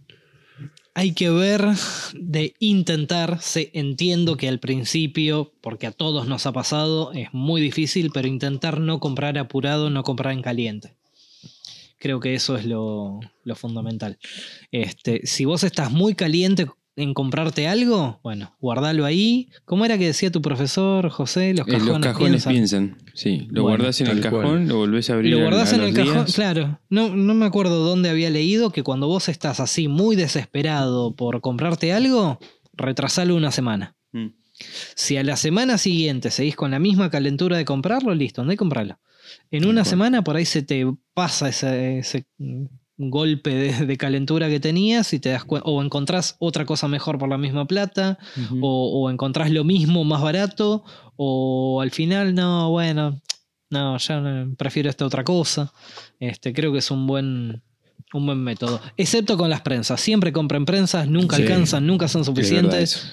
hay 0.93 1.13
que 1.13 1.29
ver 1.29 1.65
de 2.13 2.53
intentar, 2.59 3.39
entiendo 3.73 4.35
que 4.37 4.49
al 4.49 4.59
principio, 4.59 5.53
porque 5.61 5.87
a 5.87 5.91
todos 5.91 6.27
nos 6.27 6.45
ha 6.45 6.51
pasado, 6.51 7.13
es 7.13 7.29
muy 7.33 7.61
difícil, 7.61 8.11
pero 8.13 8.27
intentar 8.27 8.79
no 8.79 8.99
comprar 8.99 9.37
apurado, 9.37 9.89
no 9.89 10.03
comprar 10.03 10.33
en 10.33 10.41
caliente. 10.41 10.93
Creo 11.97 12.19
que 12.19 12.33
eso 12.33 12.57
es 12.57 12.65
lo, 12.65 13.19
lo 13.43 13.55
fundamental. 13.55 14.17
Este, 14.71 15.25
si 15.25 15.45
vos 15.45 15.63
estás 15.63 15.91
muy 15.91 16.15
caliente 16.15 16.67
en 16.95 17.13
comprarte 17.13 17.67
algo, 17.67 18.19
bueno, 18.21 18.55
guardalo 18.59 19.05
ahí. 19.05 19.49
¿Cómo 19.65 19.85
era 19.85 19.97
que 19.97 20.07
decía 20.07 20.31
tu 20.31 20.41
profesor, 20.41 21.09
José? 21.09 21.53
Los 21.53 21.67
Eh, 21.67 21.71
cajones, 21.71 21.87
los 21.87 21.99
cajones 22.01 22.45
piensan. 22.45 22.89
piensan. 22.89 22.97
Sí, 23.15 23.47
lo 23.49 23.63
Bueno, 23.63 23.77
guardás 23.77 24.01
en 24.01 24.07
el 24.07 24.19
cual. 24.21 24.31
cajón, 24.43 24.67
lo 24.67 24.77
volvés 24.77 25.09
a 25.09 25.13
abrir 25.13 25.33
Lo 25.33 25.41
guardás 25.41 25.71
a 25.73 25.75
en 25.77 25.83
el 25.83 25.93
cajón, 25.93 26.25
claro. 26.33 26.79
No, 26.89 27.15
no 27.15 27.33
me 27.33 27.45
acuerdo 27.45 27.83
dónde 27.83 28.09
había 28.09 28.29
leído 28.29 28.71
que 28.71 28.83
cuando 28.83 29.07
vos 29.07 29.29
estás 29.29 29.59
así 29.59 29.87
muy 29.87 30.15
desesperado 30.15 31.15
por 31.15 31.41
comprarte 31.41 31.93
algo, 31.93 32.39
retrasalo 32.73 33.35
una 33.35 33.51
semana. 33.51 33.95
Mm. 34.11 34.27
Si 34.95 35.17
a 35.17 35.23
la 35.23 35.37
semana 35.37 35.77
siguiente 35.77 36.29
seguís 36.29 36.55
con 36.55 36.71
la 36.71 36.79
misma 36.79 37.09
calentura 37.09 37.57
de 37.57 37.65
comprarlo, 37.65 38.13
listo, 38.13 38.41
andá 38.41 38.53
y 38.53 38.57
compralo. 38.57 38.99
En 39.49 39.65
una 39.65 39.85
semana 39.85 40.23
por 40.23 40.35
ahí 40.35 40.45
se 40.45 40.61
te 40.61 40.85
pasa 41.13 41.47
ese, 41.49 41.99
ese, 41.99 42.25
golpe 43.09 43.55
de, 43.55 43.85
de 43.85 43.97
calentura 43.97 44.47
que 44.49 44.59
tenías 44.59 45.13
y 45.13 45.19
te 45.19 45.29
das 45.29 45.43
o 45.47 45.81
encontrás 45.81 46.35
otra 46.39 46.65
cosa 46.65 46.87
mejor 46.87 47.17
por 47.17 47.29
la 47.29 47.37
misma 47.37 47.65
plata, 47.65 48.19
o, 48.61 49.01
o 49.01 49.09
encontrás 49.09 49.49
lo 49.51 49.63
mismo 49.63 50.03
más 50.03 50.21
barato, 50.21 50.83
o 51.15 51.81
al 51.81 51.91
final, 51.91 52.35
no, 52.35 52.69
bueno, 52.69 53.21
no, 53.69 53.97
ya 53.97 54.19
no, 54.19 54.53
prefiero 54.55 54.89
esta 54.89 55.05
otra 55.05 55.23
cosa. 55.23 55.71
Este, 56.19 56.53
creo 56.53 56.71
que 56.73 56.79
es 56.79 56.91
un 56.91 57.07
buen, 57.07 57.61
un 58.13 58.25
buen 58.25 58.39
método. 58.43 58.81
Excepto 58.97 59.37
con 59.37 59.49
las 59.49 59.61
prensas. 59.61 60.01
Siempre 60.01 60.31
compren 60.33 60.65
prensas, 60.65 61.07
nunca 61.07 61.37
Sí. 61.37 61.43
alcanzan, 61.43 61.87
nunca 61.87 62.07
son 62.07 62.25
suficientes. 62.25 63.07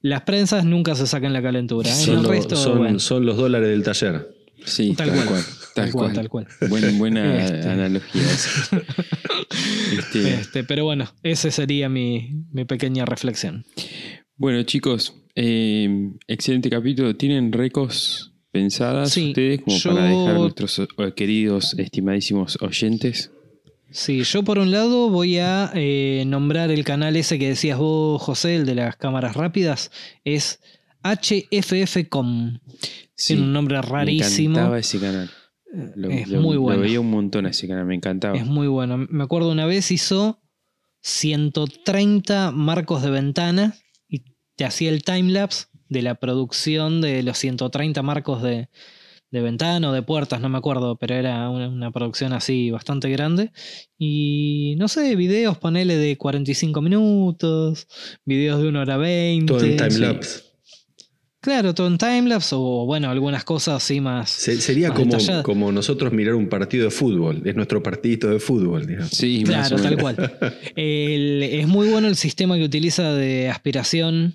Las 0.00 0.22
prensas 0.22 0.64
nunca 0.64 0.94
se 0.94 1.06
sacan 1.06 1.32
la 1.32 1.42
calentura. 1.42 1.90
¿eh? 1.90 1.94
Son, 1.94 2.16
el 2.18 2.22
lo- 2.22 2.28
resto, 2.30 2.56
son- 2.56 2.78
bueno, 2.78 2.98
son 3.00 3.26
los 3.26 3.36
dólares 3.36 3.68
del 3.68 3.82
taller. 3.82 4.34
Sí, 4.64 4.94
Tal 4.94 5.08
tal, 5.08 5.16
cual. 5.16 5.28
cual. 5.28 5.44
Tal, 5.74 5.92
cual. 5.92 6.12
tal 6.12 6.28
cual. 6.28 6.46
Buen- 6.68 6.98
buena 6.98 7.44
Este. 7.44 7.68
analogía 7.68 8.22
esa. 8.22 8.82
Este, 9.98 10.34
Este, 10.34 10.64
pero 10.64 10.84
bueno, 10.84 11.12
esa 11.22 11.50
sería 11.50 11.88
mi, 11.88 12.44
mi 12.52 12.64
pequeña 12.64 13.04
reflexión. 13.04 13.64
Bueno, 14.36 14.62
chicos, 14.64 15.14
eh, 15.34 16.10
excelente 16.26 16.68
capítulo. 16.70 17.16
¿Tienen 17.16 17.52
recos 17.52 18.32
pensadas 18.50 19.10
Sí, 19.12 19.28
ustedes 19.28 19.62
como 19.62 19.76
yo- 19.78 19.94
para 19.94 20.04
dejar 20.06 20.34
a 20.36 20.38
nuestros 20.38 20.80
queridos, 21.16 21.74
estimadísimos 21.78 22.58
oyentes? 22.60 23.30
Sí, 23.90 24.22
yo 24.24 24.42
por 24.42 24.58
un 24.58 24.70
lado 24.70 25.08
voy 25.08 25.38
a 25.38 25.70
eh, 25.74 26.24
nombrar 26.26 26.70
el 26.70 26.84
canal 26.84 27.16
ese 27.16 27.38
que 27.38 27.48
decías 27.48 27.78
vos, 27.78 28.20
José, 28.20 28.56
el 28.56 28.66
de 28.66 28.74
las 28.74 28.96
cámaras 28.96 29.34
rápidas. 29.34 29.90
Es 30.24 30.60
HFFcom. 31.02 32.58
Sí, 33.14 33.28
Tiene 33.34 33.42
un 33.42 33.52
nombre 33.52 33.76
Me 33.76 33.82
rarísimo. 33.82 34.56
encantaba 34.56 34.78
ese 34.78 34.98
canal. 35.00 35.30
Lo, 35.96 36.08
es 36.10 36.28
lo- 36.28 36.40
muy 36.40 36.54
lo 36.54 36.62
bueno. 36.62 36.80
veía 36.82 37.00
un 37.00 37.10
montón 37.10 37.46
ese 37.46 37.68
canal, 37.68 37.84
me 37.84 37.94
encantaba. 37.94 38.36
Es 38.36 38.46
muy 38.46 38.68
bueno. 38.68 38.96
Me 39.10 39.22
acuerdo 39.24 39.50
una 39.52 39.66
vez 39.66 39.90
hizo 39.90 40.40
130 41.02 42.50
marcos 42.52 43.02
de 43.02 43.10
ventana 43.10 43.74
y 44.08 44.22
te 44.56 44.64
hacía 44.64 44.90
el 44.90 45.04
timelapse 45.04 45.66
de 45.88 46.02
la 46.02 46.14
producción 46.16 47.00
de 47.00 47.22
los 47.22 47.38
130 47.38 48.02
marcos 48.02 48.42
de, 48.42 48.68
de 49.30 49.40
ventana 49.40 49.90
o 49.90 49.92
de 49.92 50.02
puertas, 50.02 50.40
no 50.40 50.48
me 50.48 50.58
acuerdo, 50.58 50.96
pero 50.96 51.14
era 51.14 51.48
una, 51.50 51.68
una 51.68 51.90
producción 51.90 52.32
así 52.32 52.70
bastante 52.70 53.08
grande. 53.10 53.52
Y 53.98 54.74
no 54.78 54.88
sé, 54.88 55.16
videos, 55.16 55.58
ponele 55.58 55.96
de 55.96 56.16
45 56.18 56.80
minutos, 56.82 57.86
videos 58.24 58.60
de 58.60 58.68
1 58.68 58.80
hora 58.80 58.96
20. 58.96 59.46
Todo 59.52 59.60
en 59.64 59.90
sí. 59.90 60.00
Claro, 61.48 61.74
todo 61.74 61.86
en 61.86 61.96
timelapse 61.96 62.54
o 62.58 62.84
bueno, 62.84 63.08
algunas 63.10 63.42
cosas 63.42 63.82
así 63.82 64.02
más. 64.02 64.28
Se- 64.28 64.60
Sería 64.60 64.90
más 64.90 64.98
como, 64.98 65.12
detalladas. 65.12 65.44
como 65.44 65.72
nosotros 65.72 66.12
mirar 66.12 66.34
un 66.34 66.48
partido 66.50 66.84
de 66.84 66.90
fútbol. 66.90 67.40
Es 67.46 67.56
nuestro 67.56 67.82
partidito 67.82 68.28
de 68.28 68.38
fútbol, 68.38 68.86
digamos. 68.86 69.08
Sí, 69.10 69.44
más 69.46 69.68
Claro, 69.70 69.82
tal 69.82 69.96
cual. 69.98 70.16
El- 70.76 71.42
es 71.42 71.66
muy 71.66 71.88
bueno 71.88 72.06
el 72.08 72.16
sistema 72.16 72.56
que 72.56 72.64
utiliza 72.64 73.14
de 73.14 73.48
aspiración 73.48 74.34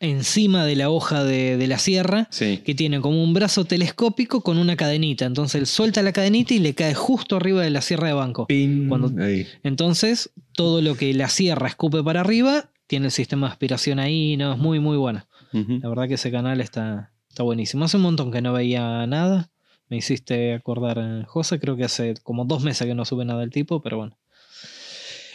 encima 0.00 0.64
de 0.64 0.76
la 0.76 0.88
hoja 0.90 1.24
de, 1.24 1.56
de 1.58 1.66
la 1.66 1.78
sierra, 1.78 2.28
Sí. 2.30 2.60
que 2.64 2.74
tiene 2.74 3.00
como 3.00 3.22
un 3.22 3.34
brazo 3.34 3.64
telescópico 3.64 4.40
con 4.42 4.56
una 4.56 4.76
cadenita. 4.76 5.26
Entonces 5.26 5.56
él 5.60 5.66
suelta 5.66 6.02
la 6.02 6.12
cadenita 6.12 6.54
y 6.54 6.60
le 6.60 6.74
cae 6.74 6.94
justo 6.94 7.36
arriba 7.36 7.62
de 7.62 7.70
la 7.70 7.82
sierra 7.82 8.06
de 8.06 8.12
banco. 8.14 8.46
Pin, 8.46 8.88
Cuando- 8.88 9.22
ahí. 9.22 9.46
Entonces, 9.64 10.30
todo 10.52 10.80
lo 10.80 10.96
que 10.96 11.12
la 11.14 11.28
sierra 11.28 11.68
escupe 11.68 12.02
para 12.02 12.20
arriba, 12.20 12.70
tiene 12.86 13.06
el 13.06 13.12
sistema 13.12 13.48
de 13.48 13.52
aspiración 13.52 13.98
ahí, 13.98 14.36
no, 14.38 14.52
es 14.54 14.58
muy, 14.58 14.78
muy 14.80 14.96
bueno. 14.96 15.26
La 15.52 15.88
verdad 15.88 16.08
que 16.08 16.14
ese 16.14 16.30
canal 16.30 16.60
está, 16.60 17.12
está 17.28 17.42
buenísimo. 17.42 17.84
Hace 17.84 17.96
un 17.96 18.02
montón 18.02 18.30
que 18.30 18.42
no 18.42 18.52
veía 18.52 19.06
nada. 19.06 19.50
Me 19.88 19.96
hiciste 19.96 20.54
acordar, 20.54 20.98
eh, 20.98 21.24
José, 21.26 21.58
creo 21.58 21.76
que 21.76 21.84
hace 21.84 22.14
como 22.22 22.44
dos 22.44 22.62
meses 22.62 22.86
que 22.86 22.94
no 22.94 23.04
sube 23.04 23.24
nada 23.24 23.40
del 23.40 23.50
tipo, 23.50 23.80
pero 23.80 23.96
bueno. 23.96 24.18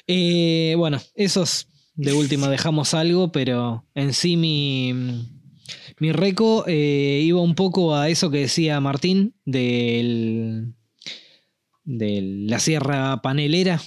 Eh, 0.06 0.76
bueno, 0.78 1.00
esos 1.16 1.68
de 1.96 2.14
última 2.14 2.50
dejamos 2.50 2.94
algo, 2.94 3.32
pero 3.32 3.86
en 3.96 4.14
sí 4.14 4.38
mi, 4.38 4.94
mi 6.00 6.12
reco 6.12 6.66
eh, 6.68 7.22
iba 7.24 7.42
un 7.42 7.56
poco 7.56 7.96
a 7.96 8.10
eso 8.10 8.30
que 8.30 8.40
decía 8.40 8.80
Martín 8.80 9.34
del, 9.46 10.76
de 11.84 12.22
la 12.48 12.60
sierra 12.60 13.22
panelera. 13.22 13.82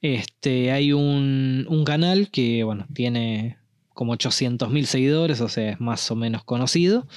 Este, 0.00 0.70
hay 0.70 0.92
un, 0.92 1.66
un 1.68 1.84
canal 1.84 2.30
que, 2.30 2.62
bueno, 2.62 2.86
tiene 2.94 3.57
como 3.98 4.14
800.000 4.14 4.84
seguidores, 4.84 5.40
o 5.40 5.48
sea, 5.48 5.72
es 5.72 5.80
más 5.80 6.08
o 6.12 6.14
menos 6.14 6.44
conocido. 6.44 7.08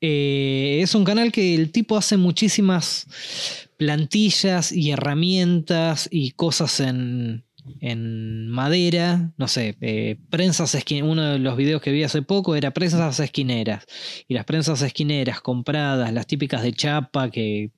Eh, 0.00 0.78
es 0.80 0.94
un 0.94 1.04
canal 1.04 1.30
que 1.30 1.54
el 1.54 1.70
tipo 1.70 1.94
hace 1.98 2.16
muchísimas 2.16 3.68
plantillas 3.76 4.72
y 4.72 4.92
herramientas 4.92 6.08
y 6.10 6.30
cosas 6.30 6.80
en, 6.80 7.44
en 7.80 8.48
madera, 8.48 9.34
no 9.36 9.46
sé, 9.46 9.76
eh, 9.82 10.16
prensas 10.30 10.74
esquineras. 10.74 11.12
Uno 11.12 11.22
de 11.32 11.38
los 11.38 11.54
videos 11.54 11.82
que 11.82 11.92
vi 11.92 12.02
hace 12.02 12.22
poco 12.22 12.56
era 12.56 12.70
prensas 12.70 13.20
esquineras. 13.20 13.84
Y 14.26 14.32
las 14.32 14.46
prensas 14.46 14.80
esquineras 14.80 15.42
compradas, 15.42 16.14
las 16.14 16.26
típicas 16.26 16.62
de 16.62 16.72
chapa 16.72 17.30
que, 17.30 17.72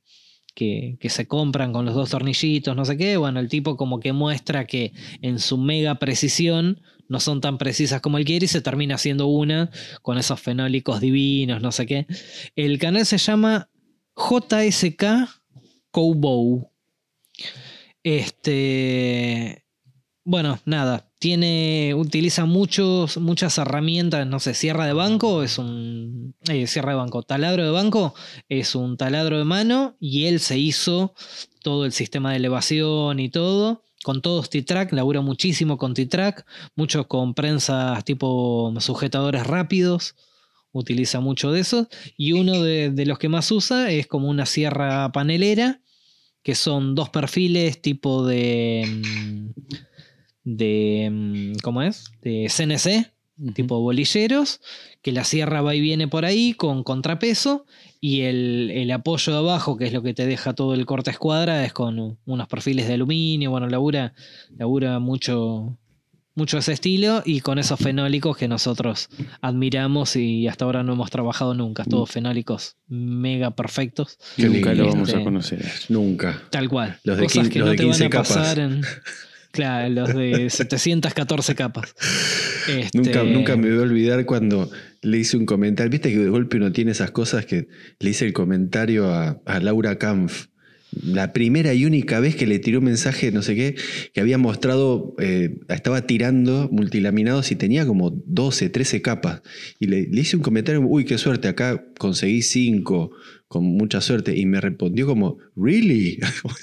que, 0.55 0.97
que 1.01 1.09
se 1.11 1.27
compran 1.27 1.73
con 1.73 1.87
los 1.87 1.97
dos 1.97 2.11
tornillitos, 2.11 2.77
no 2.77 2.85
sé 2.85 2.97
qué. 2.97 3.17
Bueno, 3.17 3.41
el 3.41 3.49
tipo 3.49 3.77
como 3.77 3.99
que 3.99 4.13
muestra 4.13 4.65
que 4.65 4.93
en 5.23 5.41
su 5.41 5.59
mega 5.59 5.97
precisión 5.97 6.81
no 7.09 7.21
son 7.21 7.41
tan 7.41 7.59
precisas 7.59 8.01
como 8.01 8.19
él 8.19 8.25
quiere 8.25 8.47
y 8.47 8.49
se 8.49 8.61
termina 8.61 8.95
haciendo 8.95 9.27
una 9.27 9.71
con 10.03 10.19
esos 10.19 10.41
fenólicos 10.41 11.01
divinos, 11.01 11.63
no 11.63 11.73
sé 11.73 11.87
qué. 11.87 12.07
El 12.57 12.79
canal 12.79 13.07
se 13.07 13.19
llama 13.19 13.69
JSK 14.17 15.05
Cowbow. 15.91 16.71
Este. 18.03 19.65
Bueno, 20.25 20.59
nada. 20.65 21.11
Tiene. 21.19 21.95
Utiliza 21.97 22.45
muchos, 22.45 23.17
muchas 23.19 23.59
herramientas. 23.59 24.27
No 24.27 24.41
sé, 24.41 24.55
sierra 24.55 24.87
de 24.87 24.93
banco 24.93 25.43
es 25.43 25.59
un. 25.59 26.35
eh, 26.49 26.67
sierra 26.67 26.91
de 26.91 26.97
banco. 26.99 27.23
Taladro 27.23 27.65
de 27.65 27.71
banco 27.71 28.15
es 28.49 28.75
un 28.75 28.97
taladro 28.97 29.39
de 29.39 29.45
mano. 29.45 29.97
Y 30.01 30.27
él 30.27 30.41
se 30.41 30.59
hizo 30.59 31.15
todo 31.63 31.85
el 31.87 31.93
sistema 31.93 32.31
de 32.31 32.37
elevación 32.37 33.21
y 33.21 33.31
todo. 33.31 33.85
Con 34.05 34.21
todos 34.21 34.51
T-Track, 34.51 34.93
labura 34.93 35.23
muchísimo 35.23 35.79
con 35.79 35.95
T-Track, 35.95 36.45
mucho 36.77 37.09
con 37.09 37.33
prensas 37.33 38.05
tipo 38.05 38.73
sujetadores 38.79 39.47
rápidos, 39.47 40.15
utiliza 40.73 41.21
mucho 41.21 41.53
de 41.53 41.61
eso. 41.61 41.89
Y 42.19 42.33
uno 42.33 42.63
de, 42.63 42.91
de 42.91 43.07
los 43.07 43.19
que 43.19 43.31
más 43.31 43.51
usa 43.51 43.91
es 43.91 44.07
como 44.07 44.29
una 44.29 44.45
sierra 44.45 45.11
panelera, 45.11 45.81
que 46.43 46.55
son 46.55 46.95
dos 46.95 47.09
perfiles 47.09 47.81
tipo 47.81 48.27
de. 48.27 48.85
mm, 48.87 49.49
de. 50.45 51.09
mm, 51.11 51.53
¿Cómo 51.63 51.81
es? 51.81 52.05
De 52.21 52.49
CNC, 52.51 53.11
tipo 53.55 53.81
bolilleros, 53.81 54.61
que 55.01 55.13
la 55.13 55.25
sierra 55.25 55.63
va 55.63 55.75
y 55.75 55.81
viene 55.81 56.07
por 56.07 56.27
ahí 56.27 56.53
con 56.53 56.85
contrapeso 56.85 57.65
y 58.07 58.21
el, 58.23 58.71
el 58.75 58.91
apoyo 58.91 59.33
de 59.33 59.39
abajo, 59.39 59.79
que 59.79 59.87
es 59.87 59.93
lo 59.95 60.03
que 60.03 60.13
te 60.13 60.27
deja 60.27 60.53
todo 60.53 60.75
el 60.75 60.85
corte 60.85 61.11
escuadra, 61.11 61.65
es 61.65 61.73
con 61.73 62.19
unos 62.27 62.49
perfiles 62.49 62.87
de 62.87 62.95
aluminio, 62.95 63.51
bueno, 63.51 63.67
labura, 63.67 64.13
labura 64.59 64.99
mucho, 64.99 65.79
mucho 66.35 66.59
ese 66.59 66.75
estilo 66.75 67.23
y 67.25 67.41
con 67.41 67.59
esos 67.59 67.81
fenólicos 67.81 68.37
que 68.37 68.47
nosotros 68.47 69.09
admiramos 69.41 70.17
y 70.17 70.47
hasta 70.49 70.67
ahora 70.67 70.83
no 70.83 70.93
hemos 70.93 71.11
trabajado 71.11 71.55
nunca, 71.55 71.85
todos 71.85 72.11
fenólicos 72.11 72.77
mega 72.89 73.53
perfectos, 73.53 74.19
Qué 74.37 74.49
Nunca 74.51 74.75
lo 74.75 74.89
vamos 74.89 75.09
a 75.09 75.13
Este, 75.13 75.25
conocer. 75.25 75.65
Nunca. 75.89 76.43
tal 76.51 76.69
cual. 76.69 76.99
Los 77.05 77.17
de 77.17 77.23
Cosas 77.23 77.49
que 77.49 77.59
los 77.61 77.67
no 77.67 77.71
de 77.73 77.77
te 77.79 77.85
van 77.85 77.93
15 77.93 78.05
a 78.05 78.11
capas. 78.11 78.29
pasar 78.29 78.59
en... 78.59 78.83
Claro, 79.51 79.89
los 79.89 80.13
de 80.15 80.51
714 80.51 81.55
capas. 81.55 81.95
Este, 82.69 82.99
Nunca, 82.99 83.23
nunca 83.23 83.57
me 83.57 83.71
voy 83.71 83.79
a 83.79 83.83
olvidar 83.83 84.27
cuando 84.27 84.69
le 85.05 85.19
hice 85.19 85.37
un 85.37 85.47
comentario. 85.47 85.91
Viste 85.91 86.11
que 86.11 86.19
de 86.19 86.29
golpe 86.29 86.57
uno 86.57 86.73
tiene 86.73 86.93
esas 86.93 87.11
cosas 87.11 87.47
que 87.47 87.69
le 88.01 88.11
hice 88.11 88.27
el 88.27 88.33
comentario 88.33 89.13
a, 89.13 89.41
Laura 89.61 89.99
Kampf. 89.99 90.47
la 91.03 91.33
primera 91.33 91.75
y 91.75 91.85
única 91.85 92.21
vez 92.21 92.37
que 92.37 92.47
le 92.47 92.61
tiró 92.61 92.79
un 92.79 92.85
mensaje, 92.85 93.33
no 93.33 93.43
sé 93.43 93.57
qué, 93.57 93.75
que 94.13 94.21
había 94.21 94.39
mostrado, 94.39 95.15
eh, 95.19 95.59
estaba 95.69 96.07
tirando 96.07 96.69
multilaminados 96.71 97.51
y 97.51 97.57
tenía 97.57 97.87
como 97.87 98.11
12, 98.11 98.69
13 98.71 99.03
capas. 99.03 99.43
Y 99.79 99.87
le, 99.87 100.07
le 100.07 100.21
hice 100.21 100.37
un 100.37 100.43
comentario, 100.43 100.81
uy, 100.81 101.05
qué 101.05 101.19
suerte, 101.19 101.49
acá 101.49 101.85
conseguí 101.99 102.43
5 102.43 103.11
con 103.55 103.65
mucha 103.65 104.01
suerte. 104.01 104.37
Y 104.37 104.47
me 104.47 104.61
respondió 104.61 105.07
como, 105.07 105.39
¿really? 105.55 106.19
como, 106.43 106.55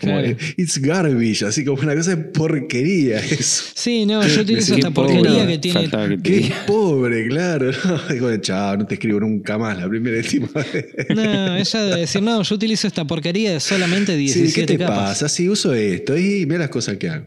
Claro. 0.00 0.36
it's 0.58 0.78
garbage, 0.78 1.42
así 1.46 1.64
como 1.64 1.80
una 1.80 1.94
cosa 1.96 2.14
de 2.14 2.24
porquería 2.24 3.18
eso. 3.30 3.64
Sí, 3.74 4.04
no, 4.04 4.26
yo 4.26 4.42
utilizo 4.42 4.74
esta 4.74 4.90
porquería 4.90 5.46
que 5.46 5.56
tiene. 5.58 5.88
que 5.88 6.18
Qué 6.22 6.52
pobre, 6.66 7.26
claro. 7.28 7.70
¿no? 7.84 7.98
Digo, 8.14 8.36
chao, 8.36 8.76
no 8.76 8.86
te 8.86 8.94
escribo 8.94 9.20
nunca 9.20 9.56
más 9.56 9.78
la 9.78 9.88
primera 9.88 10.18
última 10.18 10.48
vez. 10.52 10.86
No, 11.16 11.56
ella 11.56 11.82
debe 11.82 12.00
decir, 12.00 12.22
no, 12.22 12.42
yo 12.42 12.54
utilizo 12.54 12.86
esta 12.86 13.06
porquería 13.06 13.52
de 13.52 13.60
solamente 13.60 14.12
Sí, 14.12 14.18
17 14.18 14.60
¿qué 14.60 14.66
te 14.66 14.78
capas. 14.78 14.98
pasa? 14.98 15.28
Sí, 15.30 15.48
uso 15.48 15.72
esto 15.72 16.16
y 16.18 16.44
mira 16.44 16.58
las 16.58 16.68
cosas 16.68 16.98
que 16.98 17.08
hago. 17.08 17.26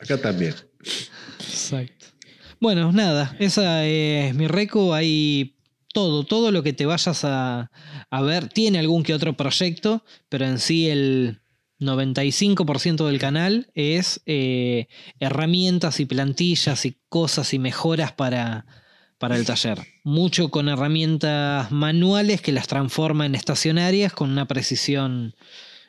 Acá 0.00 0.16
también. 0.16 0.54
Exacto. 1.40 2.06
Bueno, 2.60 2.90
nada, 2.90 3.36
esa 3.38 3.86
es 3.86 4.34
mi 4.34 4.46
reco. 4.48 4.94
Hay 4.94 5.57
todo, 5.98 6.22
todo 6.22 6.52
lo 6.52 6.62
que 6.62 6.72
te 6.72 6.86
vayas 6.86 7.24
a, 7.24 7.70
ver. 8.22 8.48
Tiene 8.48 8.78
algún 8.78 9.02
que 9.02 9.14
otro 9.14 9.36
proyecto, 9.36 10.04
pero 10.28 10.46
en 10.46 10.60
sí 10.60 10.88
el 10.88 11.40
95% 11.80 13.04
del 13.04 13.18
canal 13.18 13.72
es 13.74 14.20
eh, 14.24 14.86
herramientas 15.18 15.98
y 15.98 16.06
plantillas 16.06 16.86
y 16.86 16.98
cosas 17.08 17.52
y 17.52 17.58
mejoras 17.58 18.12
para, 18.12 18.64
para 19.18 19.36
el 19.36 19.44
taller. 19.44 19.80
Mucho 20.04 20.50
con 20.50 20.68
herramientas 20.68 21.72
manuales 21.72 22.42
que 22.42 22.52
las 22.52 22.68
transforma 22.68 23.26
en 23.26 23.34
estacionarias 23.34 24.12
con 24.12 24.30
una 24.30 24.46
precisión 24.46 25.34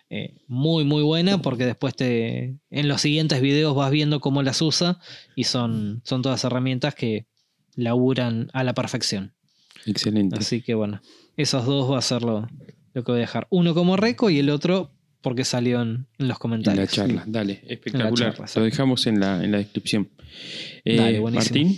eh, 0.10 0.38
muy 0.48 0.86
muy 0.86 1.03
buena 1.03 1.40
porque 1.40 1.68
después 1.68 1.95
te 1.95 2.57
en 2.72 2.88
los 2.88 3.02
siguientes 3.02 3.41
videos 3.41 3.76
vas 3.76 3.91
viendo 3.91 4.19
cómo 4.22 4.41
las 4.41 4.60
usa 4.60 4.99
y 5.36 5.44
son, 5.44 6.02
son 6.03 6.23
todas 6.23 6.44
herramientas 6.44 6.95
que 6.95 7.27
laburan 7.76 8.49
a 8.53 8.64
la 8.64 8.73
perfección. 8.73 9.36
Excelente. 9.85 10.38
Así 10.39 10.61
que 10.61 10.73
bueno, 10.73 11.01
esos 11.38 11.65
dos 11.65 11.91
va 11.91 11.97
a 11.99 12.01
ser 12.01 12.22
lo, 12.23 12.47
lo 12.93 13.03
que 13.03 13.11
voy 13.11 13.19
a 13.19 13.22
dejar. 13.22 13.47
Uno 13.49 13.73
como 13.73 13.95
reco 13.97 14.30
y 14.30 14.39
el 14.39 14.49
otro 14.49 14.91
porque 15.22 15.43
salió 15.43 15.81
en, 15.81 15.89
en 15.89 15.97
los 16.18 16.22
En 16.22 16.27
la 16.30 16.35
comentarios. 16.35 16.91
charla, 16.91 17.23
dale, 17.27 17.61
espectacular. 17.68 18.34
charla, 18.35 18.45
Lo 18.56 18.64
dejamos 18.64 19.06
en 19.07 19.19
la, 19.19 19.43
en 19.43 19.51
la 19.51 19.57
descripción. 19.57 20.10
Eh, 20.85 20.95
Dale, 20.97 21.19
buenísimo. 21.19 21.60
Martín, 21.65 21.77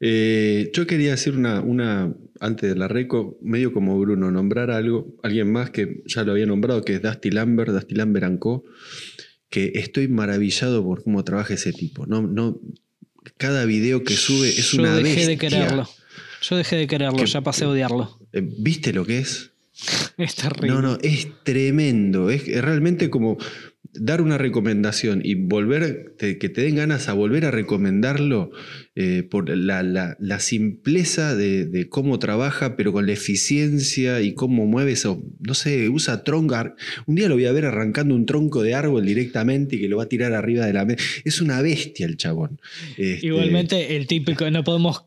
Eh, 0.00 0.70
yo 0.74 0.86
quería 0.86 1.14
hacer 1.14 1.34
una, 1.36 1.60
una, 1.60 2.14
antes 2.40 2.68
de 2.70 2.76
la 2.76 2.88
reco, 2.88 3.36
medio 3.42 3.72
como 3.72 3.98
Bruno, 3.98 4.30
nombrar 4.30 4.70
algo, 4.70 5.16
alguien 5.22 5.50
más 5.50 5.70
que 5.70 6.02
ya 6.06 6.22
lo 6.24 6.32
había 6.32 6.46
nombrado, 6.46 6.82
que 6.82 6.94
es 6.94 7.02
Dusty 7.02 7.30
Lambert, 7.30 7.70
Dusty 7.72 7.94
Lambert 7.94 8.26
and 8.26 8.38
Co., 8.38 8.64
que 9.50 9.72
estoy 9.74 10.08
maravillado 10.08 10.84
por 10.84 11.02
cómo 11.02 11.24
trabaja 11.24 11.54
ese 11.54 11.72
tipo. 11.72 12.06
No, 12.06 12.22
no, 12.22 12.60
cada 13.38 13.64
video 13.64 14.04
que 14.04 14.14
sube 14.14 14.48
es 14.48 14.72
Yo 14.72 14.82
una 14.82 14.94
dejé 14.96 15.04
bestia. 15.14 15.26
de 15.28 15.38
quererlo. 15.38 15.88
Yo 16.48 16.56
dejé 16.56 16.76
de 16.76 16.86
quererlo, 16.86 17.18
Que- 17.18 17.26
ya 17.26 17.40
pasé 17.40 17.64
a 17.64 17.68
odiarlo. 17.68 18.18
Eh, 18.32 18.42
¿Viste 18.58 18.92
lo 18.92 19.04
que 19.04 19.18
es? 19.18 19.52
Es 20.18 20.34
terrible. 20.36 20.68
No, 20.68 20.80
no, 20.80 20.98
es 21.02 21.28
tremendo. 21.44 22.30
Es, 22.30 22.46
realmente 22.62 23.10
como 23.10 23.36
dar 23.98 24.20
una 24.20 24.36
recomendación 24.38 25.20
y 25.24 25.34
volver, 25.34 26.14
te- 26.18 26.38
que 26.38 26.48
te 26.50 26.62
den 26.62 26.76
ganas 26.76 27.08
a 27.08 27.14
volver 27.14 27.44
a 27.46 27.50
recomendarlo 27.50 28.50
eh, 28.94 29.22
por 29.30 29.48
la, 29.48 29.82
la- 29.82 30.16
la 30.20 30.40
simpleza 30.40 31.34
de, 31.34 31.66
de 31.66 31.88
cómo 31.88 32.18
trabaja, 32.18 32.76
pero 32.76 32.92
con 32.92 33.06
la 33.06 33.12
eficiencia 33.12 34.20
y 34.22 34.32
cómo 34.34 34.66
mueve 34.66 34.92
eso. 34.92 35.22
No 35.40 35.54
sé, 35.54 35.88
usa 35.88 36.24
tronco. 36.24 36.56
Un 37.06 37.14
día 37.16 37.28
lo 37.28 37.34
voy 37.34 37.46
a 37.46 37.52
ver 37.52 37.64
arrancando 37.66 38.14
un 38.14 38.24
tronco 38.26 38.62
de 38.62 38.74
árbol 38.74 39.04
directamente 39.04 39.76
y 39.76 39.80
que 39.80 39.88
lo 39.88 39.98
va 39.98 40.04
a 40.04 40.08
tirar 40.08 40.32
arriba 40.32 40.64
de 40.66 40.72
la 40.72 40.84
mesa. 40.84 41.02
Es 41.24 41.40
una 41.40 41.60
bestia 41.62 42.06
el 42.06 42.16
chabón. 42.16 42.60
Este, 42.96 43.26
Igualmente, 43.26 43.96
el 43.96 44.06
típico, 44.06 44.50
no 44.50 44.62
podemos 44.64 45.04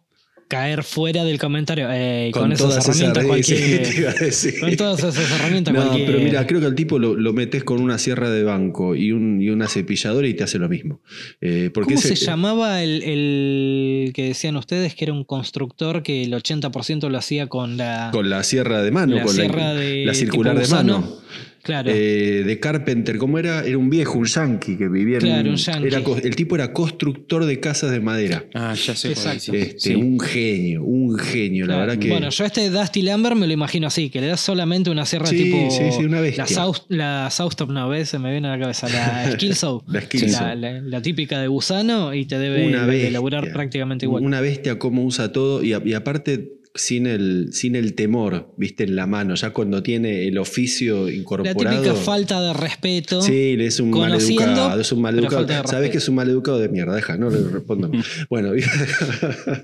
caer 0.49 0.84
fuera 0.84 1.23
del 1.23 1.39
comentario. 1.39 1.88
eh, 1.89 2.31
con, 2.34 2.51
esas 2.51 2.85
herramientas 2.85 3.23
sí, 3.23 3.27
cualquier. 3.30 4.59
Con 4.59 4.76
todas 4.76 4.99
esas 5.03 5.31
herramientas 5.39 5.73
No, 5.76 5.81
cualquier. 5.85 6.05
pero 6.07 6.19
mira, 6.19 6.45
creo 6.45 6.59
que 6.59 6.65
al 6.65 6.76
tipo 6.76 6.99
lo, 6.99 7.15
lo 7.15 7.31
metes 7.31 7.63
con 7.63 7.80
una 7.81 7.97
sierra 7.97 8.30
de 8.30 8.43
banco 8.43 8.95
y, 8.95 9.11
un, 9.13 9.41
y 9.41 9.49
una 9.49 9.67
cepilladora 9.69 10.27
y 10.27 10.34
te 10.34 10.43
hace 10.43 10.59
lo 10.59 10.67
mismo. 10.67 11.01
Eh, 11.39 11.69
porque 11.73 11.93
¿Cómo 11.93 11.99
ese- 11.99 12.15
se 12.17 12.26
llamaba 12.26 12.84
el, 12.84 13.03
el 13.03 14.11
que 14.13 14.26
decían 14.26 14.57
ustedes 14.57 14.95
que 14.95 15.05
era 15.05 15.13
un 15.13 15.23
constructor 15.23 16.03
que 16.03 16.23
el 16.23 16.34
80% 16.34 17.07
lo 17.09 17.17
hacía 17.17 17.47
con 17.47 17.77
la, 17.77 18.09
Con 18.11 18.30
la 18.30 18.43
sierra 18.43 18.81
de 18.81 18.91
mano, 18.91 19.15
la 19.15 19.23
con 19.23 19.34
sierra 19.35 19.73
la, 19.73 19.73
de 19.76 20.05
la 20.05 20.13
circular 20.13 20.59
de 20.59 20.67
mano. 20.67 21.17
Claro. 21.64 21.91
Eh, 21.94 22.44
de 22.45 22.60
Carpenter, 22.60 23.18
¿cómo 23.18 23.38
era? 23.40 23.64
Era 23.65 23.77
un 23.77 23.90
viejo, 23.90 24.18
un 24.18 24.26
yankee 24.26 24.77
que 24.77 24.88
vivía 24.88 25.15
en. 25.18 25.22
Claro, 25.22 25.49
un 25.49 25.56
yankee. 25.56 25.88
era 25.88 26.02
el 26.23 26.36
tipo 26.36 26.56
era 26.56 26.73
constructor 26.73 27.45
de 27.45 27.60
casas 27.60 27.91
de 27.91 27.99
madera. 27.99 28.45
ah, 28.53 28.73
ya 28.73 28.95
sé 28.95 29.10
Exacto. 29.10 29.53
Este, 29.53 29.80
Sí. 29.80 29.95
Un 29.95 30.19
genio, 30.19 30.84
un 30.84 31.18
genio. 31.18 31.68
La 31.68 31.77
verdad 31.77 31.98
que. 31.98 32.10
Bueno, 32.10 32.30
yo 32.30 32.45
este 32.45 32.69
Dusty 32.69 33.02
Lambert 33.02 33.36
me 33.36 33.48
lo 33.48 33.53
imagino 33.53 33.88
así, 33.88 34.10
que 34.10 34.22
le 34.22 34.27
das 34.27 34.40
solamente 34.40 34.90
una 34.90 35.06
sierra 35.06 35.27
Sí, 35.27 35.38
tipo. 35.38 35.69
sí, 35.72 35.84
sí, 35.98 36.06
una 36.06 36.22
bestia. 36.22 36.44
La, 36.44 36.48
South, 36.49 36.77
la 36.88 37.30
Southtop, 37.30 37.69
no, 37.72 37.90
¿ves? 37.90 38.10
Se 38.10 38.19
me 38.19 38.31
viene 38.31 38.48
a 38.48 38.52
la 38.52 38.60
cabeza. 38.60 38.88
La 38.90 39.31
Skillsaw. 39.34 39.84
La. 39.88 40.02
La, 40.30 40.56
la- 40.56 40.81
la 40.81 41.02
típica 41.02 41.40
de 41.41 41.48
gusano 41.48 42.14
y 42.14 42.26
te 42.26 42.40
debe 42.40 43.07
elaborar 43.07 43.52
prácticamente 43.52 44.06
igual. 44.06 44.23
Una 44.23 44.41
bestia 44.41 44.80
cómo 44.80 45.03
usa 45.03 45.31
todo 45.31 45.64
y, 45.64 45.73
a- 45.73 45.81
y 45.84 45.94
aparte 45.94 46.59
sin 46.80 47.07
el, 47.07 47.49
sin 47.51 47.76
el 47.76 47.93
temor, 47.93 48.53
viste, 48.56 48.85
en 48.85 48.95
la 48.95 49.06
mano, 49.06 49.35
ya 49.35 49.51
cuando 49.51 49.84
tiene 49.84 50.27
el 50.27 50.38
oficio 50.38 51.07
la 51.07 51.14
incorporado. 51.14 51.81
típica 51.81 51.93
falta 51.93 52.41
de 52.41 52.53
respeto. 52.53 53.22
Sí, 53.22 53.57
es 53.60 53.81
un 53.81 53.89
maleducado, 53.91 54.80
es 54.80 54.91
un 54.93 55.01
maleducado. 55.01 55.45
Sabes 55.68 55.89
que 55.91 55.97
es 55.97 56.07
un 56.07 56.15
maleducado 56.15 56.57
de 56.57 56.69
mierda, 56.69 56.95
deja, 56.95 57.18
no 57.18 57.30
le 57.30 57.39
respondo. 57.49 57.91
Bueno, 58.30 58.53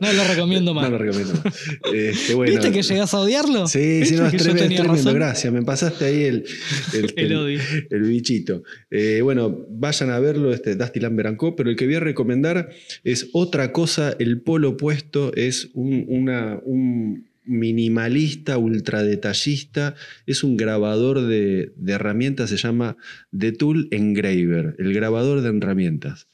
No 0.01 0.13
lo 0.13 0.23
recomiendo 0.25 0.73
más. 0.73 0.83
No 0.85 0.89
lo 0.91 0.97
recomiendo 0.97 1.33
más. 1.43 1.53
Este, 1.93 2.33
bueno, 2.33 2.51
¿Viste 2.51 2.71
que 2.71 2.81
llegás 2.81 3.13
a 3.13 3.19
odiarlo? 3.19 3.67
Sí, 3.67 3.79
¿Viste 3.99 4.05
sí, 4.05 4.15
no, 4.15 4.27
es 4.27 4.35
tremendo, 4.35 4.67
tremendo, 4.67 4.93
razón? 4.93 5.13
gracias. 5.13 5.53
Me 5.53 5.61
pasaste 5.61 6.05
ahí 6.05 6.23
el, 6.23 6.45
el, 6.93 7.13
El 7.15 7.35
odio. 7.35 7.59
el 7.89 8.01
bichito. 8.01 8.63
Eh, 8.91 9.21
bueno, 9.23 9.65
vayan 9.69 10.09
a 10.11 10.19
verlo, 10.19 10.53
este 10.53 10.75
Dusty 10.75 10.99
Lambert 10.99 11.29
and 11.29 11.37
Co., 11.37 11.55
pero 11.55 11.69
el 11.69 11.75
que 11.77 11.85
voy 11.85 11.95
a 11.95 11.99
recomendar 12.01 12.69
es 13.05 13.29
otra 13.33 13.71
cosa, 13.71 14.15
el 14.19 14.41
polo 14.41 14.71
opuesto, 14.71 15.33
es 15.33 15.69
un, 15.73 16.05
una, 16.09 16.59
un 16.65 17.04
minimalista, 17.47 18.57
ultra 18.57 19.03
detallista, 19.03 19.95
es 20.25 20.43
un 20.43 20.57
grabador 20.57 21.21
de, 21.21 21.73
de 21.75 21.93
herramientas, 21.93 22.49
se 22.49 22.57
llama 22.57 22.97
The 23.37 23.51
Tool 23.51 23.87
Engraver, 23.91 24.75
el 24.79 24.93
grabador 24.93 25.41
de 25.41 25.49
herramientas. 25.55 26.27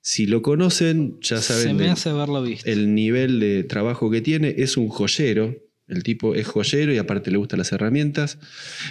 Si 0.00 0.26
lo 0.26 0.42
conocen, 0.42 1.16
ya 1.22 1.38
saben 1.38 1.62
Se 1.68 1.74
me 1.74 1.88
hace 1.90 2.10
visto. 2.44 2.70
el 2.70 2.94
nivel 2.94 3.40
de 3.40 3.64
trabajo 3.64 4.10
que 4.10 4.20
tiene. 4.20 4.54
Es 4.58 4.76
un 4.76 4.88
joyero. 4.88 5.56
El 5.88 6.02
tipo 6.02 6.34
es 6.34 6.46
joyero 6.46 6.92
y 6.94 6.98
aparte 6.98 7.30
le 7.30 7.36
gustan 7.38 7.58
las 7.58 7.72
herramientas. 7.72 8.38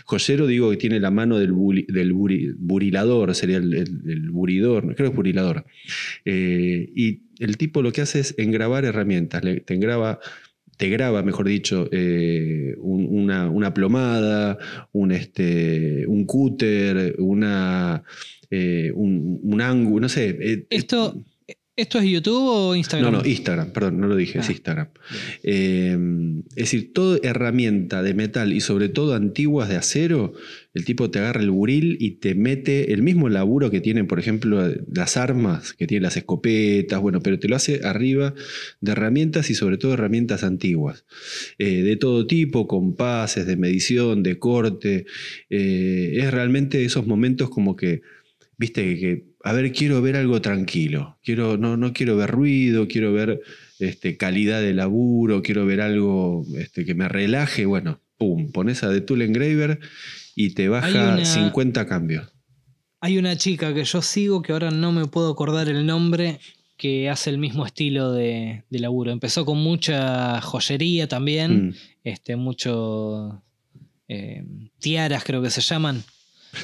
Joyero, 0.05 0.47
digo 0.47 0.69
que 0.71 0.77
tiene 0.77 0.99
la 0.99 1.11
mano 1.11 1.37
del, 1.39 1.51
buli- 1.53 1.85
del 1.87 2.13
buri- 2.13 2.53
burilador, 2.57 3.33
sería 3.35 3.57
el, 3.57 3.73
el- 3.73 4.01
el 4.07 4.29
buridor, 4.31 4.83
creo 4.95 5.07
que 5.09 5.11
es 5.11 5.15
burilador. 5.15 5.65
Eh, 6.25 6.91
y 6.95 7.21
el 7.39 7.57
tipo 7.57 7.81
lo 7.81 7.91
que 7.91 8.01
hace 8.01 8.19
es 8.19 8.35
engrabar 8.37 8.83
herramientas. 8.85 9.43
Le- 9.43 9.59
te 9.61 9.73
engraba, 9.75 10.19
te 10.77 10.89
graba, 10.89 11.21
mejor 11.23 11.47
dicho, 11.47 11.87
eh, 11.91 12.75
un- 12.79 13.07
una, 13.09 13.49
una 13.49 13.73
plomada, 13.73 14.57
un, 14.91 15.11
este, 15.11 16.05
un 16.07 16.25
cúter, 16.25 17.15
una, 17.19 18.03
eh, 18.49 18.91
un, 18.95 19.39
un 19.43 19.61
ángulo, 19.61 20.01
no 20.01 20.09
sé. 20.09 20.37
eh, 20.39 20.65
Esto, 20.69 21.15
¿Esto 21.75 21.97
es 21.97 22.05
YouTube 22.05 22.47
o 22.49 22.69
no, 22.69 22.75
Instagram? 22.75 23.11
no, 23.13 23.25
Instagram, 23.25 23.71
perdón, 23.71 23.99
no 23.99 24.07
lo 24.07 24.15
dije, 24.15 24.37
es 24.37 24.47
Ah. 24.47 24.51
Instagram. 24.51 24.87
Eh, 25.41 25.97
es 26.49 26.55
decir, 26.55 26.93
toda 26.93 27.17
herramienta 27.23 28.03
de 28.03 28.13
metal 28.13 28.53
y 28.53 28.61
sobre 28.61 28.89
todo 28.89 29.15
antiguas 29.15 29.69
de 29.69 29.77
acero, 29.77 30.33
el 30.73 30.85
tipo 30.85 31.11
te 31.11 31.19
agarra 31.19 31.41
el 31.41 31.51
buril 31.51 31.97
y 31.99 32.11
te 32.11 32.33
mete 32.33 32.93
el 32.93 33.03
mismo 33.03 33.29
laburo 33.29 33.69
que 33.69 33.79
tienen, 33.79 34.07
por 34.07 34.19
ejemplo, 34.19 34.73
las 34.91 35.17
armas, 35.17 35.73
que 35.73 35.85
tienen 35.85 36.03
las 36.03 36.17
escopetas, 36.17 36.99
bueno, 36.99 37.21
pero 37.21 37.39
te 37.39 37.47
lo 37.47 37.55
hace 37.55 37.81
arriba 37.83 38.33
de 38.81 38.91
herramientas 38.91 39.49
y 39.51 39.55
sobre 39.55 39.77
todo 39.77 39.93
herramientas 39.93 40.43
antiguas, 40.43 41.05
eh, 41.59 41.83
de 41.83 41.95
todo 41.95 42.25
tipo, 42.25 42.67
compases, 42.67 43.45
de 43.45 43.55
medición, 43.55 44.23
de 44.23 44.39
corte. 44.39 45.05
Eh, 45.49 46.13
es 46.15 46.31
realmente 46.31 46.83
esos 46.83 47.05
momentos 47.05 47.51
como 47.51 47.75
que, 47.75 48.01
viste, 48.57 48.83
que, 48.83 48.99
que, 48.99 49.25
a 49.43 49.53
ver, 49.53 49.71
quiero 49.73 50.01
ver 50.01 50.15
algo 50.15 50.41
tranquilo, 50.41 51.19
quiero, 51.23 51.57
no, 51.57 51.77
no 51.77 51.93
quiero 51.93 52.17
ver 52.17 52.31
ruido, 52.31 52.87
quiero 52.87 53.13
ver 53.13 53.41
este, 53.77 54.17
calidad 54.17 54.61
de 54.61 54.73
laburo, 54.73 55.43
quiero 55.43 55.67
ver 55.67 55.81
algo 55.81 56.45
este, 56.57 56.83
que 56.83 56.95
me 56.95 57.07
relaje, 57.09 57.65
bueno, 57.65 58.01
pum, 58.17 58.51
pones 58.51 58.83
a 58.83 58.91
The 58.91 59.01
Tool 59.01 59.21
Engraver 59.21 59.79
y 60.35 60.53
te 60.53 60.67
baja 60.69 60.87
una- 61.15 61.25
50 61.25 61.87
cambios. 61.87 62.27
Hay 62.99 63.17
una 63.17 63.35
chica 63.37 63.73
que 63.73 63.83
yo 63.83 64.01
sigo 64.01 64.41
que 64.41 64.53
ahora 64.53 64.71
no 64.71 64.91
me 64.91 65.05
puedo 65.07 65.29
acordar 65.31 65.67
el 65.69 65.85
nombre 65.85 66.39
que 66.77 67.09
hace 67.09 67.29
el 67.29 67.37
mismo 67.37 67.65
estilo 67.65 68.11
de, 68.13 68.63
de 68.69 68.79
laburo. 68.79 69.11
Empezó 69.11 69.45
con 69.45 69.57
mucha 69.57 70.41
joyería 70.41 71.07
también, 71.07 71.67
Mm. 71.69 71.73
este, 72.03 72.35
mucho 72.35 73.41
eh, 74.07 74.43
tiaras 74.79 75.23
creo 75.23 75.41
que 75.41 75.49
se 75.49 75.61
llaman, 75.61 76.03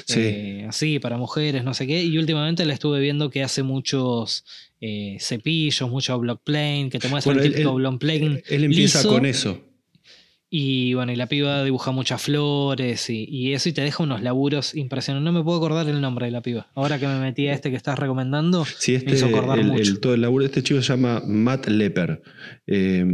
Sí. 0.06 0.20
eh, 0.20 0.66
así, 0.68 0.98
para 0.98 1.16
mujeres, 1.16 1.64
no 1.64 1.74
sé 1.74 1.86
qué. 1.86 2.02
Y 2.04 2.16
últimamente 2.18 2.64
la 2.64 2.74
estuve 2.74 3.00
viendo 3.00 3.28
que 3.30 3.42
hace 3.42 3.62
muchos 3.62 4.44
eh, 4.80 5.16
cepillos, 5.20 5.90
mucho 5.90 6.18
block 6.18 6.42
plane, 6.42 6.88
que 6.90 6.98
te 6.98 7.08
muestra 7.08 7.32
Bueno, 7.34 7.44
el 7.46 7.52
típico 7.52 7.70
él- 7.70 7.76
block 7.76 7.98
plane. 8.00 8.42
Él 8.48 8.64
empieza 8.64 8.98
liso. 9.00 9.08
con 9.10 9.26
eso. 9.26 9.60
Y 10.52 10.94
bueno, 10.94 11.12
y 11.12 11.16
la 11.16 11.28
piba 11.28 11.62
dibuja 11.62 11.92
muchas 11.92 12.20
flores 12.22 13.08
y, 13.08 13.24
y 13.30 13.52
eso, 13.52 13.68
y 13.68 13.72
te 13.72 13.82
deja 13.82 14.02
unos 14.02 14.20
laburos 14.20 14.74
impresionantes. 14.74 15.24
No 15.24 15.38
me 15.38 15.44
puedo 15.44 15.58
acordar 15.58 15.88
el 15.88 16.00
nombre 16.00 16.26
de 16.26 16.32
la 16.32 16.42
piba. 16.42 16.66
Ahora 16.74 16.98
que 16.98 17.06
me 17.06 17.20
metí 17.20 17.46
a 17.46 17.52
este 17.52 17.70
que 17.70 17.76
estás 17.76 17.96
recomendando, 18.00 18.64
Sí, 18.64 18.90
me 18.92 18.98
este, 18.98 19.14
hizo 19.14 19.26
acordar 19.26 19.60
el, 19.60 19.66
mucho. 19.68 19.82
el- 19.82 20.00
todo 20.00 20.14
el 20.14 20.22
laburo 20.22 20.42
de 20.42 20.46
este 20.48 20.64
chico 20.64 20.82
se 20.82 20.88
llama 20.88 21.22
Matt 21.24 21.68
Lepper. 21.68 22.20
Eh, 22.66 23.04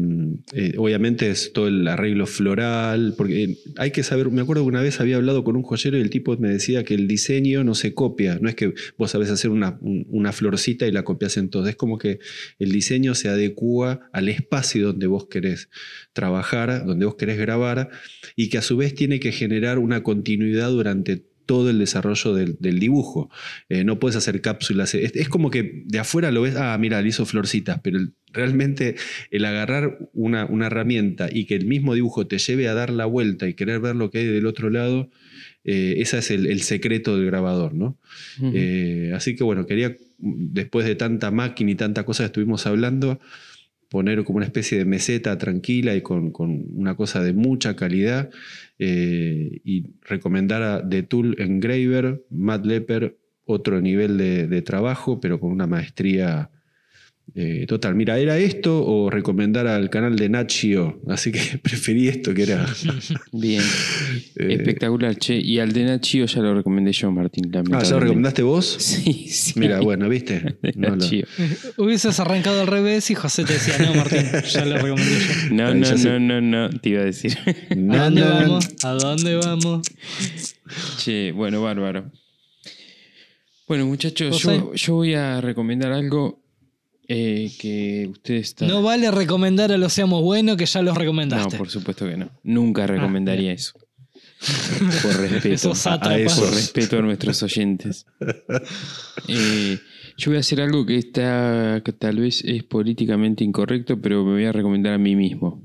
eh, 0.54 0.74
obviamente 0.78 1.28
es 1.28 1.52
todo 1.52 1.68
el 1.68 1.86
arreglo 1.88 2.26
floral, 2.26 3.12
porque 3.18 3.44
eh, 3.44 3.56
hay 3.76 3.90
que 3.90 4.02
saber, 4.02 4.30
me 4.30 4.40
acuerdo 4.40 4.62
que 4.62 4.68
una 4.68 4.80
vez 4.80 4.98
había 5.00 5.16
hablado 5.16 5.44
con 5.44 5.56
un 5.56 5.62
joyero 5.62 5.98
y 5.98 6.00
el 6.00 6.08
tipo 6.08 6.34
me 6.38 6.48
decía 6.48 6.84
que 6.84 6.94
el 6.94 7.06
diseño 7.06 7.64
no 7.64 7.74
se 7.74 7.92
copia, 7.92 8.38
no 8.40 8.48
es 8.48 8.54
que 8.54 8.72
vos 8.96 9.10
sabés 9.10 9.30
hacer 9.30 9.50
una, 9.50 9.76
un- 9.82 10.06
una 10.08 10.32
florcita 10.32 10.86
y 10.86 10.90
la 10.92 11.04
copias 11.04 11.36
en 11.36 11.50
todo, 11.50 11.68
es 11.68 11.76
como 11.76 11.98
que 11.98 12.18
el 12.58 12.72
diseño 12.72 13.14
se 13.14 13.28
adecua 13.28 14.08
al 14.12 14.30
espacio 14.30 14.86
donde 14.86 15.06
vos 15.06 15.26
querés 15.26 15.68
trabajar, 16.14 16.86
donde 16.86 17.04
vos 17.04 17.14
querés 17.16 17.25
grabar, 17.34 17.90
y 18.36 18.48
que 18.50 18.58
a 18.58 18.62
su 18.62 18.76
vez 18.76 18.94
tiene 18.94 19.18
que 19.18 19.32
generar 19.32 19.78
una 19.80 20.04
continuidad 20.04 20.70
durante 20.70 21.24
todo 21.46 21.70
el 21.70 21.78
desarrollo 21.78 22.34
del, 22.34 22.56
del 22.58 22.80
dibujo. 22.80 23.30
Eh, 23.68 23.84
no 23.84 23.98
puedes 24.00 24.16
hacer 24.16 24.40
cápsulas. 24.40 24.94
Es, 24.94 25.14
es 25.14 25.28
como 25.28 25.50
que 25.50 25.84
de 25.86 25.98
afuera 26.00 26.32
lo 26.32 26.42
ves, 26.42 26.56
ah, 26.56 26.76
mira, 26.78 27.00
le 27.00 27.08
hizo 27.08 27.24
florcitas, 27.24 27.80
pero 27.82 27.98
el- 27.98 28.14
realmente 28.32 28.96
el 29.30 29.44
agarrar 29.44 29.96
una, 30.12 30.44
una 30.46 30.66
herramienta 30.66 31.28
y 31.32 31.46
que 31.46 31.54
el 31.54 31.64
mismo 31.64 31.94
dibujo 31.94 32.26
te 32.26 32.38
lleve 32.38 32.68
a 32.68 32.74
dar 32.74 32.90
la 32.90 33.06
vuelta 33.06 33.48
y 33.48 33.54
querer 33.54 33.78
ver 33.80 33.94
lo 33.96 34.10
que 34.10 34.18
hay 34.18 34.26
del 34.26 34.44
otro 34.46 34.70
lado, 34.70 35.08
eh, 35.64 35.94
ese 35.98 36.18
es 36.18 36.30
el, 36.32 36.46
el 36.46 36.60
secreto 36.62 37.16
del 37.16 37.26
grabador, 37.26 37.74
¿no? 37.74 37.98
Eh, 38.54 39.12
así 39.14 39.36
que 39.36 39.44
bueno, 39.44 39.66
quería, 39.66 39.96
después 40.18 40.84
de 40.84 40.96
tanta 40.96 41.30
máquina 41.30 41.70
y 41.70 41.74
tanta 41.76 42.04
cosa 42.04 42.24
que 42.24 42.26
estuvimos 42.26 42.66
hablando, 42.66 43.20
poner 43.88 44.24
como 44.24 44.38
una 44.38 44.46
especie 44.46 44.78
de 44.78 44.84
meseta 44.84 45.38
tranquila 45.38 45.94
y 45.94 46.00
con, 46.00 46.30
con 46.30 46.64
una 46.74 46.96
cosa 46.96 47.22
de 47.22 47.32
mucha 47.32 47.76
calidad 47.76 48.30
eh, 48.78 49.60
y 49.64 49.94
recomendar 50.02 50.62
a 50.62 50.88
The 50.88 51.02
Tool 51.02 51.36
Engraver, 51.38 52.24
Matt 52.30 52.64
Lepper, 52.64 53.18
otro 53.44 53.80
nivel 53.80 54.18
de 54.18 54.62
trabajo, 54.62 55.20
pero 55.20 55.38
con 55.38 55.52
una 55.52 55.68
maestría 55.68 56.50
eh, 57.34 57.66
total. 57.68 57.94
Mira, 57.94 58.18
¿era 58.18 58.38
esto 58.38 58.82
o 58.86 59.10
recomendar 59.10 59.66
al 59.66 59.90
canal 59.90 60.16
de 60.16 60.28
Nachio? 60.28 61.00
Así 61.08 61.32
que 61.32 61.40
preferí 61.62 62.08
esto, 62.08 62.32
que 62.32 62.44
era... 62.44 62.66
Bien. 63.32 63.62
eh, 64.36 64.46
Espectacular, 64.52 65.16
che. 65.16 65.36
Y 65.38 65.58
al 65.58 65.72
de 65.72 65.84
Nachio 65.84 66.24
ya 66.26 66.40
lo 66.40 66.54
recomendé 66.54 66.92
yo, 66.92 67.10
Martín. 67.10 67.50
ah, 67.72 67.82
¿ya 67.82 67.90
lo 67.90 68.00
recomendaste 68.00 68.42
vos? 68.42 68.66
Sí, 68.80 69.28
sí. 69.28 69.58
Mira, 69.60 69.80
bueno, 69.80 70.08
¿viste? 70.08 70.56
No 70.76 70.88
lo- 70.90 70.96
Nachio. 70.96 71.26
Hubieses 71.76 72.18
arrancado 72.20 72.60
al 72.62 72.66
revés 72.68 73.10
y 73.10 73.14
José 73.14 73.44
te 73.44 73.52
decía, 73.54 73.76
no, 73.86 73.94
Martín, 73.94 74.22
ya 74.50 74.64
lo 74.64 74.76
recomendé 74.76 75.18
yo. 75.48 75.54
No, 75.54 75.74
no, 75.74 75.94
no, 75.96 76.20
no, 76.20 76.40
no, 76.40 76.70
te 76.80 76.88
iba 76.90 77.02
a 77.02 77.04
decir. 77.04 77.36
¿A 77.70 77.74
dónde 77.74 78.20
no, 78.22 78.28
vamos? 78.30 78.68
¿A 78.84 78.90
dónde 78.92 79.36
vamos? 79.36 79.86
Che, 80.98 81.32
bueno, 81.32 81.60
bárbaro. 81.62 82.10
Bueno, 83.68 83.84
muchachos, 83.86 84.40
yo, 84.42 84.72
yo 84.74 84.94
voy 84.94 85.14
a 85.14 85.40
recomendar 85.40 85.92
algo 85.92 86.40
eh, 87.08 87.50
que 87.58 88.08
ustedes 88.10 88.48
están. 88.48 88.68
No 88.68 88.82
vale 88.82 89.10
recomendar 89.10 89.70
a 89.72 89.78
los 89.78 89.92
seamos 89.92 90.22
buenos 90.22 90.56
que 90.56 90.66
ya 90.66 90.82
los 90.82 90.94
No, 90.94 91.00
recomendaste. 91.00 91.56
por 91.56 91.68
supuesto 91.70 92.06
que 92.06 92.16
no. 92.16 92.30
Nunca 92.42 92.86
recomendaría 92.86 93.52
eso. 93.52 93.72
Por 95.02 95.16
respeto. 95.20 95.48
Esos 95.54 95.86
a- 95.86 95.96
respeto 95.98 96.98
a 96.98 97.02
nuestros 97.02 97.42
oyentes. 97.42 98.06
Eh, 99.28 99.78
yo 100.18 100.30
voy 100.30 100.36
a 100.36 100.40
hacer 100.40 100.60
algo 100.60 100.84
que 100.86 100.96
está 100.96 101.82
que 101.84 101.92
tal 101.92 102.18
vez 102.20 102.42
es 102.44 102.62
políticamente 102.64 103.44
incorrecto, 103.44 104.00
pero 104.00 104.24
me 104.24 104.32
voy 104.32 104.44
a 104.44 104.52
recomendar 104.52 104.92
a 104.94 104.98
mí 104.98 105.14
mismo. 105.16 105.62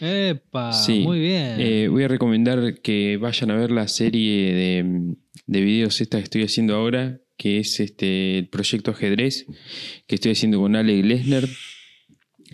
Epa, 0.00 0.72
Sí. 0.72 1.00
muy 1.00 1.20
bien. 1.20 1.56
Eh, 1.58 1.88
voy 1.88 2.04
a 2.04 2.08
recomendar 2.08 2.80
que 2.82 3.16
vayan 3.16 3.50
a 3.50 3.56
ver 3.56 3.70
la 3.70 3.88
serie 3.88 4.52
de, 4.54 5.14
de 5.46 5.60
videos 5.60 6.00
esta 6.00 6.18
que 6.18 6.24
estoy 6.24 6.42
haciendo 6.44 6.74
ahora, 6.74 7.20
que 7.36 7.58
es 7.58 7.80
este 7.80 8.38
el 8.38 8.48
proyecto 8.48 8.90
ajedrez 8.92 9.46
que 10.06 10.14
estoy 10.14 10.32
haciendo 10.32 10.60
con 10.60 10.76
Ale 10.76 11.02
Glesner. 11.02 11.48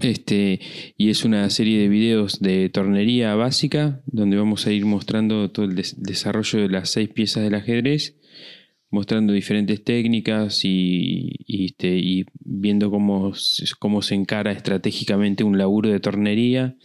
Este, 0.00 0.60
y 0.96 1.10
es 1.10 1.24
una 1.24 1.50
serie 1.50 1.78
de 1.78 1.88
videos 1.88 2.40
de 2.40 2.70
tornería 2.70 3.34
básica, 3.34 4.00
donde 4.06 4.38
vamos 4.38 4.66
a 4.66 4.72
ir 4.72 4.86
mostrando 4.86 5.50
todo 5.50 5.66
el 5.66 5.74
des- 5.74 6.00
desarrollo 6.00 6.60
de 6.60 6.68
las 6.70 6.90
seis 6.90 7.10
piezas 7.10 7.42
del 7.42 7.54
ajedrez, 7.54 8.16
mostrando 8.90 9.34
diferentes 9.34 9.84
técnicas 9.84 10.64
y, 10.64 11.32
este, 11.46 11.98
y 11.98 12.24
viendo 12.40 12.90
cómo, 12.90 13.32
cómo 13.78 14.00
se 14.00 14.14
encara 14.14 14.52
estratégicamente 14.52 15.44
un 15.44 15.58
laburo 15.58 15.90
de 15.90 16.00
tornería 16.00 16.76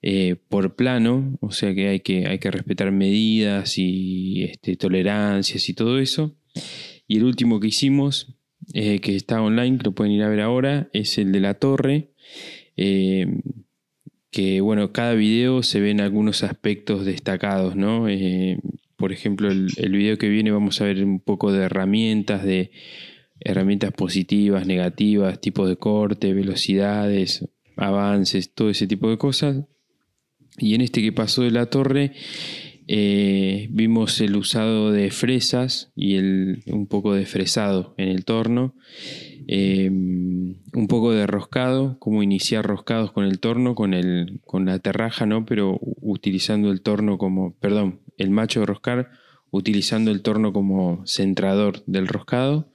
eh, 0.00 0.36
por 0.48 0.74
plano, 0.74 1.36
o 1.40 1.50
sea 1.50 1.74
que 1.74 1.88
hay 1.88 2.00
que, 2.00 2.26
hay 2.28 2.38
que 2.38 2.50
respetar 2.50 2.92
medidas 2.92 3.76
y 3.76 4.44
este, 4.44 4.76
tolerancias 4.76 5.68
y 5.68 5.74
todo 5.74 5.98
eso. 5.98 6.34
Y 7.08 7.16
el 7.16 7.24
último 7.24 7.58
que 7.58 7.68
hicimos, 7.68 8.36
eh, 8.74 9.00
que 9.00 9.16
está 9.16 9.42
online, 9.42 9.78
que 9.78 9.84
lo 9.84 9.92
pueden 9.92 10.12
ir 10.12 10.22
a 10.22 10.28
ver 10.28 10.40
ahora, 10.40 10.88
es 10.92 11.18
el 11.18 11.32
de 11.32 11.40
la 11.40 11.54
torre. 11.54 12.10
eh, 12.76 13.26
que 14.30 14.60
bueno, 14.60 14.92
cada 14.92 15.14
video 15.14 15.62
se 15.62 15.80
ven 15.80 16.00
algunos 16.00 16.42
aspectos 16.42 17.04
destacados, 17.06 17.76
¿no? 17.76 18.08
Eh, 18.08 18.58
por 18.96 19.12
ejemplo, 19.12 19.50
el, 19.50 19.68
el 19.76 19.92
video 19.92 20.18
que 20.18 20.28
viene 20.28 20.50
vamos 20.50 20.80
a 20.80 20.84
ver 20.84 21.02
un 21.02 21.18
poco 21.20 21.50
de 21.50 21.64
herramientas, 21.64 22.44
de 22.44 22.70
herramientas 23.40 23.92
positivas, 23.92 24.66
negativas, 24.66 25.40
tipos 25.40 25.68
de 25.68 25.76
corte, 25.76 26.34
velocidades, 26.34 27.48
avances, 27.76 28.52
todo 28.52 28.70
ese 28.70 28.86
tipo 28.86 29.08
de 29.08 29.18
cosas. 29.18 29.64
Y 30.58 30.74
en 30.74 30.82
este 30.82 31.00
que 31.00 31.12
pasó 31.12 31.42
de 31.42 31.52
la 31.52 31.66
torre, 31.66 32.12
eh, 32.90 33.68
vimos 33.70 34.18
el 34.22 34.34
usado 34.34 34.90
de 34.90 35.10
fresas 35.10 35.92
y 35.94 36.16
el, 36.16 36.62
un 36.66 36.86
poco 36.86 37.14
de 37.14 37.26
fresado 37.26 37.94
en 37.98 38.08
el 38.08 38.24
torno. 38.24 38.74
Eh, 39.46 39.90
un 39.90 40.86
poco 40.88 41.12
de 41.12 41.26
roscado, 41.26 41.98
cómo 41.98 42.22
iniciar 42.22 42.64
roscados 42.66 43.12
con 43.12 43.24
el 43.24 43.40
torno, 43.40 43.74
con, 43.74 43.92
el, 43.92 44.40
con 44.46 44.64
la 44.64 44.78
terraja, 44.78 45.26
¿no? 45.26 45.44
Pero 45.44 45.78
utilizando 45.82 46.70
el 46.70 46.80
torno 46.80 47.18
como, 47.18 47.54
perdón, 47.58 48.00
el 48.16 48.30
macho 48.30 48.60
de 48.60 48.66
roscar, 48.66 49.10
utilizando 49.50 50.10
el 50.10 50.22
torno 50.22 50.54
como 50.54 51.06
centrador 51.06 51.82
del 51.86 52.08
roscado. 52.08 52.72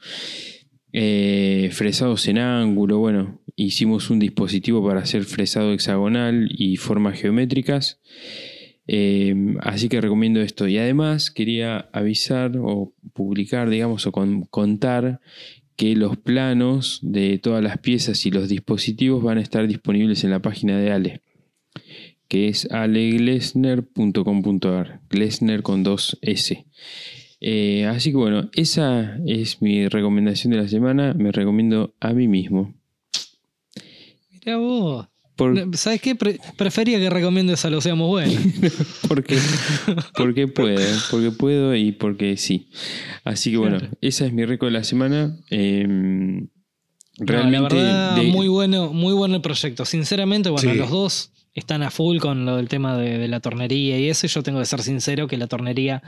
Eh, 0.91 1.69
fresados 1.71 2.27
en 2.27 2.37
ángulo, 2.37 2.99
bueno, 2.99 3.41
hicimos 3.55 4.11
un 4.11 4.19
dispositivo 4.19 4.85
para 4.87 5.01
hacer 5.01 5.23
fresado 5.23 5.73
hexagonal 5.73 6.49
y 6.51 6.77
formas 6.77 7.19
geométricas. 7.19 7.99
Eh, 8.87 9.35
así 9.61 9.87
que 9.89 10.01
recomiendo 10.01 10.41
esto. 10.41 10.67
Y 10.67 10.77
además 10.77 11.31
quería 11.31 11.89
avisar 11.93 12.57
o 12.57 12.93
publicar, 13.13 13.69
digamos, 13.69 14.05
o 14.07 14.11
con- 14.11 14.43
contar 14.45 15.19
que 15.75 15.95
los 15.95 16.17
planos 16.17 16.99
de 17.01 17.37
todas 17.39 17.63
las 17.63 17.77
piezas 17.79 18.25
y 18.25 18.31
los 18.31 18.49
dispositivos 18.49 19.23
van 19.23 19.37
a 19.37 19.41
estar 19.41 19.67
disponibles 19.67 20.23
en 20.23 20.29
la 20.31 20.41
página 20.41 20.77
de 20.77 20.91
Ale, 20.91 21.21
que 22.27 22.47
es 22.49 22.69
aleglesner.com.ar, 22.71 25.01
Glesner 25.09 25.61
con 25.63 25.83
dos 25.83 26.17
S. 26.21 26.65
Eh, 27.45 27.85
así 27.87 28.11
que 28.11 28.17
bueno, 28.17 28.49
esa 28.53 29.17
es 29.25 29.61
mi 29.61 29.87
recomendación 29.87 30.51
de 30.51 30.57
la 30.57 30.67
semana. 30.67 31.13
Me 31.13 31.31
recomiendo 31.31 31.93
a 31.99 32.13
mí 32.13 32.27
mismo. 32.27 32.73
Mirá 34.31 34.57
vos. 34.57 35.07
Por- 35.35 35.75
¿Sabes 35.77 35.99
qué? 36.01 36.15
Pre- 36.15 36.39
prefería 36.57 36.99
que 36.99 37.09
recomiendes 37.09 37.65
a 37.65 37.69
los 37.69 37.83
seamos 37.83 38.07
buenos. 38.07 38.35
porque, 39.07 39.37
porque 40.15 40.47
puedo, 40.47 40.79
porque 41.09 41.31
puedo 41.31 41.75
y 41.75 41.91
porque 41.91 42.37
sí. 42.37 42.69
Así 43.23 43.51
que 43.51 43.57
bueno, 43.57 43.79
Claro. 43.79 43.97
esa 44.01 44.25
es 44.25 44.33
mi 44.33 44.45
récord 44.45 44.69
de 44.69 44.73
la 44.79 44.83
semana. 44.83 45.37
Eh, 45.49 45.85
No, 45.87 46.47
realmente, 47.19 47.75
la 47.75 47.81
verdad, 47.81 48.15
de- 48.17 48.23
muy 48.31 48.47
bueno, 48.47 48.93
muy 48.93 49.13
bueno 49.13 49.35
el 49.35 49.41
proyecto. 49.41 49.85
Sinceramente, 49.85 50.49
bueno, 50.49 50.71
Sí. 50.71 50.77
los 50.77 50.89
dos 50.89 51.31
están 51.53 51.83
a 51.83 51.91
full 51.91 52.17
con 52.19 52.45
lo 52.45 52.57
del 52.57 52.67
tema 52.67 52.97
de, 52.97 53.17
de 53.17 53.27
la 53.27 53.39
tornería 53.39 53.99
y 53.99 54.09
eso. 54.09 54.25
y 54.25 54.29
Yo 54.29 54.43
tengo 54.43 54.59
que 54.59 54.65
ser 54.65 54.81
sincero 54.81 55.27
que 55.27 55.37
la 55.37 55.47
tornería 55.47 56.01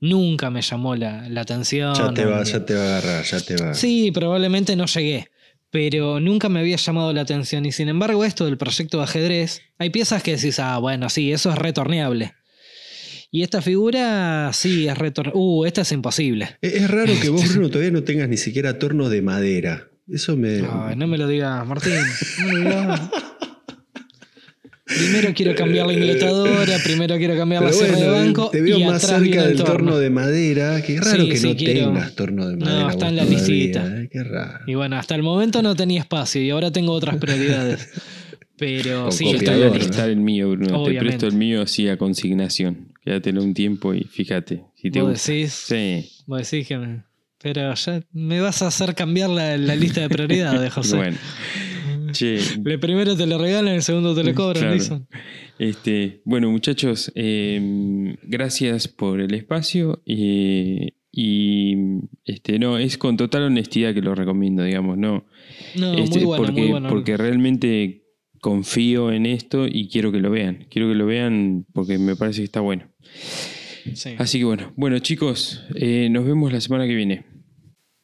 nunca 0.00 0.50
me 0.50 0.62
llamó 0.62 0.94
la, 0.96 1.28
la 1.28 1.40
atención. 1.40 1.94
Ya 1.94 2.12
te 2.14 2.24
va, 2.24 2.42
ya 2.44 2.64
te 2.64 2.74
va 2.74 2.80
a 2.82 2.86
agarrar, 2.98 3.24
ya 3.24 3.40
te 3.40 3.56
va. 3.56 3.74
Sí, 3.74 4.10
probablemente 4.12 4.76
no 4.76 4.86
llegué. 4.86 5.28
Pero 5.70 6.20
nunca 6.20 6.48
me 6.48 6.60
había 6.60 6.76
llamado 6.76 7.12
la 7.12 7.20
atención. 7.20 7.66
Y 7.66 7.72
sin 7.72 7.88
embargo, 7.88 8.24
esto 8.24 8.46
del 8.46 8.56
proyecto 8.56 8.98
de 8.98 9.04
ajedrez, 9.04 9.62
hay 9.78 9.90
piezas 9.90 10.22
que 10.22 10.36
decís, 10.36 10.58
ah, 10.60 10.78
bueno, 10.78 11.10
sí, 11.10 11.32
eso 11.32 11.50
es 11.50 11.58
retorneable. 11.58 12.34
Y 13.30 13.42
esta 13.42 13.60
figura, 13.60 14.50
sí, 14.54 14.88
es 14.88 14.96
retorneable. 14.96 15.38
Uh, 15.38 15.66
esta 15.66 15.82
es 15.82 15.92
imposible. 15.92 16.56
Es, 16.62 16.74
es 16.74 16.90
raro 16.90 17.12
que 17.20 17.28
vos, 17.28 17.46
Bruno, 17.52 17.68
todavía 17.68 17.90
no 17.90 18.02
tengas 18.02 18.28
ni 18.28 18.38
siquiera 18.38 18.78
tornos 18.78 19.10
de 19.10 19.20
madera. 19.20 19.88
Eso 20.10 20.36
me. 20.36 20.62
Ay, 20.70 20.96
no 20.96 21.06
me 21.06 21.18
lo 21.18 21.26
digas, 21.26 21.66
Martín. 21.66 21.92
No 22.40 22.46
me 22.46 22.52
lo 22.52 22.58
digas. 22.60 23.00
Primero 24.88 25.34
quiero 25.34 25.54
cambiar 25.54 25.86
la 25.86 25.92
ingletadora, 25.92 26.78
primero 26.82 27.16
quiero 27.18 27.36
cambiar 27.36 27.62
la 27.62 27.72
sierra 27.72 27.96
de 27.98 28.08
bueno, 28.08 28.24
banco. 28.24 28.50
te 28.50 28.60
veo 28.62 28.78
y 28.78 28.84
más 28.84 29.04
atrás 29.04 29.22
cerca 29.22 29.46
del 29.46 29.56
torno 29.62 29.98
de 29.98 30.10
madera. 30.10 30.80
Qué 30.82 30.98
raro 31.00 31.22
Sí, 31.24 31.28
que 31.28 31.36
sí, 31.36 31.48
no 31.48 31.56
quiero- 31.56 31.84
tengas 31.92 32.14
torno 32.14 32.48
de 32.48 32.56
No, 32.56 32.64
madera. 32.64 32.90
está 32.90 32.94
vos 33.04 33.08
en 33.10 33.16
la 33.16 33.22
todavía, 33.24 33.38
listita. 33.48 33.86
¿eh? 34.02 34.08
Qué 34.10 34.24
raro. 34.24 34.64
Y 34.66 34.74
bueno, 34.74 34.96
hasta 34.96 35.14
el 35.14 35.22
momento 35.22 35.62
no 35.62 35.76
tenía 35.76 36.00
espacio 36.00 36.42
y 36.42 36.50
ahora 36.50 36.70
tengo 36.70 36.92
otras 36.92 37.16
prioridades. 37.16 37.88
Pero 38.56 39.04
Con 39.04 39.12
sí, 39.12 39.24
Yo 39.24 39.30
está 39.36 39.38
está 39.38 39.54
en 39.54 39.60
la 39.60 39.66
copiador, 39.66 39.76
lista. 39.88 39.88
lista 40.02 40.06
el 40.06 40.16
mío, 40.16 40.50
Bruno. 40.50 40.66
Te 40.66 40.74
Obviamente. 40.74 41.00
presto 41.06 41.26
el 41.28 41.34
mío 41.34 41.62
así 41.62 41.88
a 41.88 41.96
consignación. 41.96 42.88
Quédatelo 43.04 43.42
un 43.42 43.54
tiempo 43.54 43.94
y 43.94 44.02
fíjate 44.04 44.64
si 44.74 44.90
te 44.90 45.00
¿Vos 45.00 45.10
gusta. 45.10 45.32
decís? 45.32 45.52
Sí. 45.52 46.10
Vos 46.26 46.50
decís 46.50 46.66
que 46.66 46.78
me- 46.78 47.02
Pero 47.40 47.72
ya 47.74 48.00
me 48.12 48.40
vas 48.40 48.62
a 48.62 48.66
hacer 48.66 48.96
cambiar 48.96 49.30
la, 49.30 49.56
la 49.56 49.76
lista 49.76 50.00
de 50.00 50.08
prioridades, 50.08 50.72
José. 50.74 50.96
Bueno. 50.96 51.16
Che, 52.18 52.38
El 52.64 52.80
primero 52.80 53.16
te 53.16 53.26
lo 53.26 53.38
regalan, 53.38 53.74
el 53.74 53.82
segundo 53.82 54.12
te 54.14 54.24
lo 54.24 54.34
cobran, 54.34 54.62
Claro. 54.62 54.74
Edison. 54.74 55.06
Este, 55.58 56.20
bueno, 56.24 56.50
muchachos, 56.50 57.12
eh, 57.14 58.16
gracias 58.22 58.88
por 58.88 59.20
el 59.20 59.34
espacio. 59.34 60.02
eh, 60.06 60.88
y 61.10 61.74
este, 62.24 62.58
no, 62.58 62.78
es 62.78 62.98
con 62.98 63.16
total 63.16 63.44
honestidad 63.44 63.94
que 63.94 64.02
lo 64.02 64.14
recomiendo, 64.14 64.62
digamos, 64.62 64.98
no. 64.98 65.26
No, 65.76 65.94
Este, 65.94 66.18
muy 66.18 66.26
bueno, 66.26 66.44
porque, 66.44 66.60
muy 66.60 66.70
bueno. 66.70 66.88
porque 66.88 67.16
realmente 67.16 68.04
confío 68.40 69.10
en 69.10 69.26
esto 69.26 69.66
y 69.66 69.88
quiero 69.88 70.12
que 70.12 70.18
lo 70.20 70.30
vean. 70.30 70.66
Quiero 70.70 70.88
que 70.88 70.94
lo 70.94 71.06
vean 71.06 71.66
porque 71.72 71.98
me 71.98 72.14
parece 72.14 72.40
que 72.40 72.44
está 72.44 72.60
bueno. 72.60 72.90
Sí. 73.94 74.10
Así 74.18 74.38
que 74.38 74.44
bueno, 74.44 74.72
bueno 74.76 74.98
chicos, 75.00 75.62
eh, 75.74 76.08
nos 76.10 76.24
vemos 76.26 76.52
la 76.52 76.60
semana 76.60 76.86
que 76.86 76.94
viene. 76.94 77.24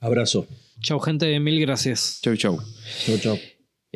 Abrazo. 0.01 0.47
Chau, 0.81 0.99
gente, 0.99 1.39
mil 1.41 1.61
gracias. 1.61 2.21
Chau, 2.23 2.37
chau. 2.37 2.59
Chau, 3.07 3.19
chau. 3.19 3.39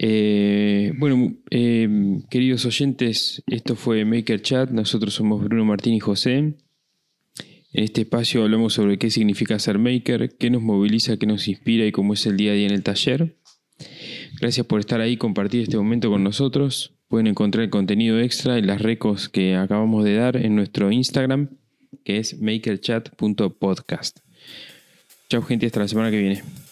Eh, 0.00 0.92
bueno, 0.96 1.34
eh, 1.50 1.88
queridos 2.30 2.64
oyentes, 2.64 3.42
esto 3.48 3.74
fue 3.74 4.04
Maker 4.04 4.40
Chat. 4.40 4.70
Nosotros 4.70 5.12
somos 5.12 5.42
Bruno 5.42 5.64
Martín 5.64 5.94
y 5.94 5.98
José. 5.98 6.36
En 6.36 6.54
este 7.72 8.02
espacio 8.02 8.44
hablamos 8.44 8.74
sobre 8.74 8.96
qué 8.96 9.10
significa 9.10 9.58
ser 9.58 9.78
maker, 9.78 10.36
qué 10.38 10.50
nos 10.50 10.62
moviliza, 10.62 11.16
qué 11.16 11.26
nos 11.26 11.48
inspira 11.48 11.84
y 11.84 11.92
cómo 11.92 12.14
es 12.14 12.24
el 12.26 12.36
día 12.36 12.52
a 12.52 12.54
día 12.54 12.68
en 12.68 12.74
el 12.74 12.84
taller. 12.84 13.36
Gracias 14.40 14.64
por 14.66 14.78
estar 14.78 15.00
ahí 15.00 15.12
y 15.12 15.16
compartir 15.16 15.62
este 15.62 15.76
momento 15.76 16.10
con 16.10 16.22
nosotros. 16.22 16.94
Pueden 17.08 17.26
encontrar 17.26 17.64
el 17.64 17.70
contenido 17.70 18.20
extra 18.20 18.56
y 18.56 18.62
las 18.62 18.80
recos 18.80 19.28
que 19.28 19.56
acabamos 19.56 20.04
de 20.04 20.14
dar 20.14 20.36
en 20.36 20.54
nuestro 20.54 20.92
Instagram, 20.92 21.58
que 22.04 22.18
es 22.18 22.40
makerchat.podcast. 22.40 24.20
Chao 25.28 25.42
gente, 25.42 25.66
hasta 25.66 25.80
la 25.80 25.88
semana 25.88 26.10
que 26.12 26.20
viene. 26.20 26.67